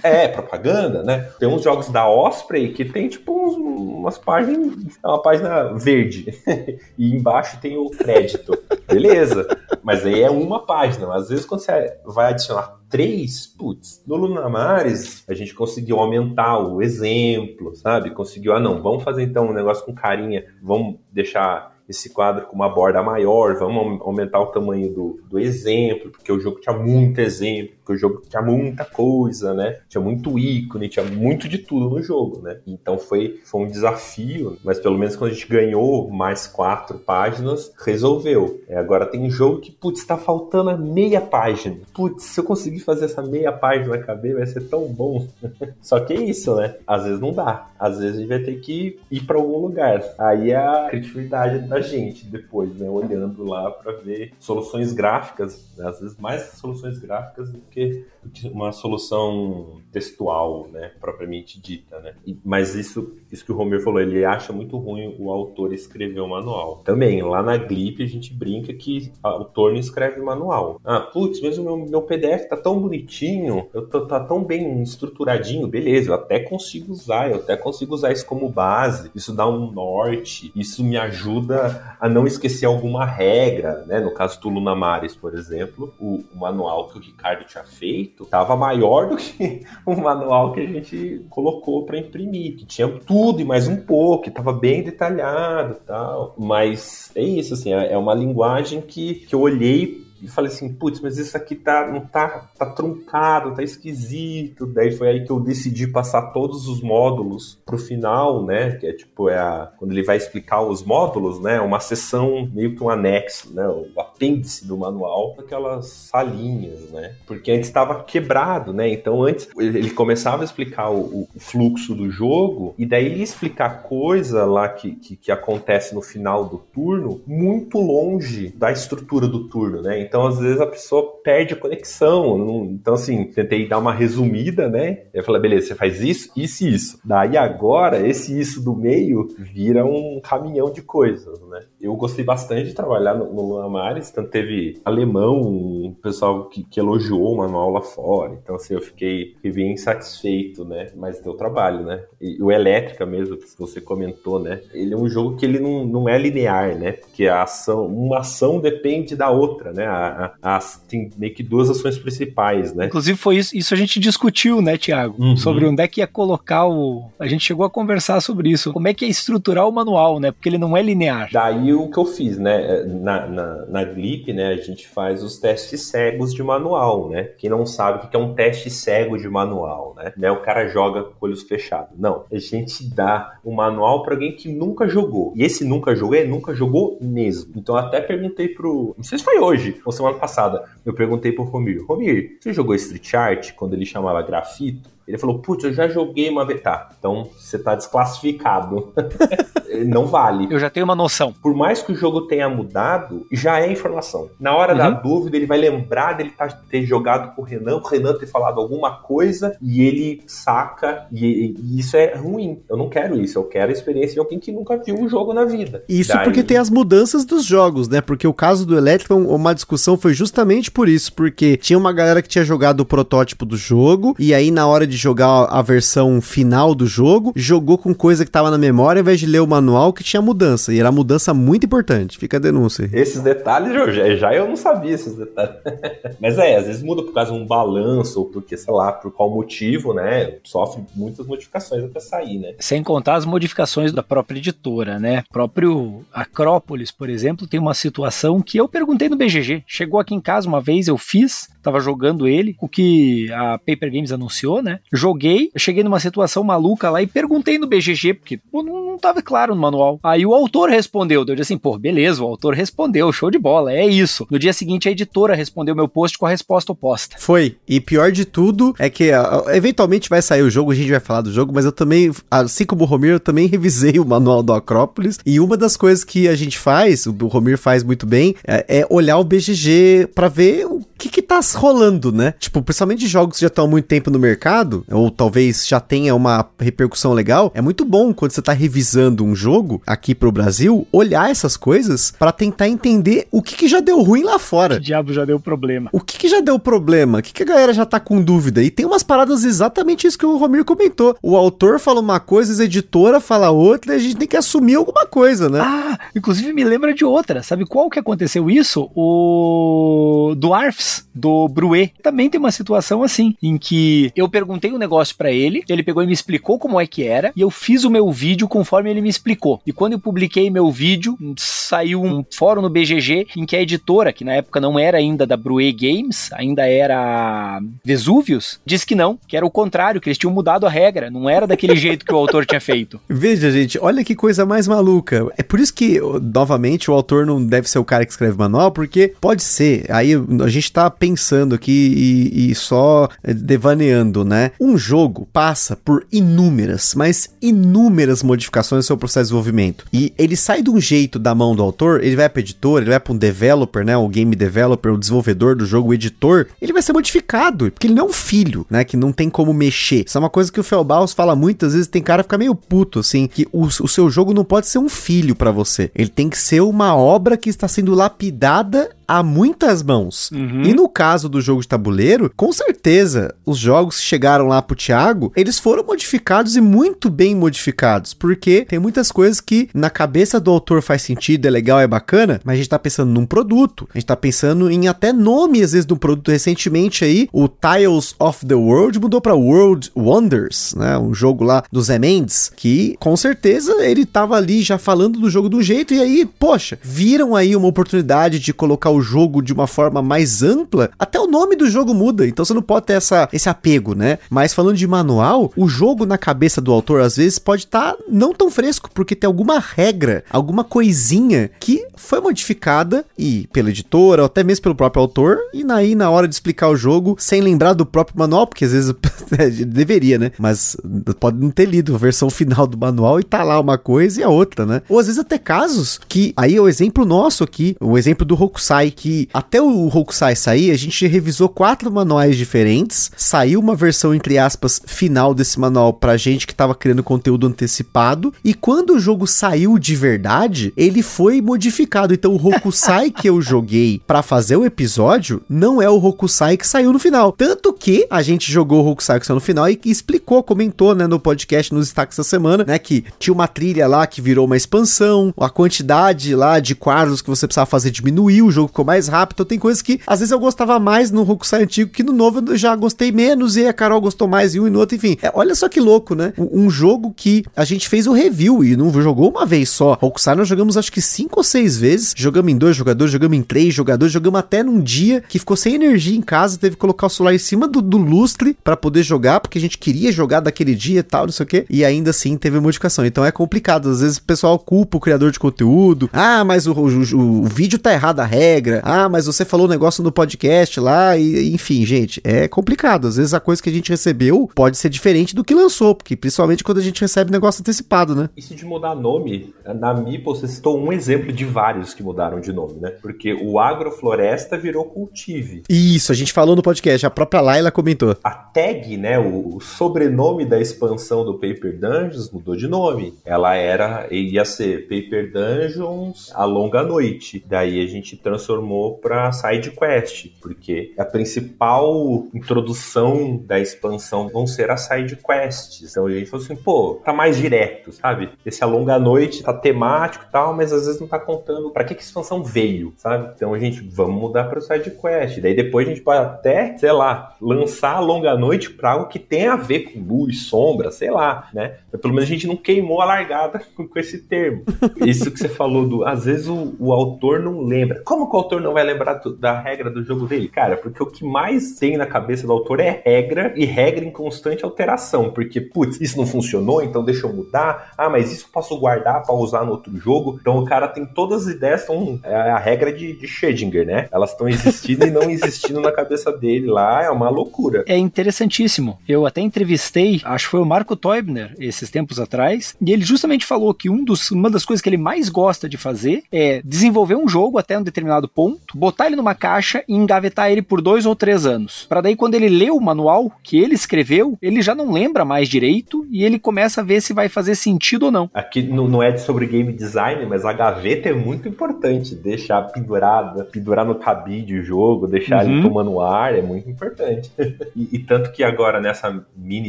é, 0.03 0.29
propaganda, 0.29 1.03
né? 1.03 1.29
Tem 1.39 1.49
uns 1.49 1.63
jogos 1.63 1.89
da 1.89 2.09
Osprey 2.09 2.73
que 2.73 2.85
tem, 2.85 3.09
tipo, 3.09 3.33
uns, 3.33 3.57
umas 3.57 4.19
páginas, 4.19 4.73
é 5.03 5.07
uma 5.07 5.23
página 5.23 5.73
verde. 5.75 6.35
e 6.99 7.15
embaixo 7.15 7.59
tem 7.61 7.77
o 7.77 7.91
crédito 7.91 8.42
Beleza. 8.87 9.47
Mas 9.83 10.07
aí 10.07 10.23
é 10.23 10.31
uma 10.31 10.65
página. 10.65 11.13
Às 11.15 11.29
vezes, 11.29 11.45
quando 11.45 11.61
você 11.61 11.97
vai 12.05 12.31
adicionar 12.31 12.81
três, 12.89 13.47
putz, 13.47 14.03
no 14.07 14.17
Lunamares 14.17 15.25
a 15.29 15.35
gente 15.35 15.55
conseguiu 15.55 15.99
aumentar 15.99 16.59
o 16.59 16.83
exemplo, 16.83 17.75
sabe? 17.75 18.11
Conseguiu, 18.11 18.53
ah, 18.53 18.61
não, 18.61 18.83
vamos 18.83 19.03
fazer 19.03 19.23
então 19.23 19.49
um 19.49 19.53
negócio 19.53 19.85
com 19.85 19.95
carinha, 19.95 20.45
vamos 20.63 20.97
deixar 21.11 21.72
esse 21.89 22.11
quadro 22.11 22.47
com 22.47 22.57
uma 22.57 22.69
borda 22.69 23.03
maior, 23.03 23.57
vamos 23.57 24.01
aumentar 24.03 24.41
o 24.41 24.47
tamanho 24.47 24.93
do, 24.93 25.21
do 25.29 25.39
exemplo, 25.39 26.11
porque 26.11 26.33
o 26.33 26.41
jogo 26.41 26.61
tinha 26.61 26.77
muito 26.77 27.21
exemplo, 27.21 27.75
porque 27.79 27.93
o 27.93 27.97
jogo 27.97 28.23
tinha 28.29 28.43
muita 28.43 28.85
coisa, 28.85 29.53
né? 29.53 29.81
Tinha 29.89 30.01
muito 30.01 30.39
ícone, 30.39 30.89
tinha 30.89 31.05
muito 31.05 31.49
de 31.49 31.59
tudo 31.59 31.91
no 31.91 32.03
jogo, 32.03 32.41
né? 32.43 32.59
Então 32.67 32.99
foi, 32.99 33.41
foi 33.45 33.63
um 33.63 33.67
desafio, 33.67 34.57
mas 34.65 34.79
pelo 34.79 34.99
menos 34.99 35.17
quando 35.17 35.31
a 35.31 35.35
gente 35.35 35.49
ganhou 35.49 36.11
mais 36.11 36.47
quatro 36.47 36.99
páginas, 36.99 37.73
resolveu. 37.85 38.61
É, 38.69 38.77
agora 38.77 39.07
tem 39.07 39.29
jogo 39.31 39.61
que, 39.61 39.73
putz, 39.73 40.05
tá 40.05 40.17
faltando 40.17 40.71
a 40.71 40.77
meia 40.77 41.21
página. 41.21 41.77
Putz, 41.93 42.25
se 42.25 42.41
eu 42.41 42.45
conseguir 42.45 42.81
fazer 42.81 43.07
essa 43.07 43.23
meia 43.23 43.53
página 43.53 43.99
caber, 43.99 44.37
vai 44.37 44.47
ser 44.47 44.63
tão 44.69 44.87
bom. 44.87 45.27
Só 45.81 46.01
que 46.01 46.13
é 46.13 46.23
isso, 46.23 46.55
né? 46.55 46.77
Às 46.87 47.05
vezes 47.05 47.21
não 47.21 47.33
dá. 47.33 47.71
Às 47.79 47.99
vezes 47.99 48.17
a 48.17 48.21
gente 48.21 48.29
vai 48.29 48.39
ter 48.39 48.61
que 48.61 48.99
ir 49.11 49.21
para 49.25 49.37
algum 49.37 49.59
lugar. 49.59 50.03
Aí 50.19 50.53
é 50.53 50.57
a 50.57 50.87
criatividade 50.89 51.67
da 51.73 51.81
gente 51.81 52.27
depois, 52.27 52.75
né? 52.77 52.89
Olhando 52.89 53.45
lá 53.45 53.71
para 53.71 53.93
ver 53.93 54.33
soluções 54.39 54.93
gráficas, 54.93 55.73
né? 55.77 55.89
às 55.89 56.01
vezes 56.01 56.19
mais 56.19 56.43
soluções 56.53 56.99
gráficas 56.99 57.51
do 57.51 57.61
que 57.71 58.05
uma 58.53 58.73
solução 58.73 59.81
textual, 59.91 60.69
né? 60.71 60.93
Propriamente 61.01 61.59
dita, 61.61 61.99
né? 62.01 62.15
E, 62.27 62.37
mas 62.45 62.75
isso, 62.75 63.15
isso 63.31 63.45
que 63.45 63.53
o 63.53 63.57
Romero 63.57 63.83
falou, 63.83 64.01
ele 64.01 64.23
acha 64.23 64.53
muito 64.53 64.77
ruim 64.77 65.17
o 65.19 65.31
autor 65.31 65.73
escrever 65.73 66.21
o 66.21 66.29
manual. 66.29 66.83
Também, 66.85 67.23
lá 67.23 67.43
na 67.43 67.57
Glip 67.57 68.03
a 68.03 68.07
gente 68.07 68.35
brinca 68.35 68.73
que 68.75 69.11
o 69.25 69.27
autor 69.27 69.73
não 69.73 69.81
escreve 69.81 70.21
manual. 70.21 70.79
Ah, 70.85 71.01
putz, 71.01 71.41
mas 71.41 71.57
o 71.57 71.65
meu, 71.65 71.77
meu 71.77 72.03
PDF 72.03 72.49
tá 72.49 72.57
tão 72.57 72.79
bonitinho, 72.79 73.67
eu 73.73 73.89
tô, 73.89 74.07
tá 74.07 74.21
tão 74.21 74.45
bem 74.45 74.83
estruturadinho, 74.83 75.67
beleza, 75.67 76.11
eu 76.11 76.15
até 76.15 76.39
consigo 76.39 76.93
usar, 76.93 77.31
eu 77.31 77.37
até 77.37 77.57
consigo 77.57 77.95
usar 77.95 78.13
isso 78.13 78.27
como 78.27 78.49
base, 78.49 79.11
isso 79.15 79.33
dá 79.33 79.49
um 79.49 79.73
norte, 79.73 80.53
isso 80.55 80.85
me 80.85 80.99
ajuda 80.99 81.62
a 82.01 82.09
não 82.09 82.27
esquecer 82.27 82.67
alguma 82.67 83.05
regra, 83.05 83.85
né? 83.87 84.01
No 84.01 84.13
caso 84.13 84.41
do 84.41 84.49
Luna 84.49 84.75
Mares, 84.75 85.15
por 85.15 85.35
exemplo, 85.35 85.95
o, 85.99 86.25
o 86.35 86.39
manual 86.39 86.89
que 86.89 86.99
o 86.99 87.01
Ricardo 87.01 87.45
tinha 87.45 87.65
feito 87.65 88.25
estava 88.25 88.57
maior 88.57 89.09
do 89.09 89.17
que 89.17 89.65
o 89.87 89.95
manual 89.97 90.53
que 90.53 90.61
a 90.61 90.67
gente 90.67 91.25
colocou 91.31 91.85
para 91.85 91.99
imprimir, 91.99 92.57
que 92.57 92.65
tinha 92.65 92.89
tudo 92.89 93.41
e 93.41 93.45
mais 93.45 93.69
um 93.69 93.77
pouco, 93.77 94.29
estava 94.29 94.53
bem 94.53 94.83
detalhado, 94.83 95.77
tal. 95.87 96.35
Mas 96.39 97.11
é 97.15 97.23
isso, 97.23 97.55
assim, 97.55 97.73
é, 97.73 97.93
é 97.93 97.99
uma 97.99 98.15
linguagem 98.15 98.81
que, 98.81 99.15
que 99.15 99.35
eu 99.35 99.41
olhei 99.41 100.02
e 100.23 100.29
falei 100.29 100.53
assim, 100.53 100.73
putz, 100.73 101.01
mas 101.01 101.19
isso 101.19 101.37
aqui 101.37 101.57
tá, 101.57 101.91
não 101.91 102.01
tá, 102.01 102.51
tá 102.57 102.67
truncado, 102.67 103.55
tá 103.55 103.63
esquisito. 103.63 104.67
Daí 104.67 104.93
foi 104.93 105.09
aí 105.09 105.25
que 105.25 105.33
eu 105.33 105.41
decidi 105.41 105.89
passar 105.89 106.31
todos 106.33 106.69
os 106.69 106.81
módulos 106.81 107.59
pro 107.67 107.77
final, 107.77 108.45
né? 108.45 108.77
Que 108.77 108.87
é 108.87 108.93
tipo, 108.93 109.29
é 109.29 109.37
a, 109.37 109.73
quando 109.77 109.91
ele 109.91 110.05
vai 110.05 110.17
explicar 110.17 110.63
os 110.63 110.85
módulos, 110.85 111.41
né? 111.41 111.61
Uma 111.61 111.81
sessão, 111.81 112.49
meio 112.53 112.77
que 112.77 112.85
um 112.85 112.89
anexo, 112.89 113.53
né? 113.53 113.67
O 113.67 114.01
apêndice 114.01 114.67
do 114.67 114.77
manual, 114.77 115.35
aquelas 115.39 115.87
salinhas, 115.87 116.91
né? 116.91 117.17
Porque 117.27 117.51
antes 117.51 117.69
estava 117.69 118.05
quebrado, 118.05 118.73
né? 118.73 118.89
Então 118.89 119.25
antes 119.25 119.49
ele 119.59 119.91
começava 119.91 120.43
a 120.43 120.45
explicar 120.45 120.91
o, 120.91 121.23
o, 121.23 121.29
fluxo 121.39 121.95
do 121.95 122.11
jogo 122.11 122.75
e 122.79 122.87
daí 122.87 123.07
ele 123.07 123.23
explicar 123.23 123.83
coisa 123.83 124.45
lá 124.45 124.69
que, 124.69 124.93
que, 124.93 125.17
que 125.17 125.33
acontece 125.33 125.95
no 125.95 126.01
final 126.01 126.45
do 126.45 126.59
turno 126.59 127.21
muito 127.27 127.79
longe 127.79 128.49
da 128.57 128.71
estrutura 128.71 129.27
do 129.27 129.49
turno, 129.49 129.83
né? 129.83 130.01
Então, 130.13 130.27
às 130.27 130.39
vezes, 130.39 130.61
a 130.61 130.67
pessoa 130.67 131.23
perde 131.25 131.55
a 131.55 131.57
conexão. 131.57 132.37
Não... 132.37 132.65
Então, 132.67 132.93
assim, 132.93 133.25
tentei 133.25 133.67
dar 133.67 133.79
uma 133.79 133.95
resumida, 133.95 134.69
né? 134.69 135.05
Eu 135.15 135.25
falei, 135.25 135.41
beleza, 135.41 135.69
você 135.69 135.75
faz 135.75 136.03
isso, 136.03 136.31
isso 136.37 136.65
e 136.67 136.75
isso. 136.75 136.99
Daí 137.03 137.35
agora, 137.35 138.07
esse 138.07 138.39
isso 138.39 138.63
do 138.63 138.77
meio 138.77 139.27
vira 139.39 139.87
um 139.87 140.21
caminhão 140.23 140.71
de 140.71 140.83
coisas, 140.83 141.41
né? 141.49 141.61
Eu 141.81 141.97
gostei 141.97 142.23
bastante 142.23 142.65
de 142.65 142.75
trabalhar 142.75 143.15
no, 143.15 143.33
no 143.33 143.55
Lamares, 143.55 144.11
tanto 144.11 144.29
teve 144.29 144.83
alemão, 144.85 145.41
um 145.41 145.97
pessoal 146.03 146.45
que, 146.51 146.63
que 146.63 146.79
elogiou 146.79 147.35
manual 147.35 147.71
lá 147.71 147.81
fora. 147.81 148.39
Então, 148.43 148.57
assim, 148.57 148.75
eu 148.75 148.83
fiquei, 148.83 149.33
fiquei 149.37 149.51
bem 149.51 149.79
satisfeito, 149.79 150.63
né? 150.63 150.89
Mas 150.95 151.21
deu 151.21 151.33
trabalho, 151.33 151.87
né? 151.87 152.05
E 152.21 152.37
o 152.43 152.53
Elétrica 152.53 153.07
mesmo, 153.07 153.39
que 153.39 153.47
você 153.59 153.81
comentou, 153.81 154.39
né? 154.39 154.61
Ele 154.75 154.93
é 154.93 154.97
um 154.97 155.09
jogo 155.09 155.39
que 155.39 155.47
ele 155.47 155.59
não, 155.59 155.87
não 155.87 156.07
é 156.07 156.19
linear, 156.19 156.77
né? 156.77 156.93
Porque 156.93 157.27
a 157.27 157.45
ação, 157.45 157.87
uma 157.87 158.19
ação 158.19 158.61
depende 158.61 159.17
da 159.17 159.31
outra, 159.31 159.73
né? 159.73 159.87
A, 159.87 160.02
a, 160.03 160.57
a, 160.57 160.61
tem 160.89 161.11
meio 161.17 161.35
que 161.35 161.43
duas 161.43 161.71
ações 161.71 161.99
principais, 161.99 162.75
né? 162.75 162.87
Inclusive 162.87 163.19
foi 163.19 163.37
isso, 163.37 163.57
isso 163.57 163.75
a 163.75 163.77
gente 163.77 164.01
discutiu, 164.01 164.61
né, 164.61 164.77
Tiago? 164.77 165.17
Uhum. 165.19 165.37
Sobre 165.37 165.67
onde 165.67 165.83
é 165.83 165.89
que 165.89 166.01
ia 166.01 166.07
colocar 166.07 166.67
o... 166.67 167.11
A 167.19 167.27
gente 167.27 167.45
chegou 167.45 167.65
a 167.65 167.71
conversar 167.71 168.21
sobre 168.21 168.51
isso. 168.51 168.73
Como 168.73 168.89
é 168.89 168.95
que 168.95 169.05
é 169.05 169.09
estruturar 169.09 169.69
o 169.69 169.73
manual, 169.73 170.19
né? 170.19 170.31
Porque 170.31 170.49
ele 170.49 170.59
não 170.59 170.77
é 170.77 170.83
linear. 170.83 171.29
Daí 171.33 171.73
o 171.73 171.91
que 171.91 171.99
eu 171.99 172.05
fiz, 172.05 172.39
né? 172.39 172.83
Na, 172.85 173.27
na, 173.27 173.67
na 173.67 173.85
Glip, 173.85 174.33
né, 174.33 174.49
a 174.49 174.57
gente 174.57 174.87
faz 174.89 175.23
os 175.23 175.39
testes 175.39 175.83
cegos 175.83 176.35
de 176.35 176.43
manual, 176.43 177.09
né? 177.09 177.25
Quem 177.39 177.51
não 177.51 177.65
sabe 177.67 178.05
o 178.05 178.09
que 178.09 178.17
é 178.17 178.19
um 178.19 178.35
teste 178.35 178.71
cego 178.71 179.17
de 179.17 179.29
manual, 179.29 179.95
né? 179.97 180.13
né? 180.17 180.31
O 180.31 180.41
cara 180.41 180.69
joga 180.69 181.03
com 181.03 181.27
olhos 181.27 181.43
fechados. 181.43 181.99
Não, 181.99 182.25
a 182.31 182.39
gente 182.39 182.89
dá 182.95 183.39
o 183.45 183.51
um 183.51 183.55
manual 183.55 184.03
para 184.03 184.15
alguém 184.15 184.33
que 184.33 184.49
nunca 184.49 184.89
jogou. 184.89 185.33
E 185.37 185.43
esse 185.45 185.65
nunca 185.65 185.95
jogou 185.95 186.17
é 186.17 186.25
nunca 186.25 186.55
jogou 186.55 186.99
mesmo. 187.01 187.53
Então 187.57 187.77
até 187.77 188.01
perguntei 188.01 188.49
pro... 188.49 188.95
Não 188.97 189.05
sei 189.05 189.19
se 189.19 189.25
foi 189.25 189.39
hoje, 189.39 189.81
semana 189.93 190.19
passada, 190.19 190.65
eu 190.85 190.95
perguntei 190.95 191.33
pro 191.33 191.45
Romir, 191.45 191.85
Romir, 191.85 192.39
você 192.41 192.53
jogou 192.53 192.75
Street 192.75 193.15
Art 193.15 193.53
quando 193.55 193.75
ele 193.75 193.87
chamava 193.87 194.23
grafito? 194.23 194.91
Ele 195.07 195.19
falou, 195.19 195.39
putz, 195.41 195.65
eu 195.65 195.73
já 195.73 195.89
joguei 195.89 196.29
uma 196.31 196.47
vez. 196.47 196.61
Tá, 196.63 196.91
então 196.99 197.29
você 197.37 197.59
tá 197.59 197.75
desclassificado. 197.75 198.93
não 199.87 200.07
vale. 200.07 200.49
Eu 200.51 200.59
já 200.59 200.69
tenho 200.69 200.85
uma 200.85 200.95
noção. 200.95 201.33
Por 201.43 201.55
mais 201.55 201.83
que 201.83 201.93
o 201.93 201.95
jogo 201.95 202.23
tenha 202.23 202.49
mudado, 202.49 203.27
já 203.33 203.61
é 203.61 203.71
informação. 203.71 204.31
Na 204.39 204.55
hora 204.55 204.73
uhum. 204.73 204.79
da 204.79 204.91
dúvida, 204.91 205.37
ele 205.37 205.47
vai 205.47 205.59
lembrar 205.59 206.15
dele 206.15 206.31
tá, 206.31 206.49
ter 206.49 206.85
jogado 206.85 207.35
com 207.35 207.43
o 207.43 207.45
Renan, 207.45 207.77
o 207.77 207.87
Renan 207.87 208.15
ter 208.15 208.27
falado 208.27 208.61
alguma 208.61 208.97
coisa 208.97 209.57
e 209.61 209.83
ele 209.83 210.23
saca. 210.27 211.07
E, 211.11 211.55
e, 211.59 211.79
isso 211.79 211.97
é 211.97 212.15
ruim. 212.15 212.61
Eu 212.69 212.77
não 212.77 212.89
quero 212.89 213.21
isso. 213.21 213.39
Eu 213.39 213.45
quero 213.45 213.71
a 213.71 213.73
experiência 213.73 214.15
de 214.15 214.21
alguém 214.21 214.39
que 214.39 214.53
nunca 214.53 214.77
viu 214.77 214.97
um 214.97 215.09
jogo 215.09 215.33
na 215.33 215.45
vida. 215.45 215.85
Isso 215.89 216.13
Daí... 216.13 216.25
porque 216.25 216.43
tem 216.43 216.57
as 216.57 216.71
mudanças 216.71 217.25
dos 217.25 217.45
jogos, 217.45 217.89
né? 217.89 218.01
Porque 218.01 218.27
o 218.27 218.35
caso 218.35 218.67
do 218.67 218.77
Electron, 218.77 219.25
uma 219.25 219.55
discussão 219.55 219.97
foi 219.97 220.13
justamente 220.13 220.71
por 220.71 220.89
isso. 220.89 221.13
Porque 221.13 221.57
tinha 221.57 221.79
uma 221.79 221.93
galera 221.93 222.23
que 222.23 222.29
tinha 222.29 222.45
jogado 222.45 222.81
o 222.81 222.87
protótipo 222.87 223.45
do 223.45 223.57
jogo 223.57 224.15
e 224.19 224.35
aí 224.35 224.51
na 224.51 224.67
hora 224.67 224.87
de 224.87 224.92
jogar 224.97 225.47
a 225.51 225.63
versão 225.63 226.21
final 226.21 226.75
do 226.75 226.87
jogo, 226.87 227.33
jogou 227.35 227.77
com 227.77 227.95
coisa 227.95 228.25
que 228.25 228.31
tava 228.31 228.51
na 228.51 228.59
memória, 228.59 229.01
ao 229.01 229.03
invés 229.03 229.19
de 229.19 229.27
ler 229.27 229.41
o 229.41 229.47
manual 229.47 229.63
manual 229.63 229.93
que 229.93 230.05
tinha 230.05 230.21
mudança, 230.21 230.73
e 230.73 230.79
era 230.79 230.93
mudança 230.93 231.33
muito 231.33 231.65
importante. 231.65 232.19
Fica 232.19 232.37
a 232.37 232.41
denúncia. 232.41 232.89
Esses 232.93 233.23
detalhes, 233.23 233.75
eu 233.75 233.93
já, 233.93 234.15
já 234.17 234.35
eu 234.35 234.47
não 234.47 234.57
sabia 234.57 234.93
esses 234.93 235.17
detalhes. 235.17 235.57
Mas 236.21 236.39
é, 236.39 236.57
às 236.57 236.67
vezes 236.67 236.83
muda 236.83 237.03
por 237.03 237.15
causa 237.15 237.33
de 237.33 237.39
um 237.39 237.47
balanço, 237.47 238.21
ou 238.21 238.27
porque, 238.27 238.57
sei 238.57 238.73
lá, 238.73 238.93
por 238.93 239.11
qual 239.13 239.31
motivo, 239.31 239.95
né? 239.95 240.37
Sofre 240.45 240.83
muitas 240.95 241.27
modificações 241.27 241.85
até 241.85 242.01
sair, 242.01 242.39
né? 242.39 242.55
Sem 242.59 242.83
contar 242.83 243.15
as 243.15 243.25
modificações 243.25 243.93
da 243.93 244.03
própria 244.03 244.39
editora, 244.39 244.99
né? 244.99 245.25
O 245.31 245.33
próprio 245.33 246.05
Acrópolis, 246.13 246.91
por 246.91 247.09
exemplo, 247.09 247.47
tem 247.47 247.59
uma 247.59 247.75
situação 247.75 248.41
que 248.41 248.59
eu 248.59 248.69
perguntei 248.69 249.09
no 249.09 249.17
BGG. 249.17 249.65
Chegou 249.67 249.99
aqui 249.99 250.15
em 250.15 250.21
casa 250.21 250.49
uma 250.49 250.61
vez, 250.61 250.89
eu 250.89 250.99
fiz, 250.99 251.49
tava 251.63 251.81
jogando 251.81 252.27
ele, 252.27 252.57
o 252.61 252.69
que 252.69 253.31
a 253.33 253.59
Paper 253.59 253.93
Games 253.93 254.13
anunciou, 254.13 254.63
né? 254.63 254.81
Joguei, 254.93 255.51
cheguei 255.57 255.83
numa 255.85 256.01
situação 256.01 256.43
maluca 256.45 256.91
lá 256.91 257.03
e 257.03 257.07
perguntei 257.07 257.59
no 257.59 257.67
BGG, 257.67 258.15
porque 258.15 258.37
pô, 258.37 258.63
não, 258.63 258.85
não 258.85 258.99
tava 258.99 259.23
claro 259.23 259.55
no 259.55 259.61
manual. 259.61 259.99
Aí 260.03 260.27
o 260.27 260.35
autor 260.35 260.69
respondeu, 260.71 261.21
eu 261.21 261.37
disse 261.37 261.53
assim, 261.53 261.59
pô, 261.59 261.79
beleza, 261.79 262.23
o 262.23 262.27
autor 262.27 262.55
respondeu, 262.55 263.13
show 263.13 263.31
de 263.31 263.39
bola, 263.39 263.73
é 263.73 263.87
isso. 263.87 264.27
No 264.31 264.39
dia 264.39 264.53
seguinte 264.53 264.89
a 264.89 264.93
editora 264.93 265.35
respondeu 265.35 265.75
meu 265.75 265.89
post 265.89 266.19
com 266.19 266.27
a 266.27 266.31
resposta 266.31 266.73
oposta. 266.73 267.17
Foi, 267.19 267.57
e 267.67 267.81
pior 267.81 268.11
de 268.11 268.25
tudo 268.25 268.75
é 268.79 268.91
que 268.91 269.11
uh, 269.11 269.51
eventualmente 269.51 270.09
vai 270.09 270.23
sair 270.23 270.43
o 270.43 270.51
jogo, 270.51 270.73
a 270.73 270.75
gente 270.75 270.91
vai 270.91 271.01
falar 271.01 271.23
do 271.23 271.33
jogo, 271.33 271.53
mas 271.55 271.65
eu 271.65 271.73
também, 271.73 272.11
assim 272.31 272.65
como 272.65 272.83
o 272.83 272.87
Romir, 272.87 273.13
eu 273.13 273.21
também 273.21 273.47
revisei 273.53 273.99
o 273.99 274.05
manual 274.05 274.43
do 274.43 274.53
Acrópolis, 274.53 275.19
e 275.25 275.41
uma 275.41 275.57
das 275.57 275.77
coisas 275.77 276.05
que 276.05 276.29
a 276.29 276.35
gente 276.35 276.59
faz, 276.59 277.07
o 277.07 277.13
Romir 277.27 277.59
faz 277.59 277.83
muito 277.83 278.07
bem, 278.07 278.35
é, 278.47 278.81
é 278.81 278.87
olhar 278.91 279.19
o 279.19 279.25
BGG 279.25 280.09
para 280.15 280.29
ver 280.29 280.67
o 280.67 280.83
que 280.99 281.09
que 281.09 281.23
tá 281.23 281.43
rolando, 281.55 282.13
né? 282.13 282.35
Tipo, 282.39 282.63
principalmente 282.63 283.07
jogos 283.07 283.37
que 283.37 283.43
já 283.43 283.49
estão 283.49 283.65
há 283.65 283.69
muito 283.69 283.87
tempo 283.87 284.11
no 284.11 284.19
mercado, 284.19 284.85
ou 284.91 285.11
talvez 285.11 285.67
já 285.67 285.81
tenha 285.81 286.15
uma 286.15 286.49
repercussão 286.59 287.13
legal, 287.13 287.51
é 287.55 287.61
muito 287.61 287.85
bom 287.85 288.13
quando 288.13 288.33
você 288.33 288.43
tá 288.43 288.53
revisando 288.53 289.25
um 289.25 289.35
jogo 289.35 289.83
aqui 289.87 290.15
pro 290.15 290.33
Brasil, 290.33 290.87
olhar 290.93 291.31
essas 291.31 291.57
coisas 291.57 292.13
para 292.19 292.33
tentar 292.33 292.69
entender 292.69 293.27
o 293.31 293.43
que 293.43 293.55
que 293.55 293.69
já 293.69 293.81
deu 293.81 294.03
ruim 294.03 294.23
lá 294.23 294.39
fora. 294.39 294.77
O 294.77 294.81
diabo 294.81 295.13
já 295.13 295.25
deu 295.25 295.39
problema. 295.39 295.91
O 295.93 296.01
que 296.01 296.19
que 296.19 296.29
já 296.29 296.41
deu 296.41 296.59
problema? 296.59 297.19
O 297.19 297.23
que 297.23 297.33
que 297.33 297.43
a 297.43 297.47
galera 297.47 297.73
já 297.73 297.85
tá 297.85 298.01
com 298.01 298.23
dúvida? 298.23 298.63
E 298.63 298.71
tem 298.71 298.87
umas 298.87 299.03
paradas 299.03 299.45
exatamente 299.45 300.07
isso 300.07 300.19
que 300.19 300.27
o 300.27 300.37
Romir 300.37 300.65
comentou. 300.65 301.17
O 301.23 301.37
autor 301.37 301.79
fala 301.79 302.01
uma 302.01 302.21
coisa, 302.21 302.61
a 302.61 302.65
editora 302.65 303.21
fala 303.21 303.51
outra, 303.51 303.93
e 303.93 303.97
a 303.97 303.99
gente 303.99 304.17
tem 304.17 304.29
que 304.29 304.37
assumir 304.37 304.75
alguma 304.75 305.07
coisa, 305.07 305.49
né? 305.49 305.61
Ah, 305.61 305.99
inclusive 306.15 306.53
me 306.53 306.65
lembra 306.65 306.95
de 306.95 307.05
outra. 307.05 307.43
Sabe 307.43 307.67
qual 307.67 307.91
que 307.91 307.99
aconteceu 307.99 308.51
isso? 308.51 308.91
O 308.95 310.35
Dwarfs 310.37 311.07
do 311.15 311.42
Bruet 311.49 311.93
também 312.03 312.29
tem 312.29 312.39
uma 312.39 312.51
situação 312.51 313.03
assim, 313.03 313.35
em 313.43 313.57
que 313.59 314.11
eu 314.17 314.29
perguntei 314.29 314.73
um 314.73 314.79
negócio 314.79 315.17
para 315.17 315.31
ele, 315.31 315.63
ele 315.69 315.83
pegou 315.83 316.03
e 316.03 316.07
me 316.07 316.13
explicou 316.13 316.59
como 316.59 316.81
é 316.81 316.87
que 316.87 317.05
era, 317.05 317.33
e 317.37 317.41
eu 317.41 317.51
fiz 317.51 317.85
o 317.85 317.91
meu 317.91 318.11
vídeo 318.11 318.49
conforme 318.49 318.91
ele 318.91 319.01
me 319.01 319.09
explicou. 319.09 319.61
E 319.67 319.73
quando 319.73 319.95
eu 319.95 320.01
publiquei 320.01 320.51
meu 320.51 320.71
vídeo, 320.71 321.17
saiu 321.37 322.03
um 322.03 322.25
fórum 322.33 322.63
no 322.63 322.71
BGG 322.71 323.29
em 323.37 323.47
que 323.47 323.57
a 323.57 323.63
editora, 323.63 324.13
que 324.13 324.25
na 324.25 324.35
época 324.35 324.61
não 324.61 324.79
era 324.79 324.99
ainda 324.99 325.27
da 325.27 325.37
Bruet 325.37 325.73
Games, 325.73 326.31
ainda 326.33 326.67
era 326.67 327.61
Vesuvius, 327.85 328.61
disse 328.65 328.87
que 328.87 328.95
não, 328.95 329.19
que 329.27 329.37
era 329.37 329.47
o 329.47 329.51
contrário, 329.51 330.01
que 330.01 330.09
eles 330.09 330.19
tinham 330.19 330.33
mudado 330.33 330.67
a 330.67 330.71
regra, 330.71 331.11
não 331.11 331.29
era 331.29 331.47
daquele 331.47 331.77
jeito 331.77 332.05
que 332.05 332.13
o 332.13 332.17
autor 332.17 332.47
tinha 332.47 332.61
feito. 332.61 333.01
Veja, 333.09 333.51
gente, 333.51 333.79
olha 333.81 334.05
que 334.05 334.15
coisa 334.15 334.45
mais 334.45 334.67
maluca. 334.69 335.27
É 335.37 335.43
por 335.43 335.61
isso 335.61 335.75
que, 335.75 336.01
novamente, 336.23 336.91
o 336.91 336.95
autor 336.95 337.27
não 337.27 337.45
deve 337.45 337.69
ser 337.69 337.79
o 337.79 337.85
cara 337.85 338.05
que 338.05 338.13
escreve 338.13 338.37
manual, 338.37 338.71
porque 338.71 339.15
pode 339.21 339.43
ser. 339.43 339.87
Aí 339.91 340.13
a 340.15 340.49
gente 340.49 340.73
tá 340.73 340.91
pensando 340.91 341.32
aqui 341.55 342.31
e, 342.33 342.51
e 342.51 342.55
só 342.55 343.09
devaneando, 343.25 344.25
né? 344.25 344.53
Um 344.61 344.77
jogo 344.77 345.29
passa 345.33 345.77
por 345.77 346.07
inúmeras, 346.13 346.95
mas 346.95 347.31
inúmeras 347.41 348.23
modificações 348.23 348.81
no 348.81 348.87
seu 348.87 348.97
processo 348.97 349.25
de 349.25 349.29
desenvolvimento. 349.29 349.85
E 349.93 350.13
ele 350.19 350.37
sai 350.37 350.63
de 350.63 350.71
um 350.71 350.81
jeito 350.81 351.19
da 351.19 351.35
mão 351.35 351.55
do 351.55 351.63
autor, 351.63 352.03
ele 352.03 352.17
vai 352.17 352.29
para 352.29 352.41
editor, 352.41 352.81
ele 352.81 352.91
vai 352.91 353.01
para 353.01 353.13
um 353.13 353.17
developer, 353.17 353.85
né? 353.85 353.97
O 353.97 354.09
game 354.09 354.35
developer, 354.35 354.93
o 354.93 354.99
desenvolvedor 354.99 355.57
do 355.57 355.67
jogo, 355.67 355.91
o 355.91 355.95
editor, 355.95 356.47
ele 356.61 356.73
vai 356.73 356.83
ser 356.83 356.93
modificado, 356.93 357.71
porque 357.71 357.87
ele 357.87 357.95
não 357.95 358.07
é 358.07 358.09
um 358.09 358.13
filho, 358.13 358.67
né? 358.69 358.85
Que 358.85 358.97
não 358.97 359.13
tem 359.13 359.31
como 359.31 359.53
mexer. 359.53 360.05
Isso 360.07 360.19
é 360.19 360.21
uma 360.21 360.31
coisa 360.31 360.51
que 360.51 360.61
o 360.61 360.65
Felbaus 360.65 361.13
fala 361.13 361.37
muitas 361.37 361.73
vezes, 361.73 361.89
tem 361.89 362.03
cara 362.03 362.23
que 362.23 362.27
fica 362.27 362.39
meio 362.39 362.55
puto, 362.55 362.99
assim, 362.99 363.27
que 363.27 363.47
o, 363.53 363.65
o 363.65 363.89
seu 363.89 364.11
jogo 364.11 364.35
não 364.35 364.45
pode 364.45 364.67
ser 364.67 364.79
um 364.79 364.89
filho 364.89 365.35
para 365.35 365.51
você. 365.51 365.91
Ele 365.95 366.09
tem 366.09 366.29
que 366.29 366.39
ser 366.39 366.61
uma 366.61 366.97
obra 366.97 367.37
que 367.37 367.51
está 367.51 367.69
sendo 367.69 367.95
lapidada 367.95 368.91
a 369.07 369.23
muitas 369.23 369.83
mãos. 369.83 370.31
Uhum. 370.31 370.63
E 370.63 370.73
no 370.73 370.89
caso 370.89 371.29
do 371.29 371.41
jogo 371.41 371.61
de 371.61 371.69
tabuleiro, 371.69 372.33
com 372.37 372.53
certeza, 372.53 373.35
os 373.45 373.59
jogos 373.59 373.97
que 373.97 374.03
chegaram 374.03 374.47
lá 374.47 374.61
pro 374.61 374.77
Thiago, 374.77 375.33
eles 375.37 375.59
foram 375.59 375.85
modificados 375.85 376.57
e 376.57 376.61
muito 376.61 377.11
bem 377.11 377.35
modificados, 377.35 378.15
porque 378.15 378.65
tem 378.69 378.79
muitas 378.79 379.11
coisas 379.11 379.41
que 379.41 379.69
na 379.75 379.91
cabeça 379.91 380.41
do 380.41 380.51
autor 380.51 380.83
faz 380.83 381.03
sentido, 381.03 381.47
é 381.47 381.51
legal, 381.51 381.81
é 381.81 381.87
bacana, 381.87 382.41
mas 382.45 382.55
a 382.55 382.57
gente 382.57 382.69
tá 382.69 382.79
pensando 382.79 383.11
num 383.11 383.27
produto, 383.27 383.89
a 383.95 383.99
gente 383.99 384.07
tá 384.07 384.17
pensando 384.17 384.71
em 384.71 384.89
até 384.89 385.13
nome 385.13 385.63
às 385.63 385.73
vezes 385.73 385.87
do 385.87 385.97
produto. 385.97 386.31
Recentemente 386.31 387.05
aí, 387.05 387.29
o 387.33 387.49
Tiles 387.49 388.15
of 388.19 388.47
the 388.47 388.55
World 388.55 389.01
mudou 389.01 389.21
para 389.21 389.35
World 389.35 389.91
Wonders, 389.97 390.75
né? 390.77 390.99
Um 390.99 391.15
jogo 391.15 391.45
lá 391.45 391.65
do 391.71 391.81
Zé 391.83 391.99
Mendes, 391.99 392.53
que 392.55 392.97
com 392.99 393.17
certeza 393.17 393.85
ele 393.85 394.07
tava 394.07 394.37
ali 394.37 394.63
já 394.63 394.79
falando 394.79 395.19
do 395.19 395.31
jogo 395.31 395.49
do 395.49 395.63
jeito 395.63 395.95
e 395.95 396.01
aí, 396.01 396.27
poxa, 396.39 396.79
viram 396.83 397.35
aí 397.35 397.55
uma 397.57 397.69
oportunidade 397.69 398.39
de 398.39 398.53
colocar 398.53 398.91
o 398.93 399.01
jogo 399.01 399.43
de 399.43 399.53
uma 399.53 399.67
forma 399.67 400.03
mais 400.03 400.43
ampla, 400.43 400.91
até 400.99 401.19
o 401.19 401.27
nome 401.27 401.57
do 401.57 401.69
jogo 401.69 401.95
muda. 401.95 402.27
Então 402.27 402.45
você 402.45 402.55
não 402.55 402.63
pode 402.63 402.87
ter 402.87 402.95
essa, 402.95 403.29
esse 403.33 403.49
apego, 403.49 403.95
né? 403.95 404.19
Mas 404.31 404.55
falando 404.55 404.77
de 404.77 404.87
manual, 404.87 405.53
o 405.57 405.69
jogo 405.69 406.07
na 406.07 406.19
cabeça 406.19 406.61
do 406.61 406.73
autor 406.73 407.01
às 407.01 407.17
vezes 407.17 407.39
pode 407.39 407.65
estar 407.65 407.93
tá 407.93 407.99
não 408.09 408.33
tão 408.33 408.51
fresco, 408.51 408.91
porque 408.93 409.17
tem 409.17 409.27
alguma 409.27 409.59
regra, 409.59 410.25
alguma 410.31 410.65
coisinha 410.65 411.51
que 411.59 411.87
foi 411.97 412.21
modificada 412.21 413.05
e 413.19 413.49
pela 413.53 413.71
editora, 413.71 414.23
ou 414.23 414.27
até 414.27 414.43
mesmo 414.43 414.63
pelo 414.63 414.75
próprio 414.75 415.03
autor, 415.03 415.39
e 415.53 415.65
aí 415.73 415.95
na 415.95 416.11
hora 416.11 416.29
de 416.29 416.35
explicar 416.35 416.69
o 416.69 416.77
jogo, 416.77 417.17
sem 417.19 417.41
lembrar 417.41 417.73
do 417.73 417.87
próprio 417.87 418.19
manual, 418.19 418.47
porque 418.47 418.65
às 418.65 418.73
vezes 418.73 418.95
deveria, 419.67 420.19
né? 420.19 420.33
Mas 420.39 420.77
pode 421.19 421.39
não 421.39 421.51
ter 421.51 421.67
lido 421.67 421.95
a 421.95 421.99
versão 421.99 422.29
final 422.31 422.67
do 422.67 422.77
manual 422.77 423.21
e 423.21 423.25
tá 423.25 423.43
lá 423.43 423.59
uma 423.59 423.79
coisa 423.79 424.21
e 424.21 424.25
a 424.25 424.29
outra, 424.29 424.67
né? 424.67 424.83
Ou 424.89 424.99
às 424.99 425.07
vezes 425.07 425.21
até 425.21 425.39
casos 425.39 426.01
que, 426.09 426.33
aí 426.37 426.57
é 426.57 426.61
o 426.61 426.69
exemplo 426.69 427.05
nosso 427.05 427.45
aqui, 427.45 427.77
o 427.81 427.97
exemplo 427.97 428.25
do 428.25 428.41
Hokusai, 428.41 428.82
que 428.91 429.29
até 429.33 429.61
o 429.61 429.87
Hokusai 429.87 430.37
sair, 430.37 430.71
a 430.71 430.77
gente 430.77 431.07
revisou 431.07 431.49
quatro 431.49 431.91
manuais 431.91 432.37
diferentes, 432.37 433.11
saiu 433.17 433.61
uma 433.61 433.75
versão, 433.75 434.15
entre 434.15 434.39
aspas, 434.39 434.81
final 434.87 435.35
desse 435.35 435.59
manual 435.59 435.93
pra 435.93 436.17
gente 436.17 436.47
que 436.47 436.55
tava 436.55 436.75
criando 436.75 437.03
conteúdo 437.03 437.47
antecipado, 437.47 438.33
e 438.45 438.55
quando 438.55 438.95
o 438.95 438.99
jogo 438.99 439.27
saiu 439.27 439.79
de 439.79 439.95
verdade, 439.95 440.73
ele 440.77 441.03
foi 441.03 441.41
modificado. 441.41 442.15
Então 442.15 442.33
o 442.33 442.47
Hokusai 442.47 443.11
que 443.11 443.29
eu 443.29 443.41
joguei 443.41 444.01
para 444.07 444.23
fazer 444.23 444.57
o 444.57 444.65
episódio 444.65 445.43
não 445.49 445.81
é 445.81 445.89
o 445.89 446.03
Hokusai 446.03 446.57
que 446.57 446.67
saiu 446.67 446.93
no 446.93 446.99
final. 446.99 447.33
Tanto 447.33 447.73
que 447.73 448.07
a 448.11 448.23
gente 448.23 448.51
jogou 448.51 448.85
o 448.85 448.91
Hokusai 448.91 449.21
que 449.21 449.27
saiu 449.27 449.37
no 449.37 449.41
final 449.41 449.69
e 449.69 449.79
explicou, 449.85 450.43
comentou, 450.43 450.95
né, 450.95 451.07
no 451.07 451.21
podcast, 451.21 451.73
nos 451.73 451.87
destaques 451.87 452.17
da 452.17 452.25
semana, 452.25 452.65
né, 452.65 452.79
que 452.79 453.05
tinha 453.19 453.35
uma 453.35 453.47
trilha 453.47 453.87
lá 453.87 454.07
que 454.07 454.21
virou 454.21 454.47
uma 454.47 454.57
expansão, 454.57 455.33
a 455.37 455.51
quantidade 455.51 456.35
lá 456.35 456.61
de 456.61 456.75
quadros 456.75 457.21
que 457.21 457.31
você 457.31 457.47
precisava 457.47 457.67
fazer 457.67 457.91
diminuiu, 457.91 458.47
o 458.47 458.51
jogo 458.51 458.72
ficou 458.73 458.85
mais 458.85 459.07
rápido. 459.07 459.37
Então 459.37 459.47
tem 459.47 459.59
coisas 459.59 459.83
que 459.83 460.01
às 460.07 460.19
vezes 460.19 460.33
eu 460.33 460.41
gostava 460.41 460.79
mais 460.81 461.11
no 461.11 461.29
Hokusai 461.31 461.63
antigo 461.63 461.91
que 461.91 462.03
no 462.03 462.13
novo 462.13 462.43
eu 462.49 462.57
já 462.57 462.75
gostei 462.75 463.13
menos 463.13 463.57
e 463.57 463.67
a 463.67 463.73
Carol 463.73 464.01
gostou 464.01 464.27
mais 464.27 464.55
em 464.55 464.61
um 464.61 464.67
e 464.67 464.71
no 464.71 464.81
outro, 464.81 464.97
enfim. 464.97 465.17
É, 465.23 465.31
olha 465.35 465.55
só 465.55 465.69
que 465.69 465.81
louco, 465.81 466.15
né? 466.15 466.33
Um, 466.37 466.65
um, 466.65 466.71
jogo 466.71 467.13
que 467.15 467.45
a 467.55 467.65
gente 467.65 467.89
fez 467.89 468.07
o 468.07 468.13
review 468.13 468.65
e 468.65 468.77
não 468.77 468.91
jogou 469.01 469.31
uma 469.31 469.45
vez 469.45 469.69
só. 469.69 469.99
Hokusai 470.01 470.35
nós 470.35 470.49
jogamos 470.49 470.77
acho 470.77 470.91
que 470.91 471.03
cinco 471.03 471.41
ou 471.41 471.45
seis 471.45 471.77
vezes. 471.77 472.15
Jogamos 472.17 472.51
em 472.51 472.57
dois 472.57 472.75
jogadores, 472.75 473.13
jogamos 473.13 473.37
em 473.37 473.43
três 473.43 473.75
jogadores, 473.75 474.13
jogamos 474.13 474.41
até 474.41 474.63
num 474.63 474.81
dia 474.81 475.23
que 475.29 475.39
ficou 475.39 475.57
sem 475.57 475.75
energia 475.75 476.17
em 476.17 476.23
casa, 476.23 476.59
teve 476.59 476.77
que 476.77 476.81
colocar 476.81 477.07
o 477.07 477.11
celular 477.11 477.35
em 477.35 477.39
cima 477.39 477.69
do, 477.69 477.83
do 477.83 477.99
lustre 477.99 478.57
para 478.65 478.77
poder 478.77 479.03
jogar, 479.03 479.41
porque 479.41 479.59
a 479.59 479.61
gente 479.61 479.77
queria 479.77 480.11
jogar 480.11 480.41
daquele 480.41 480.75
dia 480.75 481.01
e 481.01 481.03
tal, 481.03 481.27
não 481.27 481.33
sei 481.33 481.45
o 481.45 481.47
que. 481.47 481.67
E 481.69 481.85
ainda 481.85 482.11
assim 482.11 482.37
teve 482.37 482.59
modificação. 482.59 483.05
Então 483.05 483.25
é 483.25 483.31
complicado. 483.31 483.91
Às 483.91 484.01
vezes 484.01 484.17
o 484.17 484.23
pessoal 484.23 484.59
culpa 484.59 484.97
o 484.97 485.01
criador 485.01 485.31
de 485.31 485.39
conteúdo. 485.39 486.09
Ah, 486.13 486.45
mas 486.45 486.67
o, 486.67 486.73
o, 486.73 487.43
o 487.43 487.45
vídeo 487.45 487.79
tá 487.79 487.93
errado 487.93 488.21
a 488.21 488.25
regra. 488.25 488.62
Ah, 488.83 489.09
mas 489.09 489.27
você 489.27 489.45
falou 489.45 489.67
um 489.67 489.71
negócio 489.71 490.03
no 490.03 490.13
podcast 490.13 490.79
lá, 490.81 491.17
e 491.17 491.53
enfim, 491.53 491.85
gente, 491.85 492.21
é 492.25 492.47
complicado. 492.49 493.09
Às 493.09 493.17
vezes 493.17 493.35
a 493.35 493.41
coisa 493.41 493.63
que 493.63 493.69
a 493.69 493.73
gente 493.73 493.91
recebeu 493.91 494.49
pode 494.55 494.77
ser 494.77 494.89
diferente 494.89 495.35
do 495.35 495.45
que 495.45 495.55
lançou, 495.55 495.95
porque 495.95 496.17
principalmente 496.17 496.65
quando 496.65 496.79
a 496.79 496.83
gente 496.83 497.01
recebe 497.01 497.31
negócio 497.31 497.61
antecipado, 497.61 498.15
né? 498.15 498.29
Isso 498.37 498.55
de 498.55 498.65
mudar 498.65 498.95
nome, 498.95 499.55
na 499.65 499.95
MIPA 499.95 500.25
você 500.25 500.49
citou 500.49 500.79
um 500.79 500.93
exemplo 500.93 501.33
de 501.33 501.45
vários 501.45 501.95
que 501.95 502.03
mudaram 502.03 502.41
de 502.41 502.53
nome, 502.53 502.75
né? 502.81 502.91
Porque 503.03 503.33
o 503.35 503.59
Agrofloresta 503.59 504.57
virou 504.57 504.85
Cultive. 504.85 505.63
Isso, 505.69 506.13
a 506.13 506.15
gente 506.15 506.33
falou 506.33 506.55
no 506.55 506.63
podcast, 506.63 507.05
a 507.07 507.11
própria 507.11 507.41
Laila 507.41 507.71
comentou. 507.71 508.17
A 508.23 508.31
tag, 508.31 508.97
né, 508.97 509.19
o, 509.19 509.57
o 509.57 509.61
sobrenome 509.61 510.45
da 510.45 510.61
expansão 510.61 511.25
do 511.25 511.35
Paper 511.35 511.79
Dungeons 511.79 512.31
mudou 512.31 512.57
de 512.57 512.69
nome. 512.69 513.15
Ela 513.25 513.55
era, 513.55 514.07
ia 514.11 514.45
ser 514.45 514.83
Paper 514.83 515.33
Dungeons 515.33 516.31
A 516.35 516.45
Longa 516.45 516.83
Noite. 516.83 517.45
Daí 517.47 517.83
a 517.83 517.87
gente 517.87 518.17
transformou 518.17 518.52
transformou 518.53 518.99
para 518.99 519.33
side 519.33 519.71
quest, 519.71 520.29
porque 520.41 520.93
a 520.99 521.05
principal 521.05 522.27
introdução 522.35 523.37
da 523.37 523.59
expansão 523.59 524.29
vão 524.29 524.47
ser 524.47 524.71
as 524.71 524.83
side 524.83 525.17
quests. 525.17 525.91
Então 525.91 526.07
a 526.07 526.13
gente 526.13 526.31
falou 526.31 526.45
assim, 526.45 526.57
pô, 526.57 527.01
tá 527.05 527.13
mais 527.13 527.37
direto, 527.37 527.93
sabe? 527.93 528.31
Esse 528.45 528.63
alonga 528.63 528.99
noite 528.99 529.43
tá 529.43 529.53
temático 529.53 530.27
e 530.29 530.33
tal, 530.33 530.55
mas 530.55 530.73
às 530.73 530.87
vezes 530.87 531.01
não 531.01 531.09
tá 531.09 531.19
contando 531.19 531.71
para 531.71 531.85
que 531.85 531.95
que 531.95 532.01
a 532.01 532.05
expansão 532.05 532.43
veio, 532.43 532.93
sabe? 532.97 533.33
Então 533.35 533.55
a 533.55 533.59
gente 533.59 533.81
vamos 533.81 534.21
mudar 534.21 534.45
para 534.45 534.61
side 534.61 534.91
quest. 534.91 535.41
Daí 535.41 535.55
depois 535.55 535.87
a 535.87 535.91
gente 535.91 536.03
pode 536.03 536.21
até, 536.21 536.77
sei 536.77 536.93
lá, 536.93 537.37
lançar 537.41 537.97
a 537.97 538.01
longa 538.01 538.37
noite 538.37 538.71
para 538.71 538.93
algo 538.93 539.09
que 539.09 539.19
tem 539.19 539.47
a 539.47 539.57
ver 539.57 539.93
com 539.93 540.01
luz, 540.01 540.43
sombra, 540.43 540.91
sei 540.91 541.11
lá, 541.11 541.49
né? 541.53 541.77
Mas 541.91 542.01
pelo 542.01 542.15
menos 542.15 542.29
a 542.29 542.33
gente 542.33 542.47
não 542.47 542.57
queimou 542.57 543.01
a 543.01 543.05
largada 543.05 543.61
com, 543.77 543.89
esse 543.97 544.23
termo. 544.23 544.65
Isso 545.07 545.31
que 545.31 545.39
você 545.39 545.49
falou 545.49 545.87
do, 545.87 546.05
às 546.05 546.25
vezes 546.25 546.49
o, 546.49 546.75
o 546.79 546.93
autor 546.93 547.41
não 547.41 547.61
lembra. 547.61 548.03
Como 548.05 548.29
que 548.29 548.37
autor 548.43 548.61
não 548.61 548.73
vai 548.73 548.85
lembrar 548.85 549.21
da 549.39 549.61
regra 549.61 549.91
do 549.91 550.05
jogo 550.05 550.27
dele? 550.27 550.49
Cara, 550.49 550.77
porque 550.77 551.03
o 551.03 551.07
que 551.07 551.25
mais 551.25 551.77
tem 551.79 551.97
na 551.97 552.07
cabeça 552.07 552.47
do 552.47 552.53
autor 552.53 552.81
é 552.81 553.03
regra 553.05 553.53
e 553.57 553.65
regra 553.65 554.05
em 554.05 554.11
constante 554.11 554.65
alteração. 554.65 555.31
Porque, 555.31 555.61
putz, 555.61 556.01
isso 556.01 556.17
não 556.17 556.27
funcionou, 556.27 556.83
então 556.83 557.05
deixa 557.05 557.27
eu 557.27 557.33
mudar. 557.33 557.93
Ah, 557.97 558.09
mas 558.09 558.33
isso 558.33 558.47
eu 558.47 558.53
posso 558.53 558.79
guardar 558.79 559.23
para 559.23 559.35
usar 559.35 559.65
no 559.65 559.73
outro 559.73 559.97
jogo. 559.97 560.39
Então 560.41 560.59
o 560.59 560.65
cara 560.65 560.89
tem 560.89 561.05
todas 561.07 561.47
as 561.47 561.55
ideias, 561.55 561.83
são 561.83 562.21
é 562.25 562.35
a 562.35 562.59
regra 562.59 562.93
de, 562.93 563.13
de 563.13 563.27
Schrödinger, 563.27 563.87
né? 563.87 564.09
Elas 564.13 564.33
estão 564.33 564.49
existindo 564.49 565.07
e 565.07 565.11
não 565.11 565.31
existindo 565.31 565.81
na 565.81 565.93
cabeça 565.93 566.33
dele 566.33 566.67
lá, 566.67 567.03
é 567.03 567.11
uma 567.11 567.29
loucura. 567.29 567.85
É 567.87 567.97
interessantíssimo. 567.97 568.99
Eu 569.09 569.27
até 569.27 569.41
entrevistei, 569.41 570.21
acho 570.25 570.47
que 570.47 570.51
foi 570.51 570.61
o 570.61 570.67
Marco 570.67 570.97
Teubner, 570.97 571.55
esses 571.59 571.91
tempos 571.91 572.19
atrás, 572.19 572.77
e 572.81 572.93
ele 572.93 573.05
justamente 573.05 573.45
falou 573.45 573.73
que 573.73 573.89
um 573.89 574.05
dos, 574.05 574.31
uma 574.31 574.51
das 574.51 574.65
coisas 574.65 574.83
que 574.83 574.89
ele 574.89 574.97
mais 574.97 575.29
gosta 575.29 575.69
de 575.69 575.77
fazer 575.77 576.25
é 576.33 576.61
desenvolver 576.65 577.17
um 577.17 577.29
jogo 577.29 577.59
até 577.59 577.79
um 577.79 577.83
determinado 577.83 578.29
ponto, 578.35 578.77
botar 578.77 579.07
ele 579.07 579.17
numa 579.17 579.35
caixa 579.35 579.83
e 579.89 579.95
engavetar 579.95 580.51
ele 580.51 580.63
por 580.63 580.81
dois 580.81 581.07
ou 581.07 581.17
três 581.17 581.47
anos. 581.47 581.87
Para 581.89 582.01
daí, 582.01 582.17
quando 582.17 582.35
ele 582.35 582.49
lê 582.49 582.71
o 582.71 582.81
manual 582.81 583.31
que 583.43 583.59
ele 583.59 583.75
escreveu, 583.75 584.39
ele 584.41 584.63
já 584.63 584.75
não 584.75 584.93
lembra 584.93 585.25
mais 585.25 585.49
direito 585.49 586.07
e 586.11 586.25
ele 586.25 586.39
começa 586.39 586.81
a 586.81 586.85
ver 586.85 587.01
se 587.01 587.13
vai 587.13 587.29
fazer 587.29 587.55
sentido 587.55 588.07
ou 588.07 588.13
não. 588.13 588.31
Aqui 588.35 588.63
não 588.63 589.03
é 589.03 589.17
sobre 589.17 589.47
game 589.47 589.73
design, 589.73 590.27
mas 590.27 590.45
a 590.45 590.53
gaveta 590.53 591.09
é 591.09 591.13
muito 591.13 591.49
importante. 591.49 592.15
Deixar 592.15 592.63
pendurada, 592.63 593.45
pendurar 593.45 593.85
no 593.85 593.95
cabide 593.95 594.53
de 594.53 594.63
jogo, 594.63 595.07
deixar 595.07 595.45
uhum. 595.45 595.53
ele 595.53 595.63
tomando 595.63 596.01
ar, 596.01 596.35
é 596.35 596.43
muito 596.43 596.69
importante. 596.69 597.31
e, 597.75 597.89
e, 597.93 597.99
tanto 597.99 598.33
que 598.33 598.45
agora 598.45 598.81
nessa 598.81 599.25
mini 599.37 599.69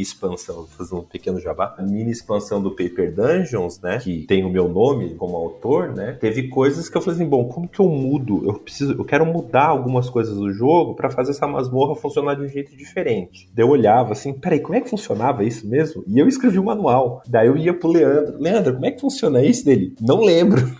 expansão, 0.00 0.56
vou 0.56 0.66
fazer 0.66 0.94
um 0.94 1.02
pequeno 1.02 1.40
jabá, 1.40 1.74
a 1.78 1.82
mini 1.82 2.10
expansão 2.10 2.62
do 2.62 2.70
Paper 2.70 3.12
Dungeons, 3.14 3.80
né, 3.80 3.98
que 3.98 4.24
tem 4.26 4.44
o 4.44 4.50
meu 4.50 4.68
nome 4.68 5.14
como 5.14 5.36
autor, 5.36 5.94
né, 5.94 6.16
teve 6.20 6.48
coisas 6.48 6.88
que 6.88 6.96
eu 6.96 7.00
falei 7.00 7.20
assim, 7.20 7.28
bom, 7.28 7.48
como 7.48 7.68
que 7.68 7.80
eu 7.80 7.88
mudo? 7.88 8.42
Eu 8.44 8.53
preciso, 8.54 8.92
eu 8.92 9.04
quero 9.04 9.24
mudar 9.26 9.66
algumas 9.66 10.08
coisas 10.08 10.36
do 10.36 10.52
jogo 10.52 10.94
para 10.94 11.10
fazer 11.10 11.32
essa 11.32 11.46
masmorra 11.46 11.94
funcionar 11.94 12.34
de 12.34 12.42
um 12.42 12.48
jeito 12.48 12.76
diferente. 12.76 13.48
Daí 13.54 13.64
eu 13.64 13.70
olhava 13.70 14.12
assim, 14.12 14.32
peraí, 14.32 14.60
como 14.60 14.76
é 14.76 14.80
que 14.80 14.90
funcionava 14.90 15.44
isso 15.44 15.66
mesmo? 15.68 16.04
E 16.06 16.18
eu 16.18 16.28
escrevi 16.28 16.58
o 16.58 16.62
um 16.62 16.66
manual. 16.66 17.22
Daí 17.26 17.46
eu 17.46 17.56
ia 17.56 17.74
pro 17.74 17.90
Leandro, 17.90 18.38
Leandro, 18.40 18.74
como 18.74 18.86
é 18.86 18.90
que 18.90 19.00
funciona 19.00 19.42
isso 19.42 19.64
dele? 19.64 19.94
Não 20.00 20.20
lembro. 20.20 20.62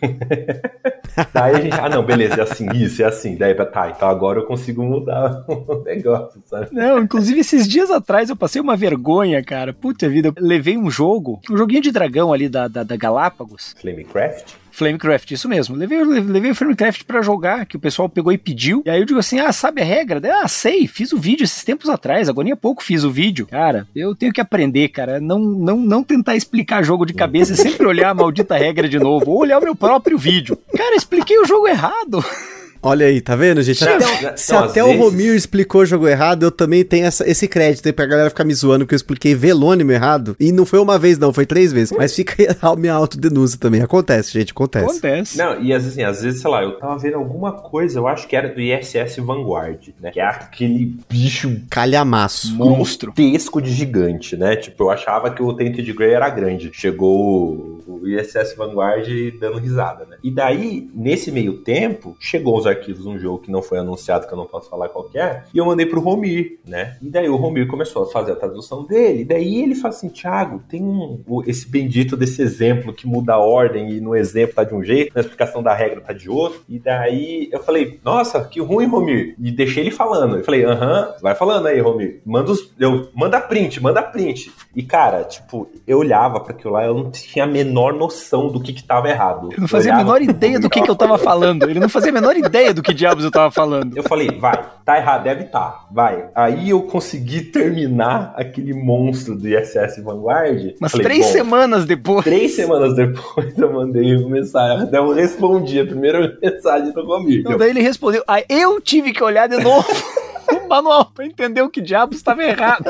Daí 1.32 1.54
a 1.54 1.60
gente, 1.60 1.74
ah, 1.74 1.88
não, 1.88 2.04
beleza, 2.04 2.34
é 2.34 2.42
assim, 2.42 2.66
isso, 2.74 3.02
é 3.02 3.06
assim. 3.06 3.36
Daí, 3.36 3.54
tá, 3.54 3.92
então 3.94 4.08
agora 4.08 4.40
eu 4.40 4.46
consigo 4.46 4.82
mudar 4.82 5.44
o 5.48 5.82
negócio, 5.84 6.42
sabe? 6.44 6.68
Não, 6.72 6.98
inclusive 6.98 7.40
esses 7.40 7.68
dias 7.68 7.90
atrás 7.90 8.30
eu 8.30 8.36
passei 8.36 8.60
uma 8.60 8.76
vergonha, 8.76 9.42
cara. 9.42 9.72
Puta 9.72 10.08
vida, 10.08 10.28
eu 10.28 10.34
levei 10.38 10.76
um 10.76 10.90
jogo, 10.90 11.40
um 11.50 11.56
joguinho 11.56 11.82
de 11.82 11.92
dragão 11.92 12.32
ali 12.32 12.48
da, 12.48 12.68
da, 12.68 12.82
da 12.82 12.96
Galápagos. 12.96 13.74
Flamecraft? 13.80 14.63
Flamecraft, 14.74 15.30
isso 15.30 15.48
mesmo. 15.48 15.76
Levei, 15.76 16.02
levei 16.02 16.50
o 16.50 16.54
Flamecraft 16.54 17.04
para 17.04 17.22
jogar, 17.22 17.64
que 17.64 17.76
o 17.76 17.80
pessoal 17.80 18.08
pegou 18.08 18.32
e 18.32 18.38
pediu. 18.38 18.82
E 18.84 18.90
aí 18.90 19.00
eu 19.00 19.06
digo 19.06 19.20
assim: 19.20 19.38
ah, 19.38 19.52
sabe 19.52 19.80
a 19.80 19.84
regra? 19.84 20.20
ah, 20.42 20.48
sei, 20.48 20.88
fiz 20.88 21.12
o 21.12 21.18
vídeo 21.18 21.44
esses 21.44 21.62
tempos 21.62 21.88
atrás, 21.88 22.28
agora 22.28 22.52
há 22.52 22.56
pouco 22.56 22.82
fiz 22.82 23.04
o 23.04 23.10
vídeo. 23.10 23.46
Cara, 23.46 23.86
eu 23.94 24.14
tenho 24.14 24.32
que 24.32 24.40
aprender, 24.40 24.88
cara. 24.88 25.20
Não, 25.20 25.38
não, 25.38 25.76
não 25.76 26.02
tentar 26.02 26.36
explicar 26.36 26.82
jogo 26.82 27.06
de 27.06 27.14
cabeça 27.14 27.52
e 27.52 27.56
sempre 27.56 27.86
olhar 27.86 28.10
a 28.10 28.14
maldita 28.14 28.56
regra 28.56 28.88
de 28.88 28.98
novo, 28.98 29.30
ou 29.30 29.38
olhar 29.38 29.58
o 29.58 29.62
meu 29.62 29.76
próprio 29.76 30.18
vídeo. 30.18 30.58
Cara, 30.76 30.96
expliquei 30.96 31.38
o 31.38 31.46
jogo 31.46 31.68
errado. 31.68 32.24
Olha 32.84 33.06
aí, 33.06 33.18
tá 33.22 33.34
vendo, 33.34 33.62
gente? 33.62 33.82
Não, 33.82 33.96
até, 33.96 34.36
se 34.36 34.54
até 34.54 34.82
vezes... 34.82 35.00
o 35.00 35.02
Romir 35.02 35.34
explicou 35.34 35.80
o 35.80 35.86
jogo 35.86 36.06
errado, 36.06 36.42
eu 36.42 36.50
também 36.50 36.84
tenho 36.84 37.06
essa, 37.06 37.26
esse 37.26 37.48
crédito 37.48 37.86
aí 37.86 37.94
pra 37.94 38.04
galera 38.04 38.28
ficar 38.28 38.44
me 38.44 38.52
zoando 38.52 38.86
que 38.86 38.92
eu 38.92 38.96
expliquei 38.96 39.34
velônimo 39.34 39.90
errado. 39.90 40.36
E 40.38 40.52
não 40.52 40.66
foi 40.66 40.78
uma 40.78 40.98
vez, 40.98 41.18
não, 41.18 41.32
foi 41.32 41.46
três 41.46 41.72
vezes. 41.72 41.96
Mas 41.96 42.14
fica 42.14 42.34
aí 42.38 42.54
a 42.60 42.76
minha 42.76 42.92
autodenúncia 42.92 43.58
também. 43.58 43.80
Acontece, 43.80 44.32
gente, 44.32 44.52
acontece. 44.52 44.84
Acontece. 44.84 45.38
Não, 45.38 45.62
e 45.62 45.72
assim, 45.72 46.02
às 46.02 46.20
vezes, 46.20 46.42
sei 46.42 46.50
lá, 46.50 46.62
eu 46.62 46.78
tava 46.78 46.98
vendo 46.98 47.16
alguma 47.16 47.52
coisa, 47.52 47.98
eu 47.98 48.06
acho 48.06 48.28
que 48.28 48.36
era 48.36 48.48
do 48.48 48.60
ISS 48.60 49.16
Vanguard, 49.16 49.88
né? 49.98 50.10
Que 50.10 50.20
é 50.20 50.26
aquele 50.26 50.94
bicho. 51.08 51.62
Calhamaço. 51.70 52.54
Monstro. 52.54 53.12
Tesco 53.12 53.62
de 53.62 53.72
gigante, 53.72 54.36
né? 54.36 54.56
Tipo, 54.56 54.84
eu 54.84 54.90
achava 54.90 55.30
que 55.30 55.42
o 55.42 55.54
Tainted 55.54 55.90
Grey 55.94 56.12
era 56.12 56.28
grande. 56.28 56.70
Chegou 56.74 57.82
o 57.86 58.06
ISS 58.06 58.54
Vanguard 58.58 59.08
dando 59.40 59.58
risada, 59.58 60.04
né? 60.04 60.18
E 60.22 60.30
daí, 60.30 60.90
nesse 60.94 61.32
meio 61.32 61.58
tempo, 61.62 62.14
chegou 62.20 62.58
os 62.58 62.66
arquivos 62.74 63.06
um 63.06 63.18
jogo 63.18 63.38
que 63.38 63.50
não 63.50 63.62
foi 63.62 63.78
anunciado, 63.78 64.26
que 64.26 64.32
eu 64.32 64.38
não 64.38 64.46
posso 64.46 64.68
falar 64.68 64.88
qualquer, 64.88 65.24
é, 65.24 65.44
e 65.54 65.58
eu 65.58 65.64
mandei 65.64 65.86
pro 65.86 66.00
Romir, 66.00 66.58
né? 66.66 66.96
E 67.00 67.08
daí 67.08 67.28
o 67.28 67.36
Romir 67.36 67.66
começou 67.66 68.02
a 68.02 68.06
fazer 68.06 68.32
a 68.32 68.36
tradução 68.36 68.84
dele, 68.84 69.22
e 69.22 69.24
daí 69.24 69.62
ele 69.62 69.74
fala 69.74 69.94
assim, 69.94 70.08
Thiago, 70.08 70.62
tem 70.68 70.82
um, 70.82 71.22
esse 71.46 71.68
bendito 71.68 72.16
desse 72.16 72.42
exemplo 72.42 72.92
que 72.92 73.06
muda 73.06 73.34
a 73.34 73.38
ordem 73.38 73.90
e 73.92 74.00
no 74.00 74.14
exemplo 74.14 74.54
tá 74.54 74.64
de 74.64 74.74
um 74.74 74.82
jeito, 74.82 75.12
na 75.14 75.20
explicação 75.20 75.62
da 75.62 75.72
regra 75.72 76.00
tá 76.00 76.12
de 76.12 76.28
outro, 76.28 76.62
e 76.68 76.78
daí 76.78 77.48
eu 77.50 77.62
falei, 77.62 77.98
nossa, 78.04 78.44
que 78.44 78.60
ruim, 78.60 78.86
Romir, 78.86 79.34
e 79.38 79.50
deixei 79.50 79.84
ele 79.84 79.90
falando. 79.90 80.36
Eu 80.36 80.44
falei, 80.44 80.64
aham, 80.64 81.14
vai 81.22 81.34
falando 81.34 81.66
aí, 81.66 81.80
Romir, 81.80 82.20
manda, 82.24 82.52
os, 82.52 82.72
eu, 82.78 83.08
manda 83.14 83.40
print, 83.40 83.82
manda 83.82 84.02
print. 84.02 84.52
E 84.74 84.82
cara, 84.82 85.24
tipo, 85.24 85.68
eu 85.86 85.98
olhava 85.98 86.40
para 86.40 86.52
aquilo 86.52 86.72
lá, 86.72 86.84
eu 86.84 86.94
não 86.94 87.10
tinha 87.10 87.44
a 87.44 87.48
menor 87.48 87.92
noção 87.94 88.48
do 88.48 88.60
que 88.60 88.72
que 88.72 88.82
tava 88.82 89.08
errado. 89.08 89.50
Eu 89.52 89.60
não 89.60 89.68
fazia 89.68 89.94
a 89.94 89.96
menor 89.96 90.20
ideia 90.20 90.58
do 90.58 90.68
que 90.68 90.80
que 90.82 90.90
eu 90.90 90.96
tava 90.96 91.18
falando, 91.18 91.68
ele 91.68 91.80
não 91.80 91.88
fazia 91.88 92.10
a 92.10 92.14
menor 92.14 92.36
ideia 92.36 92.63
ideia 92.64 92.74
do 92.74 92.82
que 92.82 92.94
diabos 92.94 93.24
eu 93.24 93.30
tava 93.30 93.50
falando. 93.50 93.96
Eu 93.96 94.02
falei, 94.02 94.28
vai, 94.38 94.64
tá 94.84 94.96
errado, 94.96 95.24
deve 95.24 95.44
tá, 95.44 95.86
vai. 95.90 96.28
Aí 96.34 96.70
eu 96.70 96.82
consegui 96.82 97.42
terminar 97.42 98.32
aquele 98.36 98.72
monstro 98.72 99.36
do 99.36 99.48
ISS 99.48 100.02
Vanguard. 100.02 100.74
Mas 100.80 100.92
falei, 100.92 101.06
três 101.06 101.26
semanas 101.26 101.84
depois. 101.84 102.24
Três 102.24 102.54
semanas 102.54 102.94
depois 102.94 103.56
eu 103.58 103.72
mandei 103.72 104.16
uma 104.16 104.30
mensagem. 104.30 104.90
Daí 104.90 105.00
eu 105.00 105.12
respondi 105.12 105.80
a 105.80 105.86
primeira 105.86 106.38
mensagem 106.42 106.92
do 106.92 107.04
comigo. 107.04 107.40
Então, 107.40 107.58
daí 107.58 107.70
ele 107.70 107.82
respondeu. 107.82 108.22
Aí 108.26 108.44
eu 108.48 108.80
tive 108.80 109.12
que 109.12 109.22
olhar 109.22 109.48
de 109.48 109.62
novo 109.62 109.86
o 110.50 110.68
manual 110.68 111.10
pra 111.14 111.26
entender 111.26 111.62
o 111.62 111.68
que 111.68 111.80
diabos 111.80 112.16
estava 112.16 112.42
errado. 112.42 112.84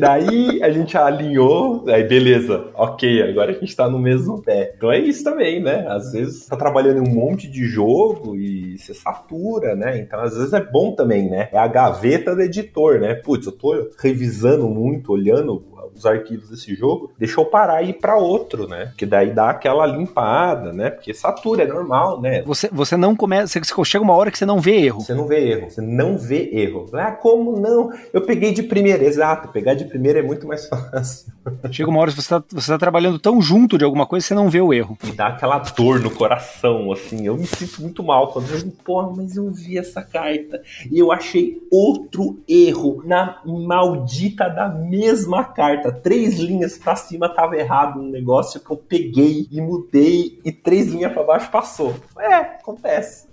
Daí 0.00 0.62
a 0.62 0.70
gente 0.70 0.96
alinhou, 0.96 1.84
aí 1.88 2.02
beleza, 2.04 2.70
ok, 2.74 3.22
agora 3.22 3.50
a 3.50 3.54
gente 3.54 3.76
tá 3.76 3.88
no 3.88 3.98
mesmo 3.98 4.42
pé. 4.42 4.72
Então 4.74 4.90
é 4.90 4.98
isso 4.98 5.22
também, 5.22 5.62
né? 5.62 5.86
Às 5.88 6.12
vezes 6.12 6.46
tá 6.46 6.56
trabalhando 6.56 7.04
em 7.04 7.08
um 7.08 7.14
monte 7.14 7.46
de 7.46 7.66
jogo 7.66 8.34
e 8.34 8.78
você 8.78 8.94
satura, 8.94 9.76
né? 9.76 9.98
Então 9.98 10.20
às 10.20 10.34
vezes 10.34 10.52
é 10.54 10.60
bom 10.60 10.94
também, 10.94 11.28
né? 11.28 11.50
É 11.52 11.58
a 11.58 11.68
gaveta 11.68 12.34
do 12.34 12.40
editor, 12.40 12.98
né? 12.98 13.14
Putz, 13.14 13.46
eu 13.46 13.52
tô 13.52 13.90
revisando 13.98 14.66
muito, 14.68 15.12
olhando 15.12 15.62
os 15.94 16.06
arquivos 16.06 16.48
desse 16.48 16.74
jogo, 16.74 17.12
deixa 17.18 17.40
eu 17.40 17.44
parar 17.44 17.82
e 17.82 17.90
ir 17.90 17.94
para 17.94 18.16
outro, 18.16 18.68
né? 18.68 18.92
Que 18.96 19.06
daí 19.06 19.32
dá 19.32 19.50
aquela 19.50 19.86
limpada, 19.86 20.72
né? 20.72 20.90
Porque 20.90 21.12
satura, 21.12 21.62
é 21.62 21.66
normal, 21.66 22.20
né? 22.20 22.42
Você, 22.42 22.68
você 22.72 22.96
não 22.96 23.14
começa, 23.14 23.58
você 23.58 23.84
chega 23.84 24.04
uma 24.04 24.14
hora 24.14 24.30
que 24.30 24.38
você 24.38 24.46
não 24.46 24.60
vê 24.60 24.80
erro. 24.84 25.00
Você 25.00 25.14
não 25.14 25.26
vê 25.26 25.50
erro, 25.50 25.70
você 25.70 25.80
não 25.80 26.18
vê 26.18 26.50
erro. 26.52 26.86
Ah, 26.94 27.12
como 27.12 27.58
não? 27.58 27.90
Eu 28.12 28.22
peguei 28.22 28.52
de 28.52 28.62
primeira, 28.62 29.04
exato, 29.04 29.48
pegar 29.48 29.74
de 29.74 29.84
primeira 29.84 30.20
é 30.20 30.22
muito 30.22 30.46
mais 30.46 30.66
fácil. 30.68 31.32
Chega 31.70 31.88
uma 31.88 32.00
hora 32.00 32.10
que 32.10 32.20
você 32.20 32.28
tá, 32.28 32.42
você 32.50 32.72
tá 32.72 32.78
trabalhando 32.78 33.18
tão 33.18 33.40
junto 33.40 33.78
de 33.78 33.84
alguma 33.84 34.06
coisa 34.06 34.24
que 34.24 34.28
você 34.28 34.34
não 34.34 34.50
vê 34.50 34.60
o 34.60 34.72
erro. 34.72 34.96
Me 35.02 35.12
dá 35.12 35.28
aquela 35.28 35.58
dor 35.58 36.00
no 36.00 36.10
coração, 36.10 36.92
assim, 36.92 37.26
eu 37.26 37.36
me 37.36 37.46
sinto 37.46 37.80
muito 37.82 38.02
mal 38.02 38.28
quando 38.28 38.50
eu 38.50 38.58
digo, 38.58 38.70
porra, 38.84 39.12
mas 39.16 39.36
eu 39.36 39.50
vi 39.50 39.78
essa 39.78 40.02
carta 40.02 40.62
e 40.90 40.98
eu 40.98 41.10
achei 41.12 41.58
outro 41.70 42.38
erro 42.48 43.02
na 43.04 43.40
maldita 43.44 44.48
da 44.48 44.68
mesma 44.68 45.44
carta 45.44 45.79
três 46.02 46.38
linhas 46.38 46.76
para 46.76 46.96
cima 46.96 47.28
tava 47.28 47.56
errado 47.56 48.00
um 48.00 48.10
negócio 48.10 48.60
que 48.60 48.70
eu 48.70 48.76
peguei 48.76 49.46
e 49.50 49.60
mudei 49.60 50.40
e 50.44 50.52
três 50.52 50.88
linhas 50.88 51.12
para 51.12 51.22
baixo 51.22 51.50
passou. 51.50 51.94
É, 52.18 52.34
acontece. 52.34 53.28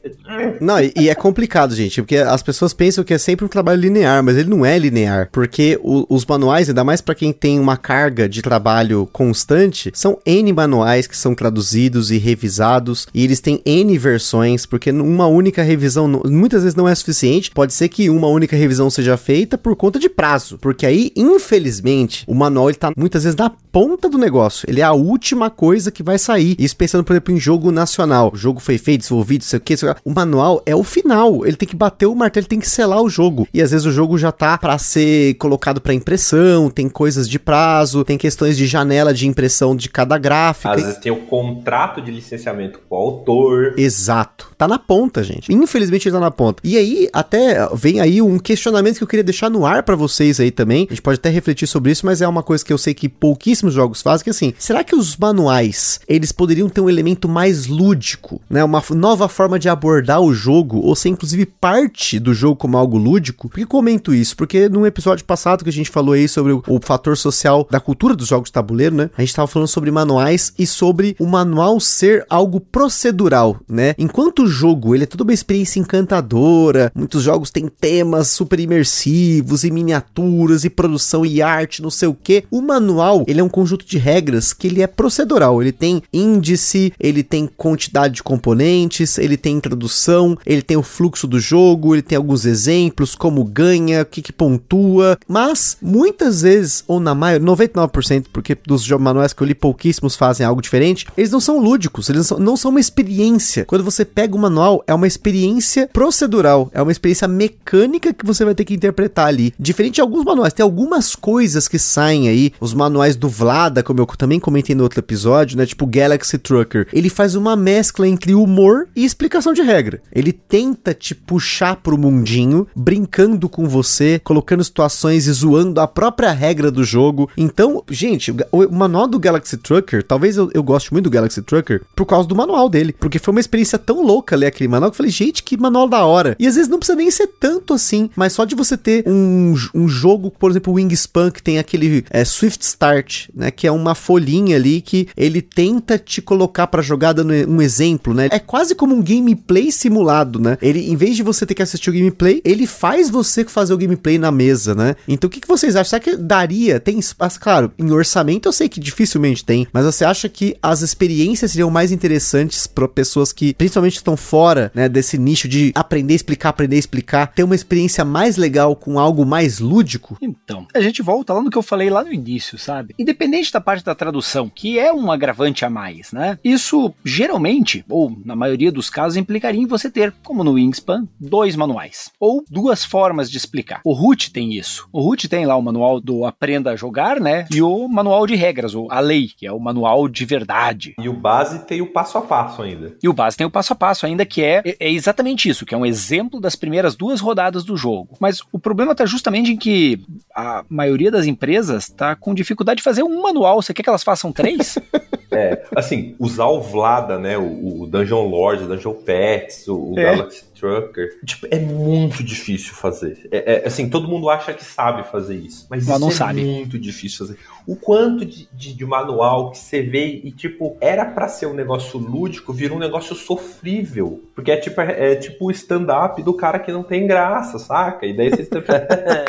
Não, 0.60 0.80
e, 0.80 0.94
e, 0.96 1.10
é 1.10 1.16
complicado, 1.16 1.76
gente, 1.76 2.02
porque 2.02 2.18
as 2.18 2.44
pessoas 2.44 2.74
pensam 2.74 3.04
que 3.04 3.14
é 3.14 3.18
sempre 3.18 3.46
um 3.46 3.50
trabalho 3.50 3.82
linear, 3.82 4.24
mas 4.24 4.38
ele 4.38 4.50
não 4.50 4.66
é 4.66 4.78
linear, 4.78 5.30
porque 5.32 5.80
o, 5.82 6.06
os 6.10 6.26
manuais, 6.26 6.70
ainda 6.70 6.84
mais 6.84 7.02
para 7.02 7.16
quem 7.16 7.32
tem 7.32 7.60
uma 7.60 7.78
carga 7.78 8.28
de 8.28 8.42
trabalho 8.42 9.08
constante, 9.12 9.92
são 9.94 10.18
N 10.26 10.52
manuais 10.54 11.08
que 11.08 11.18
são 11.18 11.34
traduzidos 11.34 12.12
e 12.12 12.18
revisados, 12.18 13.08
e 13.14 13.24
eles 13.24 13.40
têm 13.40 13.62
N 13.66 13.98
versões, 13.98 14.66
porque 14.66 14.92
uma 14.92 15.28
única 15.28 15.64
revisão 15.64 16.08
muitas 16.26 16.64
vezes 16.64 16.76
não 16.76 16.88
é 16.88 16.96
suficiente. 16.96 17.52
Pode 17.52 17.74
ser 17.74 17.90
que 17.90 18.10
uma 18.10 18.28
única 18.28 18.56
revisão 18.56 18.90
seja 18.90 19.18
feita 19.18 19.58
por 19.58 19.76
conta 19.76 20.00
de 20.00 20.10
prazo, 20.10 20.58
porque 20.58 20.86
aí, 20.86 21.12
infelizmente, 21.16 22.24
o 22.28 22.36
manual 22.36 22.70
ele 22.70 22.78
tá 22.78 22.92
muitas 22.96 23.24
vezes 23.24 23.38
na 23.38 23.50
ponta 23.50 24.10
do 24.10 24.18
negócio. 24.18 24.68
Ele 24.68 24.82
é 24.82 24.84
a 24.84 24.94
última 24.94 25.50
coisa 25.50 25.92
que 25.92 26.04
vai 26.04 26.18
sair. 26.18 26.56
Isso 26.58 26.76
pensando, 26.76 27.04
por 27.04 27.14
exemplo, 27.14 27.34
em 27.34 27.40
jogo 27.40 27.72
nacional. 27.72 28.32
O 28.34 28.38
jogo 28.38 28.60
foi 28.60 28.78
feito, 28.78 29.02
desenvolvido, 29.02 29.44
sei 29.44 29.58
o 29.58 29.62
que, 29.62 29.78
sei 29.78 29.90
o 29.90 29.96
que. 29.96 29.97
O 30.04 30.14
manual 30.14 30.62
é 30.66 30.76
o 30.76 30.84
final. 30.84 31.46
Ele 31.46 31.56
tem 31.56 31.68
que 31.68 31.76
bater 31.76 32.06
o 32.06 32.16
martelo, 32.16 32.44
ele 32.44 32.50
tem 32.50 32.60
que 32.60 32.70
selar 32.70 33.02
o 33.02 33.10
jogo. 33.10 33.48
E 33.54 33.62
às 33.62 33.72
vezes 33.72 33.86
o 33.86 33.92
jogo 33.92 34.18
já 34.18 34.32
tá 34.32 34.58
para 34.58 34.78
ser 34.78 35.36
colocado 35.36 35.82
para 35.82 35.94
impressão, 35.94 36.70
tem 36.70 36.90
coisas 36.90 37.28
de 37.28 37.40
prazo, 37.40 38.04
tem 38.04 38.18
questões 38.18 38.58
de 38.58 38.68
janela 38.68 39.14
de 39.14 39.28
impressão 39.28 39.76
de 39.76 39.90
cada 39.90 40.18
gráfica. 40.18 40.72
Às 40.72 40.82
vezes 40.82 40.98
tem 40.98 41.12
o 41.12 41.22
contrato 41.26 42.02
de 42.02 42.12
licenciamento 42.12 42.80
com 42.88 42.96
o 42.96 42.98
autor. 42.98 43.74
Exato. 43.78 44.52
Tá 44.58 44.68
na 44.68 44.80
ponta, 44.80 45.24
gente. 45.24 45.54
Infelizmente 45.54 46.08
ele 46.08 46.14
tá 46.14 46.20
na 46.20 46.32
ponta. 46.32 46.62
E 46.64 46.78
aí, 46.78 47.10
até 47.14 47.68
vem 47.74 48.00
aí 48.00 48.22
um 48.22 48.40
questionamento 48.40 48.98
que 48.98 49.04
eu 49.04 49.08
queria 49.08 49.24
deixar 49.24 49.50
no 49.50 49.66
ar 49.66 49.84
para 49.84 49.96
vocês 49.96 50.40
aí 50.40 50.52
também. 50.52 50.88
A 50.90 50.94
gente 50.94 51.02
pode 51.02 51.20
até 51.20 51.30
refletir 51.30 51.68
sobre 51.68 51.92
isso, 51.92 52.06
mas 52.06 52.22
é 52.22 52.28
uma 52.28 52.44
coisa 52.44 52.64
que 52.64 52.74
eu 52.74 52.78
sei 52.78 52.94
que 52.94 53.10
pouquíssimos 53.10 53.74
jogos 53.74 54.02
fazem, 54.02 54.24
que 54.24 54.30
assim, 54.30 54.54
será 54.58 54.84
que 54.84 54.96
os 54.96 55.16
manuais, 55.18 56.00
eles 56.08 56.32
poderiam 56.32 56.70
ter 56.70 56.82
um 56.82 56.90
elemento 56.90 57.28
mais 57.28 57.68
lúdico, 57.68 58.42
né? 58.50 58.64
Uma 58.64 58.84
nova 58.92 59.28
forma 59.28 59.60
de 59.60 59.70
abordar 59.70 59.87
o 60.22 60.34
jogo, 60.34 60.80
ou 60.80 60.96
ser 60.96 61.10
inclusive 61.10 61.46
parte 61.46 62.20
do 62.20 62.34
jogo 62.34 62.56
como 62.56 62.78
algo 62.78 62.98
lúdico? 62.98 63.50
Por 63.50 63.60
que 63.60 63.66
comento 63.66 64.14
isso? 64.14 64.36
Porque 64.36 64.70
num 64.70 64.86
episódio 64.86 65.26
passado 65.26 65.64
que 65.64 65.70
a 65.70 65.74
gente 65.74 65.90
falou 65.90 66.14
aí 66.14 66.28
sobre 66.28 66.54
o, 66.54 66.64
o 66.68 66.80
fator 66.82 67.18
social 67.18 67.68
da 67.70 67.80
cultura 67.80 68.16
dos 68.16 68.28
jogos 68.28 68.50
de 68.50 68.54
tabuleiro, 68.54 68.96
né? 68.96 69.10
A 69.18 69.22
gente 69.22 69.34
tava 69.34 69.48
falando 69.48 69.68
sobre 69.68 69.92
manuais 69.92 70.54
e 70.58 70.66
sobre 70.66 71.16
o 71.20 71.26
manual 71.26 71.80
ser 71.80 72.26
algo 72.30 72.60
procedural, 72.60 73.60
né? 73.68 73.94
Enquanto 73.98 74.44
o 74.44 74.48
jogo, 74.48 74.94
ele 74.94 75.04
é 75.04 75.08
toda 75.08 75.24
uma 75.24 75.34
experiência 75.34 75.80
encantadora, 75.80 76.92
muitos 76.96 77.24
jogos 77.24 77.50
têm 77.50 77.68
temas 77.68 78.28
super 78.30 78.60
imersivos 78.60 79.64
e 79.64 79.72
miniaturas 79.72 80.64
e 80.64 80.70
produção 80.70 81.26
e 81.26 81.42
arte, 81.42 81.82
não 81.82 81.90
sei 81.90 82.08
o 82.08 82.14
que. 82.14 82.44
O 82.52 82.62
manual, 82.62 83.24
ele 83.28 83.40
é 83.40 83.44
um 83.44 83.50
conjunto 83.50 83.86
de 83.86 83.98
regras 83.98 84.54
que 84.54 84.68
ele 84.68 84.82
é 84.82 84.88
procedural, 84.88 85.62
ele 85.62 85.72
tem 85.72 86.02
índice, 86.12 86.94
ele 87.00 87.24
tem 87.24 87.48
quantidade 87.48 88.16
de 88.16 88.24
componentes, 88.24 89.18
ele 89.18 89.38
tem 89.38 89.60
introdução, 89.68 90.38
ele 90.46 90.62
tem 90.62 90.78
o 90.78 90.84
fluxo 90.84 91.28
do 91.28 91.40
jogo, 91.40 91.94
ele 91.94 92.02
tem 92.02 92.18
alguns 92.18 92.46
exemplos, 92.46 93.16
como 93.16 93.44
ganha, 93.44 94.02
o 94.02 94.06
que, 94.06 94.22
que 94.22 94.34
pontua, 94.34 95.18
mas 95.28 95.78
muitas 95.82 96.42
vezes, 96.42 96.84
ou 96.88 97.00
na 97.00 97.14
maioria, 97.14 97.46
99%, 97.46 98.26
porque 98.32 98.58
dos 98.66 98.88
manuais 98.90 99.34
que 99.34 99.42
eu 99.42 99.48
li, 99.48 99.54
pouquíssimos 99.54 100.16
fazem 100.16 100.46
algo 100.46 100.62
diferente, 100.62 101.06
eles 101.18 101.32
não 101.32 101.40
são 101.40 101.60
lúdicos, 101.60 102.10
eles 102.10 102.20
não 102.20 102.26
são, 102.26 102.40
não 102.40 102.58
são 102.58 102.72
uma 102.72 102.80
experiência. 102.80 103.66
Quando 103.66 103.84
você 103.84 104.04
pega 104.06 104.36
o 104.36 104.40
manual, 104.40 104.84
é 104.88 104.94
uma 104.94 105.08
experiência 105.08 105.90
procedural, 105.92 106.70
é 106.74 106.82
uma 106.82 106.92
experiência 106.92 107.28
mecânica 107.28 108.14
que 108.14 108.26
você 108.26 108.46
vai 108.46 108.56
ter 108.56 108.66
que 108.66 108.74
interpretar 108.74 109.28
ali. 109.28 109.54
Diferente 109.60 109.96
de 109.96 110.02
alguns 110.02 110.24
manuais, 110.24 110.54
tem 110.54 110.64
algumas 110.64 111.16
coisas 111.16 111.68
que 111.68 111.80
saem 111.80 112.30
aí, 112.30 112.54
os 112.60 112.74
manuais 112.74 113.16
do 113.16 113.30
Vlada, 113.30 113.84
como 113.84 114.00
eu 114.00 114.06
também 114.06 114.40
comentei 114.40 114.76
no 114.76 114.84
outro 114.84 115.00
episódio, 115.00 115.58
né? 115.58 115.66
Tipo 115.66 115.86
Galaxy 115.86 116.38
Trucker. 116.38 116.88
Ele 116.94 117.10
faz 117.10 117.36
uma 117.36 117.56
mescla 117.56 118.08
entre 118.08 118.34
humor 118.34 118.88
e 118.96 119.06
explicação 119.06 119.54
de 119.58 119.64
regra. 119.64 120.02
Ele 120.12 120.32
tenta 120.32 120.94
te 120.94 121.14
puxar 121.14 121.78
pro 121.78 121.98
mundinho, 121.98 122.68
brincando 122.76 123.50
com 123.50 123.68
você, 123.68 124.20
colocando 124.24 124.64
situações 124.64 125.28
e 125.28 125.34
zoando 125.34 125.82
a 125.82 125.88
própria 125.88 126.32
regra 126.32 126.72
do 126.72 126.84
jogo. 126.84 127.30
Então, 127.38 127.84
gente, 127.90 128.34
o, 128.52 128.72
manual 128.72 129.08
do 129.08 129.20
Galaxy 129.20 129.58
Trucker, 129.58 130.04
talvez 130.04 130.38
eu, 130.38 130.50
eu 130.54 130.64
goste 130.64 130.92
muito 130.92 131.06
do 131.06 131.10
Galaxy 131.10 131.42
Trucker 131.42 131.84
por 131.96 132.06
causa 132.06 132.28
do 132.28 132.36
manual 132.36 132.70
dele. 132.70 132.94
Porque 132.94 133.20
foi 133.20 133.34
uma 133.34 133.40
experiência 133.40 133.78
tão 133.78 134.04
louca 134.04 134.36
ler 134.36 134.48
aquele 134.48 134.68
manual 134.68 134.92
que 134.92 134.96
eu 134.96 134.98
falei, 134.98 135.12
gente, 135.12 135.44
que 135.44 135.58
manual 135.58 135.88
da 135.88 136.06
hora. 136.06 136.36
E 136.40 136.48
às 136.48 136.56
vezes 136.56 136.70
não 136.70 136.80
precisa 136.80 136.98
nem 136.98 137.12
ser 137.12 137.28
tanto 137.40 137.74
assim, 137.74 138.10
mas 138.16 138.34
só 138.34 138.46
de 138.46 138.56
você 138.56 138.78
ter 138.78 139.04
um, 139.08 139.56
um 139.74 139.88
jogo, 139.88 140.32
por 140.32 140.52
exemplo, 140.52 140.74
Wingspan, 140.74 141.32
que 141.32 141.42
tem 141.42 141.60
aquele 141.60 142.06
é, 142.10 142.24
Swift 142.24 142.64
Start, 142.64 143.30
né? 143.34 143.52
Que 143.52 143.68
é 143.68 143.72
uma 143.72 143.96
folhinha 143.96 144.56
ali 144.56 144.82
que 144.82 145.08
ele 145.18 145.42
tenta 145.42 145.98
te 145.98 146.22
colocar 146.22 146.68
para 146.68 146.82
jogar 146.82 147.14
dando 147.14 147.34
um 147.50 147.62
exemplo, 147.62 148.14
né? 148.14 148.28
É 148.32 148.40
quase 148.40 148.76
como 148.76 148.96
um 148.96 149.02
gameplay 149.48 149.72
simulado, 149.72 150.40
né? 150.40 150.58
Ele, 150.62 150.92
em 150.92 150.96
vez 150.96 151.16
de 151.16 151.24
você 151.24 151.46
ter 151.46 151.56
que 151.56 151.62
assistir 151.62 151.90
o 151.90 151.94
gameplay, 151.94 152.42
ele 152.44 152.68
faz 152.68 153.10
você 153.10 153.46
fazer 153.46 153.74
o 153.74 153.78
gameplay 153.78 154.18
na 154.18 154.32
mesa, 154.32 154.76
né? 154.76 154.96
Então 155.08 155.28
o 155.28 155.32
que, 155.32 155.40
que 155.40 155.48
vocês 155.48 155.76
acham? 155.76 155.90
Será 155.90 156.00
que 156.00 156.18
daria? 156.18 156.80
Tem 156.80 157.00
espaço, 157.00 157.40
claro, 157.40 157.72
em 157.80 157.90
orçamento 157.92 158.48
eu 158.48 158.52
sei 158.52 158.68
que 158.68 158.80
dificilmente 158.80 159.46
tem, 159.46 159.68
mas 159.72 159.86
você 159.86 160.04
acha 160.04 160.28
que 160.28 160.58
as 160.62 160.82
experiências 160.82 161.52
seriam 161.52 161.70
mais 161.70 161.92
interessantes 161.92 162.68
para 162.68 162.88
pessoas 162.88 163.32
que 163.32 163.54
principalmente 163.54 163.96
estão 163.96 164.18
fora, 164.18 164.72
né, 164.76 164.90
desse 164.90 165.18
nicho 165.18 165.48
de 165.48 165.72
aprender 165.74 166.14
explicar, 166.14 166.50
aprender 166.50 166.78
explicar, 166.78 167.28
ter 167.28 167.44
uma 167.44 167.56
experiência 167.56 168.04
mais 168.04 168.36
legal 168.38 168.76
com 168.76 169.00
algo 169.00 169.26
mais 169.26 169.60
lúdico? 169.60 170.18
Então, 170.22 170.68
a 170.74 170.82
gente 170.82 171.02
volta 171.02 171.34
lá 171.34 171.42
no 171.42 171.50
que 171.50 171.58
eu 171.58 171.64
falei 171.64 171.90
lá 171.90 172.04
no 172.04 172.12
início, 172.12 172.58
sabe? 172.58 172.94
Independente 173.00 173.52
da 173.52 173.62
parte 173.62 173.86
da 173.86 173.96
tradução, 173.96 174.52
que 174.54 174.78
é 174.78 174.92
um 174.92 175.12
agravante 175.12 175.64
a 175.64 175.70
mais, 175.70 176.12
né? 176.12 176.38
Isso 176.44 176.94
geralmente, 177.04 177.86
ou 177.90 178.18
na 178.26 178.36
maioria 178.36 178.72
dos 178.72 178.90
casos, 178.90 179.18
implicaria 179.38 179.62
em 179.62 179.68
você 179.68 179.90
ter, 179.90 180.14
como 180.24 180.44
no 180.44 180.54
Wingspan, 180.54 181.08
dois 181.20 181.56
manuais 181.56 182.12
ou 182.20 182.44
duas 182.50 182.84
formas 182.84 183.30
de 183.30 183.38
explicar. 183.38 183.82
O 183.86 183.94
Root 183.94 184.32
tem 184.32 184.54
isso. 184.54 184.88
O 184.92 185.02
Root 185.02 185.30
tem 185.30 185.46
lá 185.46 185.56
o 185.56 185.62
manual 185.62 186.02
do 186.02 186.26
Aprenda 186.26 186.72
a 186.72 186.76
Jogar, 186.76 187.20
né? 187.20 187.46
E 187.52 187.62
o 187.62 187.88
manual 187.88 188.26
de 188.26 188.36
regras, 188.36 188.74
ou 188.74 188.92
a 188.92 189.00
lei, 189.00 189.30
que 189.36 189.46
é 189.46 189.52
o 189.52 189.60
manual 189.60 190.08
de 190.08 190.26
verdade. 190.26 190.96
E 191.00 191.08
o 191.08 191.14
base 191.14 191.66
tem 191.66 191.82
o 191.82 191.88
passo 191.88 192.18
a 192.18 192.22
passo 192.22 192.62
ainda. 192.62 192.96
E 193.02 193.08
o 193.08 193.14
base 193.14 193.38
tem 193.38 193.46
o 193.46 193.52
passo 193.52 193.74
a 193.74 193.76
passo 193.76 194.06
ainda, 194.06 194.26
que 194.26 194.44
é, 194.44 194.62
é 194.80 194.92
exatamente 194.92 195.48
isso, 195.48 195.66
que 195.66 195.76
é 195.76 195.78
um 195.78 195.86
exemplo 195.86 196.40
das 196.40 196.56
primeiras 196.56 196.96
duas 196.96 197.20
rodadas 197.20 197.64
do 197.64 197.78
jogo. 197.78 198.18
Mas 198.20 198.42
o 198.52 198.60
problema 198.60 198.92
está 198.92 199.06
justamente 199.06 199.52
em 199.52 199.58
que 199.58 200.02
a 200.36 200.66
maioria 200.70 201.12
das 201.12 201.26
empresas 201.26 201.86
está 201.86 202.16
com 202.16 202.34
dificuldade 202.34 202.78
de 202.78 202.84
fazer 202.84 203.04
um 203.04 203.22
manual. 203.22 203.62
Você 203.62 203.74
quer 203.74 203.84
que 203.84 203.90
elas 203.90 204.04
façam 204.04 204.32
três? 204.32 204.78
É, 205.32 205.64
assim, 205.76 206.16
usar 206.20 206.48
o 206.48 206.62
Vlada, 206.62 207.20
né? 207.20 207.38
O, 207.38 207.82
o 207.82 207.88
Dungeon 207.88 208.28
Lord, 208.28 208.64
o 208.64 208.68
Dungeon 208.68 208.94
Pets, 208.94 209.68
o, 209.68 209.94
o 209.94 210.00
é. 210.00 210.04
Galaxy 210.04 210.46
Trucker. 210.60 211.20
Tipo, 211.26 211.48
é 211.50 211.60
muito 211.60 212.24
difícil 212.24 212.74
fazer. 212.74 213.28
É, 213.32 213.54
é, 213.54 213.68
assim, 213.68 213.90
todo 213.90 214.08
mundo 214.08 214.30
acha 214.30 214.54
que 214.54 214.64
sabe 214.64 215.04
fazer 215.04 215.36
isso. 215.36 215.68
Mas, 215.70 215.86
mas 215.86 215.96
isso 215.96 216.00
não 216.00 216.10
é 216.10 216.12
sabe. 216.12 216.44
muito 216.44 216.80
difícil 216.80 217.26
fazer. 217.26 217.40
O 217.66 217.76
quanto 217.76 218.26
de, 218.26 218.48
de, 218.54 218.74
de 218.74 218.86
manual 218.86 219.52
que 219.52 219.58
você 219.58 219.82
vê 219.82 220.22
e, 220.24 220.32
tipo, 220.32 220.78
era 220.80 221.06
para 221.06 221.28
ser 221.28 221.48
um 221.48 221.54
negócio 221.54 222.00
lúdico, 222.00 222.54
virou 222.54 222.78
um 222.78 222.80
negócio 222.80 223.16
sofrível. 223.16 224.24
Porque 224.34 224.52
é 224.52 224.58
tipo, 224.58 224.80
é, 224.82 225.14
é 225.14 225.16
tipo 225.16 225.48
o 225.48 225.52
stand-up 225.52 226.22
do 226.24 226.34
cara 226.34 226.60
que 226.60 226.72
não 226.72 226.84
tem 226.84 227.06
graça, 227.06 227.60
saca? 227.60 228.06
E 228.06 228.16
daí 228.16 228.30
você 228.30 228.44
está 228.44 228.62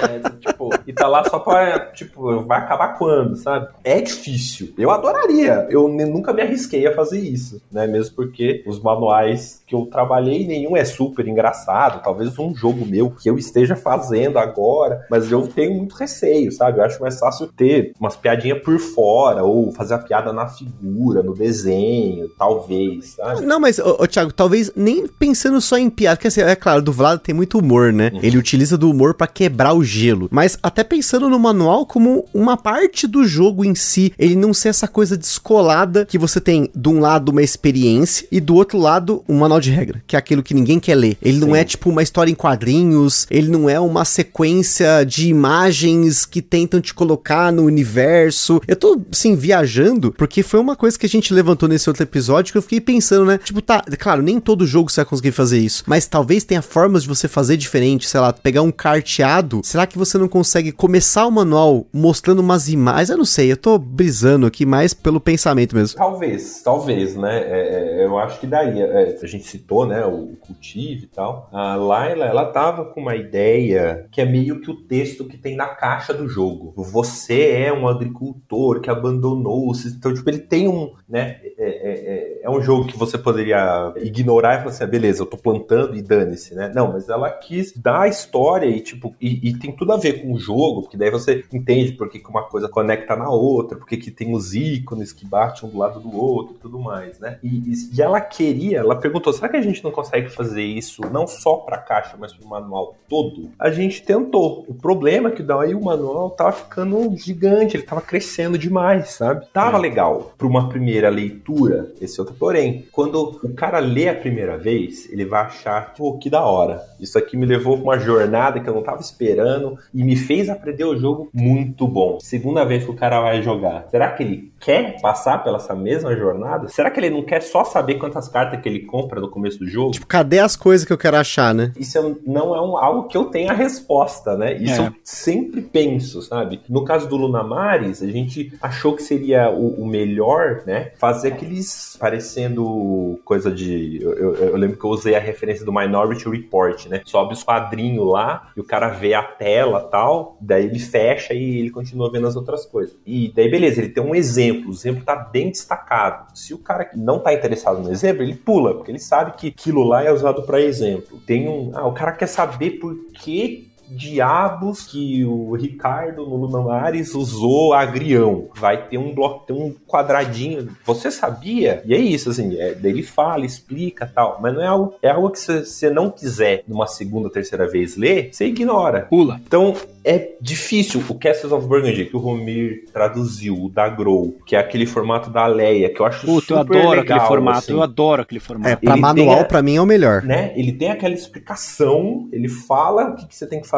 tipo, 0.40 0.70
e 0.86 0.92
tá 0.92 1.06
lá 1.06 1.24
só 1.24 1.38
pra, 1.38 1.80
tipo, 1.92 2.42
vai 2.42 2.58
acabar 2.58 2.96
quando, 2.98 3.36
sabe? 3.36 3.68
É 3.82 4.00
difícil. 4.00 4.72
Eu 4.78 4.90
adoraria. 4.90 5.66
Eu 5.70 5.88
nunca 5.88 6.32
me 6.32 6.42
arrisquei 6.42 6.86
a 6.86 6.94
fazer 6.94 7.20
isso, 7.20 7.60
né? 7.70 7.86
Mesmo 7.86 8.14
porque 8.14 8.62
os 8.66 8.80
manuais 8.80 9.62
que 9.66 9.74
eu 9.74 9.86
trabalhei, 9.86 10.46
nenhum 10.46 10.76
é 10.76 10.84
super 10.84 11.17
engraçado. 11.26 12.02
Talvez 12.02 12.38
um 12.38 12.54
jogo 12.54 12.84
meu 12.84 13.10
que 13.10 13.28
eu 13.28 13.38
esteja 13.38 13.74
fazendo 13.74 14.38
agora, 14.38 15.06
mas 15.10 15.30
eu 15.32 15.46
tenho 15.48 15.74
muito 15.74 15.94
receio, 15.94 16.52
sabe? 16.52 16.78
Eu 16.78 16.84
acho 16.84 17.00
mais 17.00 17.18
fácil 17.18 17.46
ter 17.46 17.92
umas 17.98 18.16
piadinhas 18.16 18.62
por 18.62 18.78
fora, 18.78 19.42
ou 19.42 19.72
fazer 19.72 19.94
a 19.94 19.98
piada 19.98 20.32
na 20.32 20.46
figura, 20.46 21.22
no 21.22 21.34
desenho, 21.34 22.28
talvez, 22.38 23.14
sabe? 23.16 23.44
Não, 23.46 23.58
mas, 23.58 23.78
ô, 23.78 23.96
ô 24.00 24.06
Thiago, 24.06 24.32
talvez 24.32 24.70
nem 24.76 25.06
pensando 25.06 25.60
só 25.60 25.76
em 25.78 25.88
piada, 25.88 26.16
porque 26.16 26.28
assim, 26.28 26.40
é 26.40 26.54
claro, 26.54 26.82
do 26.82 26.92
Vlad 26.92 27.20
tem 27.20 27.34
muito 27.34 27.58
humor, 27.58 27.92
né? 27.92 28.10
Uhum. 28.12 28.20
Ele 28.22 28.38
utiliza 28.38 28.76
do 28.76 28.90
humor 28.90 29.14
para 29.14 29.26
quebrar 29.26 29.72
o 29.72 29.82
gelo. 29.82 30.28
Mas 30.30 30.58
até 30.62 30.84
pensando 30.84 31.28
no 31.28 31.38
manual 31.38 31.86
como 31.86 32.24
uma 32.34 32.56
parte 32.56 33.06
do 33.06 33.24
jogo 33.24 33.64
em 33.64 33.74
si, 33.74 34.12
ele 34.18 34.36
não 34.36 34.52
ser 34.52 34.68
essa 34.68 34.86
coisa 34.86 35.16
descolada 35.16 36.04
que 36.04 36.18
você 36.18 36.40
tem 36.40 36.70
de 36.74 36.88
um 36.88 37.00
lado 37.00 37.30
uma 37.30 37.42
experiência 37.42 38.26
e 38.30 38.40
do 38.40 38.54
outro 38.54 38.78
lado 38.78 39.24
um 39.28 39.38
manual 39.38 39.60
de 39.60 39.70
regra, 39.70 40.02
que 40.06 40.16
é 40.16 40.18
aquilo 40.18 40.42
que 40.42 40.54
ninguém 40.54 40.78
quer 40.78 40.94
ler. 40.94 41.07
Ele 41.22 41.38
Sim. 41.38 41.46
não 41.46 41.56
é 41.56 41.64
tipo 41.64 41.90
uma 41.90 42.02
história 42.02 42.30
em 42.30 42.34
quadrinhos, 42.34 43.26
ele 43.30 43.48
não 43.48 43.68
é 43.68 43.78
uma 43.78 44.04
sequência 44.04 45.04
de 45.04 45.28
imagens 45.28 46.24
que 46.24 46.42
tentam 46.42 46.80
te 46.80 46.92
colocar 46.92 47.52
no 47.52 47.64
universo. 47.64 48.60
Eu 48.66 48.76
tô, 48.76 49.00
assim, 49.10 49.34
viajando, 49.36 50.12
porque 50.12 50.42
foi 50.42 50.60
uma 50.60 50.76
coisa 50.76 50.98
que 50.98 51.06
a 51.06 51.08
gente 51.08 51.32
levantou 51.32 51.68
nesse 51.68 51.88
outro 51.88 52.02
episódio 52.02 52.52
que 52.52 52.58
eu 52.58 52.62
fiquei 52.62 52.80
pensando, 52.80 53.24
né? 53.24 53.38
Tipo, 53.38 53.60
tá, 53.60 53.82
claro, 53.98 54.22
nem 54.22 54.40
todo 54.40 54.66
jogo 54.66 54.90
você 54.90 55.00
vai 55.00 55.10
conseguir 55.10 55.32
fazer 55.32 55.58
isso, 55.58 55.84
mas 55.86 56.06
talvez 56.06 56.44
tenha 56.44 56.62
formas 56.62 57.02
de 57.02 57.08
você 57.08 57.28
fazer 57.28 57.56
diferente, 57.56 58.08
sei 58.08 58.20
lá, 58.20 58.32
pegar 58.32 58.62
um 58.62 58.70
carteado. 58.70 59.60
Será 59.64 59.86
que 59.86 59.98
você 59.98 60.18
não 60.18 60.28
consegue 60.28 60.72
começar 60.72 61.26
o 61.26 61.30
manual 61.30 61.86
mostrando 61.92 62.40
umas 62.40 62.68
imagens? 62.68 63.10
Eu 63.10 63.18
não 63.18 63.24
sei, 63.24 63.52
eu 63.52 63.56
tô 63.56 63.78
brisando 63.78 64.46
aqui 64.46 64.64
mais 64.66 64.94
pelo 64.94 65.20
pensamento 65.20 65.74
mesmo. 65.74 65.96
Talvez, 65.96 66.62
talvez, 66.62 67.14
né? 67.16 67.38
É, 67.38 68.00
é, 68.00 68.04
eu 68.04 68.18
acho 68.18 68.40
que 68.40 68.46
daria. 68.46 68.84
É, 68.84 69.18
a 69.22 69.26
gente 69.26 69.46
citou, 69.46 69.86
né, 69.86 70.04
o 70.04 70.36
cultivo 70.40 70.97
e 71.04 71.08
tal. 71.08 71.48
A 71.52 71.74
Laila, 71.74 72.26
ela 72.26 72.46
tava 72.46 72.84
com 72.86 73.00
uma 73.00 73.16
ideia 73.16 74.06
que 74.10 74.20
é 74.20 74.24
meio 74.24 74.60
que 74.60 74.70
o 74.70 74.76
texto 74.76 75.24
que 75.24 75.36
tem 75.36 75.56
na 75.56 75.66
caixa 75.66 76.12
do 76.12 76.28
jogo. 76.28 76.72
Você 76.76 77.50
é 77.50 77.72
um 77.72 77.88
agricultor 77.88 78.80
que 78.80 78.90
abandonou 78.90 79.72
Então, 79.86 80.14
tipo, 80.14 80.28
ele 80.28 80.38
tem 80.38 80.68
um, 80.68 80.92
né, 81.08 81.40
é, 81.58 81.68
é, 81.68 81.92
é, 81.92 82.40
é 82.42 82.50
um 82.50 82.60
jogo 82.60 82.86
que 82.86 82.96
você 82.96 83.18
poderia 83.18 83.92
ignorar 83.96 84.54
e 84.54 84.58
falar 84.58 84.70
assim, 84.70 84.84
ah, 84.84 84.86
beleza, 84.86 85.22
eu 85.22 85.26
tô 85.26 85.36
plantando 85.36 85.96
e 85.96 86.02
dane-se, 86.02 86.54
né? 86.54 86.70
Não, 86.74 86.92
mas 86.92 87.08
ela 87.08 87.30
quis 87.30 87.72
dar 87.76 88.02
a 88.02 88.08
história 88.08 88.66
e, 88.66 88.80
tipo, 88.80 89.14
e, 89.20 89.48
e, 89.48 89.58
tem 89.58 89.72
tudo 89.72 89.92
a 89.92 89.96
ver 89.96 90.22
com 90.22 90.32
o 90.32 90.38
jogo, 90.38 90.82
porque 90.82 90.96
daí 90.96 91.10
você 91.10 91.44
entende 91.52 91.92
por 91.92 92.08
que, 92.08 92.22
uma 92.28 92.44
coisa 92.44 92.68
conecta 92.68 93.16
na 93.16 93.28
outra, 93.28 93.76
porque 93.76 93.96
que 93.96 94.10
tem 94.10 94.34
os 94.34 94.54
ícones 94.54 95.12
que 95.12 95.26
batem 95.26 95.68
um 95.68 95.72
do 95.72 95.78
lado 95.78 96.00
do 96.00 96.16
outro 96.16 96.54
e 96.54 96.58
tudo 96.58 96.78
mais, 96.78 97.18
né? 97.18 97.38
E, 97.42 97.72
e 97.92 98.02
ela 98.02 98.20
queria, 98.20 98.78
ela 98.78 98.96
perguntou, 98.96 99.32
será 99.32 99.48
que 99.48 99.56
a 99.56 99.62
gente 99.62 99.82
não 99.82 99.90
consegue 99.90 100.28
fazer 100.28 100.62
isso 100.62 100.87
não 101.12 101.26
só 101.26 101.56
pra 101.56 101.78
caixa, 101.78 102.16
mas 102.18 102.32
pro 102.32 102.48
manual 102.48 102.94
todo? 103.08 103.50
A 103.58 103.70
gente 103.70 104.02
tentou. 104.02 104.64
O 104.66 104.74
problema 104.74 105.28
é 105.28 105.32
que 105.32 105.42
daí 105.42 105.74
o 105.74 105.84
manual 105.84 106.30
tava 106.30 106.52
ficando 106.52 107.14
gigante, 107.16 107.76
ele 107.76 107.84
tava 107.84 108.00
crescendo 108.00 108.58
demais, 108.58 109.10
sabe? 109.10 109.46
Tava 109.52 109.78
é. 109.78 109.80
legal 109.80 110.32
para 110.36 110.46
uma 110.46 110.68
primeira 110.68 111.08
leitura, 111.08 111.92
esse 112.00 112.20
outro 112.20 112.34
porém. 112.34 112.86
Quando 112.90 113.38
o 113.42 113.54
cara 113.54 113.78
lê 113.78 114.08
a 114.08 114.14
primeira 114.14 114.56
vez, 114.56 115.10
ele 115.12 115.24
vai 115.24 115.42
achar, 115.42 115.94
pô, 115.94 116.18
que 116.18 116.30
da 116.30 116.44
hora. 116.44 116.82
Isso 116.98 117.18
aqui 117.18 117.36
me 117.36 117.46
levou 117.46 117.76
pra 117.76 117.84
uma 117.84 117.98
jornada 117.98 118.60
que 118.60 118.68
eu 118.68 118.74
não 118.74 118.82
tava 118.82 119.00
esperando 119.00 119.78
e 119.92 120.02
me 120.02 120.16
fez 120.16 120.48
aprender 120.48 120.84
o 120.84 120.98
jogo 120.98 121.28
muito 121.32 121.86
bom. 121.86 122.18
Segunda 122.20 122.64
vez 122.64 122.84
que 122.84 122.90
o 122.90 122.96
cara 122.96 123.20
vai 123.20 123.42
jogar, 123.42 123.86
será 123.90 124.10
que 124.12 124.22
ele 124.22 124.52
quer 124.60 125.00
passar 125.00 125.44
pela 125.44 125.58
essa 125.58 125.74
mesma 125.74 126.16
jornada? 126.16 126.68
Será 126.68 126.90
que 126.90 126.98
ele 126.98 127.10
não 127.10 127.22
quer 127.22 127.42
só 127.42 127.64
saber 127.64 127.96
quantas 127.96 128.28
cartas 128.28 128.60
que 128.60 128.68
ele 128.68 128.80
compra 128.80 129.20
no 129.20 129.28
começo 129.28 129.58
do 129.58 129.68
jogo? 129.68 129.90
Tipo, 129.90 130.06
cadê 130.06 130.38
as 130.38 130.56
coisas 130.56 130.77
que 130.86 130.92
eu 130.92 130.98
quero 130.98 131.16
achar, 131.16 131.54
né? 131.54 131.72
Isso 131.78 132.20
não 132.26 132.54
é 132.54 132.60
um, 132.60 132.76
algo 132.76 133.08
que 133.08 133.16
eu 133.16 133.26
tenha 133.26 133.52
a 133.52 133.54
resposta, 133.54 134.36
né? 134.36 134.54
Isso 134.54 134.80
é. 134.80 134.86
eu 134.86 134.92
sempre 135.02 135.62
penso, 135.62 136.22
sabe? 136.22 136.60
No 136.68 136.84
caso 136.84 137.08
do 137.08 137.16
Lunamares, 137.16 138.02
a 138.02 138.06
gente 138.06 138.52
achou 138.60 138.94
que 138.94 139.02
seria 139.02 139.50
o, 139.50 139.82
o 139.82 139.86
melhor, 139.86 140.62
né? 140.66 140.92
Fazer 140.96 141.28
aqueles 141.28 141.96
parecendo 141.98 143.20
coisa 143.24 143.50
de. 143.50 144.00
Eu, 144.02 144.12
eu, 144.14 144.34
eu, 144.34 144.56
lembro 144.56 144.76
que 144.76 144.84
eu 144.84 144.90
usei 144.90 145.14
a 145.14 145.20
referência 145.20 145.64
do 145.64 145.72
Minority 145.72 146.28
Report, 146.28 146.86
né? 146.86 147.02
Sobe 147.04 147.34
os 147.34 147.42
quadrinhos 147.42 148.06
lá 148.06 148.50
e 148.56 148.60
o 148.60 148.64
cara 148.64 148.88
vê 148.88 149.14
a 149.14 149.22
tela 149.22 149.80
tal, 149.80 150.36
daí 150.40 150.64
ele 150.64 150.78
fecha 150.78 151.34
e 151.34 151.58
ele 151.58 151.70
continua 151.70 152.10
vendo 152.10 152.26
as 152.26 152.36
outras 152.36 152.64
coisas. 152.64 152.96
E 153.06 153.32
daí, 153.34 153.50
beleza, 153.50 153.80
ele 153.80 153.90
tem 153.90 154.02
um 154.02 154.14
exemplo, 154.14 154.68
o 154.68 154.72
exemplo 154.72 155.04
tá 155.04 155.16
bem 155.16 155.50
destacado. 155.50 156.28
Se 156.34 156.54
o 156.54 156.58
cara 156.58 156.90
não 156.94 157.18
tá 157.18 157.32
interessado 157.32 157.80
no 157.80 157.90
exemplo, 157.90 158.22
ele 158.22 158.34
pula, 158.34 158.74
porque 158.74 158.90
ele 158.90 158.98
sabe 158.98 159.32
que 159.32 159.48
aquilo 159.48 159.84
lá 159.84 160.02
é 160.02 160.12
usado 160.12 160.42
para 160.42 160.60
exemplo. 160.68 161.20
Tem 161.26 161.48
um. 161.48 161.70
Ah, 161.74 161.86
o 161.86 161.92
cara 161.92 162.12
quer 162.12 162.26
saber 162.26 162.72
por 162.72 162.94
que 163.12 163.67
diabos 163.90 164.86
que 164.86 165.24
o 165.24 165.54
Ricardo 165.54 166.26
no 166.26 166.36
Lunamares 166.36 167.14
usou 167.14 167.72
agrião. 167.72 168.48
Vai 168.54 168.88
ter 168.88 168.98
um 168.98 169.14
bloco, 169.14 169.46
tem 169.46 169.56
um 169.56 169.74
quadradinho. 169.86 170.68
Você 170.84 171.10
sabia? 171.10 171.82
E 171.84 171.94
é 171.94 171.98
isso, 171.98 172.30
assim, 172.30 172.56
é, 172.56 172.76
ele 172.82 173.02
fala, 173.02 173.44
explica 173.44 174.10
tal. 174.12 174.38
Mas 174.40 174.54
não 174.54 174.62
é 174.62 174.66
algo, 174.66 174.94
é 175.02 175.10
algo 175.10 175.30
que 175.30 175.38
você 175.38 175.90
não 175.90 176.10
quiser 176.10 176.62
numa 176.66 176.86
segunda, 176.86 177.30
terceira 177.30 177.68
vez 177.68 177.96
ler, 177.96 178.30
você 178.32 178.46
ignora. 178.46 179.02
Pula. 179.02 179.40
Então, 179.46 179.74
é 180.04 180.32
difícil. 180.40 181.02
O 181.08 181.14
Castles 181.14 181.52
of 181.52 181.66
Burgundy, 181.66 182.06
que 182.06 182.16
o 182.16 182.18
Romir 182.18 182.84
traduziu, 182.92 183.64
o 183.64 183.68
da 183.68 183.88
Grow, 183.88 184.38
que 184.46 184.56
é 184.56 184.58
aquele 184.58 184.86
formato 184.86 185.28
da 185.30 185.46
Leia, 185.46 185.92
que 185.92 186.00
eu 186.00 186.06
acho 186.06 186.24
Puta, 186.24 186.40
super 186.40 186.76
eu 186.76 186.80
adoro 186.80 187.00
legal, 187.00 187.02
aquele 187.02 187.28
formato, 187.28 187.58
assim. 187.58 187.72
eu 187.72 187.82
adoro 187.82 188.22
aquele 188.22 188.40
formato. 188.40 188.70
É, 188.70 188.76
pra 188.76 188.92
ele 188.92 189.00
manual, 189.02 189.40
a, 189.40 189.44
pra 189.44 189.62
mim, 189.62 189.76
é 189.76 189.80
o 189.80 189.86
melhor. 189.86 190.22
Né? 190.22 190.52
Ele 190.56 190.72
tem 190.72 190.90
aquela 190.90 191.14
explicação, 191.14 192.28
ele 192.32 192.48
fala 192.48 193.10
o 193.10 193.16
que, 193.16 193.26
que 193.26 193.36
você 193.36 193.46
tem 193.46 193.60
que 193.60 193.68
fazer, 193.68 193.77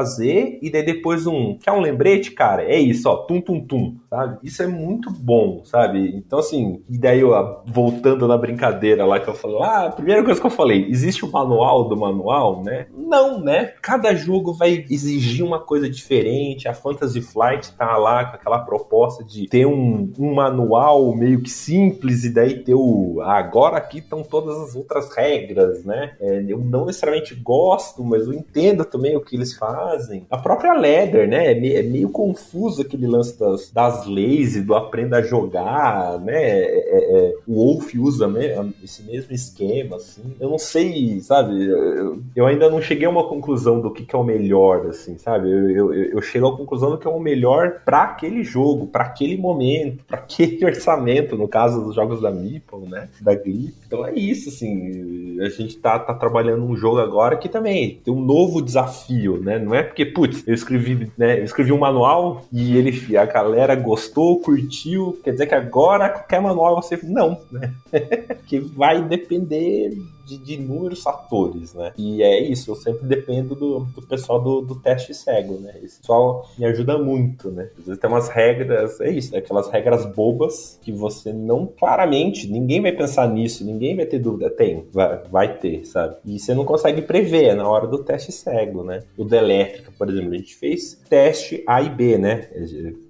e 0.63 0.71
daí 0.71 0.85
depois 0.85 1.27
um. 1.27 1.59
Quer 1.59 1.73
um 1.73 1.81
lembrete, 1.81 2.31
cara? 2.31 2.63
É 2.63 2.79
isso, 2.79 3.09
ó, 3.09 3.17
tum, 3.17 3.41
tum, 3.41 3.61
tum, 3.61 3.97
sabe? 4.09 4.39
Isso 4.43 4.63
é 4.63 4.67
muito 4.67 5.11
bom, 5.11 5.63
sabe? 5.65 6.15
Então, 6.17 6.39
assim, 6.39 6.83
e 6.89 6.99
daí 6.99 7.21
eu, 7.21 7.33
voltando 7.67 8.27
na 8.29 8.37
brincadeira 8.37 9.05
lá 9.05 9.19
que 9.21 9.29
eu 9.29 9.35
falei, 9.35 9.59
ah, 9.63 9.87
a 9.87 9.91
primeira 9.91 10.25
coisa 10.25 10.41
que 10.41 10.47
eu 10.47 10.51
falei, 10.51 10.87
existe 10.89 11.25
o 11.25 11.31
manual 11.31 11.89
do 11.89 11.97
manual, 11.97 12.63
né? 12.63 12.87
Não, 12.97 13.41
né? 13.41 13.73
Cada 13.83 14.15
jogo 14.15 14.53
vai 14.53 14.85
exigir 14.89 15.45
uma 15.45 15.59
coisa 15.59 15.89
diferente 15.89 16.21
diferente. 16.21 16.69
A 16.69 16.75
Fantasy 16.75 17.21
Flight 17.21 17.73
tá 17.73 17.97
lá 17.97 18.25
com 18.25 18.37
aquela 18.37 18.59
proposta 18.59 19.25
de 19.25 19.47
ter 19.47 19.67
um, 19.67 20.13
um 20.19 20.35
manual 20.35 21.15
meio 21.15 21.43
que 21.43 21.51
simples 21.51 22.25
e 22.25 22.31
daí 22.31 22.63
ter 22.63 22.75
o. 22.75 23.21
Ah, 23.23 23.39
agora 23.39 23.77
aqui 23.77 23.99
estão 23.99 24.23
todas 24.23 24.57
as 24.61 24.77
outras 24.77 25.15
regras, 25.15 25.85
né? 25.85 26.17
É, 26.21 26.45
eu 26.47 26.59
não 26.59 26.87
necessariamente 26.87 27.35
gosto, 27.35 28.05
mas 28.05 28.27
eu 28.27 28.33
entendo 28.33 28.85
também 28.85 29.17
o 29.17 29.21
que 29.21 29.37
eles 29.37 29.55
fazem. 29.55 29.90
A 30.31 30.39
própria 30.39 30.75
Leather, 30.75 31.29
né? 31.29 31.53
É 31.53 31.55
meio, 31.55 31.79
é 31.79 31.83
meio 31.83 32.09
confuso 32.11 32.83
aquele 32.83 33.07
lance 33.07 33.39
das, 33.39 33.71
das 33.71 34.07
leis 34.07 34.57
e 34.57 34.63
do 34.63 34.75
aprenda 34.75 35.19
a 35.19 35.23
jogar, 35.23 36.19
né? 36.21 36.35
É, 36.35 36.65
é, 36.65 37.29
é 37.29 37.35
o 37.47 37.55
Wolf 37.55 37.95
usa 37.95 38.27
né, 38.29 38.73
esse 38.83 39.03
mesmo 39.03 39.33
esquema, 39.33 39.97
assim. 39.97 40.23
Eu 40.39 40.49
não 40.49 40.59
sei, 40.59 41.21
sabe? 41.21 41.65
Eu, 41.65 42.23
eu 42.35 42.47
ainda 42.47 42.71
não 42.71 42.81
cheguei 42.81 43.07
a 43.07 43.11
uma 43.11 43.29
conclusão 43.29 43.81
do 43.81 43.91
que, 43.91 44.05
que 44.05 44.15
é 44.15 44.19
o 44.19 44.25
melhor, 44.25 44.87
assim, 44.87 45.19
sabe? 45.19 45.51
Eu, 45.51 45.71
eu, 45.71 45.95
eu 45.95 46.23
chego 46.23 46.49
à 46.49 46.57
conclusão 46.57 46.97
que 46.97 47.07
é 47.07 47.11
o 47.11 47.21
melhor 47.21 47.81
para 47.85 48.03
aquele 48.03 48.43
jogo, 48.43 48.87
para 48.87 49.05
aquele 49.05 49.37
momento, 49.37 50.05
para 50.05 50.19
aquele 50.19 50.65
orçamento, 50.67 51.37
no 51.37 51.49
caso 51.49 51.83
dos 51.83 51.95
jogos 51.95 52.21
da 52.21 52.31
Meeple, 52.31 52.89
né? 52.89 53.09
Da 53.21 53.35
Glee. 53.35 53.75
Então 53.87 54.07
é 54.07 54.15
isso, 54.15 54.49
assim. 54.49 55.41
A 55.41 55.49
gente 55.49 55.79
tá, 55.79 55.99
tá 55.99 56.15
trabalhando 56.15 56.65
um 56.65 56.77
jogo 56.77 56.99
agora 56.99 57.37
que 57.37 57.49
também 57.49 58.01
tem 58.05 58.13
um 58.13 58.21
novo 58.21 58.63
desafio, 58.63 59.39
né? 59.39 59.59
Não 59.59 59.75
é 59.75 59.80
porque, 59.83 60.07
putz, 60.07 60.47
eu 60.47 60.55
escrevi, 60.55 61.11
né? 61.17 61.41
Eu 61.41 61.45
escrevi 61.45 61.73
um 61.73 61.79
manual 61.79 62.45
e 62.53 62.77
ele, 62.77 63.17
a 63.17 63.25
galera 63.25 63.75
gostou, 63.75 64.41
curtiu, 64.41 65.19
quer 65.23 65.33
dizer 65.33 65.47
que 65.47 65.55
agora 65.55 66.09
qualquer 66.09 66.41
manual 66.41 66.77
você. 66.77 66.99
Não, 67.03 67.41
né? 67.51 67.73
que 68.47 68.59
vai 68.59 69.03
depender 69.03 69.97
de, 70.31 70.39
de, 70.39 70.55
inúmeros 70.55 71.03
fatores, 71.03 71.75
né? 71.75 71.93
E 71.97 72.23
é 72.23 72.41
isso, 72.41 72.71
eu 72.71 72.77
sempre 72.77 73.07
dependo 73.07 73.55
do, 73.55 73.81
do 73.81 74.03
pessoal 74.03 74.41
do, 74.41 74.61
do 74.61 74.77
teste 74.77 75.13
cego, 75.15 75.55
né? 75.55 75.75
Esse 75.83 75.99
pessoal 76.01 76.49
me 76.59 76.65
ajuda 76.65 76.99
muito, 76.99 77.51
né? 77.51 77.71
Às 77.79 77.87
vezes 77.87 78.01
tem 78.01 78.11
umas 78.11 78.29
regras, 78.29 79.01
é 79.01 79.11
isso, 79.11 79.37
aquelas 79.37 79.69
regras 79.69 80.05
bobas 80.07 80.79
que 80.83 80.93
você 80.93 81.33
não, 81.33 81.67
claramente, 81.67 82.51
ninguém 82.51 82.81
vai 82.81 82.93
pensar 82.93 83.29
nisso, 83.29 83.65
ninguém 83.65 83.97
vai 83.97 84.07
ter 84.07 84.19
dúvida. 84.19 84.51
Tem, 84.51 84.87
vai, 84.93 85.23
vai 85.31 85.59
ter, 85.59 85.85
sabe? 85.85 86.17
E 86.25 86.39
você 86.39 86.55
não 86.55 86.65
consegue 86.65 87.03
prever 87.03 87.55
na 87.55 87.69
hora 87.69 87.87
do 87.87 87.99
teste 87.99 88.33
cego, 88.33 88.83
né? 88.83 89.03
O 89.17 89.25
da 89.25 89.39
elétrica, 89.39 89.93
por 89.97 90.09
exemplo, 90.09 90.33
a 90.33 90.37
gente 90.37 90.55
fez 90.55 91.01
teste 91.09 91.63
A 91.67 91.83
e 91.83 91.89
B, 91.89 92.19
né? 92.19 92.49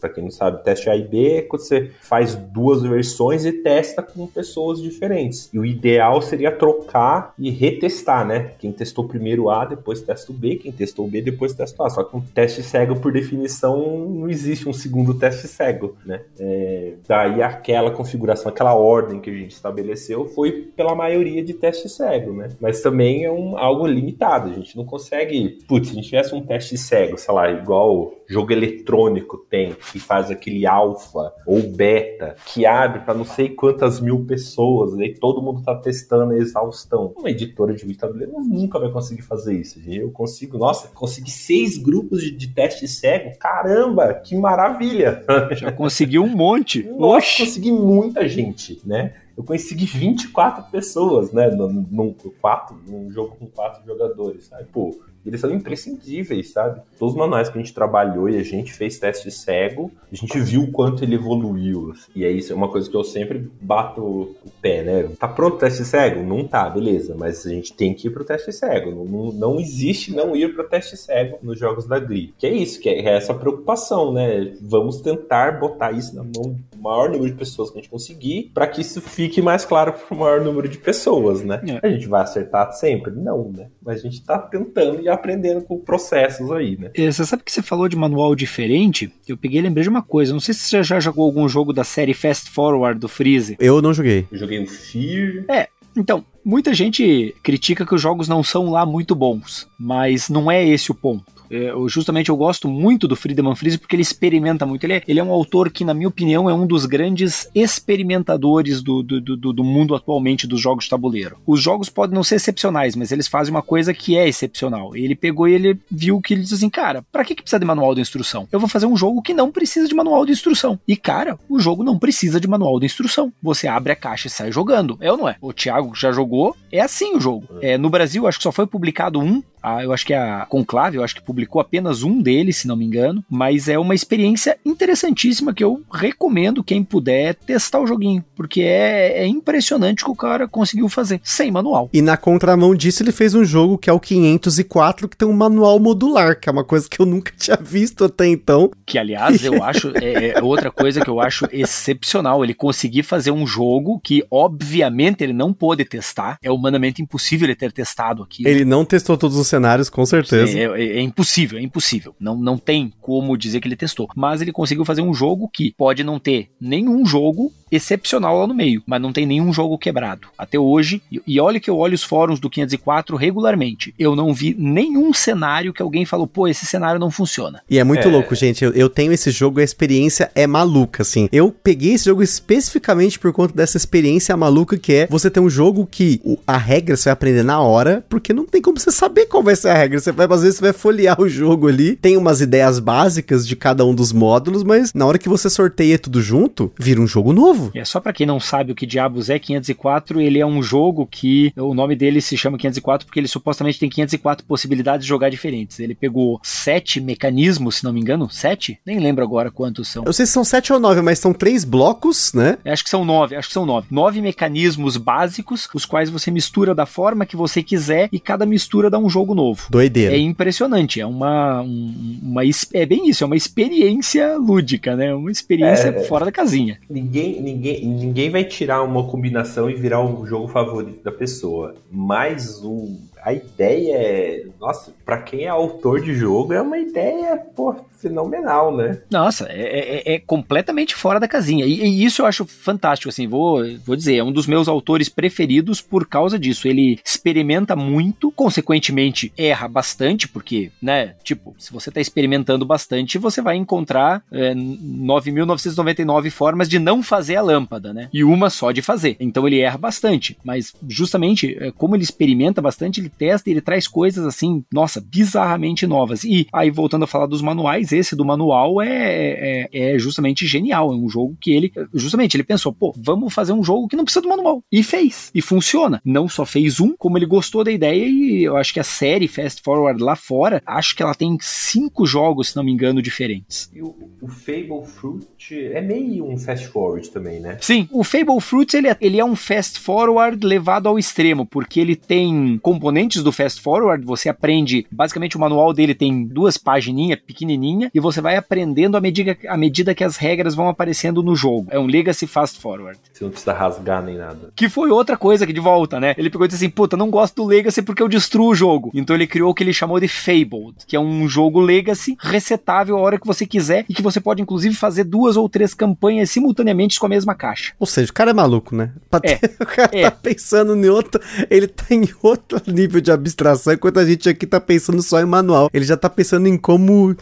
Para 0.01 0.11
quem 0.11 0.25
não 0.25 0.31
sabe, 0.31 0.63
teste 0.65 0.89
A 0.89 0.97
e 0.97 1.03
B 1.03 1.37
é 1.37 1.43
quando 1.43 1.63
você 1.63 1.91
faz 2.01 2.35
duas 2.35 2.83
versões 2.83 3.45
e 3.45 3.53
testa 3.53 4.03
com 4.03 4.27
pessoas 4.27 4.81
diferentes. 4.81 5.51
E 5.53 5.59
o 5.59 5.65
ideal 5.65 6.21
seria 6.23 6.51
trocar 6.51 7.10
e 7.39 7.51
retestar, 7.51 8.27
né? 8.27 8.53
Quem 8.59 8.73
testou 8.73 9.07
primeiro 9.07 9.51
A, 9.51 9.65
depois 9.65 10.01
testa 10.01 10.33
o 10.33 10.35
B, 10.35 10.57
quem 10.57 10.73
testou 10.73 11.07
o 11.07 11.09
B, 11.09 11.23
depois 11.23 11.53
testa 11.53 11.83
o 11.83 11.87
A. 11.87 11.91
Só 11.91 12.05
que 12.05 12.17
um 12.17 12.21
teste 12.21 12.63
cego, 12.63 12.99
por 13.01 13.13
definição, 13.13 14.09
não 14.09 14.29
existe 14.29 14.69
um 14.69 14.73
segundo 14.73 15.15
teste 15.15 15.47
cego, 15.49 15.97
né? 16.05 16.23
É, 16.39 16.95
daí 17.07 17.43
aquela 17.43 17.91
configuração, 17.91 18.51
aquela 18.51 18.75
ordem 18.75 19.21
que 19.21 19.31
a 19.31 19.35
gente 19.35 19.53
estabeleceu 19.53 20.27
foi 20.27 20.53
pela 20.77 20.95
maioria 20.95 21.43
de 21.43 21.55
teste 21.55 21.89
cego, 21.89 22.33
né? 22.33 22.49
Mas 22.61 22.81
também 22.81 23.25
é 23.25 23.31
um, 23.31 23.57
algo 23.57 23.87
limitado, 23.87 24.51
a 24.51 24.53
gente 24.53 24.77
não 24.77 24.85
consegue... 24.85 25.59
Putz, 25.69 25.89
se 25.89 25.93
a 25.93 25.97
gente 25.97 26.09
tivesse 26.09 26.35
um 26.35 26.43
teste 26.43 26.77
cego, 26.77 27.19
sei 27.19 27.35
lá, 27.35 27.51
igual 27.51 28.13
jogo 28.27 28.53
eletrônico 28.53 29.39
tem, 29.51 29.75
que 29.93 29.99
faz 29.99 30.31
aquele 30.31 30.67
alfa 30.67 31.33
ou 31.47 31.63
beta, 31.63 32.37
que 32.47 32.65
abre 32.65 33.01
para 33.01 33.15
não 33.15 33.25
sei 33.25 33.49
quantas 33.49 34.01
mil 34.01 34.25
pessoas, 34.25 34.97
aí 34.99 35.15
todo 35.15 35.43
mundo 35.43 35.63
tá 35.63 35.75
testando 35.75 36.33
a 36.33 36.39
exaustão. 36.39 37.00
Uma 37.07 37.31
editora 37.31 37.75
de 37.75 37.95
tabuleiro 37.95 38.33
nunca 38.41 38.79
vai 38.79 38.91
conseguir 38.91 39.23
fazer 39.23 39.55
isso. 39.55 39.81
Eu 39.87 40.11
consigo, 40.11 40.59
nossa, 40.59 40.89
consegui 40.89 41.31
seis 41.31 41.79
grupos 41.79 42.23
de, 42.23 42.31
de 42.31 42.49
teste 42.49 42.87
cego. 42.89 43.37
Caramba, 43.39 44.15
que 44.15 44.37
maravilha! 44.37 45.25
Já 45.53 45.73
conseguiu 45.73 46.23
um 46.25 46.29
monte. 46.29 46.83
Nossa, 46.83 47.19
Oxi. 47.19 47.45
consegui 47.45 47.73
muita 47.73 48.29
gente, 48.29 48.81
né? 48.85 49.15
Eu 49.41 49.45
consegui 49.45 49.87
24 49.87 50.71
pessoas, 50.71 51.33
né? 51.33 51.49
Num, 51.49 51.87
num, 51.91 52.15
quatro, 52.41 52.79
num 52.87 53.11
jogo 53.11 53.37
com 53.37 53.47
quatro 53.47 53.85
jogadores, 53.87 54.47
sabe? 54.47 54.67
Pô, 54.71 55.01
eles 55.25 55.41
são 55.41 55.51
imprescindíveis, 55.51 56.53
sabe? 56.53 56.81
Todos 56.99 57.15
os 57.15 57.19
manuais 57.19 57.49
que 57.49 57.59
a 57.59 57.61
gente 57.61 57.75
trabalhou 57.75 58.29
e 58.29 58.39
a 58.39 58.43
gente 58.43 58.73
fez 58.73 58.99
teste 58.99 59.31
cego, 59.31 59.91
a 60.11 60.15
gente 60.15 60.39
viu 60.41 60.63
o 60.63 60.73
quanto 60.73 61.03
ele 61.03 61.15
evoluiu. 61.15 61.93
Assim. 61.93 62.11
E 62.15 62.25
é 62.25 62.31
isso, 62.31 62.53
é 62.53 62.57
uma 62.57 62.69
coisa 62.69 62.89
que 62.89 62.97
eu 62.97 63.05
sempre 63.05 63.51
bato 63.61 64.03
o 64.03 64.51
pé, 64.61 64.83
né? 64.83 65.11
Tá 65.19 65.29
pronto 65.29 65.57
o 65.57 65.59
teste 65.59 65.85
cego? 65.85 66.23
Não 66.23 66.47
tá, 66.47 66.69
beleza. 66.69 67.15
Mas 67.17 67.47
a 67.47 67.51
gente 67.51 67.73
tem 67.73 67.95
que 67.95 68.09
ir 68.09 68.11
pro 68.11 68.25
teste 68.25 68.53
cego. 68.53 68.91
Não, 68.91 69.05
não, 69.05 69.33
não 69.33 69.61
existe 69.61 70.15
não 70.15 70.37
ir 70.37 70.55
pro 70.55 70.69
teste 70.69 70.97
cego 70.97 71.39
nos 71.43 71.59
jogos 71.59 71.87
da 71.87 71.99
Glee. 71.99 72.35
Que 72.39 72.47
é 72.47 72.53
isso, 72.53 72.81
que 72.81 72.89
é 72.89 73.17
essa 73.17 73.35
preocupação, 73.35 74.13
né? 74.13 74.55
Vamos 74.61 75.01
tentar 75.01 75.59
botar 75.61 75.93
isso 75.93 76.15
na 76.15 76.23
mão 76.23 76.57
maior 76.81 77.11
número 77.11 77.31
de 77.31 77.37
pessoas 77.37 77.71
que 77.71 77.79
a 77.79 77.83
gente 77.83 77.91
conseguir, 77.91 78.51
para 78.55 78.67
que 78.67 78.81
isso 78.81 79.01
fique 79.01 79.41
mais 79.43 79.65
claro 79.65 79.93
para 79.93 80.15
o 80.15 80.19
maior 80.19 80.41
número 80.41 80.69
de 80.69 80.79
pessoas, 80.79 81.43
né? 81.43 81.61
É. 81.83 81.87
A 81.87 81.91
gente 81.91 82.07
vai 82.07 82.23
acertar 82.23 82.73
sempre? 82.73 83.13
Não, 83.13 83.51
né? 83.51 83.69
Mas 83.83 84.01
a 84.01 84.03
gente 84.03 84.15
está 84.15 84.39
tentando 84.39 85.01
e 85.01 85.09
aprendendo 85.09 85.63
com 85.63 85.79
processos 85.79 86.51
aí, 86.53 86.77
né? 86.77 86.91
É, 86.95 87.11
você 87.11 87.25
sabe 87.25 87.43
que 87.43 87.53
você 87.53 87.63
falou 87.63 87.89
de 87.89 87.97
manual 87.97 88.35
diferente? 88.35 89.13
Eu 89.29 89.37
peguei 89.37 89.61
e 89.61 89.63
lembrei 89.63 89.83
de 89.83 89.89
uma 89.89 90.03
coisa. 90.03 90.33
Não 90.33 90.41
sei 90.41 90.55
se 90.55 90.61
você 90.61 90.83
já 90.83 91.01
jogou 91.01 91.25
algum 91.25 91.49
jogo 91.49 91.73
da 91.73 91.85
série 91.85 92.15
Fast 92.15 92.51
Forward 92.51 92.99
do 92.99 93.09
Freeze. 93.09 93.57
Eu 93.59 93.83
não 93.83 93.93
joguei. 93.93 94.27
Eu 94.31 94.39
joguei 94.39 94.63
o 94.63 94.67
Fear. 94.67 95.45
É, 95.49 95.69
então, 95.97 96.25
muita 96.45 96.73
gente 96.73 97.35
critica 97.43 97.85
que 97.85 97.95
os 97.95 98.01
jogos 98.01 98.29
não 98.29 98.43
são 98.43 98.71
lá 98.71 98.87
muito 98.87 99.15
bons, 99.15 99.69
mas 99.79 100.29
não 100.29 100.51
é 100.51 100.65
esse 100.65 100.91
o 100.91 100.95
ponto. 100.95 101.40
É, 101.51 101.73
justamente 101.89 102.31
eu 102.31 102.37
gosto 102.37 102.69
muito 102.69 103.09
do 103.09 103.17
Friedemann 103.17 103.57
Friese 103.57 103.79
porque 103.79 103.97
ele 103.97 104.03
experimenta 104.03 104.65
muito. 104.65 104.85
Ele 104.85 104.95
é, 104.95 105.03
ele 105.07 105.21
é 105.21 105.25
um 105.25 105.33
autor 105.33 105.71
que, 105.71 105.85
na 105.85 105.93
minha 105.93 106.09
opinião, 106.09 106.49
é 106.49 106.55
um 106.55 106.67
dos 106.67 106.87
grandes 106.87 107.49
experimentadores 107.55 108.83
do, 108.83 109.03
do, 109.03 109.21
do, 109.21 109.53
do, 109.53 109.65
mundo 109.65 109.95
atualmente 109.95 110.47
dos 110.47 110.61
jogos 110.61 110.85
de 110.85 110.91
tabuleiro. 110.91 111.37
Os 111.47 111.61
jogos 111.61 111.89
podem 111.89 112.15
não 112.15 112.23
ser 112.23 112.37
excepcionais, 112.37 112.95
mas 112.95 113.11
eles 113.11 113.27
fazem 113.27 113.53
uma 113.53 113.63
coisa 113.63 113.93
que 113.93 114.17
é 114.17 114.29
excepcional. 114.29 114.97
Ele 114.97 115.15
pegou 115.15 115.49
e 115.49 115.55
ele 115.55 115.79
viu 115.91 116.21
que 116.21 116.35
ele 116.35 116.43
disse 116.43 116.55
assim, 116.55 116.71
cara, 116.71 117.05
pra 117.11 117.25
que, 117.25 117.35
que 117.35 117.43
precisa 117.43 117.59
de 117.59 117.67
manual 117.67 117.95
de 117.95 118.01
instrução? 118.01 118.47
Eu 118.53 118.61
vou 118.61 118.69
fazer 118.69 118.87
um 118.87 118.97
jogo 118.97 119.23
que 119.23 119.35
não 119.35 119.51
precisa 119.51 119.89
de 119.89 119.95
manual 119.95 120.25
de 120.25 120.33
instrução. 120.33 120.79
E, 120.87 120.97
cara, 120.97 121.39
o 121.49 121.59
jogo 121.59 121.83
não 121.83 121.99
precisa 121.99 122.41
de 122.41 122.49
manual 122.49 122.79
de 122.79 122.87
instrução. 122.87 123.33
Você 123.43 123.67
abre 123.67 123.93
a 123.93 123.97
caixa 123.97 124.29
e 124.29 124.31
sai 124.31 124.53
jogando. 124.53 124.97
É 125.01 125.11
ou 125.11 125.19
não 125.19 125.29
é? 125.29 125.37
O 125.41 125.53
Thiago 125.53 125.95
já 125.95 126.13
jogou, 126.13 126.57
é 126.71 126.81
assim 126.81 127.17
o 127.17 127.21
jogo. 127.21 127.47
É, 127.61 127.77
no 127.77 127.91
Brasil, 127.91 128.27
acho 128.27 128.39
que 128.39 128.45
só 128.45 128.53
foi 128.53 128.67
publicado 128.67 129.21
um 129.21 129.43
a, 129.63 129.83
eu 129.83 129.93
acho 129.93 130.07
que 130.07 130.15
a 130.15 130.47
Conclave, 130.49 130.97
eu 130.97 131.05
acho 131.05 131.15
que 131.15 131.23
publicou 131.23 131.61
apenas 131.61 132.03
um 132.03 132.21
deles, 132.21 132.59
se 132.59 132.69
não 132.69 132.77
me 132.77 132.85
engano, 132.85 133.25
mas 133.29 133.69
é 133.69 133.79
uma 133.79 133.95
experiência 133.95 134.59
interessantíssima 134.65 135.55
que 135.55 135.63
eu 135.63 135.83
recomendo 135.93 136.65
quem 136.65 136.83
puder 136.83 137.35
testar 137.35 137.81
o 137.81 137.87
joguinho, 137.87 138.25
porque 138.35 138.63
é, 138.63 139.23
é 139.23 139.27
impressionante 139.27 140.03
o 140.03 140.07
que 140.07 140.13
o 140.13 140.17
cara 140.17 140.49
conseguiu 140.49 140.89
fazer, 140.89 141.21
sem 141.23 141.51
manual. 141.51 141.89
E 141.93 142.03
na 142.03 142.17
contramão 142.17 142.75
disso, 142.75 143.03
ele 143.03 143.13
fez 143.13 143.35
um 143.35 143.45
jogo 143.45 143.79
que 143.79 143.91
é 143.91 143.93
o 143.93 144.01
504, 144.01 145.09
que 145.09 145.17
tem 145.17 145.29
um 145.29 145.33
manual 145.33 145.79
modular, 145.79 146.39
que 146.39 146.49
é 146.49 146.53
uma 146.53 146.65
coisa 146.65 146.89
que 146.89 147.01
eu 147.01 147.07
nunca 147.07 147.33
tinha 147.37 147.57
visto 147.57 148.05
até 148.05 148.27
então. 148.27 148.71
Que, 148.87 148.99
aliás, 148.99 149.45
eu 149.45 149.63
acho, 149.65 149.93
é, 149.97 150.39
é 150.39 150.43
outra 150.43 150.71
coisa 150.71 151.01
que 151.01 151.11
eu 151.11 151.21
acho 151.21 151.47
excepcional, 151.53 152.43
ele 152.45 152.55
conseguir 152.55 153.03
fazer 153.03 153.31
um 153.31 153.47
jogo 153.47 154.01
que, 154.03 154.25
obviamente, 154.31 155.23
ele 155.23 155.33
não 155.33 155.53
pôde 155.53 155.85
testar, 155.85 156.39
é 156.43 156.51
humanamente 156.51 157.03
impossível 157.03 157.47
ele 157.47 157.57
ter 157.57 157.73
testado 157.73 158.23
aqui. 158.23 158.47
Ele 158.47 158.65
não 158.65 158.85
testou 158.85 159.17
todos 159.17 159.37
os 159.37 159.50
cenários, 159.51 159.91
com 159.91 160.05
certeza. 160.07 160.59
É, 160.59 160.63
é, 160.63 160.99
é, 160.99 161.01
impossível, 161.01 161.59
é 161.59 161.63
impossível. 161.63 162.15
Não, 162.19 162.37
não 162.37 162.57
tem 162.57 162.93
como 163.01 163.37
dizer 163.37 163.61
que 163.61 163.69
ele 163.69 163.77
testou. 163.77 164.09
Mas 164.17 164.41
ele 164.41 164.53
conseguiu 164.53 164.85
fazer 164.85 165.03
um 165.03 165.13
jogo 165.13 165.49
que 165.53 165.75
pode 165.77 166.03
não 166.03 166.19
ter 166.19 166.51
nenhum 166.61 167.05
jogo 167.05 167.53
excepcional 167.71 168.39
lá 168.39 168.47
no 168.47 168.55
meio, 168.55 168.83
mas 168.87 169.01
não 169.01 169.13
tem 169.13 169.27
nenhum 169.27 169.53
jogo 169.53 169.79
quebrado. 169.79 170.29
Até 170.37 170.59
hoje, 170.59 171.03
e 171.27 171.41
olha 171.41 171.61
que 171.61 171.71
eu 171.71 171.77
olho 171.77 171.95
os 171.95 172.03
fóruns 172.03 172.41
do 172.41 172.51
504 172.51 173.17
regularmente, 173.17 173.95
eu 173.99 174.17
não 174.17 174.35
vi 174.35 174.55
nenhum 174.59 175.13
cenário 175.13 175.73
que 175.73 175.83
alguém 175.83 176.05
falou, 176.05 176.27
pô, 176.27 176.49
esse 176.49 176.67
cenário 176.67 176.99
não 176.99 177.11
funciona. 177.11 177.63
E 177.71 177.79
é 177.79 177.85
muito 177.85 178.09
é... 178.09 178.11
louco, 178.11 178.35
gente. 178.35 178.65
Eu, 178.65 178.73
eu 178.73 178.89
tenho 178.89 179.13
esse 179.13 179.31
jogo, 179.31 179.61
a 179.61 179.65
experiência 179.65 180.31
é 180.35 180.47
maluca, 180.47 181.03
assim. 181.03 181.29
Eu 181.33 181.51
peguei 181.51 181.95
esse 181.95 182.07
jogo 182.07 182.23
especificamente 182.23 183.19
por 183.19 183.33
conta 183.33 183.55
dessa 183.55 183.77
experiência 183.77 184.37
maluca 184.37 184.77
que 184.77 184.93
é 184.93 185.07
você 185.07 185.31
ter 185.31 185.41
um 185.41 185.51
jogo 185.51 185.87
que 185.87 186.21
a 186.47 186.57
regra 186.57 186.97
você 186.97 187.05
vai 187.05 187.13
aprender 187.13 187.43
na 187.43 187.61
hora, 187.61 188.05
porque 188.09 188.33
não 188.33 188.47
tem 188.47 188.61
como 188.61 188.79
você 188.79 188.91
saber 188.91 189.27
qual 189.27 189.43
vai 189.43 189.55
ser 189.55 189.69
a 189.69 189.75
regra. 189.75 190.01
Você 190.01 190.13
vai, 190.13 190.27
às 190.31 190.43
vezes, 190.43 190.57
você 190.57 190.63
vai 190.63 190.73
folhear 190.73 191.21
o 191.21 191.29
jogo 191.29 191.69
ali, 191.69 191.97
tem 191.97 192.17
umas 192.17 192.41
ideias 192.41 192.79
básicas 192.79 193.47
de 193.47 193.55
cada 193.55 193.85
um 193.85 193.95
dos 193.95 194.13
módulos, 194.13 194.63
mas 194.63 194.93
na 194.95 195.07
hora 195.07 195.19
que 195.19 195.29
você 195.29 195.49
sorteia 195.49 195.99
tudo 195.99 196.21
junto, 196.21 196.73
vira 196.79 197.01
um 197.01 197.07
jogo 197.07 197.33
novo 197.33 197.60
novo. 197.61 197.71
É 197.75 197.85
só 197.85 198.01
para 198.01 198.13
quem 198.13 198.27
não 198.27 198.41
sabe 198.41 198.73
o 198.73 198.75
que 198.75 198.87
diabos 198.87 199.31
é 199.31 199.39
504, 199.39 200.21
ele 200.21 200.39
é 200.39 200.47
um 200.47 200.63
jogo 200.63 201.07
que 201.07 201.53
o 201.57 201.75
nome 201.75 201.95
dele 201.95 202.21
se 202.21 202.37
chama 202.37 202.59
504 202.59 203.07
porque 203.07 203.21
ele 203.21 203.29
supostamente 203.29 203.79
tem 203.79 203.89
504 203.89 204.45
possibilidades 204.47 205.05
de 205.05 205.09
jogar 205.09 205.31
diferentes. 205.31 205.81
Ele 205.81 205.95
pegou 205.95 206.41
sete 206.43 207.01
mecanismos, 207.01 207.77
se 207.77 207.85
não 207.85 207.93
me 207.93 208.01
engano, 208.01 208.29
sete? 208.31 208.79
Nem 208.85 208.99
lembro 208.99 209.25
agora 209.25 209.51
quantos 209.51 209.89
são. 209.89 210.05
Eu 210.05 210.13
sei 210.13 210.27
se 210.27 210.33
são 210.33 210.45
sete 210.45 210.73
ou 210.73 210.79
nove, 210.79 211.03
mas 211.03 211.19
são 211.19 211.33
três 211.33 211.65
blocos, 211.65 212.33
né? 212.33 212.59
Acho 212.65 212.85
que 212.85 212.91
são 212.91 213.05
nove, 213.05 213.37
acho 213.37 213.49
que 213.49 213.55
são 213.55 213.67
nove. 213.67 213.87
Nove 213.91 214.21
mecanismos 214.21 214.97
básicos, 214.97 215.69
os 215.75 215.85
quais 215.85 216.11
você 216.11 216.31
mistura 216.31 216.75
da 216.75 216.87
forma 216.87 217.27
que 217.27 217.37
você 217.37 217.63
quiser 217.63 218.09
e 218.13 218.19
cada 218.19 218.47
mistura 218.47 218.91
dá 218.91 218.99
um 218.99 219.09
jogo 219.09 219.35
novo. 219.35 219.67
Doideira. 219.71 220.15
É 220.15 220.19
impressionante, 220.19 221.01
é 221.01 221.07
uma, 221.07 221.61
uma 221.61 222.43
é 222.73 222.87
bem 222.87 223.09
isso, 223.09 223.25
é 223.25 223.27
uma 223.27 223.37
experiência 223.37 224.37
lúdica, 224.37 224.97
né? 224.97 225.15
Uma 225.15 225.31
experiência 225.31 225.89
é, 225.89 226.05
fora 226.05 226.25
da 226.25 226.33
casinha. 226.33 226.79
Ninguém, 226.89 227.41
ninguém, 227.53 227.87
ninguém 227.87 228.31
vai 228.31 228.45
tirar 228.45 228.83
uma 228.83 229.07
combinação 229.07 229.69
e 229.69 229.75
virar 229.75 230.03
um 230.03 230.27
jogo 230.27 230.49
favorito 230.49 231.03
da 231.03 231.13
pessoa. 231.13 231.75
Mas 231.91 232.63
o, 232.63 232.97
a 233.23 233.33
ideia 233.33 233.95
é. 233.97 234.47
Nossa, 234.59 234.93
pra 235.05 235.21
quem 235.23 235.45
é 235.45 235.49
autor 235.49 236.01
de 236.01 236.15
jogo, 236.15 236.53
é 236.53 236.61
uma 236.61 236.79
ideia, 236.79 237.37
pô, 237.37 237.75
fenomenal, 238.01 238.77
né? 238.77 239.01
Nossa, 239.11 239.47
é, 239.51 240.13
é, 240.13 240.15
é 240.15 240.19
completamente 240.19 240.95
fora 240.95 241.21
da 241.21 241.29
casinha. 241.29 241.65
E, 241.65 241.83
e, 241.83 242.05
isso 242.05 242.23
eu 242.23 242.27
acho 242.27 242.47
fantástico, 242.47 243.09
assim, 243.09 243.27
vou, 243.27 243.63
vou 243.85 243.97
dizer, 243.97 244.17
é 244.17 244.25
um 244.25 244.33
dos 244.33 244.47
meus 244.47 244.69
autores 244.69 245.09
preferidos 245.09 245.81
por 245.81 246.07
causa 246.07 246.39
disso. 246.39 246.67
Ele 246.67 246.99
experimenta 247.05 247.77
muito, 247.77 248.31
consequentemente 248.33 249.33
erra 249.37 249.69
bastante, 249.69 250.27
porque, 250.29 250.71
né, 250.81 251.15
tipo, 251.23 251.55
se 251.59 251.73
você 251.73 251.91
tá 251.91 252.01
experimentando 252.01 252.65
bastante, 252.65 253.19
você 253.19 253.43
vai 253.43 253.57
encontrar 253.57 254.23
é, 254.33 254.55
9.999 254.55 256.31
formas 256.31 256.69
de 256.69 256.79
não 256.79 257.03
fazer 257.03 257.37
a 257.37 257.43
lâmpada, 257.43 257.93
né? 257.93 258.09
E 258.13 258.25
uma 258.25 258.51
só 258.51 258.73
de 258.73 258.83
fazer. 258.83 259.17
Então 259.21 259.47
ele 259.47 259.61
erra 259.61 259.79
bastante, 259.79 260.37
mas 260.45 260.73
justamente 260.89 261.57
é, 261.61 261.71
como 261.71 261.95
ele 261.95 262.03
experimenta 262.03 262.63
bastante, 262.63 263.01
ele 263.01 263.09
testa 263.09 263.49
e 263.49 263.53
ele 263.53 263.61
traz 263.61 263.87
coisas 263.87 264.25
assim, 264.25 264.65
nossa, 264.73 265.01
bizarramente 265.01 265.87
novas. 265.87 266.25
E 266.25 266.47
aí, 266.53 266.71
voltando 266.71 267.05
a 267.05 267.09
falar 267.09 267.27
dos 267.27 267.43
manuais, 267.43 267.90
mas 267.91 267.93
esse 267.93 268.17
do 268.17 268.25
manual 268.25 268.81
é, 268.81 268.89
é, 268.93 269.69
é, 269.73 269.99
justamente 269.99 270.47
genial. 270.47 270.93
É 270.93 270.97
um 270.97 271.09
jogo 271.09 271.37
que 271.41 271.53
ele, 271.53 271.73
justamente, 271.93 272.37
ele 272.37 272.45
pensou, 272.45 272.73
pô, 272.73 272.95
vamos 272.97 273.33
fazer 273.33 273.53
um 273.53 273.65
jogo 273.65 273.89
que 273.89 273.97
não 273.97 274.05
precisa 274.05 274.23
do 274.23 274.29
manual. 274.29 274.63
E 274.71 274.83
fez. 274.83 275.31
E 275.35 275.43
funciona. 275.43 276.01
Não 276.05 276.29
só 276.29 276.47
fez 276.47 276.81
um, 276.81 276.95
como 276.97 277.19
ele 277.19 277.27
gostou 277.27 277.65
da 277.65 277.71
ideia 277.71 278.07
e 278.07 278.45
eu 278.45 278.57
acho 278.57 278.73
que 278.73 278.81
a 278.81 278.85
série 278.85 279.29
Fast 279.29 279.63
Forward 279.63 280.03
lá 280.03 280.15
fora, 280.15 280.63
acho 280.67 280.95
que 280.95 281.03
ela 281.03 281.15
tem 281.15 281.37
cinco 281.41 282.07
jogos, 282.07 282.51
se 282.51 282.57
não 282.57 282.65
me 282.65 282.73
engano, 282.73 283.03
diferentes. 283.03 283.71
E 283.75 283.83
o, 283.83 283.95
o 284.21 284.29
Fable 284.29 284.85
Fruit 284.85 285.55
é 285.73 285.81
meio 285.81 286.25
um 286.25 286.37
fast 286.37 286.69
forward 286.69 287.09
também, 287.11 287.41
né? 287.41 287.59
Sim, 287.61 287.89
o 287.91 288.05
Fable 288.05 288.41
Fruit 288.41 288.77
ele 288.77 288.89
é, 288.89 288.97
ele 289.01 289.19
é 289.19 289.25
um 289.25 289.37
fast 289.37 289.79
forward 289.79 290.45
levado 290.47 290.89
ao 290.89 290.99
extremo, 290.99 291.47
porque 291.47 291.81
ele 291.81 291.97
tem 291.97 292.59
componentes 292.63 293.23
do 293.23 293.33
fast 293.33 293.61
forward, 293.61 294.05
você 294.05 294.29
aprende, 294.29 294.87
basicamente 294.91 295.37
o 295.37 295.41
manual 295.41 295.73
dele 295.73 295.95
tem 295.95 296.25
duas 296.25 296.57
pagininhas 296.57 297.19
pequenininhas 297.21 297.80
e 297.95 298.01
você 298.01 298.21
vai 298.21 298.37
aprendendo 298.37 298.97
à 298.97 299.01
medida, 299.01 299.37
à 299.49 299.57
medida 299.57 299.95
que 299.95 300.05
as 300.05 300.17
regras 300.17 300.55
vão 300.55 300.69
aparecendo 300.69 301.23
no 301.23 301.37
jogo. 301.37 301.69
É 301.71 301.79
um 301.79 301.87
Legacy 301.87 302.27
Fast 302.27 302.61
Forward. 302.61 302.99
Você 303.13 303.25
não 303.25 303.31
precisa 303.31 303.53
rasgar 303.53 304.03
nem 304.03 304.17
nada. 304.17 304.51
Que 304.55 304.69
foi 304.69 304.91
outra 304.91 305.17
coisa 305.17 305.47
que 305.47 305.53
de 305.53 305.61
volta, 305.61 306.01
né? 306.01 306.15
Ele 306.19 306.31
pegou 306.31 306.45
e 306.45 306.49
disse 306.49 306.65
assim: 306.65 306.71
puta, 306.71 306.97
não 306.97 307.11
gosto 307.11 307.37
do 307.37 307.49
Legacy 307.49 307.83
porque 307.83 308.03
eu 308.03 308.09
destruo 308.09 308.49
o 308.49 308.55
jogo. 308.55 308.91
Então 308.95 309.15
ele 309.15 309.27
criou 309.27 309.51
o 309.51 309.55
que 309.55 309.63
ele 309.63 309.73
chamou 309.73 310.01
de 310.01 310.09
Fabled, 310.09 310.75
que 310.87 310.97
é 310.97 311.01
um 311.01 311.29
jogo 311.29 311.61
Legacy 311.61 312.17
resetável 312.21 312.97
a 312.97 313.01
hora 313.01 313.19
que 313.19 313.27
você 313.27 313.47
quiser 313.47 313.85
e 313.89 313.95
que 313.95 314.03
você 314.03 314.21
pode 314.21 314.43
inclusive 314.43 314.75
fazer 314.75 315.05
duas 315.05 315.37
ou 315.37 315.49
três 315.49 315.75
campanhas 315.75 316.31
simultaneamente 316.31 316.99
com 316.99 317.07
a 317.07 317.09
mesma 317.09 317.35
caixa. 317.35 317.73
Ou 317.79 317.87
seja, 317.87 318.11
o 318.11 318.15
cara 318.15 318.31
é 318.31 318.35
maluco, 318.35 318.75
né? 318.75 318.93
É, 319.23 319.35
o 319.63 319.67
cara 319.67 319.91
é. 319.93 320.03
tá 320.03 320.11
pensando 320.11 320.75
em 320.77 320.89
outro, 320.89 321.21
ele 321.49 321.67
tá 321.67 321.87
em 321.91 322.09
outro 322.23 322.61
nível 322.67 323.01
de 323.01 323.11
abstração, 323.11 323.73
enquanto 323.73 323.99
a 323.99 324.05
gente 324.05 324.29
aqui 324.29 324.47
tá 324.47 324.61
pensando 324.61 325.03
só 325.03 325.21
em 325.21 325.27
manual. 325.27 325.71
Ele 325.73 325.85
já 325.85 325.97
tá 325.97 326.09
pensando 326.09 326.47
em 326.47 326.57
como 326.57 327.15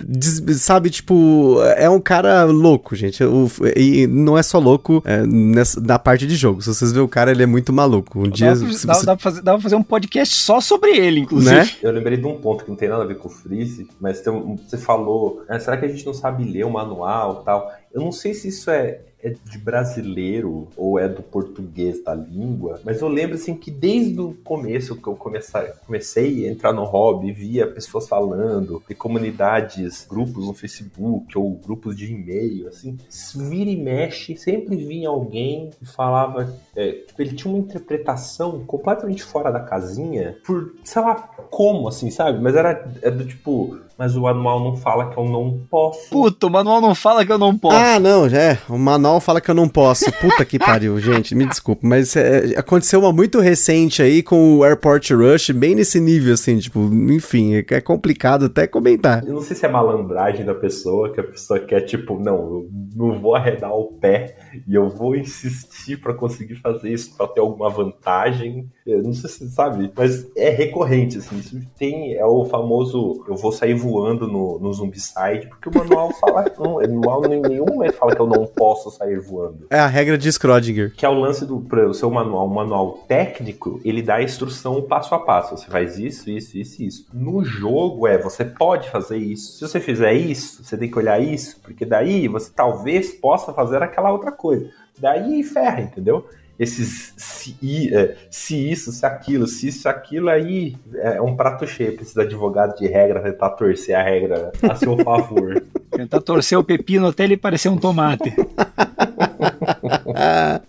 sabe, 0.55 0.91
tipo, 0.91 1.59
é 1.77 1.89
um 1.89 2.01
cara 2.01 2.45
louco, 2.45 2.95
gente. 2.97 3.23
O, 3.25 3.49
e 3.77 4.07
não 4.07 4.37
é 4.37 4.43
só 4.43 4.59
louco 4.59 5.03
é, 5.05 5.27
nessa, 5.27 5.81
na 5.81 5.99
parte 5.99 6.27
de 6.27 6.37
jogo. 6.37 6.63
Se 6.63 6.69
vocês 6.69 6.93
verem 6.93 7.05
o 7.05 7.09
cara, 7.09 7.31
ele 7.31 7.43
é 7.43 7.47
muito 7.47 7.73
maluco. 7.73 8.21
Um 8.21 8.25
dá 8.25 8.31
dia. 8.31 8.57
Pra, 8.57 8.67
dá, 8.67 8.67
você... 8.67 8.87
dá, 8.87 9.17
pra 9.17 9.23
fazer, 9.23 9.43
dá 9.43 9.53
pra 9.53 9.61
fazer 9.61 9.77
um 9.77 9.83
podcast 9.83 10.35
só 10.35 10.61
sobre 10.61 10.97
ele, 10.97 11.21
inclusive. 11.21 11.55
Né? 11.55 11.69
Eu 11.83 11.93
lembrei 11.93 12.17
de 12.17 12.27
um 12.27 12.37
ponto 12.41 12.65
que 12.65 12.71
não 12.71 12.77
tem 12.77 12.89
nada 12.89 13.03
a 13.03 13.07
ver 13.07 13.17
com 13.17 13.29
o 13.29 13.31
Freeze, 13.31 13.89
mas 14.01 14.21
tem, 14.21 14.59
você 14.67 14.77
falou, 14.77 15.43
ah, 15.49 15.59
será 15.59 15.77
que 15.77 15.85
a 15.85 15.89
gente 15.89 16.05
não 16.05 16.15
sabe 16.15 16.45
ler 16.45 16.65
o 16.65 16.71
manual 16.71 17.43
tal? 17.45 17.71
Eu 17.93 18.01
não 18.01 18.13
sei 18.13 18.35
se 18.35 18.49
isso 18.49 18.71
é, 18.71 19.01
é 19.29 19.51
de 19.51 19.59
brasileiro 19.59 20.69
ou 20.77 20.99
é 20.99 21.09
do 21.09 21.23
português 21.23 22.03
da 22.03 22.15
língua, 22.15 22.81
mas 22.85 23.01
eu 23.01 23.09
lembro 23.09 23.35
assim 23.35 23.55
que 23.55 23.71
desde 23.71 24.21
o 24.21 24.35
começo 24.45 24.97
que 24.97 25.07
eu 25.07 25.17
comecei, 25.17 25.73
comecei 25.87 26.47
a 26.47 26.51
entrar 26.51 26.73
no 26.73 26.85
hobby, 26.85 27.33
via 27.33 27.67
pessoas 27.67 28.09
falando 28.09 28.83
de 28.89 28.95
comunidades, 28.95 30.07
grupos 30.09 30.47
no 30.47 30.55
Facebook 30.55 31.37
ou 31.37 31.51
grupos 31.55 31.97
de 31.97 32.13
e-mail, 32.13 32.69
assim, 32.69 32.99
vira 33.37 33.71
e 33.71 33.77
mexe, 33.77 34.37
sempre 34.37 34.77
vinha 34.77 35.09
alguém 35.09 35.71
e 35.81 35.87
falava, 35.87 36.55
é, 36.77 37.05
ele 37.19 37.35
tinha 37.35 37.53
uma 37.53 37.61
interpretação 37.61 38.65
completamente 38.65 39.23
fora 39.23 39.51
da 39.51 39.61
casinha 39.61 40.37
por, 40.45 40.75
sei 40.85 41.03
lá, 41.03 41.15
como 41.51 41.89
assim, 41.89 42.11
sabe? 42.11 42.41
Mas 42.41 42.55
era, 42.55 42.91
era 43.03 43.15
do 43.15 43.25
tipo, 43.25 43.79
mas 43.99 44.15
o 44.15 44.23
manual 44.23 44.61
não 44.61 44.77
fala 44.77 45.11
que 45.11 45.19
eu 45.19 45.25
não 45.25 45.59
posso. 45.69 46.09
Puta, 46.11 46.47
o 46.47 46.51
manual 46.51 46.81
não 46.81 46.95
fala 46.95 47.27
que 47.27 47.33
eu 47.33 47.39
não 47.39 47.59
posso. 47.59 47.77
Ah, 47.77 47.99
não, 47.99 48.29
já 48.29 48.39
é. 48.39 48.59
O 48.69 48.79
manual 48.79 49.18
fala 49.21 49.41
que 49.41 49.51
eu 49.51 49.55
não 49.55 49.69
posso. 49.69 50.11
Puta 50.13 50.45
que 50.45 50.59
pariu, 50.59 50.99
gente. 51.01 51.35
Me 51.35 51.47
desculpa. 51.47 51.87
Mas 51.87 52.17
é, 52.17 52.55
aconteceu 52.57 53.01
uma 53.01 53.13
muito 53.13 53.41
recente 53.41 54.03
aí 54.03 54.23
com 54.23 54.59
o 54.59 54.65
Airport 54.65 55.11
Rush, 55.11 55.51
bem 55.51 55.75
nesse 55.75 56.01
nível, 56.01 56.35
assim, 56.35 56.59
tipo, 56.59 56.81
enfim, 57.11 57.57
é, 57.57 57.65
é 57.71 57.81
complicado 57.81 58.47
até 58.47 58.67
comentar. 58.67 59.25
Eu 59.27 59.35
não 59.35 59.43
sei 59.43 59.57
se 59.57 59.65
é 59.65 59.69
malandragem 59.69 60.45
da 60.45 60.55
pessoa, 60.55 61.13
que 61.13 61.21
a 61.21 61.25
pessoa 61.25 61.61
quer, 61.61 61.83
tipo, 61.83 62.19
não, 62.19 62.37
eu 62.37 62.69
não 62.95 63.21
vou 63.21 63.35
arredar 63.35 63.73
o 63.73 63.99
pé 63.99 64.37
e 64.67 64.75
eu 64.75 64.89
vou 64.89 65.15
insistir 65.15 65.68
para 65.97 66.15
conseguir 66.15 66.57
fazer 66.57 66.91
isso 66.91 67.15
para 67.17 67.29
ter 67.29 67.41
alguma 67.41 67.69
vantagem. 67.69 68.71
Eu 68.87 69.03
não 69.03 69.13
sei 69.13 69.29
se 69.29 69.51
sabe, 69.51 69.91
mas 69.95 70.27
é 70.37 70.51
recorrente, 70.51 71.19
assim. 71.19 71.39
Isso 71.39 71.61
tem, 71.79 72.15
é 72.15 72.25
o 72.25 72.45
famoso 72.45 73.25
eu 73.29 73.37
vou 73.37 73.53
sair 73.53 73.75
voando 73.75 74.27
no, 74.27 74.59
no 74.59 74.73
Zombicide, 74.73 75.49
porque 75.49 75.69
o 75.69 75.75
manual 75.75 76.13
fala. 76.21 76.45
Não, 76.59 76.77
o 76.77 77.01
manual 77.01 77.25
em 77.27 77.41
nenhum 77.41 77.67
momento 77.67 77.95
fala 77.95 78.15
que 78.15 78.21
eu 78.21 78.27
não 78.27 78.47
posso 78.47 78.91
sair 78.91 79.19
voando. 79.19 79.67
É 79.71 79.79
a 79.79 79.87
regra 79.87 80.17
de 80.17 80.29
Schrödinger. 80.29 80.95
Que 80.95 81.07
é 81.07 81.09
o 81.09 81.19
lance 81.19 81.45
do 81.45 81.59
o 81.59 81.95
seu 81.95 82.11
manual, 82.11 82.47
um 82.47 82.55
manual 82.55 83.05
técnico, 83.07 83.81
ele 83.85 84.03
dá 84.03 84.17
a 84.17 84.23
instrução 84.23 84.83
passo 84.83 85.15
a 85.15 85.19
passo. 85.19 85.57
Você 85.57 85.67
faz 85.71 85.99
isso, 85.99 86.31
isso, 86.31 86.59
isso, 86.59 86.83
isso. 86.83 87.07
No 87.13 87.45
jogo 87.45 88.07
é, 88.07 88.19
você 88.19 88.45
pode 88.45 88.91
fazer 88.91 89.19
isso. 89.19 89.53
Se 89.53 89.61
você 89.61 89.81
fizer 89.81 90.13
isso, 90.13 90.65
você 90.65 90.77
tem 90.77 90.91
que 90.91 90.99
olhar 90.99 91.21
isso, 91.21 91.61
porque 91.63 91.85
daí 91.85 92.29
você 92.29 92.51
talvez 92.55 93.13
possa 93.13 93.53
fazer 93.53 93.83
aquela 93.83 94.11
outra 94.11 94.33
coisa. 94.33 94.71
Daí 95.01 95.43
ferra, 95.43 95.81
entendeu? 95.81 96.27
esses 96.59 97.15
se, 97.17 97.57
é, 97.95 98.17
se, 98.31 98.71
isso, 98.71 98.91
se 98.91 99.07
aquilo, 99.07 99.47
se 99.47 99.69
isso, 99.69 99.89
aquilo, 99.89 100.29
aí 100.29 100.77
é 100.97 101.21
um 101.21 101.37
prato 101.37 101.67
cheio. 101.67 101.95
Precisa 101.95 102.23
de 102.23 102.27
advogado 102.27 102.77
de 102.77 102.89
regra 102.89 103.23
tentar 103.23 103.51
torcer 103.51 103.95
a 103.95 104.03
regra 104.03 104.53
a 104.69 104.75
seu 104.75 104.97
favor. 104.99 105.63
tentar 105.93 106.21
torcer 106.21 106.59
o 106.59 106.65
pepino 106.65 107.07
até 107.07 107.25
ele 107.25 107.37
parecer 107.37 107.69
um 107.69 107.77
tomate. 107.77 108.35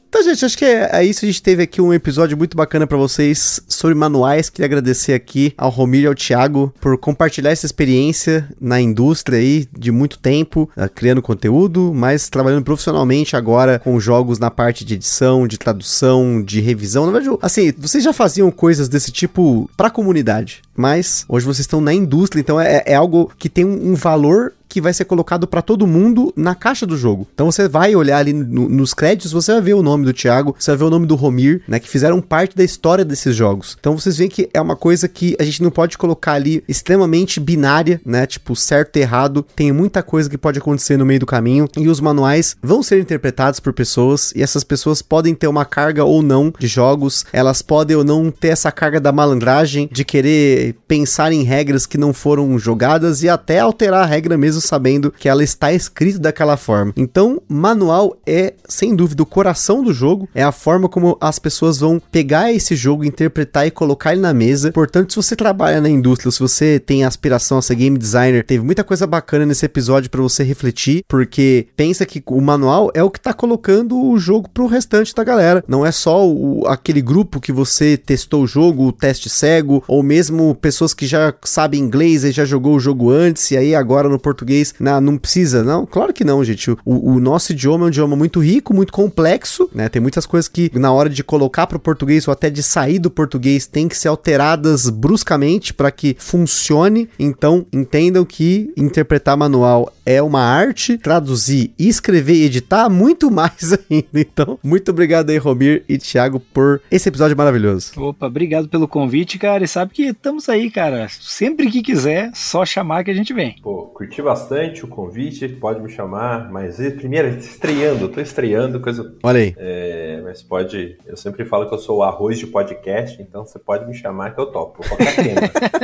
então, 0.09 0.23
gente, 0.23 0.43
acho 0.43 0.57
que 0.57 0.65
é, 0.65 0.89
é, 0.91 1.05
isso. 1.05 1.23
A 1.23 1.27
gente 1.27 1.41
teve 1.41 1.61
aqui 1.61 1.80
um 1.80 1.93
episódio 1.93 2.35
muito 2.35 2.57
bacana 2.57 2.88
para 2.88 2.97
vocês 2.97 3.61
sobre 3.67 3.95
manuais. 3.95 4.49
Queria 4.49 4.65
agradecer 4.65 5.13
aqui 5.13 5.53
ao 5.55 5.69
Romir 5.69 6.03
e 6.03 6.07
ao 6.07 6.15
Thiago 6.15 6.73
por 6.81 6.97
compartilhar 6.97 7.51
essa 7.51 7.65
experiência 7.65 8.49
na 8.59 8.81
indústria 8.81 9.38
aí 9.38 9.67
de 9.77 9.91
muito 9.91 10.17
tempo, 10.17 10.69
uh, 10.76 10.89
criando 10.89 11.21
conteúdo, 11.21 11.91
mas 11.93 12.27
trabalhando 12.27 12.63
profissionalmente 12.63 13.35
agora 13.35 13.80
com 13.80 13.99
jogos 13.99 14.39
na 14.39 14.49
parte 14.49 14.84
de 14.84 14.95
edição, 14.95 15.47
de 15.47 15.59
tradução, 15.59 16.41
de 16.41 16.59
revisão. 16.59 17.05
Na 17.05 17.11
verdade, 17.11 17.38
assim, 17.41 17.71
vocês 17.77 18.03
já 18.03 18.11
faziam 18.11 18.49
coisas 18.49 18.89
desse 18.89 19.11
tipo 19.11 19.69
pra 19.77 19.91
comunidade, 19.91 20.63
mas 20.76 21.23
hoje 21.30 21.45
vocês 21.45 21.61
estão 21.61 21.81
na 21.81 21.93
indústria, 21.93 22.41
então 22.41 22.59
é, 22.59 22.84
é 22.85 22.95
algo 22.95 23.31
que 23.38 23.47
tem 23.47 23.63
um, 23.63 23.91
um 23.91 23.95
valor 23.95 24.53
que 24.69 24.79
vai 24.79 24.93
ser 24.93 25.05
colocado 25.05 25.47
para 25.47 25.63
todo 25.63 25.87
mundo 25.87 26.31
na 26.37 26.53
caixa 26.53 26.85
do 26.85 26.95
jogo. 26.95 27.27
Então 27.33 27.51
você 27.51 27.67
vai 27.67 27.95
olhar 27.95 28.19
ali 28.19 28.31
no, 28.31 28.69
nos 28.69 28.93
créditos, 28.93 29.31
você 29.31 29.51
vai 29.53 29.61
ver 29.61 29.73
o 29.73 29.81
nome 29.81 30.05
do 30.05 30.13
Thiago, 30.13 30.55
você 30.57 30.71
vai 30.71 30.77
ver 30.77 30.83
o 30.85 30.89
nome 30.91 31.07
do 31.07 31.15
Romir, 31.15 31.63
né, 31.67 31.79
que 31.79 31.89
fizeram 31.89 32.21
parte 32.21 32.55
da 32.55 32.63
história 32.63 33.03
desses 33.03 33.35
jogos. 33.35 33.75
Então 33.79 33.97
vocês 33.97 34.17
veem 34.17 34.29
que 34.29 34.47
é 34.53 34.61
uma 34.61 34.75
coisa 34.75 35.07
que 35.07 35.35
a 35.39 35.43
gente 35.43 35.63
não 35.63 35.71
pode 35.71 35.97
colocar 35.97 36.33
ali 36.33 36.63
extremamente 36.67 37.39
binária, 37.39 37.99
né, 38.05 38.27
tipo 38.27 38.55
certo 38.55 38.97
e 38.97 39.01
errado. 39.01 39.45
Tem 39.55 39.71
muita 39.71 40.03
coisa 40.03 40.29
que 40.29 40.37
pode 40.37 40.59
acontecer 40.59 40.97
no 40.97 41.05
meio 41.05 41.19
do 41.19 41.25
caminho 41.25 41.67
e 41.75 41.89
os 41.89 41.99
manuais 41.99 42.55
vão 42.61 42.83
ser 42.83 43.01
interpretados 43.01 43.59
por 43.59 43.73
pessoas 43.73 44.31
e 44.35 44.43
essas 44.43 44.63
pessoas 44.63 45.01
podem 45.01 45.33
ter 45.33 45.47
uma 45.47 45.65
carga 45.65 46.03
ou 46.03 46.21
não 46.21 46.53
de 46.57 46.67
jogos, 46.67 47.25
elas 47.33 47.61
podem 47.61 47.97
ou 47.97 48.03
não 48.03 48.29
ter 48.29 48.49
essa 48.49 48.71
carga 48.71 48.99
da 48.99 49.11
malandragem 49.11 49.89
de 49.91 50.05
querer 50.05 50.75
pensar 50.87 51.31
em 51.31 51.43
regras 51.43 51.87
que 51.87 51.97
não 51.97 52.13
foram 52.13 52.59
jogadas 52.59 53.23
e 53.23 53.29
até 53.29 53.59
alterar 53.59 54.03
a 54.03 54.05
regra 54.05 54.37
mesmo 54.37 54.59
mesmo 54.60 54.61
sabendo 54.61 55.11
que 55.11 55.30
ela 55.30 55.44
está 55.44 55.73
escrita 55.73 56.19
daquela 56.19 56.57
forma. 56.57 56.94
Então, 56.95 57.41
manual 57.48 58.18
é, 58.27 58.53
sem 58.68 58.95
dúvida, 58.95 59.23
o 59.23 59.26
coração 59.26 59.81
do 59.84 59.94
jogo, 59.94 60.27
é 60.36 60.44
a 60.44 60.52
forma 60.52 60.90
como 60.90 61.18
as 61.19 61.40
pessoas 61.40 61.80
vão 61.80 62.02
pegar 62.11 62.52
esse 62.52 62.76
jogo, 62.76 63.06
interpretar 63.06 63.65
e 63.65 63.72
colocar 63.72 64.11
ele 64.11 64.22
na 64.22 64.34
mesa. 64.34 64.72
Portanto, 64.72 65.14
se 65.14 65.15
você 65.15 65.36
trabalha 65.36 65.81
na 65.81 65.90
indústria, 65.90 66.31
se 66.31 66.40
você 66.40 66.80
tem 66.80 67.03
aspiração 67.03 67.57
a 67.57 67.61
ser 67.61 67.76
game 67.76 67.98
designer, 67.98 68.44
teve 68.44 68.64
muita 68.64 68.84
coisa 68.84 69.07
bacana 69.07 69.45
nesse 69.45 69.65
episódio 69.65 70.10
para 70.10 70.22
você 70.22 70.44
refletir, 70.44 71.03
porque 71.07 71.68
pensa 71.76 72.06
que 72.06 72.22
o 72.27 72.41
manual 72.41 72.91
é 72.94 73.02
o 73.02 73.10
que 73.10 73.19
tá 73.19 73.34
colocando 73.34 73.99
o 73.99 74.18
jogo 74.19 74.49
pro 74.49 74.68
restante 74.68 75.15
da 75.15 75.23
galera. 75.23 75.64
Não 75.68 75.86
é 75.86 75.91
só 75.91 76.27
o, 76.27 76.65
aquele 76.68 77.02
grupo 77.02 77.40
que 77.40 77.52
você 77.52 77.98
testou 77.98 78.44
o 78.44 78.48
jogo, 78.48 78.88
o 78.88 78.91
teste 78.91 79.30
cego, 79.30 79.84
ou 79.88 80.03
mesmo 80.03 80.56
pessoas 80.56 80.94
que 80.94 81.07
já 81.07 81.34
sabem 81.44 81.81
inglês 81.81 82.23
e 82.23 82.31
já 82.31 82.45
jogou 82.45 82.76
o 82.76 82.80
jogo 82.80 83.10
antes, 83.10 83.52
e 83.52 83.57
aí 83.57 83.76
agora 83.76 84.10
no 84.10 84.19
português 84.19 84.48
português. 84.49 84.73
Não, 84.80 84.99
não 84.99 85.17
precisa, 85.17 85.63
não? 85.63 85.85
Claro 85.85 86.11
que 86.11 86.23
não, 86.23 86.43
gente. 86.43 86.71
O, 86.71 86.77
o, 86.85 87.19
nosso 87.19 87.51
idioma 87.51 87.85
é 87.85 87.88
um 87.88 87.89
idioma 87.89 88.15
muito 88.15 88.39
rico, 88.39 88.73
muito 88.73 88.91
complexo, 88.91 89.69
né? 89.73 89.88
Tem 89.88 90.01
muitas 90.01 90.26
coisas 90.26 90.47
que 90.47 90.71
na 90.73 90.91
hora 90.91 91.09
de 91.09 91.23
colocar 91.23 91.67
para 91.67 91.77
o 91.77 91.80
português 91.80 92.27
ou 92.27 92.31
até 92.31 92.49
de 92.49 92.63
sair 92.63 92.99
do 92.99 93.11
português 93.11 93.67
tem 93.67 93.88
que 93.88 93.95
ser 93.95 94.07
alteradas 94.07 94.89
bruscamente 94.89 95.73
para 95.73 95.91
que 95.91 96.15
funcione. 96.17 97.07
Então, 97.19 97.65
entendam 97.71 98.26
que 98.26 98.71
interpretar 98.76 99.38
manual 99.38 99.93
é 100.05 100.21
uma 100.21 100.41
arte, 100.41 100.97
traduzir, 100.97 101.71
escrever 101.77 102.34
e 102.34 102.45
editar 102.45 102.89
muito 102.89 103.30
mais 103.30 103.73
ainda. 103.73 104.07
Então, 104.15 104.57
muito 104.63 104.89
obrigado 104.89 105.30
aí, 105.30 105.38
Romir 105.38 105.84
e 105.88 105.97
Thiago, 105.97 106.39
por 106.39 106.81
esse 106.89 107.07
episódio 107.07 107.38
maravilhoso. 107.38 107.91
Opa, 107.97 108.26
obrigado 108.26 108.67
pelo 108.67 108.88
convite, 108.88 109.38
cara. 109.38 109.63
E 109.63 109.67
sabe 109.67 109.93
que 109.93 110.03
estamos 110.03 110.49
aí, 110.49 110.71
cara. 110.71 111.07
Sempre 111.09 111.69
que 111.69 111.81
quiser, 111.81 112.31
só 112.34 112.65
chamar 112.65 113.03
que 113.03 113.11
a 113.11 113.13
gente 113.13 113.34
vem. 113.34 113.55
Pô, 113.61 113.84
curti 113.88 114.21
bastante 114.21 114.39
bastante 114.40 114.86
o 114.86 114.88
convite, 114.88 115.48
pode 115.49 115.82
me 115.82 115.90
chamar, 115.90 116.49
mas 116.49 116.78
primeiro, 116.98 117.28
estreando, 117.28 118.07
tô 118.07 118.22
estreando, 118.22 118.80
coisa. 118.80 119.14
Olha 119.22 119.40
aí. 119.40 119.53
É, 119.57 120.22
mas 120.24 120.41
pode. 120.41 120.98
Eu 121.06 121.18
sempre 121.18 121.44
falo 121.45 121.68
que 121.68 121.74
eu 121.74 121.80
sou 121.80 121.98
o 121.98 122.03
arroz 122.03 122.40
de 122.40 122.48
podcast, 122.48 123.22
então 123.22 123.45
você 123.45 123.60
pode 123.60 123.86
me 123.86 123.94
chamar 123.94 124.34
que 124.34 124.40
eu 124.40 124.45
topo. 124.45 124.88
Qualquer 124.88 125.16
tema. 125.16 125.41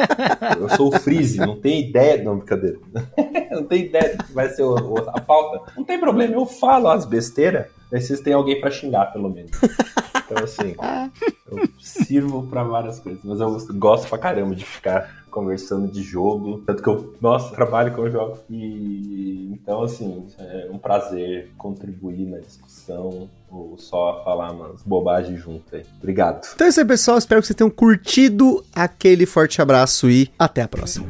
eu 0.60 0.69
sou 0.69 0.88
o 0.88 0.99
Freeze, 0.99 1.38
não 1.38 1.60
tem 1.60 1.90
ideia. 1.90 2.23
Não, 2.23 2.38
brincadeira. 2.38 2.77
não 3.52 3.65
tem 3.65 3.86
ideia 3.86 4.15
do 4.15 4.23
que 4.23 4.34
vai 4.34 4.48
ser 4.49 4.64
a 4.64 5.22
pauta. 5.22 5.72
Não 5.76 5.84
tem 5.84 5.99
problema, 5.99 6.34
eu 6.34 6.45
falo 6.45 6.88
as 6.88 7.06
besteiras, 7.06 7.68
mas 7.91 8.06
vocês 8.06 8.22
têm 8.22 8.34
alguém 8.34 8.60
para 8.61 8.72
xingar, 8.72 9.11
pelo 9.11 9.30
menos. 9.30 9.52
Então, 10.26 10.44
assim, 10.44 10.76
eu 11.52 11.69
sirvo 11.77 12.48
para 12.48 12.64
várias 12.64 12.99
coisas, 12.99 13.22
mas 13.23 13.40
eu 13.40 13.57
gosto 13.76 14.07
pra 14.07 14.18
caramba 14.18 14.56
de 14.56 14.65
ficar 14.65 15.24
conversando 15.35 15.91
de 15.91 16.01
jogo. 16.01 16.63
Tanto 16.65 16.81
que 16.81 16.87
eu, 16.87 17.13
nossa, 17.19 17.53
trabalho 17.53 17.93
com 17.93 18.09
jogos. 18.09 18.39
E 18.49 19.49
então, 19.51 19.83
assim, 19.83 20.25
é 20.39 20.69
um 20.71 20.77
prazer 20.77 21.51
contribuir 21.57 22.25
na 22.25 22.39
discussão 22.39 23.29
ou 23.51 23.77
só 23.77 24.21
falar 24.23 24.51
umas 24.51 24.81
bobagens 24.81 25.39
junto 25.39 25.75
aí. 25.75 25.83
Obrigado. 25.97 26.47
Então 26.55 26.65
é 26.65 26.69
isso 26.69 26.79
aí, 26.79 26.85
pessoal. 26.85 27.17
Espero 27.17 27.41
que 27.41 27.47
vocês 27.47 27.57
tenham 27.57 27.69
curtido 27.69 28.63
aquele 28.73 29.25
forte 29.25 29.61
abraço 29.61 30.09
e 30.09 30.31
até 30.39 30.61
a 30.61 30.67
próxima. 30.67 31.05